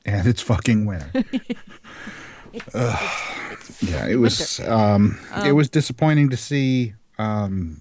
And 0.06 0.26
it's 0.26 0.42
fucking 0.42 0.84
winter. 0.86 1.10
Ugh. 2.74 3.10
yeah, 3.80 4.06
it 4.06 4.16
was 4.16 4.60
um, 4.60 5.18
it 5.44 5.52
was 5.52 5.68
disappointing 5.68 6.30
to 6.30 6.36
see 6.36 6.94
um, 7.18 7.80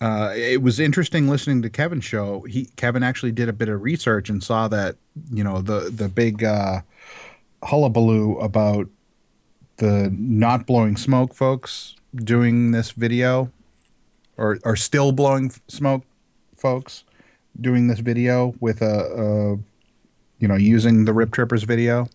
uh, 0.00 0.32
it 0.36 0.60
was 0.60 0.78
interesting 0.80 1.28
listening 1.28 1.62
to 1.62 1.70
Kevin's 1.70 2.04
show. 2.04 2.42
He 2.42 2.66
Kevin 2.76 3.02
actually 3.02 3.32
did 3.32 3.48
a 3.48 3.52
bit 3.52 3.68
of 3.68 3.82
research 3.82 4.28
and 4.28 4.42
saw 4.42 4.68
that, 4.68 4.96
you 5.30 5.42
know, 5.42 5.62
the 5.62 5.90
the 5.90 6.08
big 6.08 6.44
uh 6.44 6.80
hullabaloo 7.62 8.36
about 8.40 8.88
the 9.78 10.10
not 10.16 10.66
blowing 10.66 10.96
smoke 10.96 11.34
folks 11.34 11.94
doing 12.14 12.70
this 12.70 12.92
video 12.92 13.50
or 14.36 14.58
are 14.64 14.76
still 14.76 15.12
blowing 15.12 15.50
smoke 15.68 16.04
folks 16.56 17.04
doing 17.60 17.88
this 17.88 17.98
video 18.00 18.54
with 18.60 18.82
a, 18.82 18.86
a 18.86 19.58
you 20.40 20.48
know 20.48 20.54
using 20.56 21.04
the 21.04 21.12
rip 21.12 21.30
trippers 21.32 21.62
video 21.64 22.08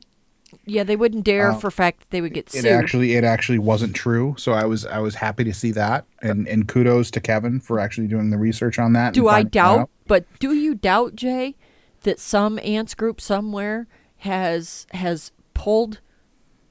Yeah, 0.65 0.84
they 0.84 0.95
wouldn't 0.95 1.23
dare 1.23 1.52
Uh, 1.52 1.57
for 1.60 1.72
fact 1.72 1.99
that 2.02 2.10
they 2.11 2.22
would 2.22 2.34
get 2.34 2.48
it 2.53 2.61
sued. 2.61 2.65
actually 2.72 3.14
it 3.15 3.23
actually 3.23 3.60
wasn't 3.60 3.95
true 3.95 4.36
so 4.38 4.53
i 4.53 4.65
was 4.65 4.86
i 4.86 4.99
was 4.99 5.15
happy 5.15 5.44
to 5.44 5.53
see 5.53 5.72
that 5.72 6.06
and 6.22 6.48
and 6.48 6.68
kudos 6.68 7.11
to 7.11 7.19
kevin 7.22 7.60
for 7.60 7.80
actually 7.80 8.07
doing 8.07 8.30
the 8.30 8.38
research 8.38 8.80
on 8.80 8.94
that 8.94 9.14
do 9.14 9.27
I 9.27 9.44
doubt? 9.44 9.90
But 10.07 10.26
do 10.40 10.53
you 10.53 10.73
doubt, 10.73 11.15
Jay, 11.15 11.56
that 12.02 12.19
some 12.19 12.57
ants 12.64 12.95
group 12.95 13.22
somewhere 13.22 13.86
has 14.18 14.88
has 14.91 15.31
pulled 15.53 15.99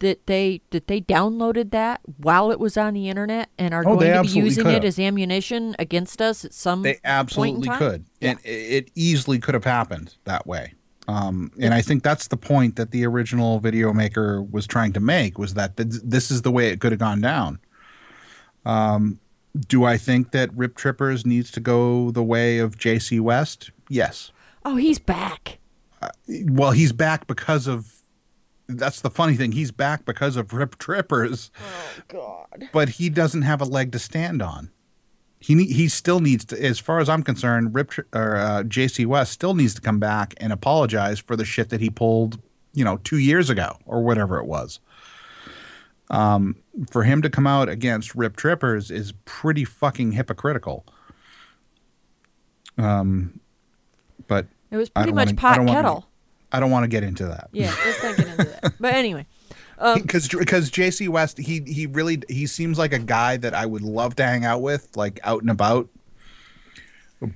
that 0.00 0.26
they 0.26 0.60
that 0.70 0.86
they 0.86 1.00
downloaded 1.00 1.70
that 1.70 2.00
while 2.16 2.50
it 2.50 2.58
was 2.60 2.76
on 2.76 2.94
the 2.94 3.08
internet 3.08 3.48
and 3.58 3.74
are 3.74 3.82
Oh, 3.86 3.96
going 3.96 4.12
to 4.12 4.22
be 4.22 4.28
using 4.28 4.66
it 4.66 4.84
as 4.84 4.98
ammunition 4.98 5.74
against 5.78 6.20
us 6.22 6.44
at 6.44 6.54
some 6.54 6.82
They 6.82 6.98
absolutely 7.04 7.68
could, 7.68 8.04
and 8.20 8.38
it, 8.44 8.90
easily 8.94 9.38
could 9.38 9.54
have 9.54 9.64
happened 9.64 10.16
that 10.24 10.46
way. 10.46 10.74
Um, 11.06 11.50
and 11.58 11.72
I 11.72 11.80
think 11.80 12.02
that's 12.02 12.28
the 12.28 12.36
point 12.36 12.76
that 12.76 12.90
the 12.90 13.06
original 13.06 13.60
video 13.60 13.92
maker 13.94 14.42
was 14.42 14.66
trying 14.66 14.92
to 14.92 15.00
make 15.00 15.38
was 15.38 15.54
that 15.54 15.76
th- 15.76 15.88
this 16.04 16.30
is 16.30 16.42
the 16.42 16.50
way 16.50 16.68
it 16.68 16.80
could 16.80 16.92
have 16.92 16.98
gone 16.98 17.20
down. 17.22 17.58
Um, 18.66 19.18
do 19.66 19.84
I 19.84 19.96
think 19.96 20.32
that 20.32 20.50
Rip 20.54 20.76
Trippers 20.76 21.24
needs 21.24 21.50
to 21.52 21.60
go 21.60 22.10
the 22.10 22.22
way 22.22 22.58
of 22.58 22.76
JC 22.76 23.20
West? 23.20 23.70
Yes. 23.88 24.30
Oh, 24.64 24.76
he's 24.76 24.98
back. 24.98 25.58
Well, 26.28 26.72
he's 26.72 26.92
back 26.92 27.26
because 27.26 27.66
of. 27.66 27.92
That's 28.68 29.00
the 29.00 29.10
funny 29.10 29.34
thing. 29.34 29.52
He's 29.52 29.70
back 29.70 30.04
because 30.04 30.36
of 30.36 30.52
Rip 30.52 30.76
Trippers. 30.78 31.50
Oh 31.60 32.02
God. 32.08 32.68
but 32.72 32.90
he 32.90 33.08
doesn't 33.08 33.42
have 33.42 33.60
a 33.60 33.64
leg 33.64 33.92
to 33.92 33.98
stand 33.98 34.42
on. 34.42 34.70
He 35.40 35.54
ne- 35.54 35.72
he 35.72 35.88
still 35.88 36.20
needs 36.20 36.44
to, 36.46 36.62
as 36.62 36.78
far 36.78 36.98
as 37.00 37.08
I'm 37.08 37.22
concerned, 37.22 37.74
Rip 37.74 37.90
Tr- 37.90 38.00
or 38.12 38.36
uh, 38.36 38.62
J.C. 38.64 39.06
West 39.06 39.32
still 39.32 39.54
needs 39.54 39.72
to 39.74 39.80
come 39.80 39.98
back 39.98 40.34
and 40.38 40.52
apologize 40.52 41.18
for 41.18 41.34
the 41.36 41.44
shit 41.44 41.70
that 41.70 41.80
he 41.80 41.88
pulled, 41.90 42.40
you 42.74 42.84
know, 42.84 42.98
two 42.98 43.18
years 43.18 43.48
ago 43.48 43.78
or 43.86 44.02
whatever 44.02 44.38
it 44.38 44.46
was. 44.46 44.80
Um, 46.10 46.56
for 46.90 47.04
him 47.04 47.22
to 47.22 47.30
come 47.30 47.46
out 47.46 47.68
against 47.68 48.14
Rip 48.14 48.36
Trippers 48.36 48.90
is 48.90 49.12
pretty 49.24 49.64
fucking 49.64 50.12
hypocritical. 50.12 50.84
Um, 52.76 53.40
but 54.26 54.46
It 54.70 54.76
was 54.76 54.88
pretty 54.90 55.12
much 55.12 55.28
wanna- 55.28 55.36
pot 55.40 55.58
wanna- 55.58 55.72
kettle. 55.72 56.04
I 56.50 56.60
don't 56.60 56.70
want 56.70 56.84
to 56.84 56.88
get 56.88 57.02
into 57.02 57.26
that. 57.26 57.50
Yeah, 57.52 57.74
not 58.02 58.16
that. 58.44 58.74
But 58.80 58.94
anyway, 58.94 59.26
um, 59.78 60.02
because 60.02 60.28
because 60.28 60.70
JC 60.70 61.08
West 61.08 61.38
he 61.38 61.60
he 61.66 61.86
really 61.86 62.22
he 62.28 62.46
seems 62.46 62.78
like 62.78 62.92
a 62.92 62.98
guy 62.98 63.36
that 63.36 63.54
I 63.54 63.66
would 63.66 63.82
love 63.82 64.16
to 64.16 64.24
hang 64.24 64.44
out 64.44 64.62
with 64.62 64.96
like 64.96 65.20
out 65.22 65.42
and 65.42 65.50
about 65.50 65.88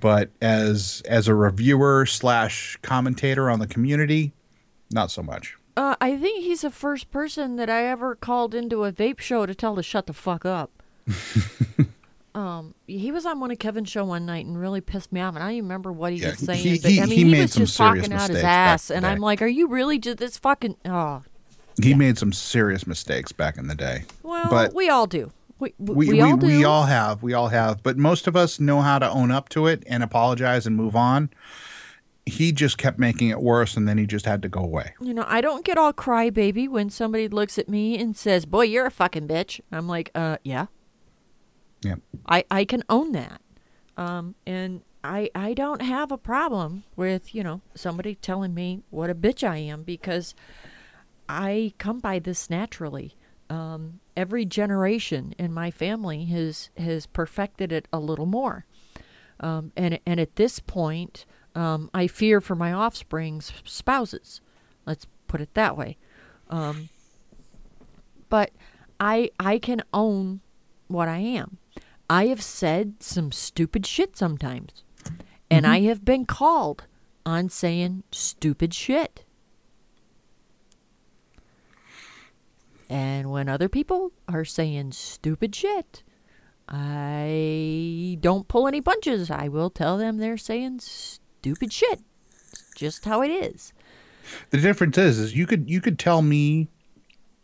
but 0.00 0.30
as 0.40 1.02
as 1.06 1.28
a 1.28 1.34
reviewer 1.34 2.06
slash 2.06 2.78
commentator 2.82 3.50
on 3.50 3.58
the 3.58 3.66
community 3.66 4.32
not 4.92 5.10
so 5.10 5.22
much 5.22 5.56
uh, 5.76 5.96
I 6.00 6.16
think 6.16 6.44
he's 6.44 6.60
the 6.62 6.70
first 6.70 7.10
person 7.10 7.56
that 7.56 7.70
I 7.70 7.84
ever 7.86 8.14
called 8.14 8.54
into 8.54 8.84
a 8.84 8.92
vape 8.92 9.20
show 9.20 9.46
to 9.46 9.54
tell 9.54 9.74
to 9.76 9.82
shut 9.82 10.06
the 10.06 10.12
fuck 10.12 10.44
up. 10.44 10.70
um, 12.34 12.74
he 12.86 13.12
was 13.12 13.26
on 13.26 13.40
one 13.40 13.50
of 13.50 13.58
Kevin's 13.58 13.88
show 13.90 14.04
one 14.04 14.24
night 14.26 14.46
and 14.46 14.58
really 14.58 14.80
pissed 14.80 15.12
me 15.12 15.20
off, 15.20 15.34
and 15.34 15.42
I 15.44 15.48
don't 15.48 15.56
even 15.56 15.64
remember 15.66 15.92
what 15.92 16.12
he 16.12 16.20
Yeah, 16.20 16.30
was 16.30 16.38
saying. 16.38 16.58
he- 16.60 16.78
but 16.78 16.86
I 16.90 17.06
mean, 17.06 17.08
he 17.08 17.14
he, 17.16 17.24
made 17.24 17.40
was 17.42 17.52
some 17.52 17.62
just 17.64 17.76
serious 17.76 18.06
talking 18.08 18.12
out 18.18 18.30
his 18.30 18.42
ass, 18.42 18.90
and 18.90 19.06
I'm 19.06 19.18
like, 19.18 19.42
"Are 19.42 19.46
you 19.46 19.68
really 19.68 19.98
just 19.98 20.18
this 20.18 20.38
fucking?" 20.38 20.76
Oh, 20.86 21.22
he 21.82 21.94
made 21.94 22.18
some 22.18 22.32
serious 22.32 22.86
mistakes 22.86 23.32
back 23.32 23.56
in 23.58 23.66
the 23.66 23.74
day 23.74 24.04
well, 24.22 24.48
But- 24.50 24.74
we 24.74 24.88
all 24.88 25.06
do. 25.06 25.32
We 25.58 25.74
we, 25.78 25.94
we 25.94 26.08
we 26.14 26.20
all 26.20 26.36
do. 26.36 26.46
we 26.46 26.64
all 26.64 26.84
have 26.86 27.22
we 27.22 27.34
all 27.34 27.48
have 27.48 27.84
but 27.84 27.96
most 27.96 28.26
of 28.26 28.34
us 28.34 28.58
know 28.58 28.80
how 28.80 28.98
to 28.98 29.08
own 29.08 29.30
up 29.30 29.48
to 29.50 29.68
it 29.68 29.84
and 29.86 30.02
apologize 30.02 30.66
and 30.66 30.74
move 30.76 30.96
on 30.96 31.30
he 32.26 32.50
just 32.50 32.78
kept 32.78 32.98
making 32.98 33.28
it 33.28 33.40
worse 33.40 33.76
and 33.76 33.86
then 33.88 33.96
he 33.96 34.04
just 34.04 34.26
had 34.26 34.42
to 34.42 34.48
go 34.48 34.58
away 34.60 34.92
You 35.00 35.14
know, 35.14 35.24
I 35.28 35.40
don't 35.40 35.64
get 35.64 35.78
all 35.78 35.92
crybaby 35.92 36.68
when 36.68 36.90
somebody 36.90 37.28
looks 37.28 37.58
at 37.58 37.68
me 37.68 37.96
and 37.96 38.16
says, 38.16 38.44
"Boy, 38.44 38.62
you're 38.64 38.86
a 38.86 38.90
fucking 38.90 39.28
bitch." 39.28 39.60
I'm 39.70 39.86
like, 39.86 40.10
"Uh, 40.16 40.38
yeah." 40.42 40.66
Yeah 41.82 41.96
I 42.26 42.44
I 42.50 42.64
can 42.64 42.82
own 42.88 43.12
that. 43.12 43.40
Um, 43.96 44.34
and 44.46 44.82
I 45.04 45.30
I 45.34 45.54
don't 45.54 45.82
have 45.82 46.10
a 46.10 46.18
problem 46.18 46.84
with 46.96 47.34
you 47.34 47.42
know 47.42 47.60
somebody 47.74 48.14
telling 48.14 48.54
me 48.54 48.82
what 48.90 49.10
a 49.10 49.14
bitch 49.14 49.46
I 49.46 49.58
am 49.58 49.82
because 49.82 50.34
I 51.28 51.72
come 51.78 52.00
by 52.00 52.18
this 52.18 52.50
naturally. 52.50 53.16
Um, 53.50 54.00
every 54.16 54.44
generation 54.44 55.34
in 55.38 55.52
my 55.52 55.70
family 55.70 56.24
has 56.26 56.70
has 56.78 57.06
perfected 57.06 57.72
it 57.72 57.86
a 57.92 57.98
little 57.98 58.26
more. 58.26 58.64
Um, 59.40 59.72
and 59.76 59.98
and 60.06 60.20
at 60.20 60.36
this 60.36 60.60
point, 60.60 61.26
um, 61.54 61.90
I 61.92 62.06
fear 62.06 62.40
for 62.40 62.54
my 62.54 62.72
offspring's 62.72 63.52
spouses. 63.64 64.40
Let's 64.86 65.06
put 65.26 65.40
it 65.40 65.54
that 65.54 65.76
way. 65.76 65.96
Um, 66.48 66.88
but 68.28 68.50
I 69.00 69.30
I 69.40 69.58
can 69.58 69.82
own 69.92 70.40
what 70.88 71.08
I 71.08 71.18
am. 71.18 71.58
I 72.12 72.26
have 72.26 72.42
said 72.42 72.96
some 73.02 73.32
stupid 73.32 73.86
shit 73.86 74.18
sometimes, 74.18 74.84
and 75.50 75.66
I 75.66 75.78
mm-hmm. 75.78 75.88
have 75.88 76.04
been 76.04 76.26
called 76.26 76.84
on 77.24 77.48
saying 77.48 78.02
stupid 78.12 78.74
shit. 78.74 79.24
And 82.90 83.30
when 83.30 83.48
other 83.48 83.70
people 83.70 84.12
are 84.28 84.44
saying 84.44 84.92
stupid 84.92 85.54
shit, 85.56 86.02
I 86.68 88.18
don't 88.20 88.46
pull 88.46 88.68
any 88.68 88.82
punches. 88.82 89.30
I 89.30 89.48
will 89.48 89.70
tell 89.70 89.96
them 89.96 90.18
they're 90.18 90.36
saying 90.36 90.80
stupid 90.80 91.72
shit. 91.72 92.00
It's 92.30 92.74
just 92.76 93.06
how 93.06 93.22
it 93.22 93.30
is. 93.30 93.72
The 94.50 94.58
difference 94.58 94.98
is, 94.98 95.18
is 95.18 95.34
you 95.34 95.46
could 95.46 95.70
you 95.70 95.80
could 95.80 95.98
tell 95.98 96.20
me, 96.20 96.68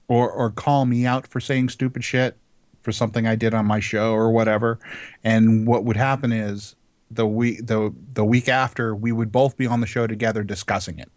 or 0.08 0.30
or 0.30 0.50
call 0.50 0.84
me 0.84 1.06
out 1.06 1.26
for 1.26 1.40
saying 1.40 1.70
stupid 1.70 2.04
shit 2.04 2.36
for 2.82 2.92
something 2.92 3.26
I 3.26 3.34
did 3.36 3.54
on 3.54 3.66
my 3.66 3.80
show 3.80 4.12
or 4.12 4.30
whatever, 4.30 4.78
and 5.24 5.66
what 5.66 5.84
would 5.84 5.96
happen 5.96 6.32
is 6.32 6.74
the 7.10 7.26
week 7.26 7.66
the 7.66 7.92
the 8.12 8.24
week 8.24 8.48
after 8.48 8.94
we 8.94 9.12
would 9.12 9.32
both 9.32 9.56
be 9.56 9.66
on 9.66 9.80
the 9.80 9.86
show 9.86 10.06
together 10.06 10.42
discussing 10.42 10.98
it. 10.98 11.10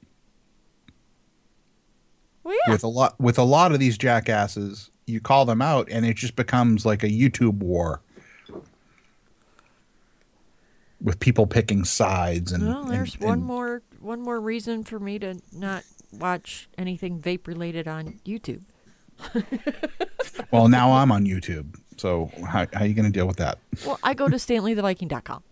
Well, 2.43 2.55
yeah. 2.65 2.71
With 2.73 2.83
a 2.83 2.87
lot 2.87 3.19
with 3.19 3.37
a 3.37 3.43
lot 3.43 3.71
of 3.71 3.79
these 3.79 3.97
jackasses, 3.97 4.89
you 5.05 5.19
call 5.19 5.45
them 5.45 5.61
out 5.61 5.87
and 5.91 6.05
it 6.05 6.15
just 6.15 6.35
becomes 6.35 6.85
like 6.85 7.03
a 7.03 7.09
YouTube 7.09 7.57
war. 7.59 8.01
With 11.01 11.19
people 11.19 11.47
picking 11.47 11.83
sides 11.83 12.51
and 12.51 12.67
Well, 12.67 12.83
there's 12.85 13.15
and- 13.15 13.23
one 13.23 13.43
more 13.43 13.81
one 13.99 14.21
more 14.21 14.39
reason 14.39 14.83
for 14.83 14.99
me 14.99 15.19
to 15.19 15.41
not 15.51 15.83
watch 16.11 16.69
anything 16.77 17.19
vape 17.19 17.47
related 17.47 17.87
on 17.87 18.19
YouTube. 18.25 18.61
Well, 20.51 20.67
now 20.67 20.91
I'm 20.91 21.11
on 21.11 21.25
YouTube. 21.25 21.79
So 21.97 22.29
how, 22.45 22.67
how 22.73 22.81
are 22.81 22.85
you 22.85 22.93
going 22.93 23.05
to 23.05 23.11
deal 23.11 23.27
with 23.27 23.37
that? 23.37 23.57
Well, 23.85 23.99
I 24.03 24.13
go 24.13 24.27
to 24.27 24.35
StanleyTheViking.com. 24.35 25.43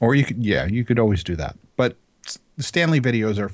Or 0.00 0.14
you 0.14 0.24
could, 0.24 0.44
yeah, 0.44 0.66
you 0.66 0.84
could 0.84 0.98
always 0.98 1.24
do 1.24 1.36
that. 1.36 1.56
But 1.76 1.96
the 2.56 2.62
Stanley 2.62 3.00
videos 3.00 3.38
are 3.38 3.50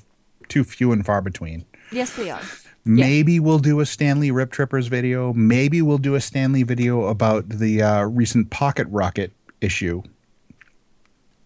too 0.49 0.65
few 0.65 0.93
and 0.93 1.05
far 1.05 1.21
between. 1.23 1.65
Yes, 1.91 2.15
they 2.15 2.31
are. 2.31 2.43
Maybe 2.85 3.41
we'll 3.41 3.59
do 3.59 3.81
a 3.81 3.87
Stanley 3.87 4.31
Rip 4.31 4.53
Trippers 4.53 4.87
video. 4.87 5.33
Maybe 5.33 5.83
we'll 5.83 5.99
do 5.99 6.15
a 6.15 6.21
Stanley 6.21 6.63
video 6.63 7.07
about 7.07 7.49
the 7.49 7.83
uh, 7.83 8.05
recent 8.05 8.51
Pocket 8.51 8.87
Rocket 8.91 9.33
issue. 9.61 10.03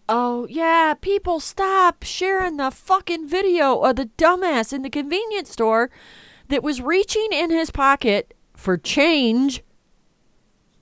Oh, 0.07 0.45
yeah, 0.49 0.93
people 0.99 1.39
stop 1.39 2.03
sharing 2.03 2.57
the 2.57 2.69
fucking 2.69 3.27
video 3.27 3.79
of 3.79 3.95
the 3.95 4.09
dumbass 4.17 4.73
in 4.73 4.81
the 4.81 4.89
convenience 4.89 5.51
store 5.51 5.89
that 6.51 6.61
was 6.61 6.81
reaching 6.81 7.29
in 7.31 7.49
his 7.49 7.71
pocket 7.71 8.33
for 8.55 8.77
change 8.77 9.63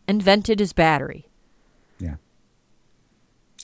and 0.07 0.21
vented 0.21 0.59
his 0.59 0.73
battery. 0.73 1.29
Yeah. 1.99 2.15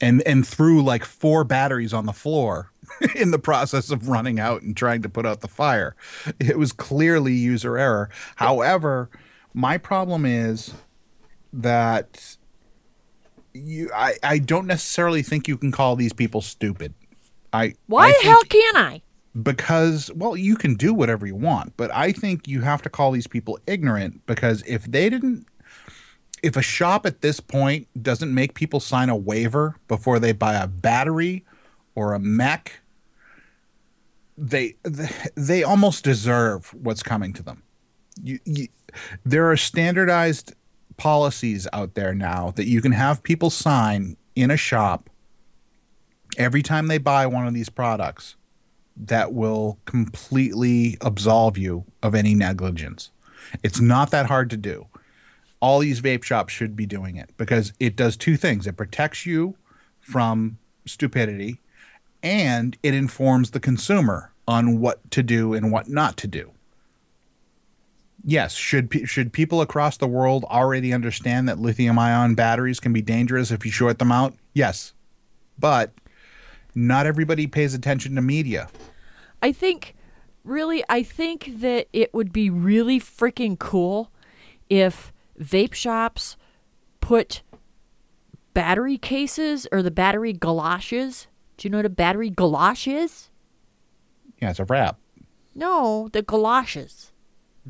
And 0.01 0.21
and 0.21 0.47
threw 0.47 0.83
like 0.83 1.03
four 1.03 1.43
batteries 1.43 1.93
on 1.93 2.05
the 2.05 2.13
floor 2.13 2.71
in 3.15 3.31
the 3.31 3.39
process 3.39 3.89
of 3.89 4.07
running 4.07 4.39
out 4.39 4.61
and 4.61 4.77
trying 4.77 5.01
to 5.01 5.09
put 5.09 5.25
out 5.25 5.41
the 5.41 5.47
fire. 5.47 5.95
It 6.39 6.59
was 6.59 6.71
clearly 6.71 7.33
user 7.33 7.77
error. 7.77 8.09
However, 8.35 9.09
my 9.53 9.79
problem 9.79 10.25
is 10.25 10.73
that 11.53 12.37
you 13.53 13.89
I, 13.95 14.13
I 14.21 14.37
don't 14.37 14.67
necessarily 14.67 15.23
think 15.23 15.47
you 15.47 15.57
can 15.57 15.71
call 15.71 15.95
these 15.95 16.13
people 16.13 16.41
stupid. 16.41 16.93
I 17.51 17.73
Why 17.87 18.09
I 18.09 18.19
the 18.21 18.29
hell 18.29 18.43
can 18.43 18.77
I? 18.77 19.01
Because 19.43 20.11
well 20.15 20.37
you 20.37 20.55
can 20.55 20.75
do 20.75 20.93
whatever 20.93 21.25
you 21.25 21.35
want 21.35 21.75
but 21.75 21.93
i 21.93 22.11
think 22.11 22.47
you 22.47 22.61
have 22.61 22.81
to 22.81 22.89
call 22.89 23.11
these 23.11 23.27
people 23.27 23.59
ignorant 23.67 24.25
because 24.25 24.63
if 24.65 24.85
they 24.85 25.09
didn't 25.09 25.45
if 26.41 26.55
a 26.55 26.61
shop 26.61 27.05
at 27.05 27.21
this 27.21 27.39
point 27.39 27.87
doesn't 28.01 28.33
make 28.33 28.53
people 28.53 28.79
sign 28.79 29.09
a 29.09 29.15
waiver 29.15 29.75
before 29.87 30.19
they 30.19 30.31
buy 30.31 30.53
a 30.53 30.67
battery 30.67 31.43
or 31.95 32.13
a 32.13 32.19
mech 32.19 32.79
they 34.37 34.75
they, 35.35 35.63
almost 35.63 36.03
deserve 36.03 36.73
what's 36.73 37.03
coming 37.03 37.33
to 37.33 37.43
them. 37.43 37.63
You, 38.21 38.39
you, 38.45 38.67
there 39.25 39.49
are 39.49 39.57
standardized 39.57 40.53
policies 40.97 41.67
out 41.73 41.95
there 41.95 42.13
now 42.13 42.51
that 42.55 42.65
you 42.65 42.81
can 42.81 42.93
have 42.93 43.23
people 43.23 43.49
sign 43.49 44.15
in 44.35 44.51
a 44.51 44.57
shop 44.57 45.09
every 46.37 46.61
time 46.61 46.87
they 46.87 46.97
buy 46.97 47.25
one 47.27 47.47
of 47.47 47.53
these 47.53 47.69
products 47.69 48.35
that 48.97 49.33
will 49.33 49.77
completely 49.85 50.97
absolve 51.01 51.57
you 51.57 51.85
of 52.01 52.15
any 52.15 52.33
negligence. 52.33 53.11
It's 53.63 53.79
not 53.79 54.11
that 54.11 54.27
hard 54.27 54.49
to 54.51 54.57
do. 54.57 54.87
All 55.59 55.79
these 55.79 56.01
vape 56.01 56.23
shops 56.23 56.53
should 56.53 56.75
be 56.75 56.85
doing 56.85 57.15
it 57.15 57.29
because 57.37 57.73
it 57.79 57.95
does 57.95 58.17
two 58.17 58.37
things. 58.37 58.67
It 58.67 58.77
protects 58.77 59.25
you 59.25 59.55
from 59.99 60.57
stupidity 60.85 61.59
and 62.21 62.77
it 62.83 62.93
informs 62.93 63.51
the 63.51 63.59
consumer 63.59 64.31
on 64.47 64.79
what 64.79 65.09
to 65.11 65.23
do 65.23 65.53
and 65.53 65.71
what 65.71 65.89
not 65.89 66.17
to 66.17 66.27
do. 66.27 66.51
Yes, 68.23 68.55
should 68.55 69.07
should 69.07 69.33
people 69.33 69.61
across 69.61 69.97
the 69.97 70.07
world 70.07 70.43
already 70.45 70.91
understand 70.91 71.47
that 71.47 71.59
lithium 71.59 71.99
ion 71.99 72.33
batteries 72.33 72.79
can 72.79 72.91
be 72.91 73.01
dangerous 73.01 73.51
if 73.51 73.65
you 73.65 73.71
short 73.71 73.99
them 73.99 74.11
out? 74.11 74.33
Yes. 74.53 74.93
But 75.59 75.91
not 76.75 77.07
everybody 77.07 77.47
pays 77.47 77.73
attention 77.73 78.15
to 78.15 78.21
media. 78.21 78.69
I 79.41 79.51
think, 79.51 79.95
really, 80.43 80.83
I 80.89 81.01
think 81.01 81.59
that 81.59 81.87
it 81.93 82.13
would 82.13 82.31
be 82.33 82.49
really 82.49 82.99
freaking 82.99 83.57
cool 83.57 84.11
if 84.69 85.13
vape 85.39 85.73
shops 85.73 86.37
put 86.99 87.41
battery 88.53 88.97
cases 88.97 89.67
or 89.71 89.81
the 89.81 89.91
battery 89.91 90.33
galoshes. 90.33 91.27
Do 91.57 91.67
you 91.67 91.71
know 91.71 91.77
what 91.77 91.85
a 91.85 91.89
battery 91.89 92.29
galosh 92.29 92.91
is? 92.91 93.29
Yeah, 94.41 94.49
it's 94.49 94.59
a 94.59 94.65
wrap. 94.65 94.97
No, 95.53 96.09
the 96.11 96.21
galoshes. 96.21 97.11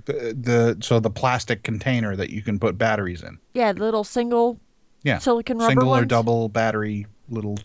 The, 0.05 0.35
the 0.37 0.77
so 0.81 0.99
the 0.99 1.09
plastic 1.09 1.63
container 1.63 2.15
that 2.15 2.29
you 2.29 2.41
can 2.41 2.59
put 2.59 2.77
batteries 2.77 3.23
in. 3.23 3.39
Yeah, 3.53 3.71
the 3.71 3.79
little 3.79 4.03
single 4.03 4.59
Yeah, 5.03 5.19
Silicon 5.19 5.57
rubber 5.57 5.69
single 5.69 5.95
or 5.95 6.03
double 6.03 6.49
battery 6.49 7.07
little 7.29 7.57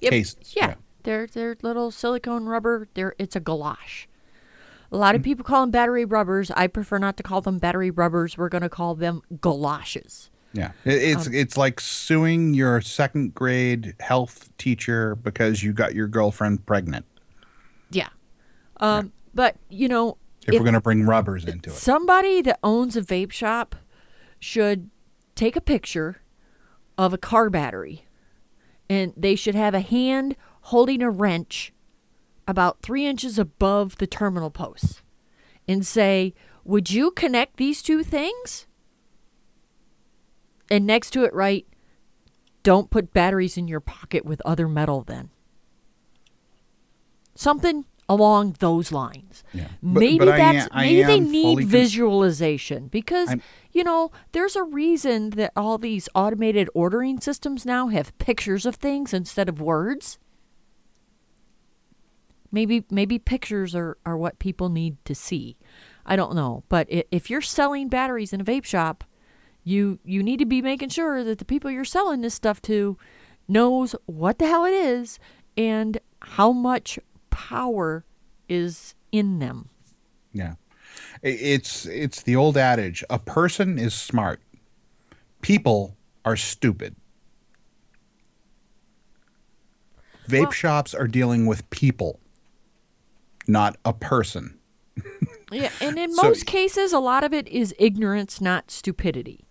Yep. 0.00 0.10
cases. 0.10 0.54
Yeah, 0.56 0.74
they're 1.02 1.26
they're 1.26 1.56
little 1.62 1.90
silicone 1.90 2.46
rubber. 2.46 2.88
They're 2.94 3.14
it's 3.18 3.36
a 3.36 3.40
galosh. 3.40 4.06
A 4.92 4.96
lot 4.96 5.14
of 5.14 5.22
people 5.22 5.44
call 5.44 5.60
them 5.60 5.70
battery 5.70 6.04
rubbers. 6.04 6.50
I 6.50 6.66
prefer 6.66 6.98
not 6.98 7.16
to 7.18 7.22
call 7.22 7.40
them 7.40 7.58
battery 7.58 7.92
rubbers. 7.92 8.36
We're 8.36 8.48
going 8.48 8.62
to 8.62 8.68
call 8.68 8.96
them 8.96 9.22
galoshes. 9.40 10.30
yeah. 10.52 10.72
It, 10.84 10.94
it's 10.94 11.26
Um, 11.28 11.34
it's 11.34 11.56
like 11.56 11.78
suing 11.78 12.54
your 12.54 12.80
second 12.80 13.32
grade 13.34 13.94
health 14.00 14.50
teacher 14.58 15.14
because 15.14 15.62
you 15.62 15.72
got 15.72 15.94
your 15.94 16.08
girlfriend 16.08 16.66
pregnant. 16.66 17.06
Yeah. 17.92 18.08
Um, 18.78 19.12
But 19.32 19.54
you 19.68 19.86
know, 19.86 20.16
If, 20.48 20.54
If- 20.54 20.58
we're 20.60 20.64
gonna 20.64 20.80
bring 20.80 21.06
rubbers 21.06 21.44
into 21.44 21.70
it, 21.70 21.74
somebody 21.76 22.42
that 22.42 22.58
owns 22.64 22.96
a 22.96 23.02
vape 23.02 23.30
shop 23.30 23.76
should 24.40 24.90
take 25.36 25.54
a 25.54 25.60
picture 25.60 26.20
of 26.98 27.12
a 27.14 27.18
car 27.18 27.48
battery, 27.48 28.06
and 28.90 29.14
they 29.16 29.36
should 29.36 29.54
have 29.54 29.72
a 29.72 29.80
hand 29.80 30.36
holding 30.62 31.00
a 31.00 31.08
wrench 31.08 31.72
about 32.48 32.82
three 32.82 33.06
inches 33.06 33.38
above 33.38 33.96
the 33.98 34.06
terminal 34.06 34.50
posts, 34.50 35.02
and 35.68 35.86
say, 35.86 36.34
"Would 36.64 36.90
you 36.90 37.12
connect 37.12 37.56
these 37.56 37.82
two 37.82 38.02
things?" 38.02 38.66
And 40.68 40.86
next 40.86 41.12
to 41.12 41.22
it, 41.22 41.32
write, 41.32 41.68
"Don't 42.64 42.90
put 42.90 43.14
batteries 43.14 43.56
in 43.56 43.68
your 43.68 43.80
pocket 43.80 44.24
with 44.24 44.42
other 44.44 44.66
metal." 44.66 45.02
Then 45.02 45.30
something 47.36 47.86
along 48.10 48.56
those 48.58 48.90
lines. 48.90 49.44
Yeah. 49.54 49.68
Maybe 49.80 50.18
but 50.18 50.28
am- 50.30 50.54
that's 50.54 50.68
I 50.72 50.82
maybe 50.86 51.02
they 51.04 51.20
need 51.20 51.64
visualization 51.68 52.88
because 52.88 53.28
I'm- 53.28 53.42
you 53.70 53.84
know 53.84 54.10
there's 54.32 54.56
a 54.56 54.64
reason 54.64 55.30
that 55.30 55.52
all 55.54 55.78
these 55.78 56.08
automated 56.12 56.68
ordering 56.74 57.20
systems 57.20 57.64
now 57.64 57.86
have 57.86 58.16
pictures 58.18 58.66
of 58.66 58.74
things 58.74 59.14
instead 59.14 59.48
of 59.48 59.60
words. 59.60 60.18
Maybe 62.52 62.84
maybe 62.90 63.20
pictures 63.20 63.76
are, 63.76 63.96
are 64.04 64.16
what 64.16 64.40
people 64.40 64.68
need 64.70 64.96
to 65.04 65.14
see. 65.14 65.56
I 66.04 66.16
don't 66.16 66.34
know, 66.34 66.64
but 66.68 66.88
if 66.90 67.30
you're 67.30 67.40
selling 67.40 67.88
batteries 67.88 68.32
in 68.32 68.40
a 68.40 68.44
vape 68.44 68.64
shop, 68.64 69.04
you 69.62 70.00
you 70.04 70.20
need 70.24 70.38
to 70.40 70.46
be 70.46 70.60
making 70.60 70.88
sure 70.88 71.22
that 71.22 71.38
the 71.38 71.44
people 71.44 71.70
you're 71.70 71.84
selling 71.84 72.22
this 72.22 72.34
stuff 72.34 72.60
to 72.62 72.98
knows 73.46 73.94
what 74.06 74.38
the 74.40 74.48
hell 74.48 74.64
it 74.64 74.72
is 74.72 75.20
and 75.56 75.98
how 76.22 76.50
much 76.50 76.98
power 77.30 78.04
is 78.48 78.94
in 79.12 79.38
them. 79.38 79.68
yeah. 80.32 80.54
It's 81.22 81.86
it's 81.86 82.22
the 82.22 82.34
old 82.36 82.56
adage: 82.56 83.04
a 83.08 83.18
person 83.18 83.78
is 83.78 83.94
smart, 83.94 84.40
people 85.40 85.96
are 86.24 86.36
stupid. 86.36 86.96
Vape 90.28 90.42
Well- 90.42 90.50
shops 90.52 90.94
are 90.94 91.06
dealing 91.08 91.46
with 91.46 91.68
people, 91.70 92.20
not 93.46 93.76
a 93.84 93.92
person. 93.92 94.58
Yeah, 95.52 95.70
and 95.80 95.98
in 95.98 96.12
So- 96.14 96.22
most 96.22 96.46
cases, 96.46 96.92
a 96.92 96.98
lot 96.98 97.24
of 97.24 97.32
it 97.32 97.48
is 97.48 97.74
ignorance, 97.78 98.40
not 98.40 98.70
stupidity. 98.70 99.44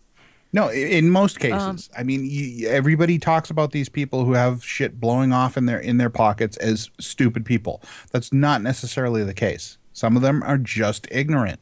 No, 0.51 0.69
in 0.69 1.11
most 1.11 1.39
cases. 1.39 1.89
Um, 1.93 1.99
I 1.99 2.03
mean, 2.03 2.21
y 2.21 2.67
everybody 2.67 3.19
talks 3.19 3.49
about 3.51 3.71
these 3.71 3.89
people 3.89 4.25
who 4.25 4.33
have 4.33 4.63
shit 4.63 4.99
blowing 4.99 5.31
off 5.31 5.57
in 5.57 5.65
their 5.67 5.79
in 5.79 5.97
their 5.97 6.09
pockets 6.09 6.57
as 6.57 6.89
stupid 6.99 7.45
people. 7.45 7.81
That's 8.11 8.33
not 8.33 8.61
necessarily 8.61 9.23
the 9.23 9.33
case. 9.33 9.77
Some 9.93 10.15
of 10.15 10.21
them 10.21 10.41
are 10.43 10.57
just 10.57 11.07
ignorant. 11.11 11.59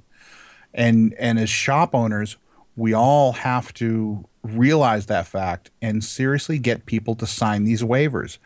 And 0.73 1.13
and 1.19 1.37
as 1.37 1.49
shop 1.49 1.93
owners, 1.93 2.37
we 2.77 2.93
all 2.93 3.33
have 3.33 3.73
to 3.75 4.25
realize 4.43 5.07
that 5.07 5.27
fact 5.27 5.71
and 5.81 6.03
seriously 6.03 6.57
get 6.57 6.85
people 6.85 7.15
to 7.15 7.27
sign 7.27 7.65
these 7.65 7.83
waivers. 7.83 8.37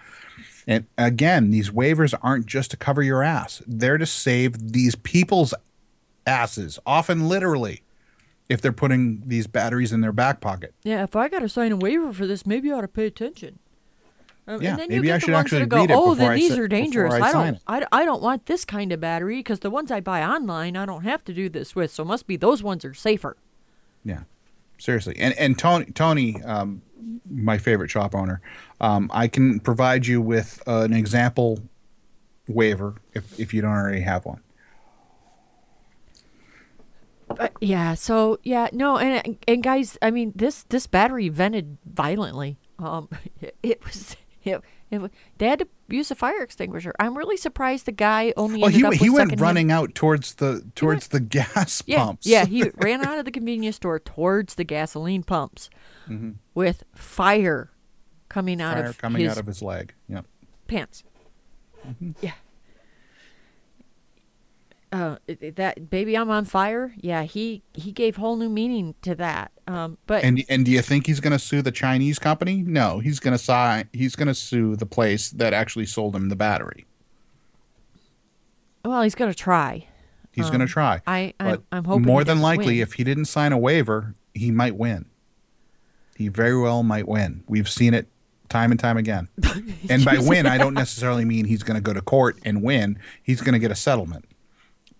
And 0.66 0.86
again, 0.98 1.52
these 1.52 1.70
waivers 1.70 2.18
aren't 2.22 2.46
just 2.46 2.72
to 2.72 2.78
cover 2.78 3.04
your 3.04 3.24
ass. 3.24 3.62
They're 3.68 3.98
to 3.98 4.06
save 4.06 4.72
these 4.74 4.96
people's 4.96 5.54
asses, 6.26 6.80
often 6.86 7.28
literally, 7.28 7.82
if 8.52 8.62
they're 8.62 8.74
putting 8.74 9.24
these 9.26 9.48
batteries 9.48 9.94
in 9.94 10.02
their 10.02 10.12
back 10.12 10.42
pocket. 10.42 10.74
Yeah, 10.84 11.04
if 11.04 11.16
I 11.16 11.30
got 11.30 11.40
to 11.40 11.50
sign 11.50 11.72
a 11.72 11.78
waiver 11.78 12.12
for 12.12 12.28
this, 12.28 12.46
maybe 12.46 12.72
I 12.72 12.78
ought 12.78 12.82
to 12.82 12.88
pay 12.90 13.06
attention. 13.06 13.60
Um, 14.48 14.62
Yeah, 14.62 14.72
and 14.72 14.80
then 14.80 14.90
maybe 14.90 15.08
you 15.08 15.14
I 15.14 15.18
get 15.18 15.26
should 15.26 15.34
actually 15.36 15.66
go, 15.68 15.78
read 15.78 15.92
it 15.92 15.96
oh, 15.98 16.14
then 16.16 16.32
I 16.32 16.36
these 16.36 16.54
si- 16.54 16.60
are 16.60 16.68
dangerous. 16.68 17.14
I 17.14 17.20
I, 17.20 17.32
don't, 17.32 17.48
it." 17.56 17.62
I, 17.66 17.86
I 17.92 18.06
don't 18.06 18.22
want 18.22 18.48
this 18.48 18.66
kind 18.66 18.92
of 18.92 19.00
battery 19.00 19.38
because 19.38 19.60
the 19.62 19.70
ones 19.70 19.90
I 19.90 20.02
buy 20.02 20.22
online, 20.24 20.76
I 20.76 20.86
don't 20.86 21.04
have 21.04 21.24
to 21.26 21.34
do 21.34 21.48
this 21.48 21.76
with. 21.76 21.92
So 21.92 22.04
must 22.04 22.28
be 22.28 22.36
those 22.36 22.62
ones 22.62 22.84
are 22.84 22.94
safer. 22.94 23.38
Yeah, 24.04 24.24
seriously. 24.78 25.16
And 25.18 25.34
and 25.40 25.58
Tony 25.58 25.86
Tony, 25.86 26.42
um, 26.44 26.82
my 27.30 27.58
favorite 27.58 27.90
shop 27.90 28.14
owner, 28.14 28.42
um, 28.82 29.10
I 29.14 29.28
can 29.30 29.60
provide 29.62 30.06
you 30.08 30.22
with 30.22 30.62
uh, 30.68 30.82
an 30.82 30.94
example 30.94 31.60
waiver 32.48 32.96
if 33.14 33.40
if 33.40 33.54
you 33.54 33.62
don't 33.62 33.72
already 33.72 34.02
have 34.02 34.26
one. 34.26 34.42
But 37.34 37.54
yeah, 37.62 37.94
so 37.94 38.40
yeah, 38.44 38.70
no, 38.72 38.98
and 38.98 39.38
and 39.48 39.64
guys, 39.64 39.98
I 40.02 40.12
mean 40.12 40.34
this 40.36 40.64
this 40.64 40.88
battery 40.88 41.30
vented 41.30 41.78
violently. 41.86 42.58
Um, 42.80 43.10
it, 43.42 43.56
it 43.64 43.86
was 43.86 44.16
it, 44.44 44.62
it 44.90 45.12
they 45.38 45.48
had 45.48 45.60
to 45.60 45.68
use 45.90 46.12
a 46.12 46.16
fire 46.16 46.42
extinguisher. 46.42 46.94
I'm 47.00 47.18
really 47.18 47.38
surprised 47.38 47.86
the 47.86 47.92
guy 47.92 48.34
only 48.38 48.62
Well, 48.62 48.74
ended 48.74 48.94
he 48.94 49.06
he 49.06 49.10
went 49.10 49.40
running 49.40 49.72
out 49.72 49.96
towards 49.96 50.36
the 50.36 50.66
towards 50.76 51.10
the 51.10 51.20
gas 51.20 51.84
Yeah, 51.88 52.06
pumps. 52.06 52.28
yeah, 52.28 52.46
he 52.46 52.64
ran 52.76 53.06
out 53.06 53.18
of 53.20 53.26
the 53.26 53.32
convenience 53.32 53.76
store 53.76 54.00
towards 54.00 54.56
the 54.56 54.64
gasoline 54.64 55.24
pumps 55.24 55.70
mm-hmm. 56.10 56.32
with 56.54 56.84
fire 56.96 57.72
coming 58.30 58.62
out. 58.62 58.76
Fire 58.76 58.86
of 58.88 58.98
coming 58.98 59.24
his 59.24 59.32
out 59.32 59.38
of 59.38 59.46
his 59.46 59.62
leg. 59.62 59.94
Yep. 60.08 60.26
pants. 60.68 61.04
Mm-hmm. 61.88 62.12
Yeah. 62.22 62.34
Uh, 64.92 65.16
that 65.56 65.90
baby, 65.90 66.18
I'm 66.18 66.30
on 66.30 66.44
fire. 66.44 66.94
Yeah, 66.98 67.24
he 67.24 67.64
he 67.74 67.94
gave 67.94 68.18
whole 68.18 68.36
new 68.36 68.50
meaning 68.50 68.96
to 69.04 69.16
that. 69.16 69.52
Um, 69.66 69.98
but 70.06 70.24
And 70.24 70.44
and 70.50 70.66
do 70.66 70.72
you 70.72 70.82
think 70.82 71.08
he's 71.08 71.22
going 71.22 71.32
to 71.32 71.40
sue 71.40 71.62
the 71.62 71.72
Chinese 71.72 72.20
company? 72.20 72.62
No, 72.62 73.00
he's 73.00 73.20
going 73.20 73.32
to 73.32 73.38
sign. 73.38 73.88
He's 73.94 74.16
going 74.18 74.28
to 74.28 74.36
sue 74.36 74.76
the 74.76 74.86
place 74.86 75.30
that 75.32 75.54
actually 75.54 75.86
sold 75.86 76.16
him 76.16 76.28
the 76.28 76.36
battery. 76.36 76.86
well, 78.84 79.02
he's 79.04 79.16
gonna 79.16 79.34
try. 79.34 79.88
He's 80.34 80.50
going 80.50 80.62
to 80.62 80.68
try. 80.68 80.96
Um, 80.96 81.02
I 81.08 81.34
I'm, 81.40 81.64
I'm 81.72 81.84
hoping 81.84 82.06
more 82.06 82.24
than 82.24 82.42
likely, 82.42 82.78
win. 82.78 82.84
if 82.84 82.94
he 82.94 83.04
didn't 83.04 83.26
sign 83.26 83.52
a 83.52 83.58
waiver, 83.58 84.16
he 84.34 84.50
might 84.50 84.76
win. 84.76 85.06
He 86.16 86.30
very 86.30 86.58
well 86.58 86.84
might 86.84 87.08
win. 87.08 87.44
We've 87.48 87.70
seen 87.70 87.94
it 87.94 88.08
time 88.48 88.72
and 88.72 88.80
time 88.80 88.98
again. 88.98 89.28
and 89.90 90.06
by 90.06 90.20
win, 90.20 90.46
I 90.46 90.58
don't 90.58 90.74
necessarily 90.74 91.26
mean 91.26 91.46
he's 91.46 91.64
going 91.64 91.76
to 91.76 91.82
go 91.82 91.94
to 91.94 92.02
court 92.02 92.40
and 92.44 92.64
win. 92.64 92.98
He's 93.24 93.42
going 93.42 93.54
to 93.54 93.60
get 93.60 93.72
a 93.72 93.76
settlement. 93.76 94.26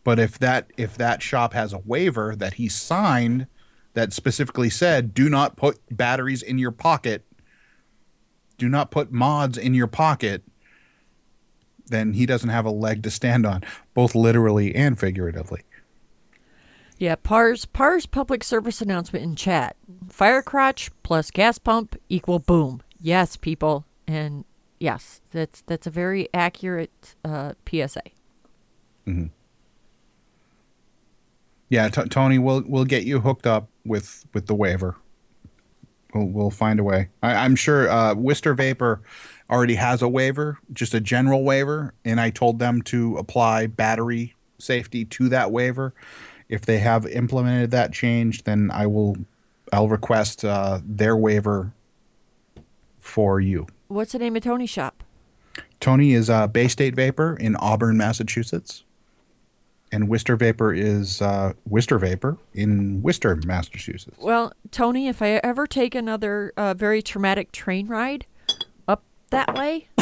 But 0.04 0.20
if 0.20 0.40
that 0.40 0.72
if 0.78 0.98
that 0.98 1.22
shop 1.22 1.54
has 1.54 1.74
a 1.74 1.80
waiver 1.80 2.36
that 2.36 2.56
he 2.56 2.68
signed 2.68 3.48
that 3.94 4.14
specifically 4.14 4.70
said, 4.70 5.14
"Do 5.14 5.30
not 5.30 5.58
put 5.58 5.80
batteries 5.92 6.42
in 6.42 6.58
your 6.58 6.72
pocket," 6.72 7.26
do 8.58 8.68
not 8.68 8.92
put 8.92 9.12
mods 9.12 9.58
in 9.58 9.74
your 9.74 9.88
pocket, 9.88 10.44
then 11.88 12.14
he 12.14 12.26
doesn't 12.26 12.50
have 12.50 12.66
a 12.66 12.72
leg 12.72 13.04
to 13.04 13.12
stand 13.12 13.46
on, 13.46 13.64
both 13.94 14.16
literally 14.16 14.74
and 14.74 15.00
figuratively. 15.00 15.62
Yeah, 16.98 17.16
PAR's 17.16 17.66
PAR's 17.66 18.06
public 18.06 18.44
service 18.44 18.82
announcement 18.82 19.24
in 19.24 19.36
chat: 19.36 19.76
fire 20.10 20.42
crotch 20.42 20.90
plus 21.04 21.30
gas 21.32 21.58
pump 21.58 21.96
equal 22.10 22.40
boom. 22.40 22.82
Yes, 23.00 23.36
people, 23.36 23.86
and 24.08 24.46
yes, 24.80 25.22
that's 25.32 25.62
that's 25.62 25.86
a 25.86 25.92
very 25.92 26.28
accurate 26.34 27.16
uh, 27.24 27.54
PSA. 27.68 28.04
Yeah, 31.72 31.88
t- 31.88 32.04
Tony, 32.10 32.38
we'll 32.38 32.64
we'll 32.68 32.84
get 32.84 33.06
you 33.06 33.22
hooked 33.22 33.48
up 33.48 33.70
with 33.86 34.26
with 34.34 34.48
the 34.48 34.54
waiver. 34.54 34.98
We'll 36.14 36.28
we'll 36.28 36.52
find 36.52 36.82
a 36.82 36.84
way. 36.84 37.08
I, 37.24 37.34
I'm 37.34 37.56
sure 37.56 37.90
uh, 37.90 38.14
Wister 38.14 38.54
Vapor 38.54 39.02
already 39.50 39.76
has 39.76 40.02
a 40.02 40.10
waiver, 40.10 40.60
just 40.74 40.94
a 40.94 41.00
general 41.00 41.46
waiver, 41.46 41.94
and 42.04 42.20
I 42.20 42.30
told 42.30 42.60
them 42.60 42.82
to 42.84 43.16
apply 43.16 43.68
battery 43.68 44.36
safety 44.58 45.06
to 45.06 45.30
that 45.30 45.54
waiver. 45.54 45.94
If 46.50 46.66
they 46.66 46.80
have 46.80 47.08
implemented 47.08 47.72
that 47.72 47.94
change, 47.94 48.44
then 48.44 48.70
I 48.74 48.86
will 48.86 49.16
I'll 49.72 49.88
request 49.88 50.44
uh, 50.44 50.82
their 50.84 51.16
waiver 51.16 51.72
for 53.00 53.40
you. 53.40 53.66
What's 53.88 54.12
the 54.12 54.20
name 54.20 54.36
of 54.36 54.44
Tony's 54.44 54.70
shop? 54.70 55.06
Tony 55.80 56.12
is 56.12 56.30
uh, 56.30 56.48
Bay 56.48 56.68
State 56.68 56.96
Vapor 56.96 57.38
in 57.38 57.56
Auburn, 57.56 57.96
Massachusetts. 57.96 58.84
And 59.92 60.08
Wister 60.08 60.38
Vapor 60.38 60.74
is 60.74 61.22
uh, 61.22 61.54
Wister 61.68 62.00
Vapor 62.00 62.38
in 62.54 63.02
Worcester, 63.02 63.36
Massachusetts. 63.46 64.18
Well, 64.22 64.54
Tony, 64.72 65.08
if 65.08 65.22
I 65.22 65.42
ever 65.44 65.68
take 65.68 65.96
another 65.96 66.54
uh, 66.56 66.74
very 66.74 67.02
traumatic 67.02 67.52
train 67.52 67.88
ride 67.88 68.26
up 68.88 69.04
that 69.32 69.54
way, 69.54 69.90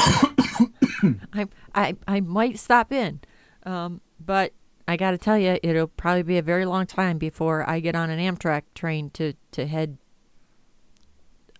I, 1.33 1.47
I 1.73 1.95
I 2.07 2.19
might 2.19 2.59
stop 2.59 2.93
in. 2.93 3.21
Um, 3.63 4.01
but 4.23 4.53
I 4.87 4.95
got 4.95 5.11
to 5.11 5.17
tell 5.17 5.37
you, 5.37 5.57
it'll 5.63 5.87
probably 5.87 6.23
be 6.23 6.37
a 6.37 6.43
very 6.43 6.65
long 6.65 6.85
time 6.85 7.17
before 7.17 7.67
I 7.67 7.79
get 7.79 7.95
on 7.95 8.09
an 8.09 8.19
Amtrak 8.19 8.63
train 8.75 9.09
to 9.11 9.33
to 9.51 9.65
head 9.65 9.97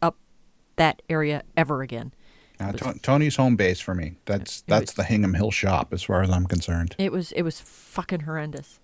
up 0.01 0.17
that 0.75 1.01
area 1.09 1.43
ever 1.57 1.81
again. 1.81 2.13
Uh, 2.59 2.71
To- 2.73 2.99
Tony's 3.01 3.37
home 3.37 3.55
base 3.55 3.79
for 3.79 3.95
me. 3.95 4.15
That's 4.25 4.61
that's 4.61 4.91
was- 4.91 4.93
the 4.95 5.03
Hingham 5.05 5.33
Hill 5.35 5.51
shop, 5.51 5.93
as 5.93 6.03
far 6.03 6.21
as 6.21 6.29
I'm 6.29 6.45
concerned. 6.45 6.95
It 6.97 7.11
was 7.11 7.31
it 7.31 7.43
was 7.43 7.59
fucking 7.61 8.21
horrendous. 8.21 8.79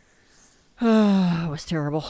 it 0.80 1.50
was 1.50 1.64
terrible. 1.66 2.04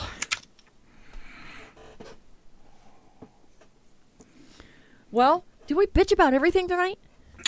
Well, 5.10 5.44
did 5.66 5.76
we 5.76 5.86
bitch 5.86 6.12
about 6.12 6.34
everything 6.34 6.68
tonight? 6.68 6.98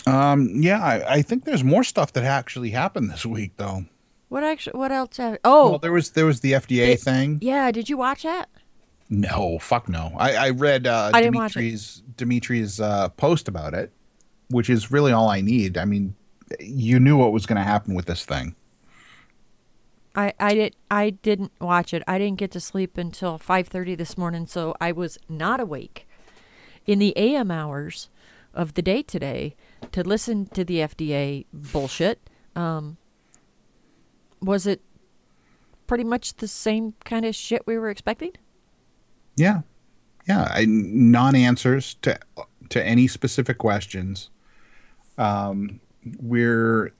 Um, 0.06 0.48
yeah, 0.62 0.82
I, 0.82 1.14
I 1.16 1.22
think 1.22 1.44
there's 1.44 1.62
more 1.62 1.84
stuff 1.84 2.12
that 2.14 2.24
actually 2.24 2.70
happened 2.70 3.10
this 3.10 3.24
week, 3.24 3.52
though. 3.56 3.84
What 4.28 4.42
actually? 4.42 4.78
What 4.78 4.90
else? 4.90 5.20
Oh, 5.44 5.70
Well, 5.70 5.78
there 5.78 5.92
was 5.92 6.10
there 6.10 6.26
was 6.26 6.40
the 6.40 6.52
FDA 6.52 6.88
It- 6.94 7.00
thing. 7.00 7.38
yeah. 7.42 7.70
Did 7.70 7.88
you 7.88 7.96
watch 7.96 8.22
that? 8.22 8.48
No, 9.12 9.58
fuck 9.58 9.90
no. 9.90 10.10
I, 10.16 10.36
I 10.36 10.50
read 10.50 10.86
uh, 10.86 11.10
I 11.12 11.20
didn't 11.20 11.34
watch 11.36 11.54
it. 11.54 11.60
Dimitri's 11.60 12.02
Dimitri's 12.16 12.80
uh, 12.80 13.10
post 13.10 13.46
about 13.46 13.74
it, 13.74 13.92
which 14.48 14.70
is 14.70 14.90
really 14.90 15.12
all 15.12 15.28
I 15.28 15.42
need. 15.42 15.76
I 15.76 15.84
mean, 15.84 16.14
you 16.58 16.98
knew 16.98 17.18
what 17.18 17.30
was 17.30 17.44
going 17.44 17.58
to 17.58 17.62
happen 17.62 17.92
with 17.94 18.06
this 18.06 18.24
thing. 18.24 18.56
I 20.16 20.32
I 20.40 20.54
did 20.54 20.76
I 20.90 21.10
didn't 21.10 21.52
watch 21.60 21.92
it. 21.92 22.02
I 22.08 22.16
didn't 22.16 22.38
get 22.38 22.50
to 22.52 22.60
sleep 22.60 22.96
until 22.96 23.36
five 23.36 23.68
thirty 23.68 23.94
this 23.94 24.16
morning, 24.16 24.46
so 24.46 24.74
I 24.80 24.92
was 24.92 25.18
not 25.28 25.60
awake 25.60 26.08
in 26.86 26.98
the 26.98 27.12
AM 27.14 27.50
hours 27.50 28.08
of 28.54 28.72
the 28.72 28.82
day 28.82 29.02
today 29.02 29.56
to 29.92 30.02
listen 30.02 30.46
to 30.46 30.64
the 30.64 30.76
FDA 30.76 31.44
bullshit. 31.52 32.30
Um, 32.56 32.96
was 34.40 34.66
it 34.66 34.80
pretty 35.86 36.04
much 36.04 36.32
the 36.36 36.48
same 36.48 36.94
kind 37.04 37.26
of 37.26 37.34
shit 37.34 37.66
we 37.66 37.76
were 37.76 37.90
expecting? 37.90 38.32
Yeah, 39.36 39.62
yeah. 40.28 40.50
I, 40.50 40.66
non-answers 40.66 41.94
to 42.02 42.18
to 42.70 42.84
any 42.84 43.06
specific 43.06 43.58
questions. 43.58 44.30
Um, 45.18 45.80
we're. 46.20 46.92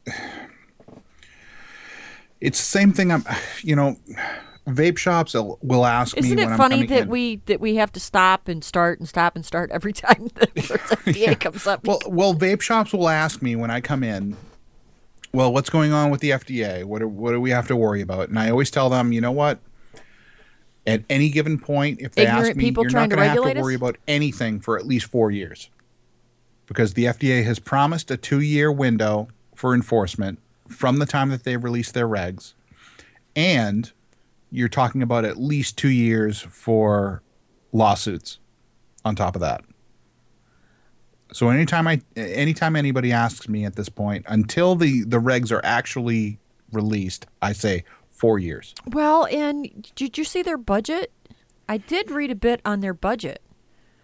It's 2.41 2.59
the 2.59 2.65
same 2.65 2.93
thing. 2.93 3.13
I'm, 3.13 3.25
you 3.63 3.77
know, 3.77 3.97
vape 4.67 4.99
shops 4.99 5.35
will, 5.35 5.87
ask 5.87 6.17
me 6.17 6.27
Isn't 6.27 6.39
it 6.39 6.57
funny 6.57 6.87
that 6.87 7.03
in. 7.03 7.09
we 7.09 7.37
that 7.47 7.61
we 7.61 7.77
have 7.77 7.93
to 7.93 8.01
stop 8.01 8.49
and 8.49 8.63
start 8.63 8.99
and 9.01 9.09
stop 9.09 9.37
and 9.37 9.45
start 9.45 9.71
every 9.71 9.93
time 9.93 10.29
the 10.35 10.47
FDA 10.47 11.39
comes 11.41 11.67
up? 11.67 11.87
Well, 11.87 12.01
well, 12.07 12.35
vape 12.35 12.61
shops 12.61 12.93
will 12.93 13.09
ask 13.09 13.43
me 13.43 13.57
when 13.57 13.71
I 13.71 13.81
come 13.81 14.03
in, 14.03 14.37
well, 15.33 15.53
what's 15.53 15.71
going 15.71 15.93
on 15.93 16.11
with 16.11 16.21
the 16.21 16.31
FDA? 16.31 16.85
What 16.85 17.05
what 17.05 17.33
do 17.33 17.41
we 17.41 17.51
have 17.51 17.67
to 17.69 17.77
worry 17.77 18.01
about? 18.01 18.29
And 18.29 18.39
I 18.39 18.51
always 18.51 18.71
tell 18.71 18.89
them, 18.89 19.13
you 19.13 19.21
know 19.21 19.33
what? 19.33 19.59
At 20.87 21.05
any 21.09 21.31
given 21.31 21.59
point, 21.59 22.01
if 22.01 22.15
they 22.15 22.23
Ignorant 22.23 22.49
ask 22.49 22.57
me, 22.57 22.65
you're 22.71 22.91
not 22.91 23.09
going 23.09 23.23
to 23.23 23.29
have 23.29 23.37
to 23.37 23.59
us? 23.59 23.63
worry 23.63 23.75
about 23.77 23.99
anything 24.09 24.59
for 24.59 24.77
at 24.77 24.85
least 24.85 25.07
four 25.07 25.31
years, 25.31 25.71
because 26.67 26.95
the 26.95 27.05
FDA 27.05 27.45
has 27.45 27.59
promised 27.61 28.11
a 28.11 28.17
two-year 28.17 28.73
window 28.73 29.29
for 29.55 29.75
enforcement 29.75 30.41
from 30.69 30.99
the 30.99 31.07
time 31.07 31.29
that 31.31 31.45
they 31.45 31.57
release 31.57 31.93
their 31.93 32.09
regs, 32.09 32.55
and 33.37 33.93
you're 34.51 34.69
talking 34.69 35.03
about 35.03 35.25
at 35.25 35.37
least 35.39 35.79
two 35.79 35.89
years 35.89 36.41
for 36.41 37.23
lawsuits 37.73 38.39
on 39.05 39.15
top 39.15 39.37
of 39.37 39.41
that. 39.41 39.65
So 41.33 41.49
anytime 41.49 41.87
I 41.87 42.03
anytime 42.17 42.77
anybody 42.77 43.13
asks 43.13 43.49
me 43.49 43.65
at 43.65 43.77
this 43.77 43.89
point, 43.89 44.27
until 44.29 44.75
the 44.75 45.05
the 45.05 45.19
regs 45.19 45.53
are 45.53 45.65
actually 45.65 46.39
released, 46.73 47.27
I 47.41 47.53
say 47.53 47.85
four 48.23 48.39
years. 48.39 48.73
Well, 48.87 49.27
and 49.27 49.91
did 49.97 50.17
you 50.17 50.23
see 50.23 50.43
their 50.43 50.57
budget? 50.57 51.11
I 51.69 51.77
did 51.79 52.09
read 52.09 52.31
a 52.31 52.37
bit 52.37 52.61
on 52.65 52.79
their 52.79 52.95
budget. 52.95 53.43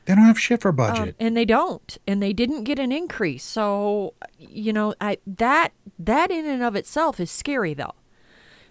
They 0.07 0.15
don't 0.17 0.25
have 0.25 0.41
shit 0.41 0.61
for 0.61 0.71
Um, 0.71 0.77
budget. 0.77 1.15
and 1.21 1.37
they 1.37 1.45
don't, 1.45 1.97
and 2.05 2.21
they 2.21 2.33
didn't 2.33 2.65
get 2.65 2.79
an 2.81 2.91
increase. 2.91 3.45
So, 3.45 4.15
you 4.39 4.73
know, 4.73 4.93
I 5.01 5.19
that 5.25 5.69
that 6.01 6.33
in 6.33 6.47
and 6.47 6.63
of 6.65 6.75
itself 6.75 7.21
is 7.21 7.31
scary 7.31 7.75
though, 7.75 7.95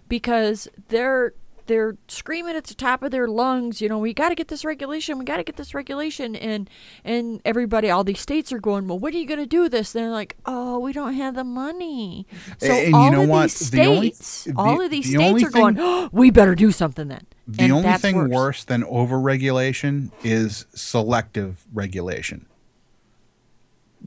because 0.08 0.68
they're 0.88 1.32
they're 1.68 1.96
screaming 2.08 2.56
at 2.56 2.64
the 2.64 2.74
top 2.74 3.02
of 3.04 3.10
their 3.12 3.28
lungs. 3.28 3.80
You 3.80 3.88
know, 3.88 3.98
we 3.98 4.12
got 4.12 4.30
to 4.30 4.34
get 4.34 4.48
this 4.48 4.64
regulation. 4.64 5.18
We 5.18 5.24
got 5.24 5.36
to 5.36 5.44
get 5.44 5.56
this 5.56 5.72
regulation, 5.74 6.34
and 6.34 6.68
and 7.04 7.40
everybody, 7.44 7.88
all 7.90 8.02
these 8.02 8.20
states 8.20 8.52
are 8.52 8.58
going. 8.58 8.88
Well, 8.88 8.98
what 8.98 9.14
are 9.14 9.18
you 9.18 9.26
going 9.26 9.38
to 9.40 9.46
do 9.46 9.68
this? 9.68 9.92
they're 9.92 10.10
like, 10.10 10.36
oh, 10.46 10.78
we 10.80 10.92
don't 10.92 11.14
have 11.14 11.34
the 11.36 11.44
money. 11.44 12.26
So 12.58 12.72
And 12.72 12.88
you 12.88 12.96
all 12.96 13.12
know 13.12 13.22
of 13.22 13.28
what? 13.28 13.42
these 13.44 13.70
The 13.70 13.84
only- 13.86 14.10
states, 14.10 14.44
the- 14.44 14.54
all 14.56 14.80
of 14.82 14.90
these 14.90 15.04
the 15.06 15.12
states 15.12 15.22
only 15.30 15.44
are 15.44 15.50
going. 15.50 15.74
thing- 15.76 15.84
Oh, 15.86 16.08
we 16.12 16.30
better 16.30 16.54
do 16.56 16.72
something 16.72 17.06
then. 17.08 17.26
the 17.46 17.62
And 17.62 17.72
only 17.72 17.92
thing 17.98 18.16
worse. 18.16 18.30
worse 18.30 18.64
than 18.64 18.82
overregulation 18.82 20.10
is 20.24 20.66
selective 20.74 21.64
regulation. 21.72 22.46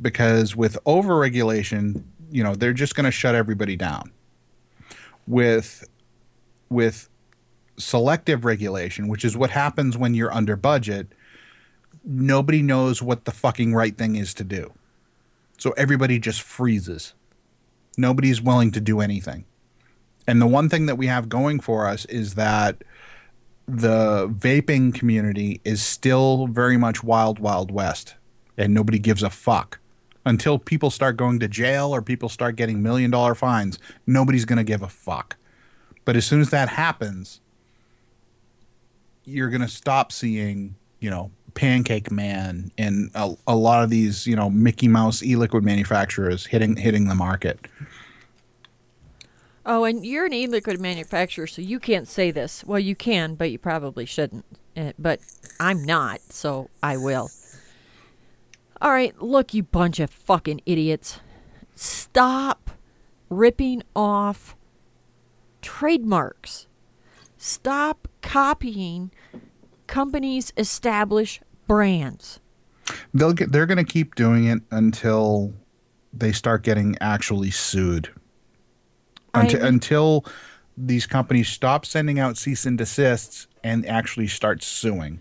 Because 0.02 0.56
with 0.56 0.78
overregulation, 0.86 2.04
you 2.32 2.44
know, 2.44 2.56
they're 2.56 2.74
just 2.74 2.96
going 2.96 3.04
to 3.06 3.12
shut 3.12 3.36
everybody 3.36 3.76
down. 3.76 4.12
With 5.28 5.88
with 6.70 7.10
selective 7.84 8.46
regulation, 8.46 9.08
which 9.08 9.26
is 9.26 9.36
what 9.36 9.52
happens 9.52 9.98
when 9.98 10.14
you're 10.14 10.34
under 10.34 10.56
budget, 10.56 11.08
nobody 12.04 12.62
knows 12.62 13.02
what 13.02 13.26
the 13.26 13.32
fucking 13.32 13.74
right 13.74 13.98
thing 13.98 14.16
is 14.16 14.34
to 14.36 14.44
do. 14.44 14.74
So 15.58 15.72
everybody 15.72 16.20
just 16.20 16.42
freezes. 16.42 17.14
Nobody's 17.98 18.42
willing 18.42 18.72
to 18.72 18.82
do 18.82 19.00
anything. 19.00 19.46
And 20.28 20.42
the 20.42 20.48
one 20.48 20.70
thing 20.70 20.86
that 20.86 20.98
we 20.98 21.08
have 21.08 21.30
going 21.30 21.60
for 21.60 21.88
us 21.88 22.06
is 22.06 22.36
that 22.36 22.84
the 23.68 24.28
vaping 24.28 24.94
community 24.94 25.62
is 25.64 25.82
still 25.82 26.48
very 26.48 26.78
much 26.78 27.04
wild, 27.04 27.40
wild 27.40 27.72
west, 27.72 28.16
and 28.58 28.74
nobody 28.74 29.00
gives 29.00 29.24
a 29.24 29.30
fuck. 29.30 29.80
Until 30.26 30.60
people 30.60 30.92
start 30.92 31.18
going 31.18 31.40
to 31.40 31.48
jail 31.48 31.94
or 31.94 32.02
people 32.02 32.30
start 32.30 32.56
getting 32.56 32.84
million 32.84 33.10
dollar 33.10 33.34
fines, 33.34 33.80
nobody's 34.06 34.46
going 34.46 34.58
to 34.58 34.64
give 34.64 34.84
a 34.84 34.88
fuck. 34.88 35.36
But 36.06 36.16
as 36.16 36.26
soon 36.26 36.42
as 36.42 36.50
that 36.52 36.70
happens, 36.70 37.42
you're 39.32 39.50
going 39.50 39.62
to 39.62 39.68
stop 39.68 40.12
seeing, 40.12 40.76
you 41.00 41.10
know, 41.10 41.32
Pancake 41.54 42.12
Man 42.12 42.72
and 42.78 43.12
a, 43.16 43.34
a 43.48 43.56
lot 43.56 43.84
of 43.84 43.90
these, 43.90 44.26
you 44.28 44.36
know, 44.36 44.50
Mickey 44.50 44.88
Mouse 44.88 45.24
e-liquid 45.24 45.64
manufacturers 45.64 46.46
hitting 46.46 46.76
hitting 46.76 47.08
the 47.08 47.16
market. 47.16 47.60
Oh, 49.66 49.84
and 49.84 50.06
you're 50.06 50.26
an 50.26 50.34
e-liquid 50.34 50.80
manufacturer, 50.80 51.46
so 51.46 51.62
you 51.62 51.80
can't 51.80 52.08
say 52.08 52.32
this. 52.32 52.64
Well, 52.64 52.80
you 52.80 52.96
can, 52.96 53.36
but 53.36 53.52
you 53.52 53.60
probably 53.60 54.06
shouldn't. 54.06 54.46
Uh, 54.76 54.94
but 54.98 55.20
I'm 55.60 55.84
not, 55.84 56.22
so 56.30 56.70
I 56.82 56.98
will. 56.98 57.30
All 58.82 58.92
right, 58.92 59.20
look, 59.22 59.54
you 59.54 59.62
bunch 59.62 60.00
of 60.00 60.10
fucking 60.10 60.62
idiots. 60.66 61.20
Stop 61.76 62.72
ripping 63.30 63.84
off 63.96 64.56
trademarks. 65.62 66.66
Stop 67.44 68.08
copying 68.22 69.10
companies' 69.88 70.54
establish 70.58 71.42
brands. 71.68 72.40
They'll 73.16 73.34
get 73.34 73.52
they're 73.52 73.66
going 73.66 73.84
to 73.84 73.92
keep 73.92 74.14
doing 74.14 74.46
it 74.46 74.62
until 74.70 75.52
they 76.14 76.34
start 76.34 76.62
getting 76.62 76.96
actually 77.02 77.50
sued. 77.50 78.10
Until, 79.34 79.60
mean- 79.60 79.68
until 79.70 80.26
these 80.78 81.08
companies 81.08 81.50
stop 81.50 81.84
sending 81.84 82.20
out 82.20 82.38
cease 82.38 82.68
and 82.68 82.78
desists 82.78 83.48
and 83.64 83.88
actually 83.88 84.28
start 84.28 84.62
suing. 84.62 85.20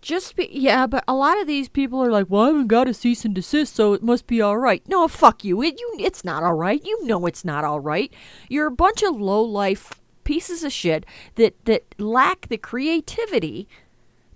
Just 0.00 0.36
be, 0.36 0.48
yeah, 0.50 0.86
but 0.86 1.04
a 1.06 1.12
lot 1.12 1.38
of 1.38 1.46
these 1.46 1.68
people 1.68 2.02
are 2.02 2.10
like, 2.10 2.28
"Well, 2.30 2.44
I 2.44 2.46
haven't 2.46 2.68
got 2.68 2.88
a 2.88 2.94
cease 2.94 3.26
and 3.26 3.34
desist, 3.34 3.74
so 3.74 3.92
it 3.92 4.02
must 4.02 4.26
be 4.26 4.40
all 4.40 4.56
right." 4.56 4.82
No, 4.88 5.06
fuck 5.06 5.44
you. 5.44 5.60
It 5.60 5.78
you 5.78 5.96
it's 5.98 6.24
not 6.24 6.42
all 6.42 6.54
right. 6.54 6.80
You 6.82 7.04
know 7.04 7.26
it's 7.26 7.44
not 7.44 7.62
all 7.62 7.80
right. 7.80 8.10
You're 8.48 8.68
a 8.68 8.70
bunch 8.70 9.02
of 9.02 9.20
low 9.20 9.42
life 9.42 9.92
pieces 10.28 10.62
of 10.62 10.70
shit 10.70 11.06
that 11.36 11.54
that 11.64 11.82
lack 11.98 12.48
the 12.48 12.58
creativity 12.58 13.66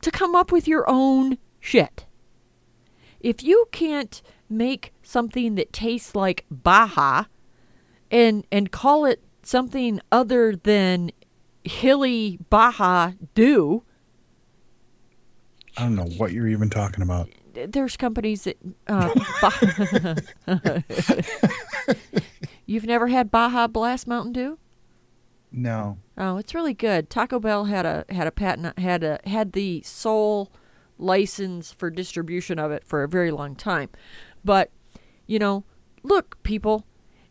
to 0.00 0.10
come 0.10 0.34
up 0.34 0.50
with 0.50 0.66
your 0.66 0.88
own 0.88 1.36
shit. 1.60 2.06
If 3.20 3.42
you 3.42 3.66
can't 3.72 4.22
make 4.48 4.94
something 5.02 5.54
that 5.56 5.70
tastes 5.70 6.16
like 6.16 6.46
Baja 6.50 7.24
and 8.10 8.46
and 8.50 8.72
call 8.72 9.04
it 9.04 9.22
something 9.42 10.00
other 10.10 10.56
than 10.56 11.12
hilly 11.62 12.38
Baja 12.48 13.12
do. 13.34 13.82
I 15.76 15.82
don't 15.82 15.96
know 15.96 16.08
what 16.16 16.32
you're 16.32 16.48
even 16.48 16.70
talking 16.70 17.02
about. 17.02 17.28
there's 17.52 17.98
companies 17.98 18.44
that 18.44 18.56
uh, 18.88 19.12
you've 22.66 22.86
never 22.86 23.08
had 23.08 23.30
Baja 23.30 23.66
Blast 23.66 24.06
Mountain 24.06 24.32
Dew. 24.32 24.58
No. 25.52 25.98
Oh, 26.16 26.38
it's 26.38 26.54
really 26.54 26.74
good. 26.74 27.10
Taco 27.10 27.38
Bell 27.38 27.66
had 27.66 27.84
a 27.84 28.04
had 28.08 28.26
a 28.26 28.30
patent 28.32 28.78
had 28.78 29.04
a 29.04 29.20
had 29.26 29.52
the 29.52 29.82
sole 29.82 30.50
license 30.98 31.72
for 31.72 31.90
distribution 31.90 32.58
of 32.58 32.70
it 32.70 32.84
for 32.84 33.02
a 33.02 33.08
very 33.08 33.30
long 33.30 33.54
time. 33.54 33.90
But, 34.44 34.70
you 35.26 35.38
know, 35.38 35.64
look, 36.02 36.42
people, 36.42 36.86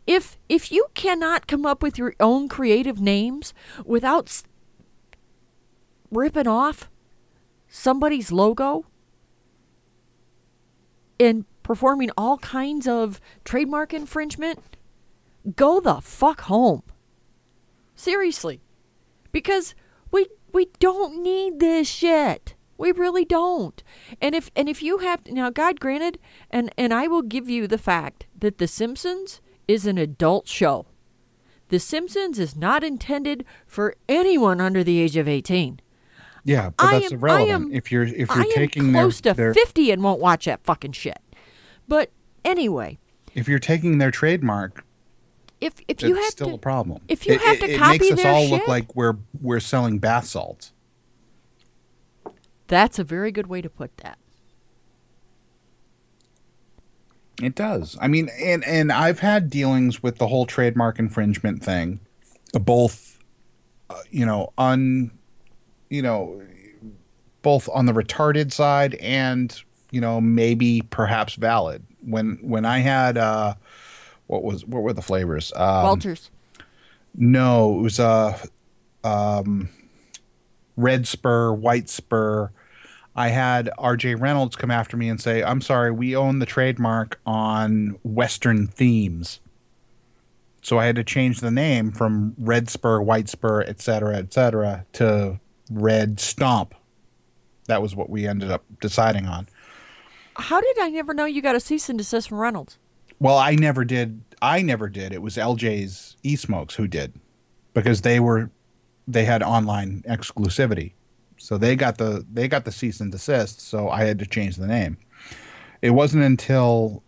if 0.05 0.37
if 0.49 0.71
you 0.71 0.87
cannot 0.93 1.47
come 1.47 1.65
up 1.65 1.81
with 1.81 1.97
your 1.97 2.13
own 2.19 2.47
creative 2.47 3.01
names 3.01 3.53
without 3.85 4.27
s- 4.27 4.43
ripping 6.11 6.47
off 6.47 6.89
somebody's 7.67 8.31
logo 8.31 8.85
and 11.19 11.45
performing 11.63 12.09
all 12.17 12.37
kinds 12.39 12.87
of 12.87 13.19
trademark 13.45 13.93
infringement, 13.93 14.77
go 15.55 15.79
the 15.79 16.01
fuck 16.01 16.41
home. 16.41 16.83
Seriously. 18.01 18.61
Because 19.31 19.75
we 20.09 20.25
we 20.51 20.69
don't 20.79 21.21
need 21.21 21.59
this 21.59 21.87
shit. 21.87 22.55
We 22.75 22.91
really 22.91 23.25
don't. 23.25 23.83
And 24.19 24.33
if 24.33 24.49
and 24.55 24.67
if 24.67 24.81
you 24.81 24.97
have 24.97 25.27
now 25.27 25.51
God 25.51 25.79
granted 25.79 26.17
and 26.49 26.71
and 26.79 26.95
I 26.95 27.05
will 27.05 27.21
give 27.21 27.47
you 27.47 27.67
the 27.67 27.77
fact 27.77 28.25
that 28.39 28.57
The 28.57 28.67
Simpsons 28.67 29.39
is 29.67 29.85
an 29.85 29.99
adult 29.99 30.47
show. 30.47 30.87
The 31.69 31.77
Simpsons 31.79 32.39
is 32.39 32.55
not 32.55 32.83
intended 32.83 33.45
for 33.67 33.93
anyone 34.09 34.59
under 34.59 34.83
the 34.83 34.99
age 34.99 35.15
of 35.15 35.27
18. 35.27 35.79
Yeah, 36.43 36.71
but 36.75 36.83
I 36.83 36.99
that's 36.99 37.11
am- 37.11 37.19
irrelevant. 37.19 37.65
Am- 37.65 37.71
if 37.71 37.91
you're 37.91 38.05
if 38.05 38.17
you're 38.29 38.31
I 38.31 38.41
am 38.41 38.51
taking 38.55 38.91
close 38.93 39.21
their, 39.21 39.33
to 39.35 39.37
their 39.37 39.53
50 39.53 39.91
and 39.91 40.03
won't 40.03 40.19
watch 40.19 40.45
that 40.45 40.63
fucking 40.63 40.93
shit. 40.93 41.19
But 41.87 42.09
anyway, 42.43 42.97
if 43.35 43.47
you're 43.47 43.59
taking 43.59 43.99
their 43.99 44.09
trademark, 44.09 44.83
if 45.61 45.75
if 45.87 46.01
you 46.01 46.15
it's 46.15 46.25
have 46.25 46.31
still 46.31 46.49
to 46.49 46.53
a 46.55 46.57
problem. 46.57 47.01
if 47.07 47.25
you 47.25 47.35
It- 47.35 47.41
have 47.41 47.55
it, 47.55 47.59
to 47.61 47.71
it 47.73 47.77
copy 47.77 47.99
makes 47.99 48.11
us 48.11 48.25
all 48.25 48.41
shit, 48.41 48.51
look 48.51 48.67
like 48.67 48.95
we're 48.95 49.17
we're 49.41 49.59
selling 49.61 49.99
bath 49.99 50.25
salts. 50.25 50.73
that's 52.67 52.97
a 52.99 53.03
very 53.03 53.31
good 53.31 53.47
way 53.47 53.61
to 53.61 53.69
put 53.69 53.95
that. 53.97 54.17
It 57.41 57.55
does. 57.55 57.97
I 57.99 58.07
mean, 58.07 58.29
and 58.39 58.63
and 58.65 58.91
I've 58.91 59.19
had 59.19 59.49
dealings 59.49 60.03
with 60.03 60.17
the 60.17 60.27
whole 60.27 60.45
trademark 60.45 60.99
infringement 60.99 61.63
thing, 61.63 61.99
both, 62.53 63.17
uh, 63.89 63.95
you 64.11 64.25
know, 64.25 64.53
un, 64.57 65.11
you 65.89 66.01
know, 66.03 66.41
both 67.41 67.67
on 67.73 67.87
the 67.87 67.93
retarded 67.93 68.51
side 68.53 68.93
and 68.95 69.59
you 69.91 69.99
know 70.01 70.21
maybe 70.21 70.81
perhaps 70.83 71.33
valid. 71.35 71.83
When 72.05 72.37
when 72.43 72.63
I 72.65 72.79
had 72.79 73.17
uh, 73.17 73.55
what 74.31 74.43
was 74.43 74.65
what 74.65 74.81
were 74.81 74.93
the 74.93 75.01
flavors? 75.01 75.51
Um, 75.55 75.83
Walters. 75.83 76.31
No, 77.13 77.77
it 77.79 77.81
was 77.81 77.99
uh, 77.99 78.39
um, 79.03 79.69
red 80.77 81.05
spur, 81.05 81.51
white 81.51 81.89
spur. 81.89 82.51
I 83.13 83.27
had 83.27 83.69
RJ 83.77 84.19
Reynolds 84.21 84.55
come 84.55 84.71
after 84.71 84.95
me 84.95 85.09
and 85.09 85.19
say, 85.19 85.43
"I'm 85.43 85.59
sorry, 85.59 85.91
we 85.91 86.15
own 86.15 86.39
the 86.39 86.45
trademark 86.45 87.19
on 87.25 87.99
Western 88.03 88.67
themes." 88.67 89.41
So 90.61 90.79
I 90.79 90.85
had 90.85 90.95
to 90.95 91.03
change 91.03 91.41
the 91.41 91.51
name 91.51 91.91
from 91.91 92.35
Red 92.37 92.69
Spur, 92.69 93.01
White 93.01 93.27
Spur, 93.27 93.61
et 93.63 93.81
cetera, 93.81 94.15
et 94.15 94.31
cetera, 94.31 94.85
to 94.93 95.39
Red 95.71 96.19
Stomp. 96.19 96.75
That 97.65 97.81
was 97.81 97.95
what 97.95 98.09
we 98.09 98.27
ended 98.27 98.51
up 98.51 98.63
deciding 98.79 99.25
on. 99.25 99.49
How 100.35 100.61
did 100.61 100.77
I 100.79 100.89
never 100.89 101.13
know 101.15 101.25
you 101.25 101.41
got 101.41 101.55
a 101.55 101.59
cease 101.59 101.89
and 101.89 101.97
desist 101.97 102.29
from 102.29 102.37
Reynolds? 102.37 102.77
Well, 103.21 103.37
I 103.37 103.53
never 103.53 103.85
did. 103.85 104.19
I 104.41 104.63
never 104.63 104.89
did. 104.89 105.13
It 105.13 105.21
was 105.21 105.37
LJ's 105.37 106.17
eSmokes 106.23 106.73
who 106.73 106.87
did 106.87 107.13
because 107.75 108.01
they 108.01 108.19
were 108.19 108.49
they 109.07 109.25
had 109.25 109.43
online 109.43 110.03
exclusivity. 110.09 110.93
So 111.37 111.59
they 111.59 111.75
got 111.75 111.99
the 111.99 112.25
they 112.33 112.47
got 112.47 112.65
the 112.65 112.71
cease 112.71 112.99
and 112.99 113.11
desist, 113.11 113.61
so 113.61 113.89
I 113.89 114.05
had 114.05 114.17
to 114.19 114.25
change 114.25 114.55
the 114.55 114.65
name. 114.65 114.97
It 115.83 115.91
wasn't 115.91 116.23
until 116.23 117.03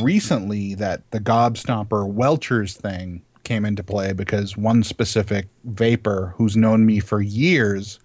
recently 0.00 0.74
that 0.74 1.10
the 1.10 1.20
Gobstomper 1.20 2.06
Welchers 2.06 2.76
thing 2.76 3.22
came 3.44 3.64
into 3.64 3.82
play 3.82 4.12
because 4.12 4.58
one 4.58 4.82
specific 4.82 5.48
vapor 5.64 6.34
who's 6.36 6.54
known 6.54 6.84
me 6.84 7.00
for 7.00 7.22
years 7.22 7.98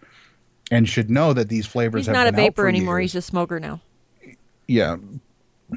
and 0.72 0.88
should 0.88 1.10
know 1.10 1.34
that 1.34 1.50
these 1.50 1.66
flavors 1.66 2.02
He's 2.02 2.08
have 2.08 2.16
not 2.16 2.28
a 2.28 2.32
vapor 2.32 2.70
anymore. 2.70 3.02
years. 3.02 3.12
He's 3.12 3.20
a 3.20 3.22
smoker 3.22 3.60
now. 3.60 3.82
Yeah. 4.68 4.96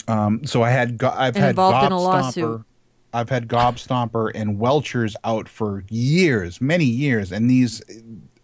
Um, 0.09 0.45
so 0.45 0.63
I 0.63 0.71
had 0.71 0.99
go- 0.99 1.15
I've 1.15 1.37
And 1.37 1.45
had 1.45 1.51
involved 1.51 1.87
in 1.87 1.93
a 1.93 2.01
lawsuit. 2.01 2.45
Gobstomper, 2.45 2.65
I've 3.13 3.29
had 3.29 3.49
Gobstomper 3.49 4.31
and 4.35 4.59
Welchers 4.59 5.15
out 5.23 5.49
for 5.49 5.85
years, 5.91 6.61
many 6.61 6.87
years, 6.87 7.31
and 7.31 7.51
these, 7.51 7.83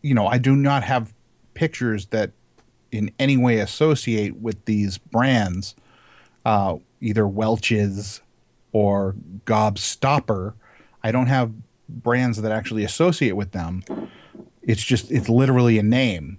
you 0.03 0.15
know, 0.15 0.27
I 0.27 0.39
do 0.39 0.55
not 0.55 0.83
have 0.85 1.15
pictures 1.55 2.07
that 2.07 2.33
in 2.93 3.11
any 3.19 3.37
way 3.37 3.59
associate 3.59 4.37
with 4.41 4.62
these 4.66 4.99
brands, 4.99 5.75
uh, 6.45 6.77
either 7.01 7.27
Welch's 7.27 8.20
or 8.73 9.15
Gobstopper. 9.47 10.55
I 11.03 11.12
don't 11.12 11.27
have 11.27 11.53
brands 11.89 12.41
that 12.43 12.53
actually 12.53 12.85
associate 12.85 13.33
with 13.33 13.53
them. 13.53 13.83
It's 14.62 14.83
just 14.83 15.11
it's 15.11 15.29
literally 15.29 15.79
a 15.79 15.83
name 15.83 16.39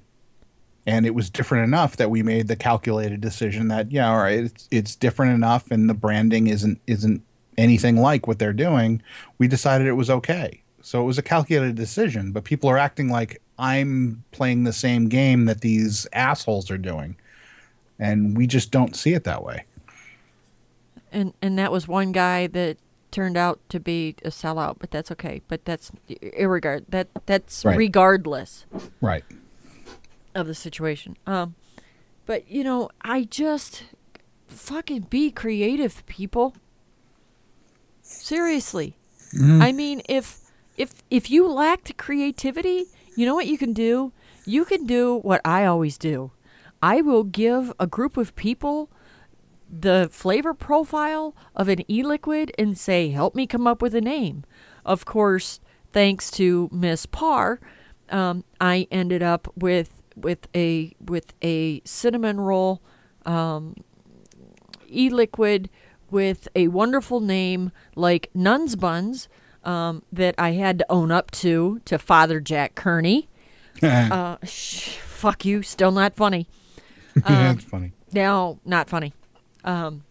and 0.85 1.05
it 1.05 1.13
was 1.13 1.29
different 1.29 1.63
enough 1.63 1.97
that 1.97 2.09
we 2.09 2.23
made 2.23 2.47
the 2.47 2.55
calculated 2.55 3.21
decision 3.21 3.67
that 3.67 3.91
yeah 3.91 4.09
all 4.09 4.17
right 4.17 4.39
it's, 4.45 4.67
it's 4.71 4.95
different 4.95 5.33
enough 5.33 5.69
and 5.71 5.89
the 5.89 5.93
branding 5.93 6.47
isn't 6.47 6.79
isn't 6.87 7.21
anything 7.57 7.97
like 7.97 8.27
what 8.27 8.39
they're 8.39 8.53
doing 8.53 9.01
we 9.37 9.47
decided 9.47 9.85
it 9.87 9.93
was 9.93 10.09
okay. 10.09 10.61
So 10.81 11.01
it 11.01 11.05
was 11.05 11.17
a 11.17 11.21
calculated 11.21 11.75
decision 11.75 12.31
but 12.31 12.43
people 12.45 12.69
are 12.69 12.77
acting 12.77 13.09
like 13.09 13.41
i'm 13.57 14.23
playing 14.31 14.63
the 14.63 14.73
same 14.73 15.09
game 15.09 15.45
that 15.45 15.61
these 15.61 16.07
assholes 16.13 16.71
are 16.71 16.77
doing. 16.77 17.17
And 18.01 18.37
we 18.37 18.47
just 18.47 18.71
don't 18.71 18.95
see 18.95 19.13
it 19.13 19.25
that 19.25 19.43
way. 19.43 19.65
And 21.11 21.33
and 21.41 21.59
that 21.59 21.69
was 21.69 21.85
one 21.85 22.13
guy 22.13 22.47
that 22.47 22.77
turned 23.11 23.35
out 23.35 23.59
to 23.69 23.79
be 23.79 24.15
a 24.23 24.29
sellout, 24.29 24.77
but 24.79 24.89
that's 24.89 25.11
okay. 25.11 25.41
But 25.49 25.65
that's 25.65 25.91
irregard 26.21 26.85
that 26.89 27.09
that's 27.25 27.65
Right. 27.65 27.77
regardless. 27.77 28.65
Right 29.01 29.25
of 30.35 30.47
the 30.47 30.55
situation. 30.55 31.17
Um 31.25 31.55
but 32.25 32.49
you 32.49 32.63
know, 32.63 32.89
I 33.01 33.23
just 33.23 33.83
fucking 34.47 35.07
be 35.09 35.31
creative, 35.31 36.05
people. 36.05 36.55
Seriously. 38.01 38.97
I 39.61 39.71
mean, 39.71 40.01
if 40.09 40.39
if 40.77 40.93
if 41.09 41.29
you 41.29 41.47
lacked 41.47 41.97
creativity, 41.97 42.85
you 43.15 43.25
know 43.25 43.35
what 43.35 43.47
you 43.47 43.57
can 43.57 43.73
do? 43.73 44.11
You 44.45 44.65
can 44.65 44.85
do 44.85 45.19
what 45.19 45.41
I 45.45 45.65
always 45.65 45.97
do. 45.97 46.31
I 46.81 47.01
will 47.01 47.23
give 47.23 47.73
a 47.79 47.85
group 47.85 48.17
of 48.17 48.35
people 48.35 48.89
the 49.69 50.09
flavor 50.11 50.53
profile 50.53 51.35
of 51.55 51.67
an 51.67 51.89
e-liquid 51.91 52.51
and 52.57 52.77
say, 52.77 53.09
"Help 53.09 53.35
me 53.35 53.45
come 53.45 53.67
up 53.67 53.81
with 53.81 53.93
a 53.93 54.01
name." 54.01 54.43
Of 54.85 55.05
course, 55.05 55.59
thanks 55.91 56.31
to 56.31 56.69
Miss 56.71 57.05
Parr, 57.05 57.59
um, 58.09 58.43
I 58.59 58.87
ended 58.89 59.21
up 59.21 59.51
with 59.55 59.98
with 60.21 60.47
a 60.55 60.93
with 60.99 61.33
a 61.41 61.81
cinnamon 61.85 62.39
roll 62.39 62.81
um, 63.25 63.75
e-liquid 64.87 65.69
with 66.09 66.47
a 66.55 66.67
wonderful 66.69 67.19
name 67.19 67.71
like 67.95 68.29
Nuns 68.33 68.75
Buns 68.75 69.27
um, 69.63 70.03
that 70.11 70.35
I 70.37 70.51
had 70.51 70.79
to 70.79 70.85
own 70.89 71.11
up 71.11 71.31
to 71.31 71.81
to 71.85 71.97
Father 71.99 72.39
Jack 72.39 72.75
Kearney. 72.75 73.29
uh, 73.83 74.37
sh- 74.43 74.97
fuck 74.97 75.45
you, 75.45 75.61
still 75.61 75.91
not 75.91 76.15
funny. 76.15 76.47
that's 77.15 77.63
funny 77.63 77.91
No, 78.13 78.59
not 78.65 78.89
funny. 78.89 79.13
Um, 79.63 80.03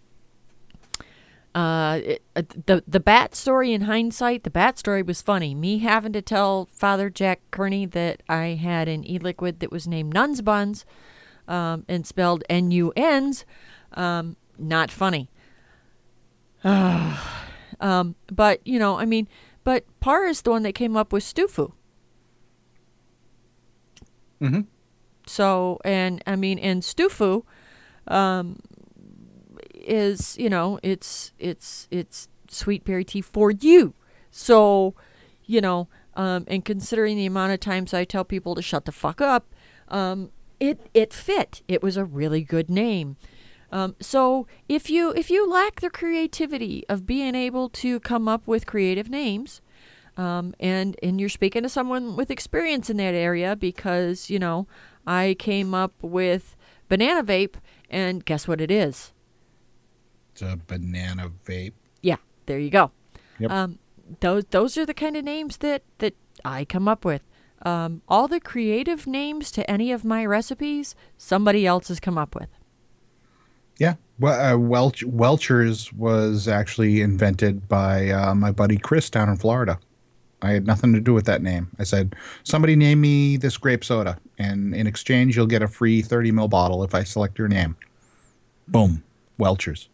uh, 1.55 2.01
it, 2.05 2.23
uh, 2.37 2.43
the 2.67 2.85
the 2.87 3.01
bat 3.01 3.35
story 3.35 3.73
in 3.73 3.83
hindsight, 3.83 4.45
the 4.45 4.51
bat 4.51 4.79
story 4.79 5.03
was 5.03 5.23
funny. 5.23 5.55
Me 5.55 5.79
having 5.79 6.13
to 6.13 6.23
tell 6.23 6.67
Father 6.67 7.11
Jack 7.11 7.41
Kearney 7.51 7.87
that 7.87 8.23
I 8.29 8.59
had 8.61 8.89
an 8.89 9.09
e-liquid 9.09 9.61
that 9.61 9.73
was 9.73 9.89
named 9.89 10.15
Nuns 10.15 10.43
Buns, 10.43 10.85
um, 11.49 11.85
and 11.89 12.07
spelled 12.07 12.45
N 12.49 12.71
U 12.71 12.93
N's, 12.97 13.45
um, 13.95 14.37
not 14.59 14.91
funny. 14.91 15.31
um, 16.65 18.15
but 18.33 18.61
you 18.67 18.79
know, 18.79 18.99
I 18.99 19.05
mean, 19.05 19.29
but 19.65 19.85
Parr 20.01 20.27
is 20.27 20.43
the 20.43 20.51
one 20.51 20.63
that 20.63 20.75
came 20.75 20.97
up 20.97 21.13
with 21.13 21.25
Stufu. 21.25 21.73
Mhm. 24.41 24.67
So, 25.27 25.79
and 25.85 26.23
I 26.27 26.37
mean, 26.37 26.59
and 26.59 26.83
Stufu, 26.83 27.45
um, 28.07 28.61
is 29.89 30.37
you 30.39 30.51
know, 30.51 30.79
it's 30.83 31.33
it's 31.39 31.89
it's 31.91 32.29
sweet 32.49 32.85
berry 32.85 33.05
tea 33.05 33.21
for 33.21 33.51
you. 33.51 33.95
So, 34.31 34.95
you 35.45 35.61
know, 35.61 35.89
um, 36.15 36.45
and 36.49 36.65
considering 36.65 37.17
the 37.17 37.27
amount 37.27 37.53
of 37.53 37.61
times 37.61 37.95
I 37.95 38.05
tell 38.05 38.25
people 38.25 38.55
to 38.55 38.63
shut 38.63 38.85
the 38.85 38.93
fuck 38.93 39.21
up, 39.21 39.47
um, 39.89 40.31
it 40.61 40.91
it 40.95 41.13
fit. 41.13 41.63
It 41.69 41.83
was 41.83 41.97
a 41.97 42.05
really 42.05 42.43
good 42.43 42.69
name. 42.69 43.17
Um, 43.71 43.97
so 44.01 44.47
if 44.69 44.89
you 44.89 45.13
if 45.13 45.31
you 45.31 45.49
lack 45.49 45.81
the 45.81 45.91
creativity 45.91 46.85
of 46.89 47.07
being 47.07 47.35
able 47.35 47.69
to 47.71 48.01
come 48.01 48.27
up 48.27 48.47
with 48.47 48.67
creative 48.67 49.11
names, 49.11 49.61
um, 50.17 50.55
and 50.59 50.97
and 51.03 51.21
you're 51.21 51.29
speaking 51.29 51.63
to 51.63 51.69
someone 51.69 52.17
with 52.17 52.31
experience 52.31 52.89
in 52.91 52.97
that 52.97 53.15
area 53.15 53.55
because 53.55 54.31
you 54.31 54.39
know 54.39 54.67
I 55.07 55.37
came 55.39 55.75
up 55.75 55.93
with 56.03 56.57
banana 56.89 57.23
vape, 57.23 57.57
and 57.91 58.25
guess 58.25 58.49
what 58.49 58.61
it 58.61 58.71
is? 58.71 59.13
A 60.43 60.59
banana 60.67 61.31
vape 61.45 61.73
Yeah, 62.03 62.17
there 62.47 62.59
you 62.59 62.71
go. 62.71 62.91
Yep. 63.39 63.51
Um, 63.51 63.79
those 64.21 64.45
those 64.51 64.77
are 64.79 64.87
the 64.87 64.95
kind 64.95 65.17
of 65.17 65.25
names 65.25 65.59
that 65.59 65.83
that 65.99 66.15
I 66.45 66.65
come 66.65 66.89
up 66.89 67.05
with. 67.05 67.23
Um, 67.63 68.03
all 68.09 68.29
the 68.29 68.41
creative 68.41 69.07
names 69.07 69.51
to 69.53 69.69
any 69.69 69.91
of 69.91 70.05
my 70.05 70.25
recipes, 70.25 70.95
somebody 71.17 71.67
else 71.67 71.89
has 71.89 71.99
come 71.99 72.17
up 72.17 72.35
with. 72.35 72.49
Yeah. 73.79 73.95
Well, 74.19 74.55
uh, 74.55 74.59
Welch 74.59 75.05
Welchers 75.05 75.93
was 75.93 76.49
actually 76.49 77.01
invented 77.01 77.69
by 77.69 78.11
uh, 78.11 78.35
my 78.35 78.51
buddy 78.51 78.77
Chris 78.77 79.11
down 79.11 79.29
in 79.29 79.37
Florida. 79.37 79.79
I 80.41 80.53
had 80.53 80.67
nothing 80.67 80.93
to 80.93 81.01
do 81.01 81.15
with 81.15 81.27
that 81.27 81.43
name. 81.43 81.69
I 81.79 81.85
said, 81.85 82.15
"Somebody 82.45 82.77
name 82.77 83.01
me 83.01 83.37
this 83.37 83.57
grape 83.57 83.85
soda, 83.85 84.19
and 84.39 84.75
in 84.75 84.87
exchange, 84.87 85.37
you'll 85.37 85.47
get 85.47 85.63
a 85.63 85.69
free 85.69 86.03
30 86.03 86.33
ml 86.33 86.51
bottle 86.51 86.85
if 86.85 86.95
I 86.95 87.03
select 87.05 87.39
your 87.39 87.49
name." 87.49 87.77
Boom, 88.69 89.03
Welchers. 89.39 89.89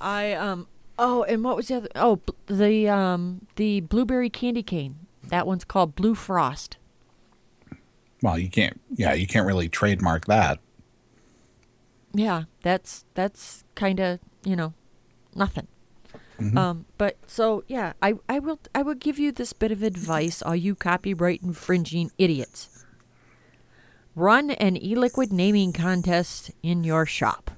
I 0.00 0.32
um 0.34 0.66
oh, 0.98 1.22
and 1.24 1.44
what 1.44 1.56
was 1.56 1.68
the 1.68 1.76
other? 1.76 1.88
Oh, 1.94 2.16
bl- 2.16 2.54
the 2.54 2.88
um 2.88 3.46
the 3.56 3.80
blueberry 3.80 4.30
candy 4.30 4.62
cane. 4.62 5.06
That 5.24 5.46
one's 5.46 5.64
called 5.64 5.94
Blue 5.94 6.14
Frost. 6.14 6.78
Well, 8.22 8.38
you 8.38 8.48
can't. 8.48 8.80
Yeah, 8.94 9.12
you 9.12 9.26
can't 9.26 9.46
really 9.46 9.68
trademark 9.68 10.26
that. 10.26 10.58
Yeah, 12.12 12.44
that's 12.62 13.04
that's 13.14 13.64
kind 13.74 14.00
of 14.00 14.20
you 14.44 14.56
know 14.56 14.74
nothing. 15.34 15.68
Um, 16.56 16.86
but 16.98 17.16
so 17.26 17.64
yeah, 17.66 17.94
I 18.00 18.14
I 18.28 18.38
will 18.38 18.60
I 18.72 18.82
will 18.82 18.94
give 18.94 19.18
you 19.18 19.32
this 19.32 19.52
bit 19.52 19.72
of 19.72 19.82
advice, 19.82 20.40
all 20.40 20.54
you 20.54 20.76
copyright 20.76 21.42
infringing 21.42 22.12
idiots. 22.16 22.84
Run 24.14 24.50
an 24.52 24.76
e-liquid 24.76 25.32
naming 25.32 25.72
contest 25.72 26.52
in 26.62 26.84
your 26.84 27.06
shop. 27.06 27.50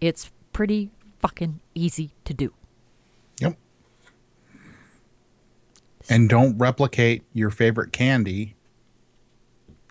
It's 0.00 0.30
pretty 0.52 0.90
fucking 1.20 1.60
easy 1.74 2.12
to 2.24 2.34
do. 2.34 2.52
Yep. 3.40 3.56
And 6.08 6.28
don't 6.28 6.58
replicate 6.58 7.22
your 7.32 7.50
favorite 7.50 7.92
candy. 7.92 8.54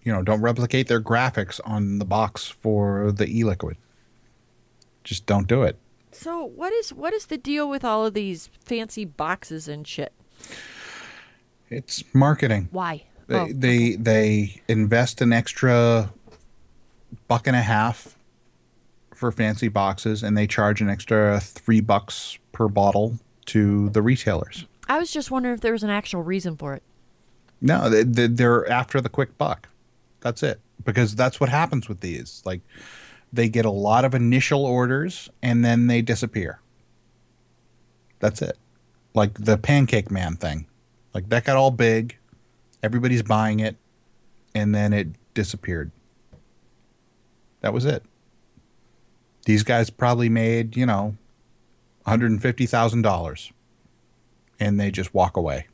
You 0.03 0.14
know, 0.14 0.22
don't 0.23 0.41
replicate 0.41 0.88
their 0.88 1.02
graphics 1.02 1.60
on 1.65 1.99
the 1.99 2.06
box 2.06 2.48
for 2.48 3.11
the 3.11 3.27
e-liquid. 3.27 3.77
Just 5.03 5.26
don't 5.26 5.48
do 5.48 5.64
it. 5.64 5.77
So 6.11 6.44
what 6.44 6.73
is 6.73 6.91
what 6.91 7.14
is 7.14 7.27
the 7.27 7.38
deal 7.38 7.69
with 7.69 7.86
all 7.86 8.06
of 8.06 8.14
these 8.14 8.49
fancy 8.65 9.06
boxes 9.06 9.68
and 9.68 9.88
shit? 9.88 10.11
It's 11.69 12.03
marketing. 12.14 12.68
Why? 12.72 13.03
They 13.27 13.36
Oh, 13.36 13.48
they, 13.53 13.95
they 13.95 14.61
invest 14.68 15.22
an 15.22 15.31
extra 15.31 16.11
buck 17.27 17.45
and 17.45 17.56
a 17.56 17.61
half 17.61 18.18
for 19.20 19.32
fancy 19.32 19.68
boxes, 19.68 20.24
and 20.24 20.38
they 20.38 20.48
charge 20.48 20.82
an 20.82 20.90
extra 20.90 21.40
three 21.41 21.82
bucks 21.82 22.38
per 22.54 22.68
bottle 22.70 23.20
to 23.48 23.90
the 23.90 24.02
retailers. 24.02 24.66
I 24.88 24.98
was 24.98 25.12
just 25.12 25.30
wondering 25.30 25.54
if 25.56 25.62
there 25.62 25.74
was 25.74 25.84
an 25.84 25.90
actual 25.90 26.24
reason 26.24 26.56
for 26.58 26.74
it. 26.74 26.82
No, 27.62 27.90
they, 27.90 28.04
they- 28.04 28.28
they're 28.28 28.68
after 28.72 29.02
the 29.02 29.10
quick 29.10 29.38
buck. 29.38 29.68
That's 30.22 30.41
it. 30.41 30.60
Because 30.84 31.16
that's 31.16 31.40
what 31.40 31.50
happens 31.50 31.90
with 31.90 32.00
these. 32.00 32.41
Like, 32.46 32.62
they 33.34 33.50
get 33.50 33.66
a 33.66 33.70
lot 33.72 34.06
of 34.06 34.16
initial 34.16 34.66
orders 34.66 35.30
and 35.44 35.64
then 35.64 35.88
they 35.88 36.02
disappear. 36.02 36.62
That's 38.20 38.41
it. 38.41 38.58
Like 39.14 39.34
the 39.44 39.58
Pancake 39.58 40.10
Man 40.10 40.36
thing. 40.38 40.68
Like, 41.14 41.30
that 41.30 41.44
got 41.44 41.58
all 41.58 41.72
big. 41.72 42.18
Everybody's 42.82 43.24
buying 43.24 43.60
it. 43.60 43.76
And 44.56 44.74
then 44.74 44.94
it 44.94 45.10
disappeared. 45.34 45.91
That 47.62 47.74
was 47.74 47.86
it. 47.86 48.04
These 49.50 49.64
guys 49.64 49.90
probably 49.90 50.30
made, 50.30 50.78
you 50.78 50.86
know, 50.86 51.18
$150,000. 52.06 53.52
And 54.60 54.80
they 54.80 54.92
just 54.92 55.12
walk 55.12 55.36
away. 55.36 55.66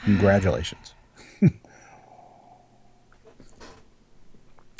Congratulations. 0.02 0.92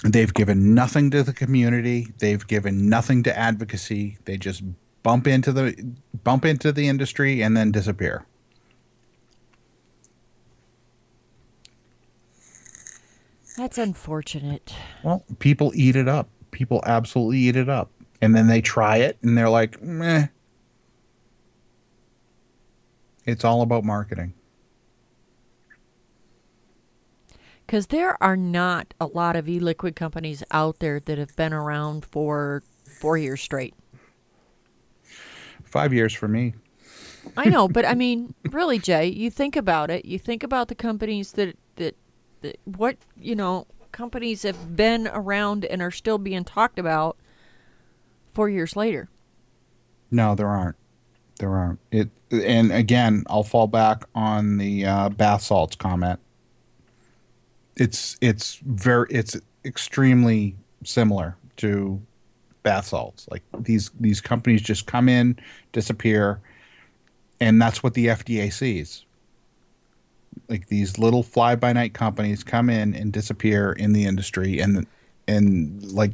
They've 0.02 0.34
given 0.34 0.74
nothing 0.74 1.12
to 1.12 1.22
the 1.22 1.32
community. 1.32 2.08
They've 2.18 2.44
given 2.44 2.88
nothing 2.88 3.22
to 3.22 3.38
advocacy. 3.38 4.18
They 4.24 4.38
just 4.38 4.64
bump 5.04 5.28
into 5.28 5.52
the 5.52 5.94
bump 6.24 6.44
into 6.44 6.72
the 6.72 6.88
industry 6.88 7.44
and 7.44 7.56
then 7.56 7.70
disappear. 7.70 8.26
That's 13.58 13.76
unfortunate. 13.76 14.72
Well, 15.02 15.24
people 15.40 15.72
eat 15.74 15.96
it 15.96 16.06
up. 16.06 16.28
People 16.52 16.80
absolutely 16.86 17.38
eat 17.38 17.56
it 17.56 17.68
up. 17.68 17.90
And 18.22 18.34
then 18.34 18.46
they 18.46 18.60
try 18.60 18.98
it 18.98 19.18
and 19.20 19.36
they're 19.36 19.50
like, 19.50 19.82
meh. 19.82 20.28
It's 23.26 23.44
all 23.44 23.62
about 23.62 23.82
marketing. 23.82 24.32
Because 27.66 27.88
there 27.88 28.16
are 28.22 28.36
not 28.36 28.94
a 29.00 29.06
lot 29.06 29.34
of 29.34 29.48
e 29.48 29.58
liquid 29.58 29.96
companies 29.96 30.44
out 30.52 30.78
there 30.78 31.00
that 31.00 31.18
have 31.18 31.34
been 31.34 31.52
around 31.52 32.04
for 32.04 32.62
four 32.84 33.18
years 33.18 33.40
straight. 33.40 33.74
Five 35.64 35.92
years 35.92 36.14
for 36.14 36.28
me. 36.28 36.54
I 37.36 37.50
know, 37.50 37.66
but 37.66 37.84
I 37.84 37.94
mean, 37.94 38.34
really, 38.50 38.78
Jay, 38.78 39.06
you 39.08 39.30
think 39.30 39.56
about 39.56 39.90
it. 39.90 40.04
You 40.04 40.18
think 40.18 40.44
about 40.44 40.68
the 40.68 40.76
companies 40.76 41.32
that, 41.32 41.58
that, 41.76 41.96
that 41.96 41.96
what, 42.64 42.96
you 43.16 43.34
know, 43.34 43.66
companies 43.92 44.42
have 44.42 44.76
been 44.76 45.08
around 45.08 45.64
and 45.64 45.82
are 45.82 45.90
still 45.90 46.18
being 46.18 46.44
talked 46.44 46.78
about 46.78 47.16
four 48.32 48.48
years 48.48 48.76
later. 48.76 49.08
No, 50.10 50.34
there 50.34 50.48
aren't. 50.48 50.76
There 51.38 51.50
aren't. 51.50 51.80
It 51.90 52.10
and 52.30 52.72
again, 52.72 53.24
I'll 53.28 53.42
fall 53.42 53.66
back 53.66 54.04
on 54.14 54.58
the 54.58 54.84
uh, 54.84 55.08
bath 55.10 55.42
salts 55.42 55.76
comment. 55.76 56.20
It's 57.76 58.16
it's 58.20 58.56
very 58.56 59.06
it's 59.10 59.36
extremely 59.64 60.56
similar 60.84 61.36
to 61.58 62.00
bath 62.62 62.86
salts. 62.86 63.28
Like 63.30 63.42
these 63.58 63.90
these 63.98 64.20
companies 64.20 64.62
just 64.62 64.86
come 64.86 65.08
in, 65.08 65.38
disappear, 65.72 66.40
and 67.40 67.60
that's 67.60 67.82
what 67.82 67.94
the 67.94 68.06
FDA 68.06 68.52
sees. 68.52 69.04
Like 70.48 70.68
these 70.68 70.98
little 70.98 71.22
fly 71.22 71.56
by 71.56 71.72
night 71.72 71.94
companies 71.94 72.42
come 72.42 72.70
in 72.70 72.94
and 72.94 73.12
disappear 73.12 73.72
in 73.72 73.92
the 73.92 74.04
industry, 74.04 74.60
and 74.60 74.86
and 75.26 75.82
like 75.92 76.12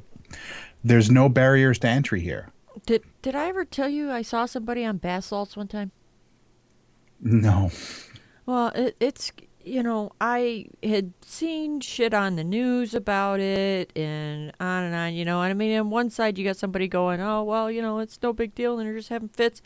there's 0.83 1.11
no 1.11 1.29
barriers 1.29 1.79
to 1.81 1.89
entry 1.89 2.21
here. 2.21 2.49
Did 2.87 3.05
did 3.23 3.35
I 3.35 3.49
ever 3.49 3.65
tell 3.65 3.89
you 3.89 4.11
I 4.11 4.23
saw 4.23 4.47
somebody 4.47 4.85
on 4.85 4.99
bath 4.99 5.25
salts 5.25 5.57
one 5.57 5.69
time? 5.69 5.93
No. 7.21 7.71
Well, 8.47 8.69
it, 8.75 8.97
it's 9.01 9.33
you 9.65 9.83
know 9.83 10.13
I 10.21 10.67
had 10.83 11.13
seen 11.23 11.81
shit 11.81 12.13
on 12.13 12.37
the 12.37 12.45
news 12.45 12.95
about 12.95 13.41
it 13.41 13.97
and 13.97 14.53
on 14.61 14.85
and 14.85 14.95
on. 14.95 15.15
You 15.15 15.25
know, 15.25 15.41
and 15.43 15.51
I 15.51 15.55
mean, 15.55 15.79
on 15.79 15.91
one 15.91 16.11
side 16.11 16.37
you 16.37 16.45
got 16.45 16.57
somebody 16.57 16.89
going, 16.89 17.21
"Oh 17.21 17.43
well, 17.43 17.71
you 17.71 17.81
know, 17.81 18.01
it's 18.01 18.19
no 18.23 18.33
big 18.33 18.55
deal," 18.55 18.79
and 18.79 18.87
they're 18.87 18.97
just 18.97 19.09
having 19.09 19.29
fits. 19.29 19.63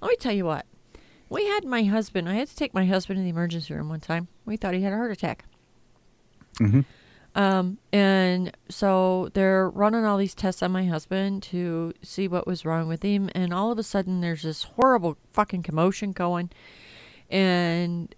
Let 0.00 0.08
me 0.08 0.16
tell 0.16 0.32
you 0.32 0.44
what. 0.44 0.64
We 1.28 1.46
had 1.46 1.64
my 1.64 1.84
husband. 1.84 2.28
I 2.28 2.34
had 2.34 2.48
to 2.48 2.56
take 2.56 2.72
my 2.74 2.86
husband 2.86 3.18
to 3.18 3.22
the 3.22 3.28
emergency 3.28 3.74
room 3.74 3.88
one 3.88 4.00
time. 4.00 4.28
We 4.46 4.56
thought 4.56 4.74
he 4.74 4.82
had 4.82 4.92
a 4.92 4.96
heart 4.96 5.12
attack. 5.12 5.44
Mhm. 6.54 6.84
Um, 7.34 7.78
and 7.92 8.56
so 8.68 9.28
they're 9.34 9.68
running 9.68 10.04
all 10.04 10.16
these 10.16 10.34
tests 10.34 10.62
on 10.62 10.72
my 10.72 10.86
husband 10.86 11.42
to 11.44 11.92
see 12.02 12.26
what 12.26 12.46
was 12.46 12.64
wrong 12.64 12.88
with 12.88 13.02
him. 13.02 13.30
And 13.34 13.52
all 13.52 13.70
of 13.70 13.78
a 13.78 13.82
sudden, 13.82 14.20
there's 14.20 14.42
this 14.42 14.64
horrible 14.64 15.16
fucking 15.32 15.62
commotion 15.62 16.12
going. 16.12 16.50
And 17.30 18.14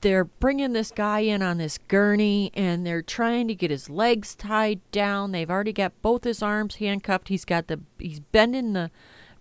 they're 0.00 0.24
bringing 0.24 0.72
this 0.72 0.90
guy 0.90 1.20
in 1.20 1.42
on 1.42 1.58
this 1.58 1.78
gurney 1.88 2.50
and 2.54 2.86
they're 2.86 3.02
trying 3.02 3.48
to 3.48 3.54
get 3.54 3.70
his 3.70 3.90
legs 3.90 4.34
tied 4.34 4.80
down. 4.92 5.32
They've 5.32 5.50
already 5.50 5.72
got 5.72 6.00
both 6.00 6.24
his 6.24 6.42
arms 6.42 6.76
handcuffed. 6.76 7.28
He's 7.28 7.44
got 7.44 7.66
the, 7.66 7.80
he's 7.98 8.20
bending 8.20 8.72
the, 8.74 8.90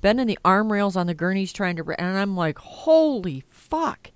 bending 0.03 0.27
the 0.27 0.37
arm 0.43 0.71
rails 0.71 0.97
on 0.97 1.07
the 1.07 1.13
gurneys 1.13 1.53
trying 1.53 1.77
to, 1.77 1.95
and 1.97 2.17
I'm 2.17 2.35
like, 2.35 2.59
holy 2.59 3.41
fuck. 3.47 4.11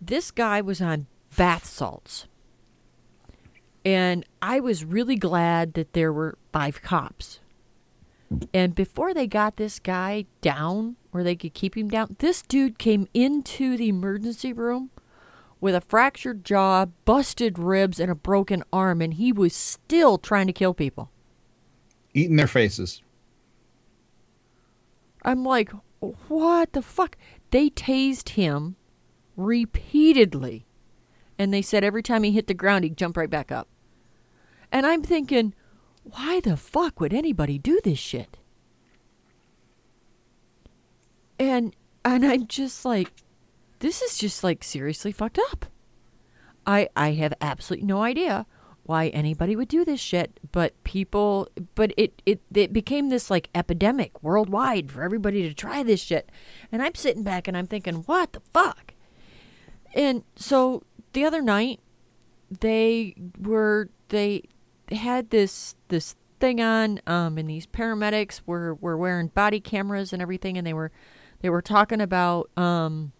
This 0.00 0.32
guy 0.32 0.60
was 0.60 0.82
on 0.82 1.06
bath 1.36 1.64
salts. 1.64 2.26
And 3.84 4.26
I 4.42 4.58
was 4.58 4.84
really 4.84 5.14
glad 5.14 5.74
that 5.74 5.92
there 5.92 6.12
were 6.12 6.36
five 6.52 6.82
cops. 6.82 7.38
And 8.52 8.74
before 8.74 9.14
they 9.14 9.28
got 9.28 9.56
this 9.56 9.78
guy 9.78 10.26
down, 10.40 10.96
where 11.12 11.24
they 11.24 11.36
could 11.36 11.54
keep 11.54 11.76
him 11.76 11.88
down, 11.88 12.16
this 12.18 12.42
dude 12.42 12.78
came 12.78 13.06
into 13.14 13.76
the 13.76 13.88
emergency 13.88 14.52
room 14.52 14.90
with 15.60 15.74
a 15.74 15.80
fractured 15.80 16.44
jaw, 16.44 16.86
busted 17.04 17.60
ribs, 17.60 18.00
and 18.00 18.10
a 18.10 18.16
broken 18.16 18.64
arm, 18.72 19.00
and 19.00 19.14
he 19.14 19.32
was 19.32 19.54
still 19.54 20.18
trying 20.18 20.48
to 20.48 20.52
kill 20.52 20.74
people. 20.74 21.10
Eating 22.12 22.36
their 22.36 22.48
faces. 22.48 23.02
I'm 25.22 25.44
like, 25.44 25.70
what 26.00 26.72
the 26.72 26.82
fuck? 26.82 27.16
They 27.50 27.70
tased 27.70 28.30
him 28.30 28.76
repeatedly. 29.36 30.66
And 31.38 31.52
they 31.52 31.62
said 31.62 31.84
every 31.84 32.02
time 32.02 32.22
he 32.22 32.32
hit 32.32 32.46
the 32.46 32.54
ground, 32.54 32.84
he'd 32.84 32.96
jump 32.96 33.16
right 33.16 33.30
back 33.30 33.50
up. 33.50 33.68
And 34.72 34.86
I'm 34.86 35.02
thinking, 35.02 35.54
why 36.04 36.40
the 36.40 36.56
fuck 36.56 37.00
would 37.00 37.12
anybody 37.12 37.58
do 37.58 37.80
this 37.82 37.98
shit? 37.98 38.38
And 41.38 41.74
and 42.04 42.24
I'm 42.24 42.46
just 42.46 42.84
like, 42.84 43.12
this 43.80 44.02
is 44.02 44.18
just 44.18 44.44
like 44.44 44.62
seriously 44.62 45.12
fucked 45.12 45.38
up. 45.50 45.66
I 46.66 46.88
I 46.94 47.12
have 47.12 47.34
absolutely 47.40 47.86
no 47.86 48.02
idea 48.02 48.46
why 48.84 49.08
anybody 49.08 49.54
would 49.54 49.68
do 49.68 49.84
this 49.84 50.00
shit, 50.00 50.40
but 50.52 50.82
people 50.84 51.48
but 51.74 51.92
it 51.96 52.22
it 52.26 52.40
it 52.54 52.72
became 52.72 53.08
this 53.08 53.30
like 53.30 53.48
epidemic 53.54 54.22
worldwide 54.22 54.90
for 54.90 55.02
everybody 55.02 55.42
to 55.42 55.54
try 55.54 55.82
this 55.82 56.02
shit. 56.02 56.30
And 56.72 56.82
I'm 56.82 56.94
sitting 56.94 57.22
back 57.22 57.46
and 57.46 57.56
I'm 57.56 57.66
thinking, 57.66 57.96
what 58.06 58.32
the 58.32 58.42
fuck? 58.52 58.94
And 59.94 60.24
so 60.36 60.82
the 61.12 61.24
other 61.24 61.42
night 61.42 61.80
they 62.60 63.14
were 63.38 63.88
they 64.08 64.42
had 64.90 65.30
this 65.30 65.76
this 65.88 66.16
thing 66.40 66.60
on 66.60 67.00
um 67.06 67.38
and 67.38 67.48
these 67.48 67.66
paramedics 67.66 68.40
were 68.46 68.74
were 68.76 68.96
wearing 68.96 69.28
body 69.28 69.60
cameras 69.60 70.12
and 70.12 70.22
everything 70.22 70.56
and 70.56 70.66
they 70.66 70.72
were 70.72 70.90
they 71.42 71.50
were 71.50 71.62
talking 71.62 72.00
about 72.00 72.50
um 72.56 73.12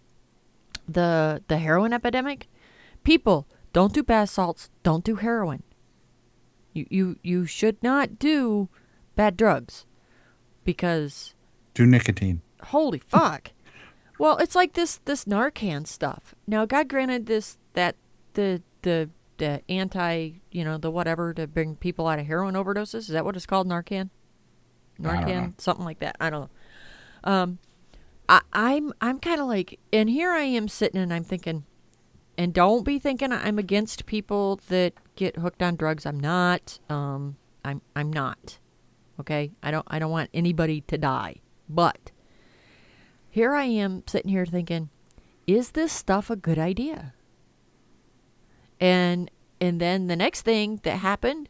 the 0.88 1.42
the 1.48 1.58
heroin 1.58 1.92
epidemic 1.92 2.48
people 3.04 3.46
don't 3.72 3.92
do 3.92 4.02
bath 4.02 4.30
salts. 4.30 4.70
Don't 4.82 5.04
do 5.04 5.16
heroin. 5.16 5.62
You 6.72 6.86
you 6.90 7.16
you 7.22 7.46
should 7.46 7.82
not 7.82 8.18
do 8.18 8.68
bad 9.16 9.36
drugs 9.36 9.86
because 10.64 11.34
Do 11.74 11.86
nicotine. 11.86 12.42
holy 12.64 12.98
fuck. 12.98 13.52
Well 14.18 14.36
it's 14.38 14.54
like 14.54 14.74
this 14.74 15.00
this 15.04 15.24
narcan 15.24 15.86
stuff. 15.86 16.34
Now 16.46 16.64
god 16.66 16.88
granted 16.88 17.26
this 17.26 17.58
that 17.74 17.96
the 18.34 18.62
the 18.82 19.10
the 19.38 19.62
anti 19.68 20.32
you 20.50 20.64
know 20.64 20.78
the 20.78 20.90
whatever 20.90 21.32
to 21.34 21.46
bring 21.46 21.74
people 21.76 22.06
out 22.06 22.18
of 22.18 22.26
heroin 22.26 22.54
overdoses. 22.54 22.94
Is 22.94 23.08
that 23.08 23.24
what 23.24 23.36
it's 23.36 23.46
called 23.46 23.66
narcan? 23.66 24.10
I 24.98 25.02
don't 25.02 25.20
know. 25.26 25.32
narcan 25.32 25.60
something 25.60 25.84
like 25.84 26.00
that. 26.00 26.16
I 26.20 26.30
don't 26.30 26.42
know. 27.24 27.30
Um 27.32 27.58
I, 28.28 28.42
i'm 28.52 28.92
i'm 29.00 29.18
kind 29.18 29.40
of 29.40 29.48
like 29.48 29.80
and 29.92 30.08
here 30.08 30.30
i 30.30 30.42
am 30.42 30.68
sitting 30.68 31.00
and 31.00 31.12
i'm 31.12 31.24
thinking 31.24 31.64
and 32.36 32.54
don't 32.54 32.84
be 32.84 32.98
thinking 32.98 33.32
i'm 33.32 33.58
against 33.58 34.06
people 34.06 34.60
that 34.68 34.94
get 35.16 35.36
hooked 35.36 35.62
on 35.62 35.76
drugs. 35.76 36.06
I'm 36.06 36.18
not. 36.18 36.78
Um 36.88 37.36
i'm 37.64 37.82
i'm 37.94 38.12
not. 38.12 38.58
Okay? 39.18 39.52
I 39.62 39.70
don't 39.70 39.86
i 39.88 39.98
don't 39.98 40.10
want 40.10 40.30
anybody 40.32 40.80
to 40.82 40.98
die. 40.98 41.36
But 41.68 42.10
here 43.28 43.54
i 43.54 43.64
am 43.64 44.02
sitting 44.06 44.30
here 44.30 44.46
thinking 44.46 44.88
is 45.46 45.72
this 45.72 45.92
stuff 45.92 46.30
a 46.30 46.36
good 46.36 46.58
idea? 46.58 47.14
And 48.80 49.30
and 49.60 49.80
then 49.80 50.06
the 50.06 50.16
next 50.16 50.42
thing 50.42 50.80
that 50.84 50.96
happened 50.96 51.48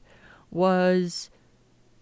was 0.51 1.31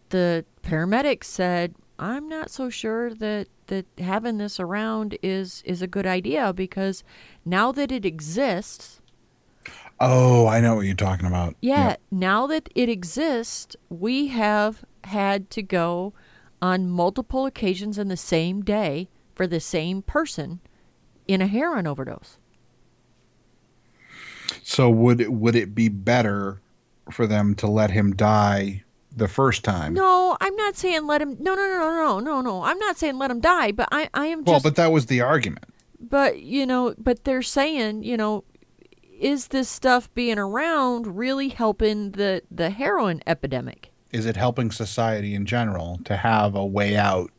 the 0.09 0.45
paramedics 0.63 1.25
said, 1.25 1.75
"I'm 1.99 2.29
not 2.29 2.51
so 2.51 2.71
sure 2.71 3.13
that 3.15 3.49
that 3.67 3.87
having 3.99 4.39
this 4.39 4.59
around 4.61 5.19
is 5.23 5.63
is 5.65 5.83
a 5.83 5.87
good 5.87 6.07
idea 6.07 6.53
because 6.53 7.03
now 7.45 7.73
that 7.73 7.91
it 7.93 8.05
exists, 8.05 9.01
Oh, 10.01 10.47
I 10.47 10.61
know 10.61 10.77
what 10.77 10.87
you're 10.87 10.95
talking 10.95 11.27
about. 11.27 11.57
yeah, 11.61 11.97
now 12.11 12.47
that 12.47 12.69
it 12.75 12.89
exists, 12.89 13.75
we 13.89 14.29
have 14.29 14.85
had 15.05 15.51
to 15.51 15.63
go 15.63 16.13
on 16.63 16.89
multiple 16.89 17.47
occasions 17.47 17.99
in 17.99 18.09
the 18.09 18.17
same 18.17 18.63
day 18.63 19.09
for 19.35 19.47
the 19.47 19.61
same 19.61 20.03
person 20.03 20.61
in 21.27 21.41
a 21.43 21.47
heroin 21.47 21.87
overdose. 21.87 22.39
So 24.63 24.89
would 24.91 25.21
it, 25.21 25.33
would 25.33 25.55
it 25.57 25.75
be 25.75 25.89
better 25.89 26.61
for 27.11 27.27
them 27.27 27.55
to 27.57 27.67
let 27.67 27.91
him 27.91 28.15
die 28.15 28.85
the 29.19 29.29
first 29.29 29.65
time? 29.65 29.95
No, 29.95 30.37
I'm 30.41 30.57
not 30.57 30.77
saying 30.77 31.07
let 31.07 31.21
him. 31.23 31.37
No, 31.39 31.55
no, 31.55 31.63
no, 31.69 31.79
no, 31.79 31.91
no, 31.91 32.19
no, 32.21 32.41
no. 32.41 32.63
I'm 32.63 32.79
not 32.79 32.97
saying 32.97 33.19
let 33.19 33.31
him 33.31 33.41
die. 33.41 33.73
But 33.73 33.89
I, 33.93 34.09
I 34.15 34.27
am 34.27 34.45
Well, 34.45 34.61
but 34.61 34.77
that 34.77 34.93
was 34.93 35.07
the 35.07 35.21
argument. 35.21 35.67
but 36.01 36.41
you 36.41 36.65
know, 36.67 36.95
but 36.99 37.25
they're 37.25 37.43
saying, 37.43 38.03
you 38.05 38.17
know, 38.17 38.45
is 39.21 39.49
this 39.49 39.69
stuff 39.69 40.13
being 40.15 40.39
around 40.39 41.17
really 41.19 41.49
helping 41.49 42.13
the 42.13 42.43
the 42.51 42.71
heroin 42.71 43.21
epidemic? 43.27 43.91
Is 44.13 44.25
it 44.25 44.37
helping 44.37 44.71
society 44.71 45.35
in 45.35 45.45
general 45.45 46.01
to 46.05 46.17
have 46.17 46.55
a 46.55 46.65
way 46.65 46.97
out? 46.97 47.31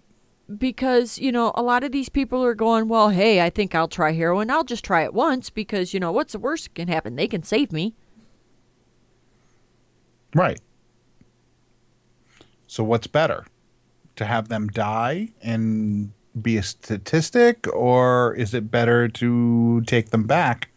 Because 0.57 1.17
you 1.17 1.31
know, 1.31 1.51
a 1.55 1.63
lot 1.63 1.83
of 1.83 1.91
these 1.91 2.09
people 2.09 2.43
are 2.43 2.53
going, 2.55 2.87
well, 2.89 3.09
hey, 3.09 3.41
I 3.41 3.49
think 3.49 3.73
I'll 3.73 3.87
try 3.87 4.11
heroin. 4.11 4.49
I'll 4.51 4.63
just 4.63 4.83
try 4.83 5.03
it 5.03 5.13
once 5.13 5.49
because 5.49 5.93
you 5.93 5.99
know 5.99 6.11
what's 6.11 6.33
the 6.33 6.39
worst 6.39 6.65
that 6.65 6.75
can 6.75 6.87
happen? 6.87 7.15
They 7.15 7.27
can 7.27 7.43
save 7.43 7.71
me. 7.71 7.95
Right. 10.35 10.59
So 12.69 12.83
what's 12.83 13.07
better? 13.07 13.45
To 14.17 14.25
have 14.25 14.47
them 14.49 14.67
die 14.67 15.29
and 15.41 16.11
be 16.39 16.55
a 16.55 16.61
statistic 16.63 17.65
or 17.73 18.35
is 18.35 18.53
it 18.53 18.69
better 18.69 19.07
to 19.07 19.81
take 19.87 20.11
them 20.11 20.23
back 20.27 20.69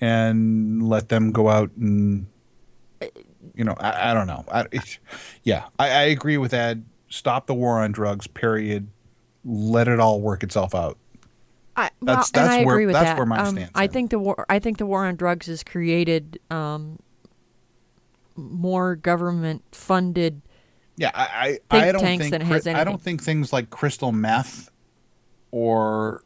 and 0.00 0.88
let 0.88 1.10
them 1.10 1.30
go 1.30 1.48
out 1.50 1.70
and 1.76 2.26
you 3.54 3.64
know, 3.64 3.74
I, 3.78 4.10
I 4.10 4.14
don't 4.14 4.26
know. 4.26 4.44
I, 4.50 4.60
it, 4.72 4.98
yeah, 5.42 5.64
I, 5.78 5.88
I 5.90 6.02
agree 6.04 6.38
with 6.38 6.54
Ed. 6.54 6.84
Stop 7.10 7.46
the 7.46 7.54
war 7.54 7.80
on 7.82 7.92
drugs. 7.92 8.26
Period. 8.26 8.88
Let 9.44 9.88
it 9.88 10.00
all 10.00 10.20
work 10.22 10.42
itself 10.42 10.74
out. 10.74 10.96
I, 11.76 11.90
well, 12.00 12.16
That's- 12.16 12.30
and 12.34 12.50
I 12.50 12.64
where- 12.64 12.76
agree 12.76 12.86
with 12.86 12.94
that's 12.94 13.04
that. 13.10 13.16
where 13.18 13.26
my 13.26 13.38
um, 13.40 13.56
stance 13.56 13.70
I 13.74 13.84
is. 13.84 13.90
think 13.92 14.10
the 14.10 14.18
war. 14.18 14.46
I 14.48 14.58
think 14.58 14.78
the 14.78 14.86
war 14.86 15.04
on 15.04 15.16
drugs 15.16 15.46
has 15.46 15.62
created 15.62 16.38
um, 16.50 16.98
more 18.40 18.96
government-funded. 18.96 20.42
Yeah, 20.96 21.10
I 21.14 21.58
I, 21.70 21.88
I 21.88 21.92
don't 21.92 22.02
tanks 22.02 22.22
think 22.24 22.32
than 22.32 22.42
it 22.42 22.46
has 22.46 22.62
cri- 22.64 22.72
I 22.74 22.84
don't 22.84 23.00
think 23.00 23.22
things 23.22 23.52
like 23.52 23.70
crystal 23.70 24.12
meth 24.12 24.70
or 25.50 26.22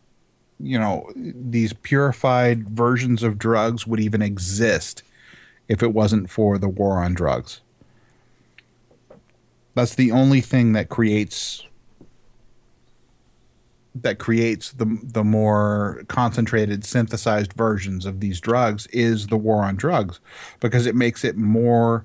you 0.58 0.78
know 0.78 1.10
these 1.14 1.72
purified 1.72 2.68
versions 2.68 3.22
of 3.22 3.38
drugs 3.38 3.86
would 3.86 4.00
even 4.00 4.22
exist 4.22 5.02
if 5.68 5.82
it 5.82 5.92
wasn't 5.92 6.30
for 6.30 6.58
the 6.58 6.68
war 6.68 7.02
on 7.02 7.14
drugs. 7.14 7.60
That's 9.74 9.94
the 9.94 10.12
only 10.12 10.40
thing 10.40 10.72
that 10.72 10.88
creates 10.88 11.66
that 13.94 14.18
creates 14.18 14.72
the 14.72 14.98
the 15.02 15.22
more 15.22 16.02
concentrated 16.08 16.84
synthesized 16.84 17.52
versions 17.52 18.06
of 18.06 18.20
these 18.20 18.40
drugs 18.40 18.86
is 18.88 19.28
the 19.28 19.36
war 19.36 19.62
on 19.62 19.76
drugs 19.76 20.20
because 20.60 20.86
it 20.86 20.96
makes 20.96 21.24
it 21.24 21.36
more 21.36 22.04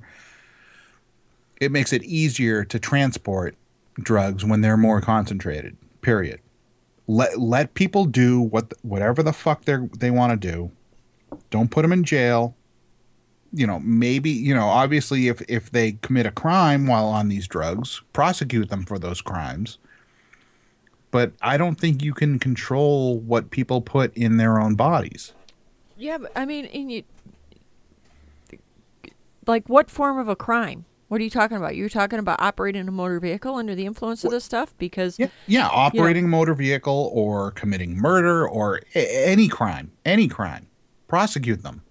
it 1.60 1.72
makes 1.72 1.91
it 1.91 2.03
easier 2.03 2.64
to 2.64 2.80
transport 2.80 3.56
drugs 4.02 4.45
when 4.45 4.61
they're 4.61 4.78
more 4.78 5.02
concentrated. 5.02 5.78
Period. 6.02 6.40
Let 7.07 7.40
let 7.40 7.74
people 7.74 8.06
do 8.06 8.40
what 8.40 8.74
whatever 8.84 9.24
the 9.24 9.34
fuck 9.34 9.66
they 9.66 9.78
they 9.98 10.11
want 10.11 10.40
to 10.40 10.48
do. 10.48 10.72
Don't 11.49 11.72
put 11.72 11.82
them 11.82 11.91
in 11.91 12.03
jail. 12.03 12.56
You 13.52 13.66
know, 13.66 13.80
maybe 13.80 14.30
you 14.30 14.53
know. 14.53 14.68
Obviously, 14.68 15.28
if 15.28 15.41
if 15.49 15.72
they 15.72 15.94
commit 15.94 16.28
a 16.28 16.32
crime 16.32 16.86
while 16.86 17.07
on 17.07 17.30
these 17.30 17.48
drugs, 17.48 18.02
prosecute 18.14 18.70
them 18.70 18.86
for 18.86 18.99
those 18.99 19.22
crimes. 19.22 19.80
But 21.11 21.31
I 21.41 21.57
don't 21.57 21.76
think 21.80 22.03
you 22.03 22.14
can 22.14 22.38
control 22.40 23.19
what 23.19 23.49
people 23.49 23.81
put 23.81 24.15
in 24.15 24.38
their 24.38 24.60
own 24.60 24.76
bodies. 24.76 25.34
Yeah, 25.98 26.19
but 26.19 26.31
I 26.36 26.45
mean, 26.45 26.69
you, 26.90 27.03
like 29.48 29.68
what 29.68 29.90
form 29.90 30.18
of 30.18 30.27
a 30.27 30.36
crime? 30.36 30.86
What 31.07 31.19
are 31.19 31.23
you 31.23 31.30
talking 31.31 31.57
about? 31.57 31.76
You're 31.76 31.90
talking 31.90 32.19
about 32.19 32.40
operating 32.40 32.88
a 32.88 32.91
motor 32.91 33.19
vehicle 33.19 33.56
under 33.56 33.73
the 33.73 33.88
influence 33.88 34.23
of 34.23 34.30
this 34.30 34.44
stuff 34.44 34.76
because 34.77 35.18
Yeah, 35.18 35.27
yeah, 35.48 35.68
operating 35.68 36.26
a 36.26 36.27
motor 36.27 36.53
vehicle 36.53 37.10
or 37.11 37.49
committing 37.52 37.98
murder 37.98 38.48
or 38.48 38.81
a- 38.94 39.27
any 39.27 39.48
crime, 39.48 39.91
any 40.06 40.27
crime, 40.27 40.68
prosecute 41.07 41.64
them. 41.64 41.81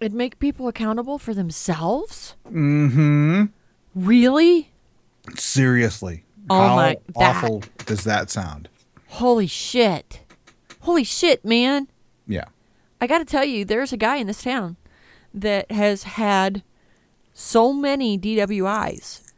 it'd 0.00 0.14
make 0.14 0.38
people 0.38 0.66
accountable 0.66 1.18
for 1.18 1.34
themselves. 1.34 2.36
Mm-hmm. 2.50 3.44
Really? 3.94 4.70
Seriously, 5.36 6.24
Oh 6.50 6.60
how 6.60 6.76
my- 6.76 6.96
that- 7.06 7.16
awful 7.16 7.62
does 7.86 8.04
that 8.04 8.28
sound? 8.30 8.68
Holy 9.08 9.46
shit! 9.46 10.20
Holy 10.80 11.04
shit, 11.04 11.44
man! 11.44 11.88
Yeah, 12.26 12.44
I 13.00 13.06
got 13.06 13.18
to 13.18 13.24
tell 13.24 13.44
you, 13.44 13.64
there's 13.64 13.92
a 13.92 13.96
guy 13.96 14.16
in 14.16 14.26
this 14.26 14.42
town 14.42 14.76
that 15.32 15.70
has 15.70 16.02
had 16.02 16.62
so 17.32 17.72
many 17.72 18.18
DWIs. 18.18 19.32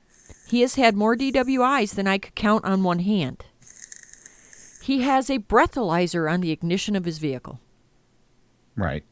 He 0.48 0.60
has 0.62 0.74
had 0.74 0.94
more 0.96 1.16
DWIs 1.16 1.94
than 1.94 2.06
I 2.06 2.18
could 2.18 2.34
count 2.34 2.64
on 2.64 2.82
one 2.82 2.98
hand. 3.00 3.44
He 4.82 5.02
has 5.02 5.30
a 5.30 5.38
breathalyzer 5.38 6.30
on 6.30 6.40
the 6.40 6.50
ignition 6.50 6.96
of 6.96 7.04
his 7.04 7.18
vehicle. 7.18 7.60
right. 8.76 9.04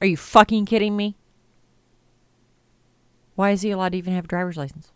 Are 0.00 0.06
you 0.06 0.16
fucking 0.16 0.66
kidding 0.66 0.96
me? 0.96 1.16
Why 3.36 3.50
is 3.50 3.62
he 3.62 3.70
allowed 3.70 3.92
to 3.92 3.98
even 3.98 4.12
have 4.14 4.24
a 4.24 4.28
driver's 4.28 4.56
license? 4.56 4.92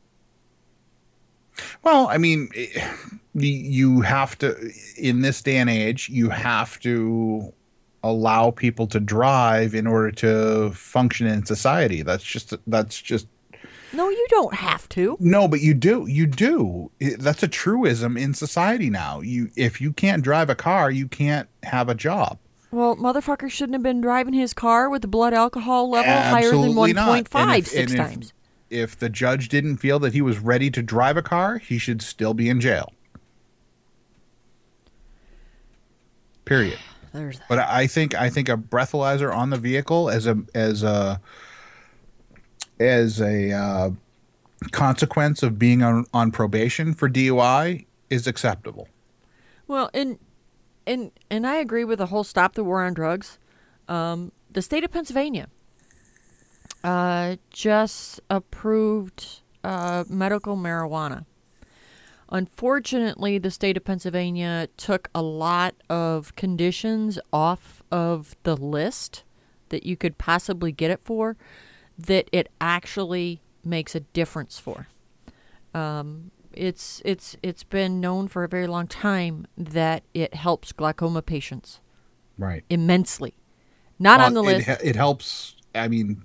Well, 1.82 2.08
I 2.08 2.18
mean, 2.18 2.48
eh, 2.54 2.86
you 3.34 4.00
have 4.00 4.36
to 4.38 4.56
in 4.96 5.22
this 5.22 5.42
day 5.42 5.56
and 5.56 5.70
age, 5.70 6.08
you 6.08 6.28
have 6.30 6.78
to 6.80 7.52
allow 8.02 8.50
people 8.50 8.86
to 8.86 9.00
drive 9.00 9.74
in 9.74 9.86
order 9.86 10.10
to 10.12 10.70
function 10.70 11.26
in 11.26 11.44
society. 11.44 12.02
That's 12.02 12.24
just 12.24 12.54
that's 12.66 13.00
just 13.00 13.26
No, 13.92 14.08
you 14.08 14.26
don't 14.30 14.54
have 14.54 14.88
to. 14.90 15.16
No, 15.20 15.48
but 15.48 15.60
you 15.60 15.74
do. 15.74 16.06
You 16.06 16.26
do. 16.26 16.90
That's 17.00 17.42
a 17.42 17.48
truism 17.48 18.16
in 18.16 18.34
society 18.34 18.90
now. 18.90 19.20
You 19.20 19.50
if 19.56 19.80
you 19.80 19.92
can't 19.92 20.22
drive 20.22 20.50
a 20.50 20.54
car, 20.54 20.90
you 20.90 21.08
can't 21.08 21.48
have 21.62 21.88
a 21.88 21.94
job. 21.94 22.38
Well, 22.70 22.96
motherfucker 22.96 23.50
shouldn't 23.50 23.74
have 23.74 23.82
been 23.82 24.02
driving 24.02 24.34
his 24.34 24.52
car 24.52 24.90
with 24.90 25.00
the 25.00 25.08
blood 25.08 25.32
alcohol 25.32 25.88
level 25.88 26.12
higher 26.12 26.50
than 26.50 26.60
Absolutely 26.60 26.92
not. 26.92 27.18
And 27.18 27.28
1.5 27.30 27.66
six 27.66 27.92
if- 27.92 27.98
times. 27.98 28.32
If 28.70 28.98
the 28.98 29.08
judge 29.08 29.48
didn't 29.48 29.78
feel 29.78 29.98
that 30.00 30.12
he 30.12 30.20
was 30.20 30.38
ready 30.38 30.70
to 30.70 30.82
drive 30.82 31.16
a 31.16 31.22
car, 31.22 31.58
he 31.58 31.78
should 31.78 32.02
still 32.02 32.34
be 32.34 32.48
in 32.48 32.60
jail. 32.60 32.92
Period. 36.44 36.78
There's 37.12 37.38
that. 37.38 37.48
But 37.48 37.58
I 37.60 37.86
think 37.86 38.14
I 38.14 38.28
think 38.28 38.48
a 38.48 38.56
breathalyzer 38.56 39.34
on 39.34 39.50
the 39.50 39.56
vehicle 39.56 40.10
as 40.10 40.26
a 40.26 40.38
as 40.54 40.82
a 40.82 41.20
as 42.78 43.20
a 43.20 43.52
uh, 43.52 43.90
consequence 44.70 45.42
of 45.42 45.58
being 45.58 45.82
on, 45.82 46.04
on 46.12 46.30
probation 46.30 46.94
for 46.94 47.08
DUI 47.08 47.86
is 48.10 48.26
acceptable. 48.26 48.88
Well, 49.66 49.90
and 49.94 50.18
and 50.86 51.12
and 51.30 51.46
I 51.46 51.56
agree 51.56 51.84
with 51.84 51.98
the 51.98 52.06
whole 52.06 52.24
stop 52.24 52.54
the 52.54 52.64
war 52.64 52.82
on 52.82 52.94
drugs. 52.94 53.38
Um, 53.88 54.32
the 54.50 54.62
state 54.62 54.84
of 54.84 54.90
Pennsylvania 54.90 55.48
uh, 56.84 57.36
just 57.50 58.20
approved 58.30 59.40
uh, 59.64 60.04
medical 60.08 60.56
marijuana. 60.56 61.24
Unfortunately, 62.30 63.38
the 63.38 63.50
state 63.50 63.76
of 63.76 63.84
Pennsylvania 63.84 64.68
took 64.76 65.08
a 65.14 65.22
lot 65.22 65.74
of 65.88 66.36
conditions 66.36 67.18
off 67.32 67.82
of 67.90 68.36
the 68.42 68.56
list 68.56 69.24
that 69.70 69.84
you 69.84 69.96
could 69.96 70.18
possibly 70.18 70.70
get 70.70 70.90
it 70.90 71.00
for 71.04 71.36
that 71.98 72.28
it 72.32 72.48
actually 72.60 73.40
makes 73.64 73.94
a 73.94 74.00
difference 74.00 74.58
for 74.58 74.86
Um, 75.74 76.30
it's 76.52 77.02
it's 77.04 77.36
it's 77.42 77.62
been 77.64 78.00
known 78.00 78.28
for 78.28 78.42
a 78.44 78.48
very 78.48 78.66
long 78.66 78.86
time 78.86 79.46
that 79.56 80.02
it 80.14 80.34
helps 80.34 80.72
glaucoma 80.72 81.22
patients 81.22 81.80
Right. 82.38 82.64
immensely. 82.70 83.34
Not 83.98 84.20
on 84.20 84.34
the 84.34 84.42
list. 84.42 84.68
It, 84.68 84.80
it 84.82 84.96
helps. 84.96 85.56
I 85.74 85.88
mean, 85.88 86.22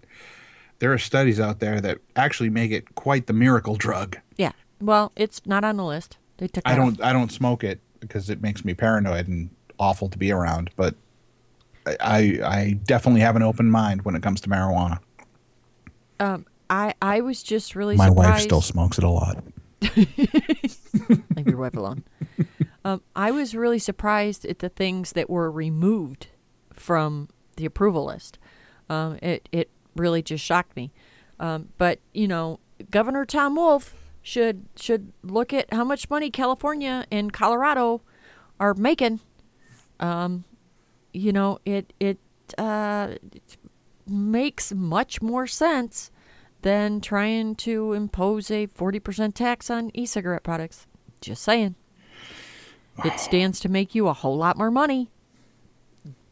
there 0.79 0.91
are 0.93 0.97
studies 0.97 1.39
out 1.39 1.59
there 1.59 1.79
that 1.81 1.99
actually 2.15 2.49
make 2.49 2.71
it 2.71 2.95
quite 2.95 3.27
the 3.27 3.33
miracle 3.33 3.75
drug. 3.75 4.17
yeah. 4.37 4.51
Well, 4.81 5.11
it's 5.15 5.45
not 5.45 5.63
on 5.63 5.77
the 5.77 5.85
list. 5.85 6.17
They 6.37 6.47
took. 6.47 6.63
I 6.67 6.75
don't. 6.75 6.99
off. 6.99 7.05
I 7.05 7.13
don't 7.13 7.31
smoke 7.31 7.63
it 7.63 7.79
because 8.01 8.29
it 8.29 8.41
makes 8.41 8.65
me 8.65 8.73
paranoid 8.73 9.27
and 9.29 9.49
awful 9.79 10.09
to 10.09 10.17
be 10.17 10.29
around. 10.31 10.71
But 10.75 10.95
I 12.01 12.39
I 12.43 12.79
definitely 12.85 13.21
have 13.21 13.35
an 13.37 13.43
open 13.43 13.71
mind 13.71 14.03
when 14.03 14.13
it 14.15 14.21
comes 14.23 14.41
to 14.41 14.49
marijuana. 14.49 14.99
Um, 16.19 16.45
I 16.69 16.95
I 17.01 17.21
was 17.21 17.43
just 17.43 17.75
really 17.75 17.95
My 17.95 18.09
surprised. 18.09 18.29
wife 18.29 18.41
still 18.41 18.61
smokes 18.61 18.97
it 18.97 19.03
a 19.05 19.09
lot. 19.09 19.41
Leave 19.95 21.47
your 21.47 21.57
wife 21.57 21.75
alone. 21.75 22.03
Um, 22.85 23.01
I 23.15 23.31
was 23.31 23.55
really 23.55 23.79
surprised 23.79 24.43
at 24.45 24.59
the 24.59 24.69
things 24.69 25.13
that 25.13 25.29
were 25.29 25.49
removed 25.49 26.27
from 26.73 27.29
the 27.55 27.65
approval 27.65 28.05
list. 28.05 28.37
Um, 28.89 29.17
it 29.21 29.47
it 29.51 29.69
really 29.95 30.21
just 30.21 30.43
shocked 30.43 30.75
me. 30.75 30.91
Um, 31.39 31.69
but 31.77 31.99
you 32.13 32.27
know, 32.27 32.59
Governor 32.91 33.25
Tom 33.25 33.55
Wolf 33.55 33.95
should 34.21 34.65
should 34.75 35.11
look 35.21 35.53
at 35.53 35.71
how 35.73 35.83
much 35.83 36.09
money 36.09 36.31
California 36.31 37.05
and 37.11 37.31
Colorado 37.33 38.01
are 38.59 38.73
making. 38.73 39.19
Um, 39.99 40.45
you 41.13 41.31
know, 41.31 41.59
it 41.65 41.93
it, 41.99 42.17
uh, 42.57 43.15
it 43.33 43.57
makes 44.07 44.73
much 44.73 45.21
more 45.21 45.45
sense 45.47 46.11
than 46.61 47.01
trying 47.01 47.55
to 47.55 47.93
impose 47.93 48.49
a 48.49 48.65
forty 48.67 48.99
percent 48.99 49.35
tax 49.35 49.69
on 49.69 49.91
e-cigarette 49.93 50.43
products. 50.43 50.87
Just 51.21 51.43
saying. 51.43 51.75
It 53.03 53.19
stands 53.19 53.59
to 53.61 53.69
make 53.69 53.93
you 53.93 54.07
a 54.07 54.13
whole 54.13 54.37
lot 54.37 54.57
more 54.57 54.71
money. 54.71 55.09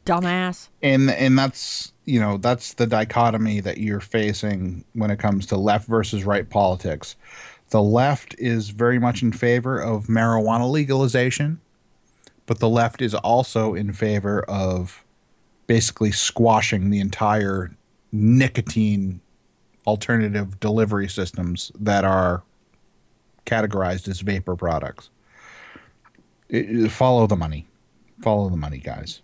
Dumbass. 0.05 0.69
and 0.81 1.11
and 1.11 1.38
that's 1.38 1.90
you 2.05 2.19
know 2.19 2.37
that's 2.37 2.73
the 2.73 2.87
dichotomy 2.87 3.59
that 3.59 3.77
you're 3.77 3.99
facing 3.99 4.83
when 4.93 5.11
it 5.11 5.19
comes 5.19 5.45
to 5.47 5.57
left 5.57 5.87
versus 5.87 6.23
right 6.23 6.49
politics. 6.49 7.15
The 7.69 7.81
left 7.81 8.35
is 8.37 8.69
very 8.69 8.99
much 8.99 9.21
in 9.21 9.31
favor 9.31 9.79
of 9.79 10.07
marijuana 10.07 10.69
legalization 10.69 11.61
but 12.51 12.59
the 12.59 12.67
left 12.67 13.01
is 13.01 13.15
also 13.15 13.73
in 13.73 13.93
favor 13.93 14.41
of 14.43 15.05
basically 15.67 16.11
squashing 16.11 16.89
the 16.89 16.99
entire 16.99 17.71
nicotine 18.11 19.21
alternative 19.87 20.59
delivery 20.59 21.07
systems 21.07 21.71
that 21.79 22.03
are 22.03 22.43
categorized 23.45 24.09
as 24.09 24.19
vapor 24.19 24.57
products. 24.57 25.09
It- 26.49 26.91
follow 26.91 27.25
the 27.25 27.37
money. 27.37 27.67
Follow 28.21 28.49
the 28.49 28.57
money 28.57 28.79
guys 28.79 29.21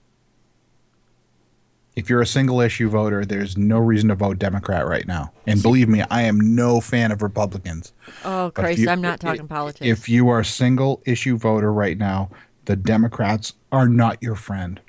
if 1.98 2.10
you're 2.12 2.22
a 2.22 2.28
single 2.28 2.62
issue 2.62 2.88
voter, 2.90 3.26
there's 3.26 3.58
no 3.58 3.80
reason 3.80 4.10
to 4.10 4.16
vote 4.16 4.38
Democrat 4.38 4.88
right 4.88 5.08
now. 5.08 5.34
And 5.48 5.62
believe 5.64 5.90
me, 5.90 6.04
I 6.12 6.22
am 6.22 6.56
no 6.56 6.80
fan 6.80 7.12
of 7.12 7.22
Republicans. 7.24 7.92
Oh 8.24 8.52
Christ, 8.54 8.80
you- 8.80 8.90
I'm 8.90 9.02
not 9.02 9.20
talking 9.20 9.42
i- 9.42 9.48
politics. 9.48 9.86
If 9.86 10.08
you 10.08 10.30
are 10.30 10.40
a 10.40 10.46
single 10.46 11.02
issue 11.06 11.38
voter 11.38 11.74
right 11.74 11.98
now, 11.98 12.30
the 12.66 12.76
Democrats 12.76 13.54
are 13.72 13.90
not 13.90 14.22
your 14.22 14.36
friend. 14.36 14.80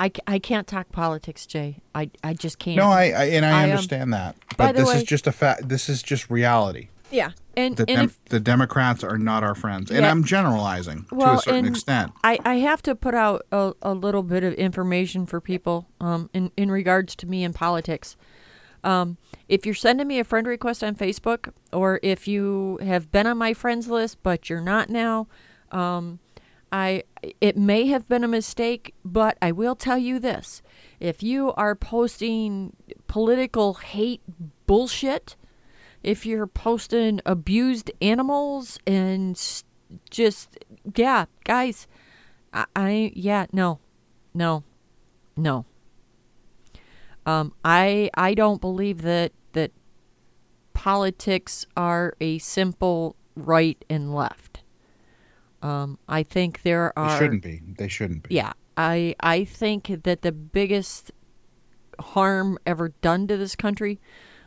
I, 0.00 0.10
I 0.26 0.38
can't 0.38 0.66
talk 0.66 0.90
politics, 0.90 1.46
Jay. 1.46 1.76
I, 1.94 2.10
I 2.24 2.32
just 2.34 2.58
can't. 2.58 2.76
No, 2.76 2.86
I, 2.86 3.04
I 3.10 3.24
and 3.26 3.44
I, 3.44 3.60
I, 3.60 3.64
um, 3.64 3.70
understand 3.70 4.12
that. 4.14 4.34
by 4.56 4.68
But 4.68 4.76
this 4.76 4.88
way- 4.88 4.96
is 4.96 5.04
just 5.04 5.26
a 5.26 5.32
fact. 5.32 5.68
This 5.68 5.88
is 5.88 6.02
just 6.02 6.30
reality. 6.30 6.88
Yeah, 7.12 7.32
and 7.56 7.76
The, 7.76 7.82
and 7.82 7.96
Dem- 7.96 8.04
if, 8.06 8.24
the 8.26 8.40
Democrats 8.40 9.04
are 9.04 9.18
not 9.18 9.44
our 9.44 9.54
friends, 9.54 9.90
and 9.90 10.00
Yeah. 10.00 10.10
I'm 10.10 10.24
generalizing 10.24 11.04
to 11.10 11.14
Well, 11.14 11.38
a 11.38 11.42
certain 11.42 11.66
extent. 11.66 12.12
I, 12.24 12.38
I 12.44 12.54
have 12.56 12.82
to 12.82 12.94
put 12.94 13.14
out 13.14 13.46
a, 13.52 13.74
a 13.82 13.94
little 13.94 14.22
bit 14.22 14.42
of 14.42 14.54
information 14.54 15.26
for 15.26 15.40
people 15.40 15.86
um, 16.00 16.30
in, 16.32 16.50
in 16.56 16.70
regards 16.70 17.14
to 17.16 17.26
me 17.26 17.44
and 17.44 17.54
politics. 17.54 18.16
Um, 18.84 19.16
if 19.48 19.64
you're 19.64 19.74
sending 19.76 20.08
me 20.08 20.18
a 20.18 20.24
friend 20.24 20.46
request 20.46 20.82
on 20.82 20.96
Facebook, 20.96 21.52
or 21.72 22.00
if 22.02 22.26
you 22.26 22.78
have 22.82 23.12
been 23.12 23.26
on 23.26 23.38
my 23.38 23.54
friends 23.54 23.88
list 23.88 24.18
but 24.22 24.50
you're 24.50 24.60
not 24.60 24.90
now, 24.90 25.28
um, 25.70 26.18
I 26.72 27.04
it 27.40 27.56
may 27.56 27.86
have 27.88 28.08
been 28.08 28.24
a 28.24 28.28
mistake, 28.28 28.94
but 29.04 29.36
I 29.40 29.52
will 29.52 29.76
tell 29.76 29.98
you 29.98 30.18
this: 30.18 30.62
if 30.98 31.22
you 31.22 31.52
are 31.52 31.76
posting 31.76 32.74
political 33.06 33.74
hate 33.74 34.22
bullshit, 34.66 35.36
if 36.02 36.26
you're 36.26 36.46
posting 36.46 37.20
abused 37.24 37.90
animals 38.00 38.78
and 38.86 39.40
just 40.10 40.58
yeah, 40.96 41.26
guys, 41.44 41.86
I, 42.52 42.66
I 42.74 43.12
yeah 43.14 43.46
no, 43.52 43.78
no, 44.34 44.64
no. 45.36 45.64
Um, 47.24 47.52
I 47.64 48.10
I 48.14 48.34
don't 48.34 48.60
believe 48.60 49.02
that 49.02 49.32
that 49.52 49.70
politics 50.74 51.66
are 51.76 52.14
a 52.20 52.38
simple 52.38 53.16
right 53.36 53.84
and 53.88 54.14
left. 54.14 54.62
Um, 55.62 55.98
I 56.08 56.24
think 56.24 56.62
there 56.62 56.92
They 56.96 57.02
are 57.02 57.18
shouldn't 57.18 57.42
be. 57.42 57.62
They 57.78 57.86
shouldn't 57.88 58.28
be. 58.28 58.34
yeah, 58.34 58.52
I 58.76 59.14
I 59.20 59.44
think 59.44 60.02
that 60.02 60.22
the 60.22 60.32
biggest 60.32 61.12
harm 62.00 62.58
ever 62.66 62.88
done 63.00 63.28
to 63.28 63.36
this 63.36 63.54
country 63.54 64.00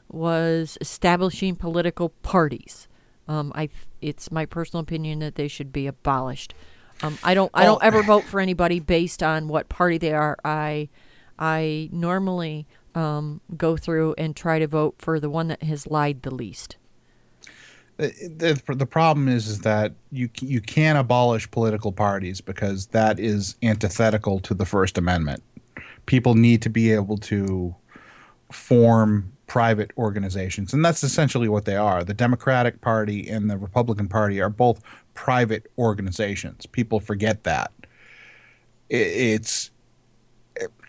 was 0.09 0.77
establishing 0.81 1.55
political 1.55 2.09
parties. 2.09 2.87
Um, 3.27 3.51
I 3.55 3.69
it's 4.01 4.31
my 4.31 4.45
personal 4.45 4.81
opinion 4.81 5.19
that 5.19 5.35
they 5.35 5.47
should 5.47 5.71
be 5.73 5.87
abolished. 5.87 6.53
Um, 7.01 7.17
I 7.23 7.33
don't 7.33 7.51
I 7.53 7.65
don't 7.65 7.83
ever 7.83 8.03
vote 8.03 8.23
for 8.23 8.39
anybody 8.39 8.79
based 8.79 9.21
on 9.23 9.47
what 9.47 9.67
party 9.67 9.97
they 9.97 10.13
are. 10.13 10.37
I 10.45 10.89
I 11.37 11.89
normally 11.91 12.67
um, 12.93 13.41
go 13.57 13.75
through 13.75 14.15
and 14.17 14.35
try 14.35 14.59
to 14.59 14.67
vote 14.67 14.95
for 14.99 15.19
the 15.19 15.29
one 15.29 15.47
that 15.49 15.63
has 15.63 15.87
lied 15.87 16.21
the 16.21 16.33
least. 16.33 16.77
the, 17.97 18.61
the, 18.65 18.75
the 18.75 18.85
problem 18.85 19.27
is 19.27 19.47
is 19.47 19.61
that 19.61 19.93
you 20.11 20.29
you 20.39 20.61
can't 20.61 20.97
abolish 20.97 21.49
political 21.49 21.91
parties 21.91 22.41
because 22.41 22.87
that 22.87 23.19
is 23.19 23.55
antithetical 23.63 24.39
to 24.41 24.53
the 24.53 24.65
First 24.65 24.97
Amendment. 24.97 25.43
People 26.05 26.35
need 26.35 26.61
to 26.61 26.69
be 26.69 26.91
able 26.91 27.17
to 27.17 27.75
form 28.51 29.34
private 29.47 29.91
organizations, 29.97 30.73
and 30.73 30.83
that's 30.83 31.03
essentially 31.03 31.47
what 31.47 31.65
they 31.65 31.75
are. 31.75 32.03
The 32.03 32.13
Democratic 32.13 32.81
Party 32.81 33.29
and 33.29 33.49
the 33.49 33.57
Republican 33.57 34.07
Party 34.07 34.41
are 34.41 34.49
both 34.49 34.81
private 35.13 35.71
organizations. 35.77 36.65
People 36.65 36.99
forget 36.99 37.43
that. 37.43 37.71
It's 38.89 39.71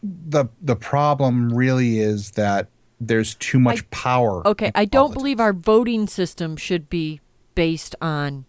the 0.02 0.46
the 0.62 0.76
problem 0.76 1.52
really 1.52 1.98
is 1.98 2.32
that 2.32 2.68
there's 3.00 3.34
too 3.34 3.58
much 3.58 3.80
I- 3.80 3.86
power. 3.90 4.46
Okay, 4.46 4.70
I 4.74 4.84
don't 4.84 5.12
believe 5.12 5.40
our 5.40 5.52
voting 5.52 6.06
system 6.06 6.56
should 6.56 6.88
be 6.88 7.20
based 7.54 7.94
on 8.00 8.44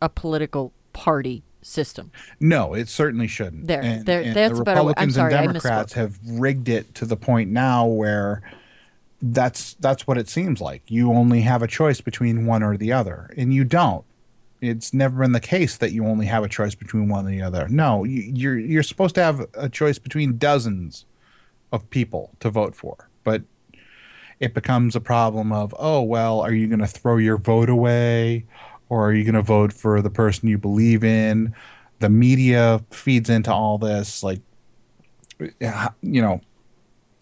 a 0.00 0.08
political 0.08 0.72
party 0.92 1.42
system. 1.62 2.10
No, 2.40 2.74
it 2.74 2.88
certainly 2.88 3.26
shouldn't. 3.26 3.66
There, 3.66 3.82
and, 3.82 4.06
there- 4.06 4.22
and 4.22 4.34
that's 4.36 4.54
the 4.54 4.60
a 4.62 4.64
better 4.64 4.82
way- 4.84 4.94
I'm 4.96 5.08
Republicans 5.08 5.14
sorry, 5.14 5.34
and 5.34 5.46
Democrats 5.46 5.92
have 5.94 6.18
rigged 6.24 6.68
it 6.68 6.94
to 6.96 7.06
the 7.06 7.16
point 7.16 7.50
now 7.50 7.86
where 7.86 8.42
that's 9.32 9.74
that's 9.74 10.06
what 10.06 10.18
it 10.18 10.28
seems 10.28 10.60
like. 10.60 10.82
You 10.86 11.12
only 11.12 11.40
have 11.42 11.62
a 11.62 11.66
choice 11.66 12.00
between 12.00 12.46
one 12.46 12.62
or 12.62 12.76
the 12.76 12.92
other, 12.92 13.30
and 13.36 13.54
you 13.54 13.64
don't. 13.64 14.04
It's 14.60 14.92
never 14.92 15.20
been 15.20 15.32
the 15.32 15.40
case 15.40 15.76
that 15.78 15.92
you 15.92 16.06
only 16.06 16.26
have 16.26 16.44
a 16.44 16.48
choice 16.48 16.74
between 16.74 17.08
one 17.08 17.26
or 17.26 17.30
the 17.30 17.42
other. 17.42 17.66
No, 17.68 18.04
you, 18.04 18.22
you're 18.34 18.58
you're 18.58 18.82
supposed 18.82 19.14
to 19.14 19.22
have 19.22 19.46
a 19.54 19.68
choice 19.68 19.98
between 19.98 20.36
dozens 20.36 21.06
of 21.72 21.88
people 21.90 22.32
to 22.40 22.50
vote 22.50 22.74
for, 22.74 23.08
but 23.24 23.42
it 24.40 24.52
becomes 24.52 24.94
a 24.94 25.00
problem 25.00 25.52
of 25.52 25.74
oh 25.78 26.02
well, 26.02 26.40
are 26.40 26.52
you 26.52 26.66
going 26.66 26.80
to 26.80 26.86
throw 26.86 27.16
your 27.16 27.38
vote 27.38 27.70
away, 27.70 28.44
or 28.90 29.08
are 29.08 29.14
you 29.14 29.24
going 29.24 29.34
to 29.34 29.42
vote 29.42 29.72
for 29.72 30.02
the 30.02 30.10
person 30.10 30.48
you 30.48 30.58
believe 30.58 31.02
in? 31.02 31.54
The 32.00 32.10
media 32.10 32.84
feeds 32.90 33.30
into 33.30 33.52
all 33.52 33.78
this, 33.78 34.22
like 34.22 34.40
you 35.40 36.20
know, 36.20 36.42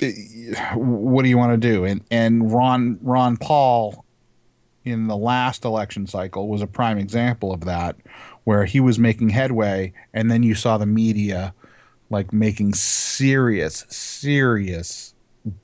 what 0.74 1.22
do 1.22 1.28
you 1.28 1.38
want 1.38 1.52
to 1.60 1.68
do? 1.68 1.84
And 1.84 2.02
and 2.10 2.52
Ron 2.52 2.98
Ron 3.02 3.36
Paul 3.36 4.04
in 4.84 5.06
the 5.06 5.16
last 5.16 5.64
election 5.64 6.06
cycle 6.06 6.48
was 6.48 6.60
a 6.60 6.66
prime 6.66 6.98
example 6.98 7.52
of 7.52 7.64
that, 7.64 7.96
where 8.44 8.64
he 8.64 8.80
was 8.80 8.98
making 8.98 9.30
headway, 9.30 9.92
and 10.12 10.30
then 10.30 10.42
you 10.42 10.54
saw 10.54 10.76
the 10.76 10.86
media 10.86 11.54
like 12.10 12.32
making 12.32 12.74
serious, 12.74 13.86
serious 13.88 15.14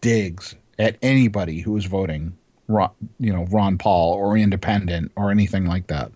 digs 0.00 0.54
at 0.78 0.96
anybody 1.02 1.60
who 1.60 1.72
was 1.72 1.84
voting, 1.84 2.36
Ron, 2.68 2.90
you 3.18 3.32
know, 3.32 3.44
Ron 3.50 3.76
Paul 3.76 4.14
or 4.14 4.36
independent 4.36 5.12
or 5.16 5.30
anything 5.30 5.66
like 5.66 5.88
that. 5.88 6.10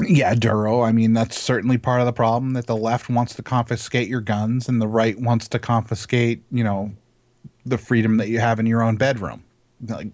Yeah, 0.00 0.34
Duro. 0.34 0.82
I 0.82 0.90
mean, 0.92 1.12
that's 1.12 1.38
certainly 1.38 1.78
part 1.78 2.00
of 2.00 2.06
the 2.06 2.12
problem 2.12 2.54
that 2.54 2.66
the 2.66 2.76
left 2.76 3.08
wants 3.08 3.34
to 3.36 3.42
confiscate 3.42 4.08
your 4.08 4.20
guns 4.20 4.68
and 4.68 4.82
the 4.82 4.88
right 4.88 5.18
wants 5.18 5.46
to 5.48 5.58
confiscate, 5.58 6.42
you 6.50 6.64
know, 6.64 6.92
the 7.64 7.78
freedom 7.78 8.16
that 8.16 8.28
you 8.28 8.40
have 8.40 8.58
in 8.58 8.66
your 8.66 8.82
own 8.82 8.96
bedroom. 8.96 9.44
Like, 9.86 10.08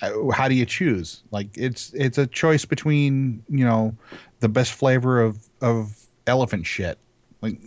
uh, 0.00 0.30
how 0.30 0.48
do 0.48 0.54
you 0.54 0.64
choose? 0.64 1.22
Like, 1.30 1.48
it's 1.54 1.92
it's 1.92 2.16
a 2.18 2.26
choice 2.26 2.64
between, 2.64 3.44
you 3.48 3.64
know, 3.64 3.94
the 4.40 4.48
best 4.48 4.72
flavor 4.72 5.20
of 5.20 5.38
of 5.60 6.06
elephant 6.26 6.66
shit. 6.66 6.98
Like, 7.42 7.58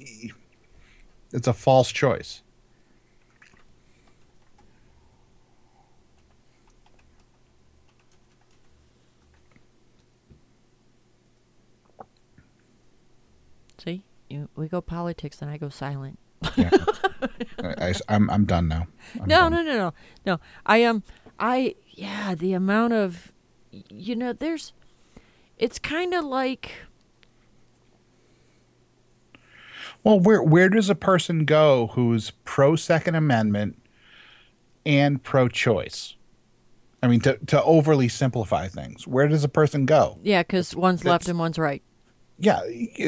it's 1.31 1.47
a 1.47 1.53
false 1.53 1.91
choice. 1.91 2.41
See, 13.77 14.03
you, 14.29 14.49
we 14.55 14.67
go 14.67 14.81
politics 14.81 15.41
and 15.41 15.49
I 15.49 15.57
go 15.57 15.69
silent. 15.69 16.19
Yeah. 16.55 16.69
I, 17.63 17.93
am 18.07 18.29
I'm 18.29 18.45
done 18.45 18.67
now. 18.67 18.87
I'm 19.19 19.27
no, 19.27 19.49
done. 19.49 19.51
no, 19.51 19.61
no, 19.63 19.77
no, 19.77 19.93
no. 20.25 20.39
I 20.65 20.77
am. 20.77 20.97
Um, 20.97 21.03
I 21.39 21.75
yeah. 21.91 22.35
The 22.35 22.53
amount 22.53 22.93
of, 22.93 23.33
you 23.89 24.15
know, 24.15 24.33
there's. 24.33 24.73
It's 25.57 25.79
kind 25.79 26.13
of 26.13 26.23
like. 26.23 26.71
Well, 30.03 30.19
where 30.19 30.41
where 30.41 30.69
does 30.69 30.89
a 30.89 30.95
person 30.95 31.43
go 31.43 31.87
who's 31.93 32.31
pro 32.45 32.77
Second 32.77 33.15
Amendment 33.15 33.81
and 34.85 35.21
pro 35.21 35.49
choice? 35.49 36.15
I 37.03 37.07
mean, 37.07 37.19
to 37.21 37.37
to 37.47 37.61
overly 37.63 38.07
simplify 38.07 38.67
things, 38.67 39.05
where 39.05 39.27
does 39.27 39.43
a 39.43 39.49
person 39.49 39.85
go? 39.85 40.19
Yeah, 40.23 40.43
because 40.43 40.75
one's 40.75 41.03
left 41.03 41.27
and 41.27 41.39
one's 41.39 41.57
right. 41.57 41.83
Yeah, 42.39 42.61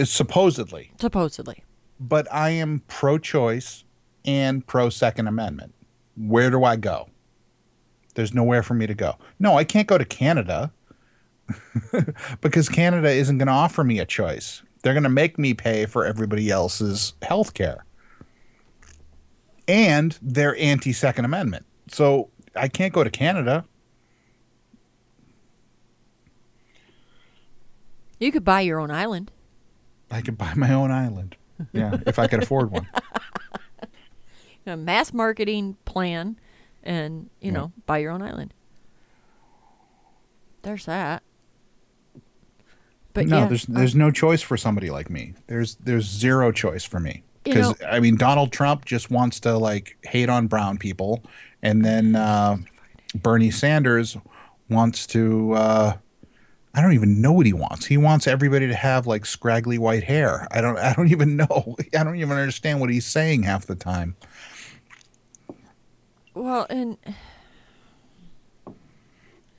supposedly. 0.04 0.92
Supposedly. 1.00 1.64
But 2.00 2.28
I 2.32 2.50
am 2.50 2.84
pro 2.88 3.18
choice 3.18 3.84
and 4.26 4.66
pro 4.66 4.90
Second 4.90 5.28
Amendment. 5.28 5.74
Where 6.16 6.50
do 6.50 6.64
I 6.64 6.76
go? 6.76 7.10
There's 8.16 8.34
nowhere 8.34 8.64
for 8.64 8.74
me 8.74 8.88
to 8.88 8.94
go. 8.94 9.16
No, 9.40 9.58
I 9.58 9.64
can't 9.64 9.88
go 9.88 9.98
to 9.98 10.06
Canada 10.06 10.72
because 12.42 12.70
Canada 12.70 13.10
isn't 13.10 13.38
going 13.38 13.48
to 13.48 13.54
offer 13.54 13.84
me 13.84 14.00
a 14.00 14.06
choice. 14.06 14.64
They're 14.84 14.94
going 14.94 15.04
to 15.04 15.10
make 15.10 15.38
me 15.38 15.54
pay 15.54 15.86
for 15.86 16.06
everybody 16.06 16.50
else's 16.50 17.14
health 17.22 17.54
care. 17.54 17.86
And 19.68 20.18
they're 20.22 20.58
anti 20.58 20.92
Second 20.92 21.26
Amendment. 21.26 21.66
So 21.88 22.30
I 22.56 22.68
can't 22.68 22.94
go 22.94 23.04
to 23.04 23.10
Canada. 23.10 23.66
You 28.22 28.32
could 28.32 28.46
buy 28.46 28.62
your 28.62 28.80
own 28.80 28.92
island. 28.92 29.32
I 30.12 30.22
could 30.22 30.38
buy 30.38 30.54
my 30.56 30.72
own 30.74 30.92
island. 30.92 31.36
Yeah, 31.74 31.98
if 32.06 32.18
I 32.20 32.28
could 32.28 32.44
afford 32.44 32.72
one. 32.72 32.88
A 34.68 34.78
mass 34.78 35.12
marketing 35.12 35.76
plan 35.86 36.40
and, 36.84 37.30
you 37.42 37.48
Yeah. 37.52 37.58
know, 37.58 37.72
buy 37.88 37.98
your 37.98 38.12
own 38.12 38.22
island. 38.22 38.54
There's 40.62 40.86
that. 40.86 41.24
But 43.14 43.26
no, 43.28 43.40
yeah, 43.40 43.48
there's 43.48 43.68
uh, 43.68 43.74
there's 43.74 43.96
no 43.96 44.12
choice 44.12 44.42
for 44.42 44.56
somebody 44.56 44.90
like 44.92 45.10
me. 45.10 45.34
There's 45.48 45.76
there's 45.76 46.06
zero 46.06 46.52
choice 46.52 46.86
for 46.86 47.00
me 47.00 47.24
You 47.46 47.54
because 47.54 47.82
know- 47.82 47.88
I 47.88 48.00
mean 48.00 48.16
Donald 48.16 48.52
Trump 48.54 48.86
just 48.86 49.10
wants 49.12 49.40
to 49.42 49.58
like 49.58 49.98
hate 50.04 50.30
on 50.30 50.48
brown 50.48 50.78
people, 50.78 51.24
and 51.62 51.84
then 51.84 52.16
uh, 52.16 52.58
Bernie 53.16 53.52
Sanders 53.52 54.16
wants 54.70 55.08
to. 55.08 55.54
Uh, 55.54 55.94
I 56.74 56.82
don't 56.82 56.94
even 56.94 57.22
know 57.22 57.34
what 57.34 57.46
he 57.46 57.54
wants. 57.54 57.86
He 57.86 57.98
wants 57.98 58.28
everybody 58.28 58.68
to 58.68 58.76
have 58.76 59.06
like 59.06 59.26
scraggly 59.26 59.78
white 59.78 60.04
hair. 60.04 60.48
I 60.52 60.62
don't. 60.62 60.78
I 60.78 60.94
don't 60.94 61.08
even 61.12 61.36
know. 61.36 61.76
I 61.98 62.04
don't 62.04 62.16
even 62.16 62.32
understand 62.38 62.80
what 62.80 62.90
he's 62.90 63.06
saying 63.06 63.44
half 63.44 63.66
the 63.66 63.76
time. 63.76 64.16
well, 66.34 66.66
and 66.70 66.98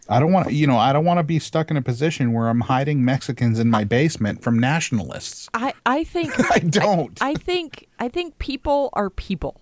I 0.09 0.20
don't 0.20 0.32
want. 0.32 0.52
You 0.52 0.66
know. 0.66 0.78
I 0.78 0.93
don't 0.93 1.05
want 1.05 1.18
to 1.18 1.24
be 1.24 1.39
stuck 1.39 1.70
in 1.70 1.76
a 1.76 1.82
position 1.82 2.32
where 2.32 2.48
I'm 2.48 2.62
hiding 2.62 3.05
Mexicans 3.05 3.59
in 3.59 3.68
my 3.68 3.84
basement 3.84 4.43
from 4.43 4.59
nationalists. 4.59 5.51
I 5.52 5.74
I 5.84 6.05
think 6.05 6.32
I 6.51 6.60
don't. 6.60 7.20
I 7.20 7.34
think 7.34 7.89
I 7.98 8.09
think 8.09 8.39
people 8.39 8.89
are 8.94 9.10
people. 9.10 9.60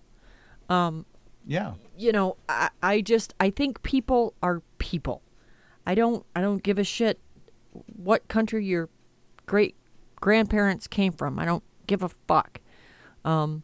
Um, 0.68 1.04
yeah. 1.46 1.72
you 1.98 2.12
know, 2.12 2.36
I, 2.48 2.70
I 2.80 3.00
just 3.00 3.34
I 3.40 3.50
think 3.50 3.82
people 3.82 4.34
are 4.40 4.62
people. 4.78 5.22
I 5.84 5.96
don't 5.96 6.24
I 6.36 6.40
don't 6.42 6.62
give 6.62 6.78
a 6.78 6.84
shit 6.84 7.18
what 7.86 8.28
country 8.28 8.64
your 8.64 8.88
great 9.46 9.74
grandparents 10.16 10.86
came 10.86 11.12
from. 11.12 11.38
I 11.38 11.44
don't 11.44 11.64
give 11.86 12.02
a 12.02 12.08
fuck. 12.08 12.60
Um, 13.24 13.62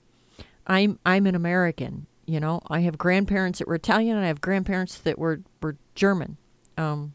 I'm 0.67 0.99
I'm 1.07 1.27
an 1.27 1.35
American. 1.35 2.07
You 2.27 2.41
know, 2.41 2.61
I 2.69 2.81
have 2.81 2.99
grandparents 2.99 3.61
that 3.61 3.69
were 3.69 3.77
Italian, 3.77 4.17
and 4.17 4.25
I 4.25 4.29
have 4.29 4.41
grandparents 4.41 4.99
that 4.99 5.19
were 5.19 5.41
were 5.63 5.77
German. 5.95 6.37
Um, 6.77 7.15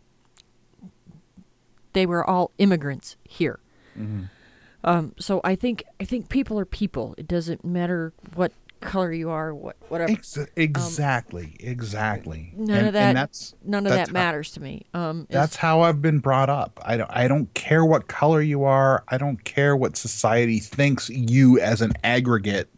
they 1.93 2.05
were 2.05 2.27
all 2.27 2.51
immigrants 2.57 3.17
here. 3.27 3.59
Um, 4.83 5.13
so 5.19 5.41
I 5.43 5.55
think 5.55 5.83
I 5.99 6.05
think 6.05 6.29
people 6.29 6.57
are 6.59 6.65
people. 6.65 7.13
It 7.17 7.27
doesn't 7.27 7.63
matter 7.65 8.13
what 8.33 8.51
color 8.81 9.11
you 9.11 9.29
are, 9.29 9.53
what 9.53 9.77
whatever. 9.89 10.11
Ex- 10.11 10.37
exactly, 10.55 11.55
exactly. 11.59 12.53
None 12.55 12.77
and, 12.77 12.87
of 12.87 12.93
that. 12.93 13.13
That's 13.13 13.55
none 13.63 13.85
of 13.85 13.93
that's 13.93 14.09
that 14.09 14.13
matters 14.13 14.51
to 14.51 14.61
me. 14.61 14.85
Um, 14.93 15.27
That's 15.29 15.55
how 15.55 15.81
I've 15.81 16.01
been 16.01 16.19
brought 16.19 16.49
up. 16.49 16.79
I 16.83 16.97
don't. 16.97 17.09
I 17.11 17.27
don't 17.27 17.53
care 17.53 17.85
what 17.85 18.07
color 18.07 18.41
you 18.41 18.63
are. 18.63 19.03
I 19.07 19.17
don't 19.17 19.43
care 19.43 19.75
what 19.75 19.95
society 19.95 20.59
thinks 20.59 21.09
you, 21.09 21.59
as 21.59 21.81
an 21.81 21.93
aggregate, 22.03 22.69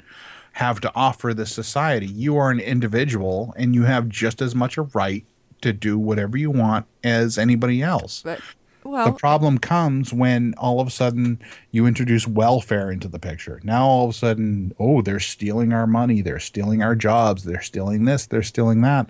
have 0.54 0.80
to 0.82 0.92
offer 0.96 1.34
the 1.34 1.46
society. 1.46 2.08
You 2.08 2.38
are 2.38 2.52
an 2.52 2.60
individual, 2.60 3.54
and 3.58 3.74
you 3.74 3.84
have 3.84 4.10
just 4.10 4.42
as 4.42 4.54
much 4.54 4.78
a 4.78 4.84
right 4.84 5.26
to 5.62 5.74
do 5.74 5.98
whatever 5.98 6.38
you 6.38 6.52
want 6.52 6.86
as 7.04 7.38
anybody 7.38 7.82
else. 7.82 8.22
but 8.24 8.40
The 8.84 9.16
problem 9.18 9.58
comes 9.58 10.12
when 10.14 10.54
all 10.58 10.80
of 10.80 10.88
a 10.88 10.92
sudden 10.92 11.40
you 11.72 11.86
introduce 11.86 12.28
welfare 12.28 12.92
into 12.92 13.08
the 13.08 13.20
picture. 13.20 13.60
Now 13.64 13.86
all 13.86 14.06
of 14.06 14.10
a 14.12 14.14
sudden, 14.14 14.74
oh, 14.80 15.02
they're 15.02 15.20
stealing 15.20 15.74
our 15.74 15.88
money, 15.88 16.22
they're 16.22 16.40
stealing 16.40 16.84
our 16.84 16.96
jobs, 16.96 17.44
they're 17.44 17.62
stealing 17.62 18.06
this, 18.06 18.26
they're 18.26 18.44
stealing 18.44 18.82
that. 18.82 19.10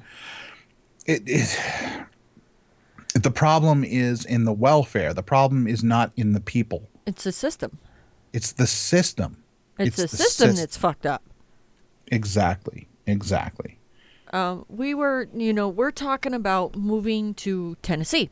It 1.06 1.28
is 1.28 1.58
the 3.14 3.32
problem 3.32 3.84
is 3.84 4.26
in 4.26 4.46
the 4.46 4.54
welfare. 4.54 5.14
The 5.14 5.24
problem 5.24 5.68
is 5.68 5.84
not 5.84 6.12
in 6.16 6.34
the 6.34 6.40
people. 6.40 6.90
it's 7.06 7.24
the 7.24 7.32
system. 7.32 7.78
It's 8.32 8.52
the 8.52 8.68
system. 8.68 9.44
It's, 9.78 9.98
a 9.98 10.04
the 10.04 10.08
system 10.08 10.50
sys- 10.52 10.58
that's 10.58 10.78
fucked 10.78 11.06
up. 11.06 11.24
exactly, 12.08 12.88
exactly. 13.06 13.80
Um, 14.32 14.66
we 14.68 14.96
were, 14.96 15.30
you 15.34 15.54
know, 15.54 15.70
we're 15.70 15.92
talking 15.92 16.34
about 16.34 16.76
moving 16.76 17.36
to 17.36 17.78
Tennessee. 17.84 18.30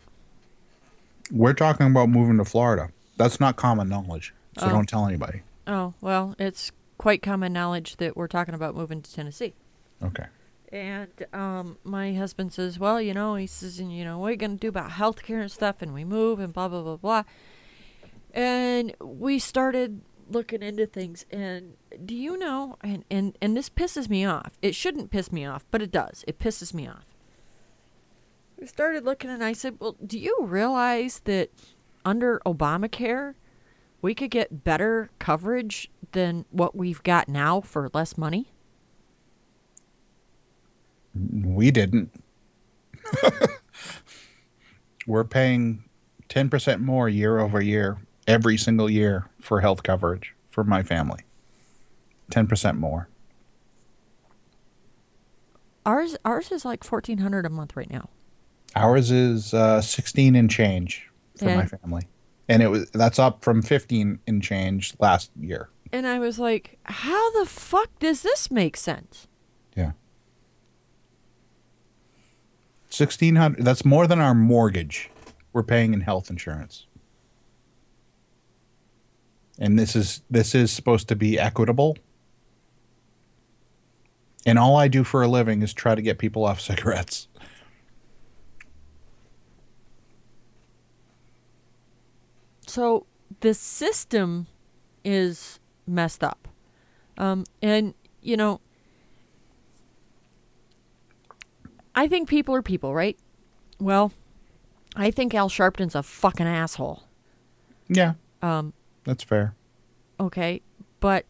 We're 1.32 1.53
talking 1.53 1.88
about 1.88 2.10
moving 2.10 2.38
to 2.38 2.45
Florida. 2.45 2.90
That's 3.18 3.40
not 3.40 3.56
common 3.56 3.90
knowledge. 3.90 4.34
So 4.58 4.70
don't 4.70 4.88
tell 4.88 5.08
anybody. 5.08 5.41
Oh 5.66 5.94
well, 6.02 6.36
it's 6.38 6.72
quite 6.98 7.22
common 7.22 7.53
knowledge 7.53 7.98
that 7.98 8.18
we're 8.18 8.28
talking 8.28 8.53
about 8.53 8.76
moving 8.76 9.02
to 9.02 9.14
Tennessee. 9.14 9.53
Okay. 10.03 10.26
And 10.72 11.10
um, 11.34 11.78
my 11.84 12.14
husband 12.14 12.53
says, 12.53 12.80
well, 12.80 13.02
you 13.02 13.14
know, 13.14 13.36
he 13.36 13.45
says, 13.48 13.80
and 13.80 13.94
you 13.94 14.06
know, 14.06 14.18
what 14.20 14.28
are 14.28 14.32
you 14.32 14.38
going 14.38 14.52
to 14.52 14.58
do 14.58 14.70
about 14.70 14.91
health 14.91 15.22
care 15.24 15.40
and 15.41 15.52
stuff? 15.52 15.82
And 15.82 15.94
we 15.94 16.06
move 16.06 16.40
and 16.40 16.53
blah, 16.53 16.70
blah, 16.70 16.82
blah, 16.82 16.95
blah. 16.95 17.24
And 18.34 18.95
we 19.02 19.38
started 19.38 20.02
looking 20.30 20.62
into 20.64 20.86
things. 20.86 21.26
And 21.30 21.74
do 22.06 22.16
you 22.16 22.38
know, 22.38 22.78
and, 22.82 23.03
and, 23.12 23.38
and 23.41 23.58
this 23.58 23.70
pisses 23.70 24.10
me 24.10 24.24
off. 24.24 24.53
It 24.62 24.74
shouldn't 24.74 25.12
piss 25.12 25.32
me 25.32 25.45
off, 25.45 25.66
but 25.72 25.82
it 25.82 25.91
does. 25.91 26.24
It 26.26 26.40
pisses 26.40 26.74
me 26.74 26.88
off. 26.88 27.06
We 28.61 28.67
started 28.67 29.03
looking 29.05 29.31
and 29.31 29.43
I 29.43 29.53
said, 29.53 29.77
well, 29.79 29.97
do 30.05 30.19
you 30.19 30.38
realize 30.41 31.21
that 31.25 31.49
under 32.05 32.39
Obamacare, 32.45 33.33
we 34.03 34.13
could 34.13 34.29
get 34.29 34.63
better 34.63 35.09
coverage 35.17 35.89
than 36.11 36.45
what 36.51 36.75
we've 36.75 37.01
got 37.01 37.27
now 37.27 37.61
for 37.61 37.89
less 37.91 38.19
money? 38.19 38.51
We 41.15 41.71
didn't. 41.71 42.11
We're 45.07 45.23
paying 45.23 45.83
10% 46.29 46.81
more 46.81 47.09
year 47.09 47.39
over 47.39 47.61
year, 47.61 47.97
every 48.27 48.57
single 48.57 48.91
year 48.91 49.27
for 49.39 49.61
health 49.61 49.81
coverage 49.81 50.35
for 50.51 50.63
my 50.63 50.83
family. 50.83 51.21
10% 52.31 52.77
more. 52.77 53.09
Ours 55.83 56.15
ours 56.23 56.51
is 56.51 56.63
like 56.63 56.83
fourteen 56.83 57.17
hundred 57.17 57.43
a 57.43 57.49
month 57.49 57.75
right 57.75 57.89
now. 57.89 58.07
Ours 58.76 59.11
is 59.11 59.53
uh, 59.53 59.81
16 59.81 60.35
and 60.35 60.49
change 60.49 61.10
for 61.38 61.45
my 61.45 61.65
family. 61.65 62.03
And 62.48 62.61
it 62.61 62.68
was 62.68 62.89
that's 62.91 63.19
up 63.19 63.43
from 63.43 63.61
15 63.61 64.19
and 64.27 64.43
change 64.43 64.93
last 64.99 65.31
year. 65.39 65.69
And 65.93 66.07
I 66.07 66.19
was 66.19 66.39
like, 66.39 66.80
how 66.84 67.31
the 67.39 67.45
fuck 67.45 67.89
does 67.99 68.22
this 68.22 68.49
make 68.49 68.77
sense? 68.77 69.27
Yeah. 69.76 69.91
1600 72.85 73.64
that's 73.64 73.85
more 73.85 74.06
than 74.06 74.19
our 74.19 74.34
mortgage 74.34 75.10
we're 75.53 75.64
paying 75.64 75.93
in 75.93 76.02
health 76.02 76.30
insurance. 76.30 76.88
And 79.60 79.77
this 79.77 79.95
is 79.95 80.22
this 80.30 80.56
is 80.56 80.72
supposed 80.72 81.07
to 81.10 81.15
be 81.15 81.39
equitable. 81.39 81.98
And 84.45 84.57
all 84.57 84.76
I 84.76 84.88
do 84.88 85.03
for 85.03 85.22
a 85.22 85.27
living 85.27 85.61
is 85.61 85.73
try 85.73 85.93
to 85.93 86.02
get 86.02 86.18
people 86.18 86.45
off 86.45 86.60
cigarettes. 86.60 87.27
So 92.72 93.06
the 93.41 93.53
system 93.53 94.48
is 95.03 95.60
messed 95.85 96.23
up. 96.23 96.48
Um, 97.18 97.43
and, 97.61 97.93
you 98.22 98.38
know, 98.38 98.61
I 101.93 102.07
think 102.07 102.30
people 102.30 102.56
are 102.56 102.61
people, 102.61 102.93
right? 102.93 103.19
Well, 103.77 104.14
I 104.95 105.11
think 105.11 105.34
Al 105.35 105.49
Sharpton's 105.49 105.95
a 105.95 106.02
fucking 106.02 106.48
asshole. 106.48 107.03
Yeah, 107.89 108.14
Um, 108.41 108.72
that's 109.03 109.26
fair. 109.26 109.53
Okay, 110.18 110.61
but 111.02 111.26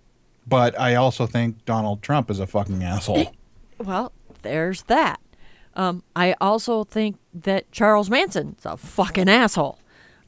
But 0.45 0.79
I 0.79 0.93
also 0.93 1.25
think 1.25 1.65
Donald 1.65 2.03
Trump 2.03 2.29
is 2.29 2.39
a 2.39 2.45
fucking 2.45 2.83
asshole. 2.83 3.33
well, 3.79 4.11
there's 4.43 4.83
that. 4.83 5.19
Um, 5.75 6.03
I 6.15 6.35
also 6.39 6.83
think 6.83 7.17
that 7.33 7.71
Charles 7.71 8.11
Manson's 8.11 8.63
a 8.63 8.77
fucking 8.77 9.27
asshole. 9.27 9.79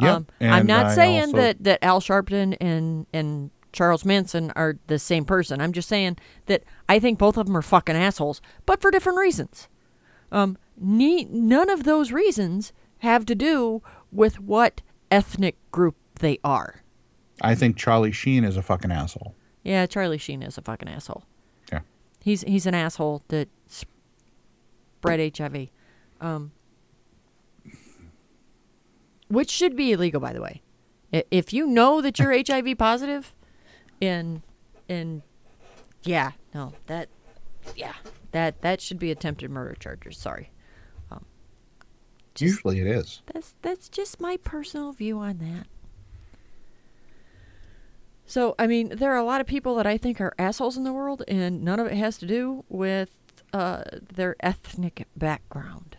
Yep, 0.01 0.11
Um, 0.15 0.27
I'm 0.41 0.65
not 0.65 0.87
I 0.87 0.95
saying 0.95 1.21
also- 1.21 1.37
that, 1.37 1.63
that 1.63 1.83
Al 1.83 2.01
Sharpton 2.01 2.57
and 2.59 3.05
and 3.13 3.51
Charles 3.71 4.05
Manson 4.05 4.51
are 4.55 4.77
the 4.87 4.99
same 4.99 5.25
person. 5.25 5.59
I'm 5.61 5.71
just 5.73 5.89
saying 5.89 6.17
that 6.45 6.63
I 6.87 6.99
think 6.99 7.17
both 7.17 7.37
of 7.37 7.47
them 7.47 7.57
are 7.57 7.61
fucking 7.63 7.95
assholes, 7.95 8.41
but 8.65 8.81
for 8.81 8.91
different 8.91 9.17
reasons. 9.17 9.67
Um, 10.31 10.57
ne- 10.77 11.25
none 11.25 11.69
of 11.69 11.83
those 11.83 12.11
reasons 12.11 12.71
have 12.99 13.25
to 13.25 13.35
do 13.35 13.81
with 14.11 14.39
what 14.39 14.81
ethnic 15.11 15.57
group 15.71 15.95
they 16.19 16.37
are. 16.43 16.83
I 17.41 17.55
think 17.55 17.75
Charlie 17.77 18.11
Sheen 18.11 18.43
is 18.43 18.57
a 18.57 18.61
fucking 18.61 18.91
asshole. 18.91 19.33
Yeah, 19.63 19.85
Charlie 19.87 20.17
Sheen 20.19 20.43
is 20.43 20.57
a 20.57 20.61
fucking 20.61 20.87
asshole. 20.87 21.23
Yeah. 21.71 21.79
He's 22.21 22.41
he's 22.43 22.65
an 22.67 22.75
asshole 22.75 23.23
that 23.29 23.49
spread 24.99 25.35
HIV, 25.37 25.69
um, 26.21 26.51
which 29.27 29.49
should 29.49 29.75
be 29.75 29.91
illegal, 29.91 30.19
by 30.21 30.33
the 30.33 30.41
way. 30.41 30.61
If 31.31 31.53
you 31.53 31.67
know 31.67 32.01
that 32.01 32.17
you're 32.19 32.33
HIV 32.47 32.77
positive, 32.77 33.33
and 34.01 34.41
and 34.89 35.21
yeah, 36.03 36.31
no, 36.53 36.73
that 36.87 37.09
yeah, 37.75 37.93
that 38.31 38.61
that 38.61 38.81
should 38.81 38.99
be 38.99 39.11
attempted 39.11 39.49
murder 39.51 39.75
charges. 39.79 40.17
Sorry, 40.17 40.49
Just- 42.35 42.49
Usually 42.55 42.79
it 42.79 42.87
is. 42.87 43.21
that's 43.31 43.53
that's 43.61 43.89
just 43.89 44.19
my 44.19 44.37
personal 44.37 44.91
view 44.91 45.19
on 45.19 45.37
that. 45.37 45.67
So, 48.25 48.55
I 48.57 48.67
mean, 48.67 48.89
there 48.89 49.11
are 49.13 49.17
a 49.17 49.23
lot 49.23 49.41
of 49.41 49.47
people 49.47 49.75
that 49.75 49.85
I 49.85 49.97
think 49.97 50.19
are 50.21 50.33
assholes 50.39 50.77
in 50.77 50.83
the 50.85 50.93
world, 50.93 51.23
and 51.27 51.61
none 51.63 51.79
of 51.79 51.87
it 51.87 51.93
has 51.93 52.17
to 52.19 52.25
do 52.25 52.63
with 52.69 53.09
uh, 53.51 53.83
their 54.15 54.35
ethnic 54.39 55.05
background. 55.15 55.97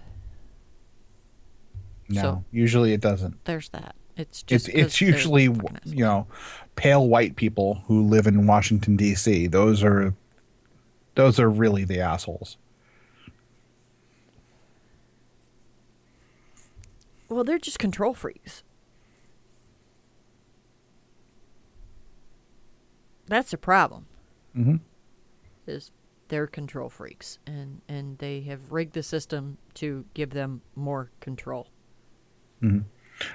No, 2.09 2.21
So- 2.21 2.45
usually 2.53 2.93
it 2.93 3.01
doesn't. 3.01 3.43
There's 3.45 3.69
that. 3.71 3.95
It's 4.17 4.43
just 4.45 4.69
It's 4.69 4.77
it's 4.79 5.01
usually 5.01 5.45
you 5.85 6.05
know 6.05 6.27
pale 6.77 7.09
white 7.09 7.35
people 7.37 7.83
who 7.87 8.03
live 8.07 8.27
in 8.29 8.47
Washington 8.47 8.97
D.C. 8.97 9.49
Those 9.49 9.83
are 9.83 10.15
those 11.17 11.41
are 11.41 11.51
really 11.51 11.85
the 11.85 11.99
assholes. 12.01 12.57
Well, 17.29 17.43
they're 17.43 17.59
just 17.59 17.79
control 17.81 18.15
freaks. 18.15 18.63
That's 23.27 23.51
the 23.51 23.59
problem. 23.59 24.07
Mhm. 24.57 24.81
Is 25.67 25.91
they're 26.29 26.47
control 26.47 26.89
freaks, 26.89 27.39
and 27.47 27.81
and 27.89 28.19
they 28.19 28.43
have 28.43 28.71
rigged 28.71 28.93
the 28.93 29.03
system 29.03 29.59
to 29.75 30.05
give 30.15 30.31
them 30.31 30.61
more 30.77 31.11
control. 31.21 31.69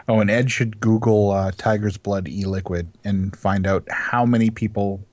Oh, 0.08 0.20
and 0.20 0.30
Ed 0.30 0.52
should 0.52 0.80
Google 0.80 1.32
uh, 1.32 1.52
Tiger's 1.58 1.98
Blood 1.98 2.28
e-liquid 2.28 2.92
and 3.04 3.36
find 3.36 3.66
out 3.66 3.88
how 3.90 4.26
many 4.26 4.50
people 4.50 5.06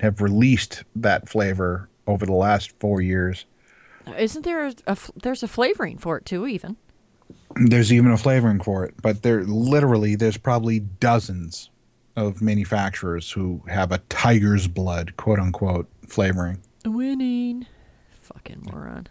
have 0.00 0.20
released 0.20 0.84
that 0.96 1.28
flavor 1.28 1.88
over 2.06 2.26
the 2.26 2.32
last 2.34 2.72
four 2.80 3.00
years. 3.00 3.46
Isn't 4.18 4.44
there 4.44 4.72
a, 4.86 4.96
there's 5.22 5.42
a 5.42 5.48
flavoring 5.48 5.98
for 5.98 6.16
it 6.16 6.24
too? 6.24 6.46
Even 6.46 6.76
There's 7.56 7.92
even 7.92 8.10
a 8.10 8.16
flavoring 8.16 8.60
for 8.60 8.84
it, 8.84 8.94
but 9.02 9.22
there 9.22 9.44
literally 9.44 10.14
there's 10.16 10.38
probably 10.38 10.80
dozens 10.80 11.70
of 12.16 12.42
manufacturers 12.42 13.30
who 13.30 13.62
have 13.68 13.92
a 13.92 13.98
tiger's 14.08 14.66
blood, 14.66 15.16
quote 15.16 15.38
unquote, 15.38 15.88
flavoring. 16.06 16.60
winning, 16.84 17.66
fucking 18.22 18.68
moron. 18.72 19.06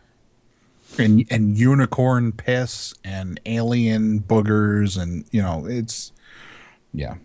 And 0.98 1.26
and 1.30 1.58
unicorn 1.58 2.32
piss 2.32 2.94
and 3.04 3.40
alien 3.46 4.22
boogers 4.22 5.02
and 5.02 5.26
you 5.32 5.42
know, 5.42 5.66
it's 5.66 6.12
yeah. 6.94 7.16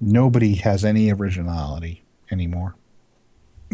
Nobody 0.00 0.56
has 0.56 0.84
any 0.84 1.12
originality 1.12 2.02
anymore. 2.30 2.74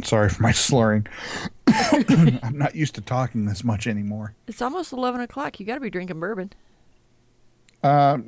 Sorry 0.05 0.29
for 0.29 0.43
my 0.43 0.53
slurring. 0.67 1.07
I'm 1.67 2.59
not 2.59 2.75
used 2.75 2.95
to 2.97 3.01
talking 3.01 3.47
this 3.47 3.65
much 3.65 3.87
anymore. 3.87 4.35
It's 4.47 4.63
almost 4.63 4.93
eleven 4.93 5.21
o'clock. 5.21 5.61
You 5.61 5.67
got 5.67 5.75
to 5.75 5.81
be 5.81 5.91
drinking 5.91 6.21
bourbon. 6.21 6.53
Uh, 7.83 8.19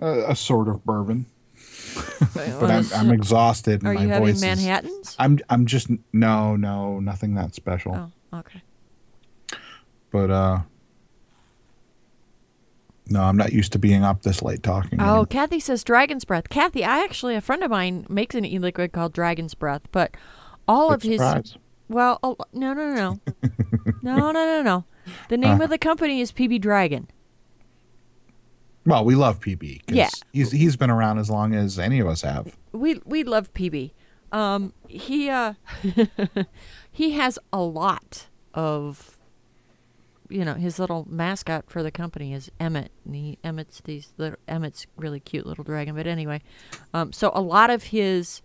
a, 0.00 0.30
a 0.30 0.36
sort 0.36 0.68
of 0.68 0.82
bourbon, 0.84 1.26
but 2.34 2.70
I'm, 2.70 2.86
I'm 2.94 3.10
exhausted. 3.10 3.82
and 3.82 3.88
Are 3.88 3.94
my 3.94 4.02
you 4.02 4.08
having 4.08 4.40
Manhattan's? 4.40 5.14
I'm 5.18 5.38
I'm 5.50 5.66
just 5.66 5.88
no 6.12 6.56
no 6.56 7.00
nothing 7.00 7.34
that 7.34 7.54
special. 7.54 7.94
Oh, 7.94 8.12
okay. 8.34 8.62
But 10.10 10.30
uh, 10.30 10.58
no, 13.08 13.22
I'm 13.22 13.36
not 13.36 13.52
used 13.52 13.72
to 13.72 13.78
being 13.78 14.02
up 14.04 14.22
this 14.22 14.42
late 14.42 14.62
talking. 14.62 15.00
Oh, 15.00 15.04
anymore. 15.04 15.26
Kathy 15.26 15.60
says 15.60 15.84
Dragon's 15.84 16.24
Breath. 16.24 16.48
Kathy, 16.48 16.84
I 16.84 17.02
actually 17.04 17.34
a 17.34 17.40
friend 17.40 17.62
of 17.62 17.70
mine 17.70 18.06
makes 18.08 18.34
an 18.34 18.44
e-liquid 18.44 18.92
called 18.92 19.12
Dragon's 19.12 19.54
Breath, 19.54 19.82
but 19.92 20.16
all 20.66 20.92
of 20.92 21.02
Good 21.02 21.20
his 21.20 21.56
well, 21.88 22.18
oh, 22.22 22.36
no, 22.52 22.72
no, 22.72 22.94
no, 22.94 22.94
no, 22.94 23.20
no, 24.02 24.16
no, 24.16 24.32
no, 24.32 24.62
no. 24.62 24.84
The 25.28 25.36
name 25.36 25.60
Uh. 25.60 25.64
of 25.64 25.70
the 25.70 25.78
company 25.78 26.20
is 26.20 26.32
PB 26.32 26.60
Dragon. 26.62 27.08
Well, 28.86 29.04
we 29.04 29.14
love 29.14 29.40
PB. 29.40 29.82
Yeah. 29.88 30.10
he's 30.32 30.50
he's 30.52 30.76
been 30.76 30.90
around 30.90 31.18
as 31.18 31.30
long 31.30 31.54
as 31.54 31.78
any 31.78 32.00
of 32.00 32.06
us 32.06 32.22
have. 32.22 32.56
We 32.72 33.00
we 33.04 33.24
love 33.24 33.52
PB. 33.54 33.92
Um, 34.32 34.72
he 34.88 35.30
uh, 35.30 35.54
he 36.94 37.10
has 37.10 37.40
a 37.52 37.60
lot 37.60 38.28
of, 38.54 39.18
you 40.28 40.44
know, 40.44 40.54
his 40.54 40.78
little 40.78 41.04
mascot 41.10 41.64
for 41.68 41.82
the 41.82 41.90
company 41.90 42.32
is 42.32 42.52
Emmett, 42.60 42.92
and 43.04 43.16
he 43.16 43.38
Emmett's 43.42 43.80
these 43.80 44.14
little 44.16 44.38
Emmett's 44.46 44.86
really 44.96 45.18
cute 45.18 45.44
little 45.44 45.64
dragon. 45.64 45.96
But 45.96 46.06
anyway, 46.06 46.40
um, 46.94 47.12
so 47.12 47.32
a 47.34 47.40
lot 47.40 47.68
of 47.68 47.84
his, 47.84 48.42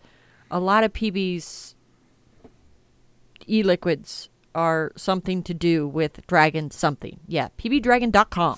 a 0.50 0.60
lot 0.60 0.84
of 0.84 0.94
PB's 0.94 1.76
e-liquids 3.48 4.30
are 4.56 4.94
something 4.96 5.44
to 5.44 5.54
do 5.54 5.88
with 5.88 6.26
dragon 6.26 6.72
something. 6.72 7.20
Yeah, 7.28 7.50
pbdragon.com. 7.60 8.58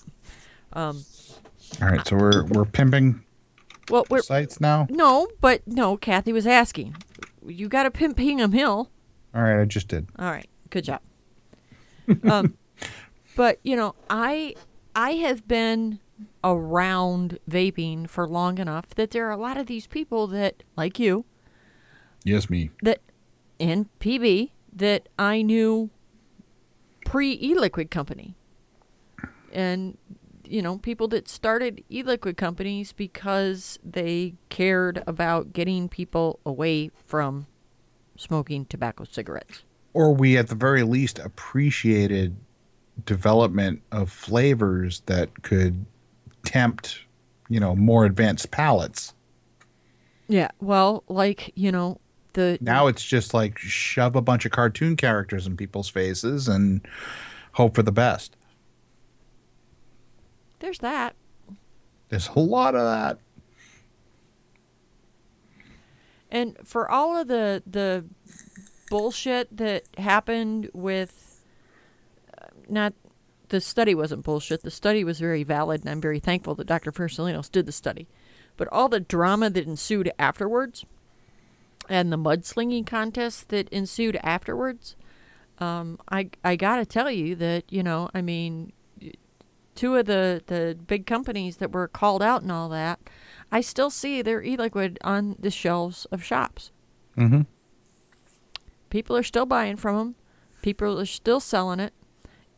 Um, 0.72 1.04
All 1.82 1.88
right, 1.90 2.08
so 2.08 2.16
we're 2.16 2.46
we're 2.46 2.64
pimping 2.64 3.26
well, 3.90 4.06
we're 4.10 4.22
sites 4.22 4.62
now. 4.62 4.88
no, 4.90 5.28
but 5.42 5.68
no. 5.68 5.98
Kathy 5.98 6.32
was 6.32 6.48
asking. 6.48 6.96
You 7.46 7.68
got 7.68 7.84
to 7.84 7.92
pimp 7.92 8.18
Hingham 8.20 8.54
Hill. 8.54 8.90
All 9.34 9.42
right, 9.42 9.62
I 9.62 9.66
just 9.66 9.88
did. 9.88 10.08
All 10.20 10.30
right, 10.30 10.48
good 10.70 10.84
job. 10.86 11.02
um, 12.30 12.58
but 13.36 13.60
you 13.64 13.76
know, 13.76 13.96
I 14.10 14.56
I 14.96 15.12
have 15.12 15.48
been 15.48 16.00
around 16.44 17.40
vaping 17.50 18.08
for 18.10 18.28
long 18.28 18.58
enough 18.58 18.90
that 18.96 19.12
there 19.12 19.28
are 19.28 19.32
a 19.32 19.38
lot 19.38 19.58
of 19.58 19.66
these 19.68 19.88
people 19.88 20.28
that, 20.28 20.64
like 20.76 21.00
you, 21.00 21.26
Yes, 22.24 22.50
me. 22.50 22.72
that 22.84 23.00
in 23.58 23.88
PB 24.00 24.52
that 24.74 25.08
I 25.18 25.42
knew 25.42 25.90
pre 27.06 27.38
e-liquid 27.42 27.90
company, 27.92 28.36
and 29.52 29.98
you 30.48 30.62
know, 30.62 30.78
people 30.78 31.08
that 31.08 31.30
started 31.30 31.82
e-liquid 31.90 32.36
companies 32.36 32.92
because 32.92 33.80
they 33.84 34.34
cared 34.50 35.02
about 35.08 35.54
getting 35.54 35.88
people 35.88 36.40
away 36.46 36.92
from 37.06 37.48
smoking 38.22 38.66
tobacco 38.66 39.04
cigarettes. 39.04 39.64
Or 39.94 40.14
we 40.14 40.38
at 40.38 40.48
the 40.48 40.56
very 40.56 40.84
least 40.84 41.20
appreciated 41.20 42.38
development 43.06 43.82
of 43.92 44.12
flavors 44.12 45.02
that 45.08 45.44
could 45.44 45.86
tempt, 46.46 47.00
you 47.50 47.60
know, 47.60 47.76
more 47.76 48.06
advanced 48.06 48.52
palates. 48.52 49.14
Yeah, 50.28 50.50
well, 50.62 51.04
like 51.10 51.52
you 51.56 51.72
know, 51.72 52.00
the 52.34 52.58
Now 52.62 52.88
it's 52.88 53.04
just 53.04 53.34
like 53.34 53.58
shove 53.58 54.16
a 54.16 54.22
bunch 54.22 54.46
of 54.46 54.52
cartoon 54.52 54.96
characters 54.96 55.46
in 55.46 55.58
people's 55.58 55.90
faces 55.90 56.48
and 56.48 56.88
hope 57.54 57.76
for 57.76 57.84
the 57.84 57.92
best. 57.92 58.38
there's 60.60 60.80
that. 60.80 61.16
There's 62.10 62.30
a 62.30 62.40
lot 62.40 62.76
of 62.76 62.82
that. 62.82 63.20
And 66.32 66.58
for 66.64 66.90
all 66.90 67.18
of 67.18 67.28
the 67.28 67.62
the 67.66 68.06
bullshit 68.90 69.56
that 69.56 69.84
happened 69.98 70.70
with 70.74 71.42
uh, 72.42 72.48
not 72.70 72.94
the 73.52 73.62
study 73.62 73.94
wasn't 73.94 74.24
bullshit. 74.24 74.64
The 74.64 74.72
study 74.72 75.04
was 75.04 75.20
very 75.20 75.44
valid, 75.44 75.82
and 75.82 75.90
I'm 75.90 76.02
very 76.02 76.20
thankful 76.20 76.56
that 76.56 76.68
Dr. 76.68 76.92
Farsalinos 76.92 77.52
did 77.52 77.66
the 77.66 77.74
study. 77.74 78.08
But 78.56 78.70
all 78.72 78.88
the 78.88 79.02
drama 79.02 79.50
that 79.50 79.68
ensued 79.68 80.12
afterwards, 80.18 80.86
and 81.90 82.12
the 82.12 82.18
mudslinging 82.18 82.88
contest 82.88 83.50
that 83.50 83.68
ensued 83.70 84.18
afterwards, 84.24 84.96
um, 85.60 86.00
I 86.10 86.30
I 86.44 86.56
gotta 86.56 86.86
tell 86.86 87.12
you 87.12 87.36
that 87.36 87.66
you 87.72 87.84
know, 87.84 88.10
I 88.14 88.22
mean, 88.22 88.72
two 89.76 89.96
of 89.98 90.06
the 90.06 90.42
the 90.48 90.78
big 90.88 91.06
companies 91.06 91.58
that 91.58 91.72
were 91.72 91.88
called 91.88 92.24
out 92.24 92.42
and 92.42 92.52
all 92.52 92.70
that, 92.70 93.00
I 93.52 93.62
still 93.62 93.90
see 93.90 94.22
their 94.22 94.42
e-liquid 94.42 94.98
on 95.04 95.36
the 95.38 95.52
shelves 95.52 96.06
of 96.06 96.24
shops. 96.24 96.72
Mm-hmm. 97.18 97.42
People 98.90 99.18
are 99.18 99.24
still 99.24 99.46
buying 99.46 99.78
from 99.78 99.98
them. 99.98 100.16
People 100.62 101.00
are 101.00 101.06
still 101.06 101.40
selling 101.40 101.80
it, 101.80 101.94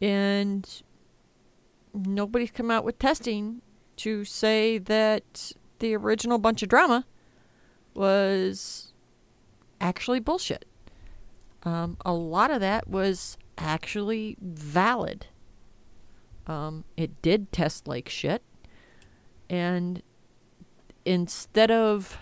and 0.02 0.84
nobody's 1.94 2.52
come 2.52 2.70
out 2.70 2.84
with 2.84 2.99
testing 2.99 3.61
to 3.98 4.26
say 4.26 4.78
that 4.78 5.53
the 5.80 5.95
original 5.95 6.38
bunch 6.38 6.61
of 6.64 6.70
drama 6.70 7.06
was 7.94 8.94
actually 9.80 10.20
bullshit. 10.20 10.65
Um, 11.64 11.98
a 12.06 12.14
lot 12.14 12.52
of 12.52 12.60
that 12.60 12.88
was 12.88 13.38
actually 13.57 14.36
valid. 14.41 15.28
Um, 16.48 16.84
it 16.98 17.22
did 17.22 17.52
test 17.52 17.88
like 17.88 18.10
shit. 18.10 18.44
And 19.49 20.02
instead 21.06 21.72
of 21.72 22.18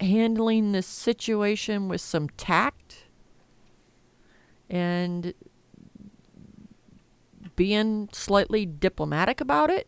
handling 0.00 0.72
the 0.72 0.82
situation 0.82 1.88
with 1.88 2.00
some 2.00 2.28
tact 2.30 3.04
and 4.68 5.34
being 7.56 8.08
slightly 8.12 8.64
diplomatic 8.64 9.40
about 9.40 9.70
it, 9.70 9.86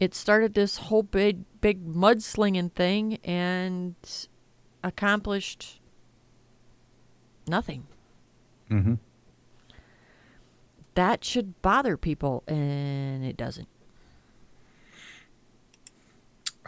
it 0.00 0.14
started 0.14 0.54
this 0.54 0.78
whole 0.78 1.02
big, 1.02 1.44
big 1.60 1.86
mudslinging 1.86 2.72
thing 2.72 3.18
and 3.24 3.94
accomplished 4.82 5.80
nothing. 7.46 7.86
Mm-hmm. 8.70 8.94
That 10.94 11.24
should 11.24 11.60
bother 11.62 11.96
people, 11.96 12.42
and 12.48 13.24
it 13.24 13.36
doesn't. 13.36 13.68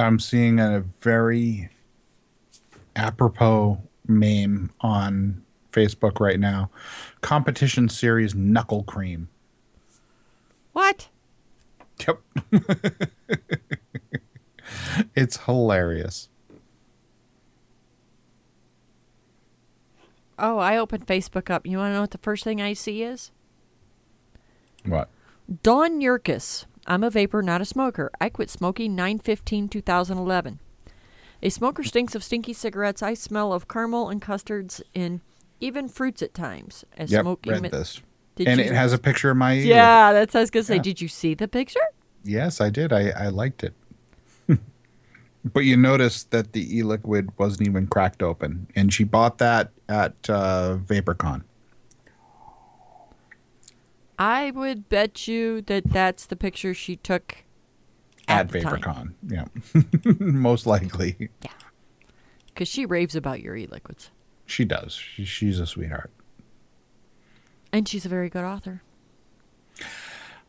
I'm 0.01 0.19
seeing 0.19 0.59
a 0.59 0.81
very 1.01 1.69
apropos 2.97 3.83
meme 4.07 4.73
on 4.81 5.43
Facebook 5.73 6.21
right 6.21 6.41
now. 6.41 6.71
Competition 7.21 7.89
series 7.89 8.35
knuckle 8.35 8.83
cream. 8.85 9.29
What? 10.73 11.09
Yep. 12.07 12.21
it's 15.15 15.37
hilarious. 15.45 16.29
Oh, 20.39 20.57
I 20.57 20.79
opened 20.79 21.07
Facebook 21.07 21.51
up. 21.51 21.67
You 21.67 21.77
want 21.77 21.91
to 21.91 21.95
know 21.95 22.01
what 22.01 22.13
the 22.13 22.19
first 22.19 22.45
thing 22.45 22.63
I 22.63 22.73
see 22.73 23.03
is? 23.03 23.31
What? 24.87 25.11
Dawn 25.63 26.01
Yurkis. 26.01 26.65
I'm 26.87 27.05
a 27.05 27.11
vapor, 27.11 27.43
not 27.43 27.61
a 27.61 27.65
smoker. 27.65 28.11
I 28.21 28.29
quit 28.29 28.51
smoking 28.51 28.95
9 28.95 29.19
2011. 29.19 30.59
A 31.43 31.49
smoker 31.49 31.83
stinks 31.83 32.15
of 32.15 32.23
stinky 32.23 32.53
cigarettes. 32.53 33.03
I 33.03 33.15
smell 33.15 33.53
of 33.53 33.69
caramel 33.69 34.09
and 34.09 34.21
custards 34.21 34.83
and 34.95 35.21
even 35.61 35.89
fruits 35.89 36.23
at 36.23 36.35
times. 36.35 36.85
As 36.97 37.11
Yep, 37.11 37.23
smoking 37.23 37.53
read 37.53 37.71
this. 37.71 38.03
Did 38.35 38.49
and 38.49 38.61
you- 38.61 38.67
it 38.67 38.73
has 38.73 38.93
a 38.93 38.99
picture 38.99 39.31
of 39.31 39.37
my 39.37 39.53
Yeah, 39.55 40.13
that's 40.13 40.35
what 40.35 40.41
I 40.41 40.43
was 40.43 40.51
gonna 40.51 40.65
say. 40.65 40.77
Yeah. 40.77 40.83
Did 40.83 41.01
you 41.01 41.09
see 41.09 41.35
the 41.35 41.49
picture? 41.49 41.81
Yes, 42.25 42.61
I 42.61 42.71
did. 42.71 42.93
I, 42.93 43.11
I 43.11 43.29
liked 43.29 43.65
it. 43.65 43.75
but 45.45 45.61
you 45.61 45.77
notice 45.77 46.25
that 46.25 46.53
the 46.53 46.79
e-liquid 46.79 47.31
wasn't 47.39 47.67
even 47.69 47.87
cracked 47.87 48.23
open. 48.23 48.67
And 48.77 48.93
she 48.93 49.05
bought 49.05 49.39
that 49.39 49.71
at 49.89 50.15
uh, 50.29 50.79
VaporCon. 50.85 51.43
I 54.21 54.51
would 54.51 54.89
bet 54.91 55.27
you 55.27 55.63
that 55.63 55.85
that's 55.87 56.27
the 56.27 56.37
picture 56.37 56.75
she 56.75 56.97
took 56.97 57.39
At, 58.29 58.55
at. 58.55 58.63
VaporCon. 58.63 59.15
Yeah. 59.27 59.47
Most 60.21 60.67
likely. 60.67 61.31
Yeah, 61.43 61.51
because 62.47 62.69
she 62.69 62.85
raves 62.85 63.17
about 63.17 63.41
your 63.41 63.57
e-liquids, 63.57 64.11
She 64.45 64.65
does. 64.67 64.93
She, 64.93 65.25
she's 65.25 65.59
a 65.59 65.67
sweetheart. 65.67 66.11
and 67.73 67.89
she's 67.89 68.05
a 68.05 68.09
very 68.11 68.29
good 68.29 68.45
author. 68.45 68.83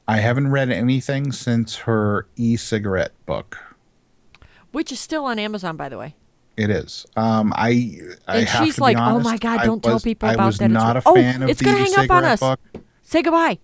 I 0.08 0.18
haven't 0.18 0.50
read 0.52 0.70
anything 0.70 1.32
since 1.32 1.78
her 1.78 2.28
e-cigarette 2.36 3.14
book. 3.26 3.58
Which 4.74 4.92
is 4.92 5.00
still 5.00 5.24
on 5.26 5.40
Amazon, 5.40 5.78
by 5.78 5.88
the 5.88 5.98
way. 5.98 6.16
It 6.58 6.70
is. 6.70 7.06
Um, 7.16 7.54
I. 7.56 8.00
I 8.28 8.38
And 8.40 8.50
she's 8.50 8.80
like, 8.80 8.98
"Oh 9.00 9.20
my 9.22 9.38
God, 9.38 9.64
don't 9.64 9.82
tell 9.82 9.94
was- 9.94 10.04
people 10.04 10.28
I 10.30 10.34
about 10.34 10.48
was 10.48 10.58
that. 10.58 10.66
It's 10.66 10.74
not 10.74 10.96
re- 10.96 11.02
a 11.06 11.10
Oh, 11.10 11.16
fan 11.16 11.44
of 11.44 11.50
it's 11.50 11.60
the 11.60 11.66
gonna 11.66 11.78
hang 11.78 11.96
up 11.96 12.12
on 12.12 12.26
us. 12.26 12.40
book. 12.42 12.60
Say 13.12 13.22
goodbye. 13.22 13.60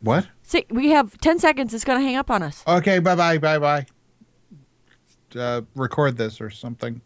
What? 0.00 0.26
Say 0.42 0.66
we 0.68 0.90
have 0.90 1.16
ten 1.18 1.38
seconds. 1.38 1.72
It's 1.72 1.84
gonna 1.84 2.00
hang 2.00 2.16
up 2.16 2.28
on 2.28 2.42
us. 2.42 2.64
Okay. 2.66 2.98
Bye 2.98 3.14
bye. 3.14 3.38
Bye 3.38 3.58
bye. 3.60 3.86
Uh, 5.32 5.62
record 5.76 6.16
this 6.16 6.40
or 6.40 6.50
something. 6.50 7.00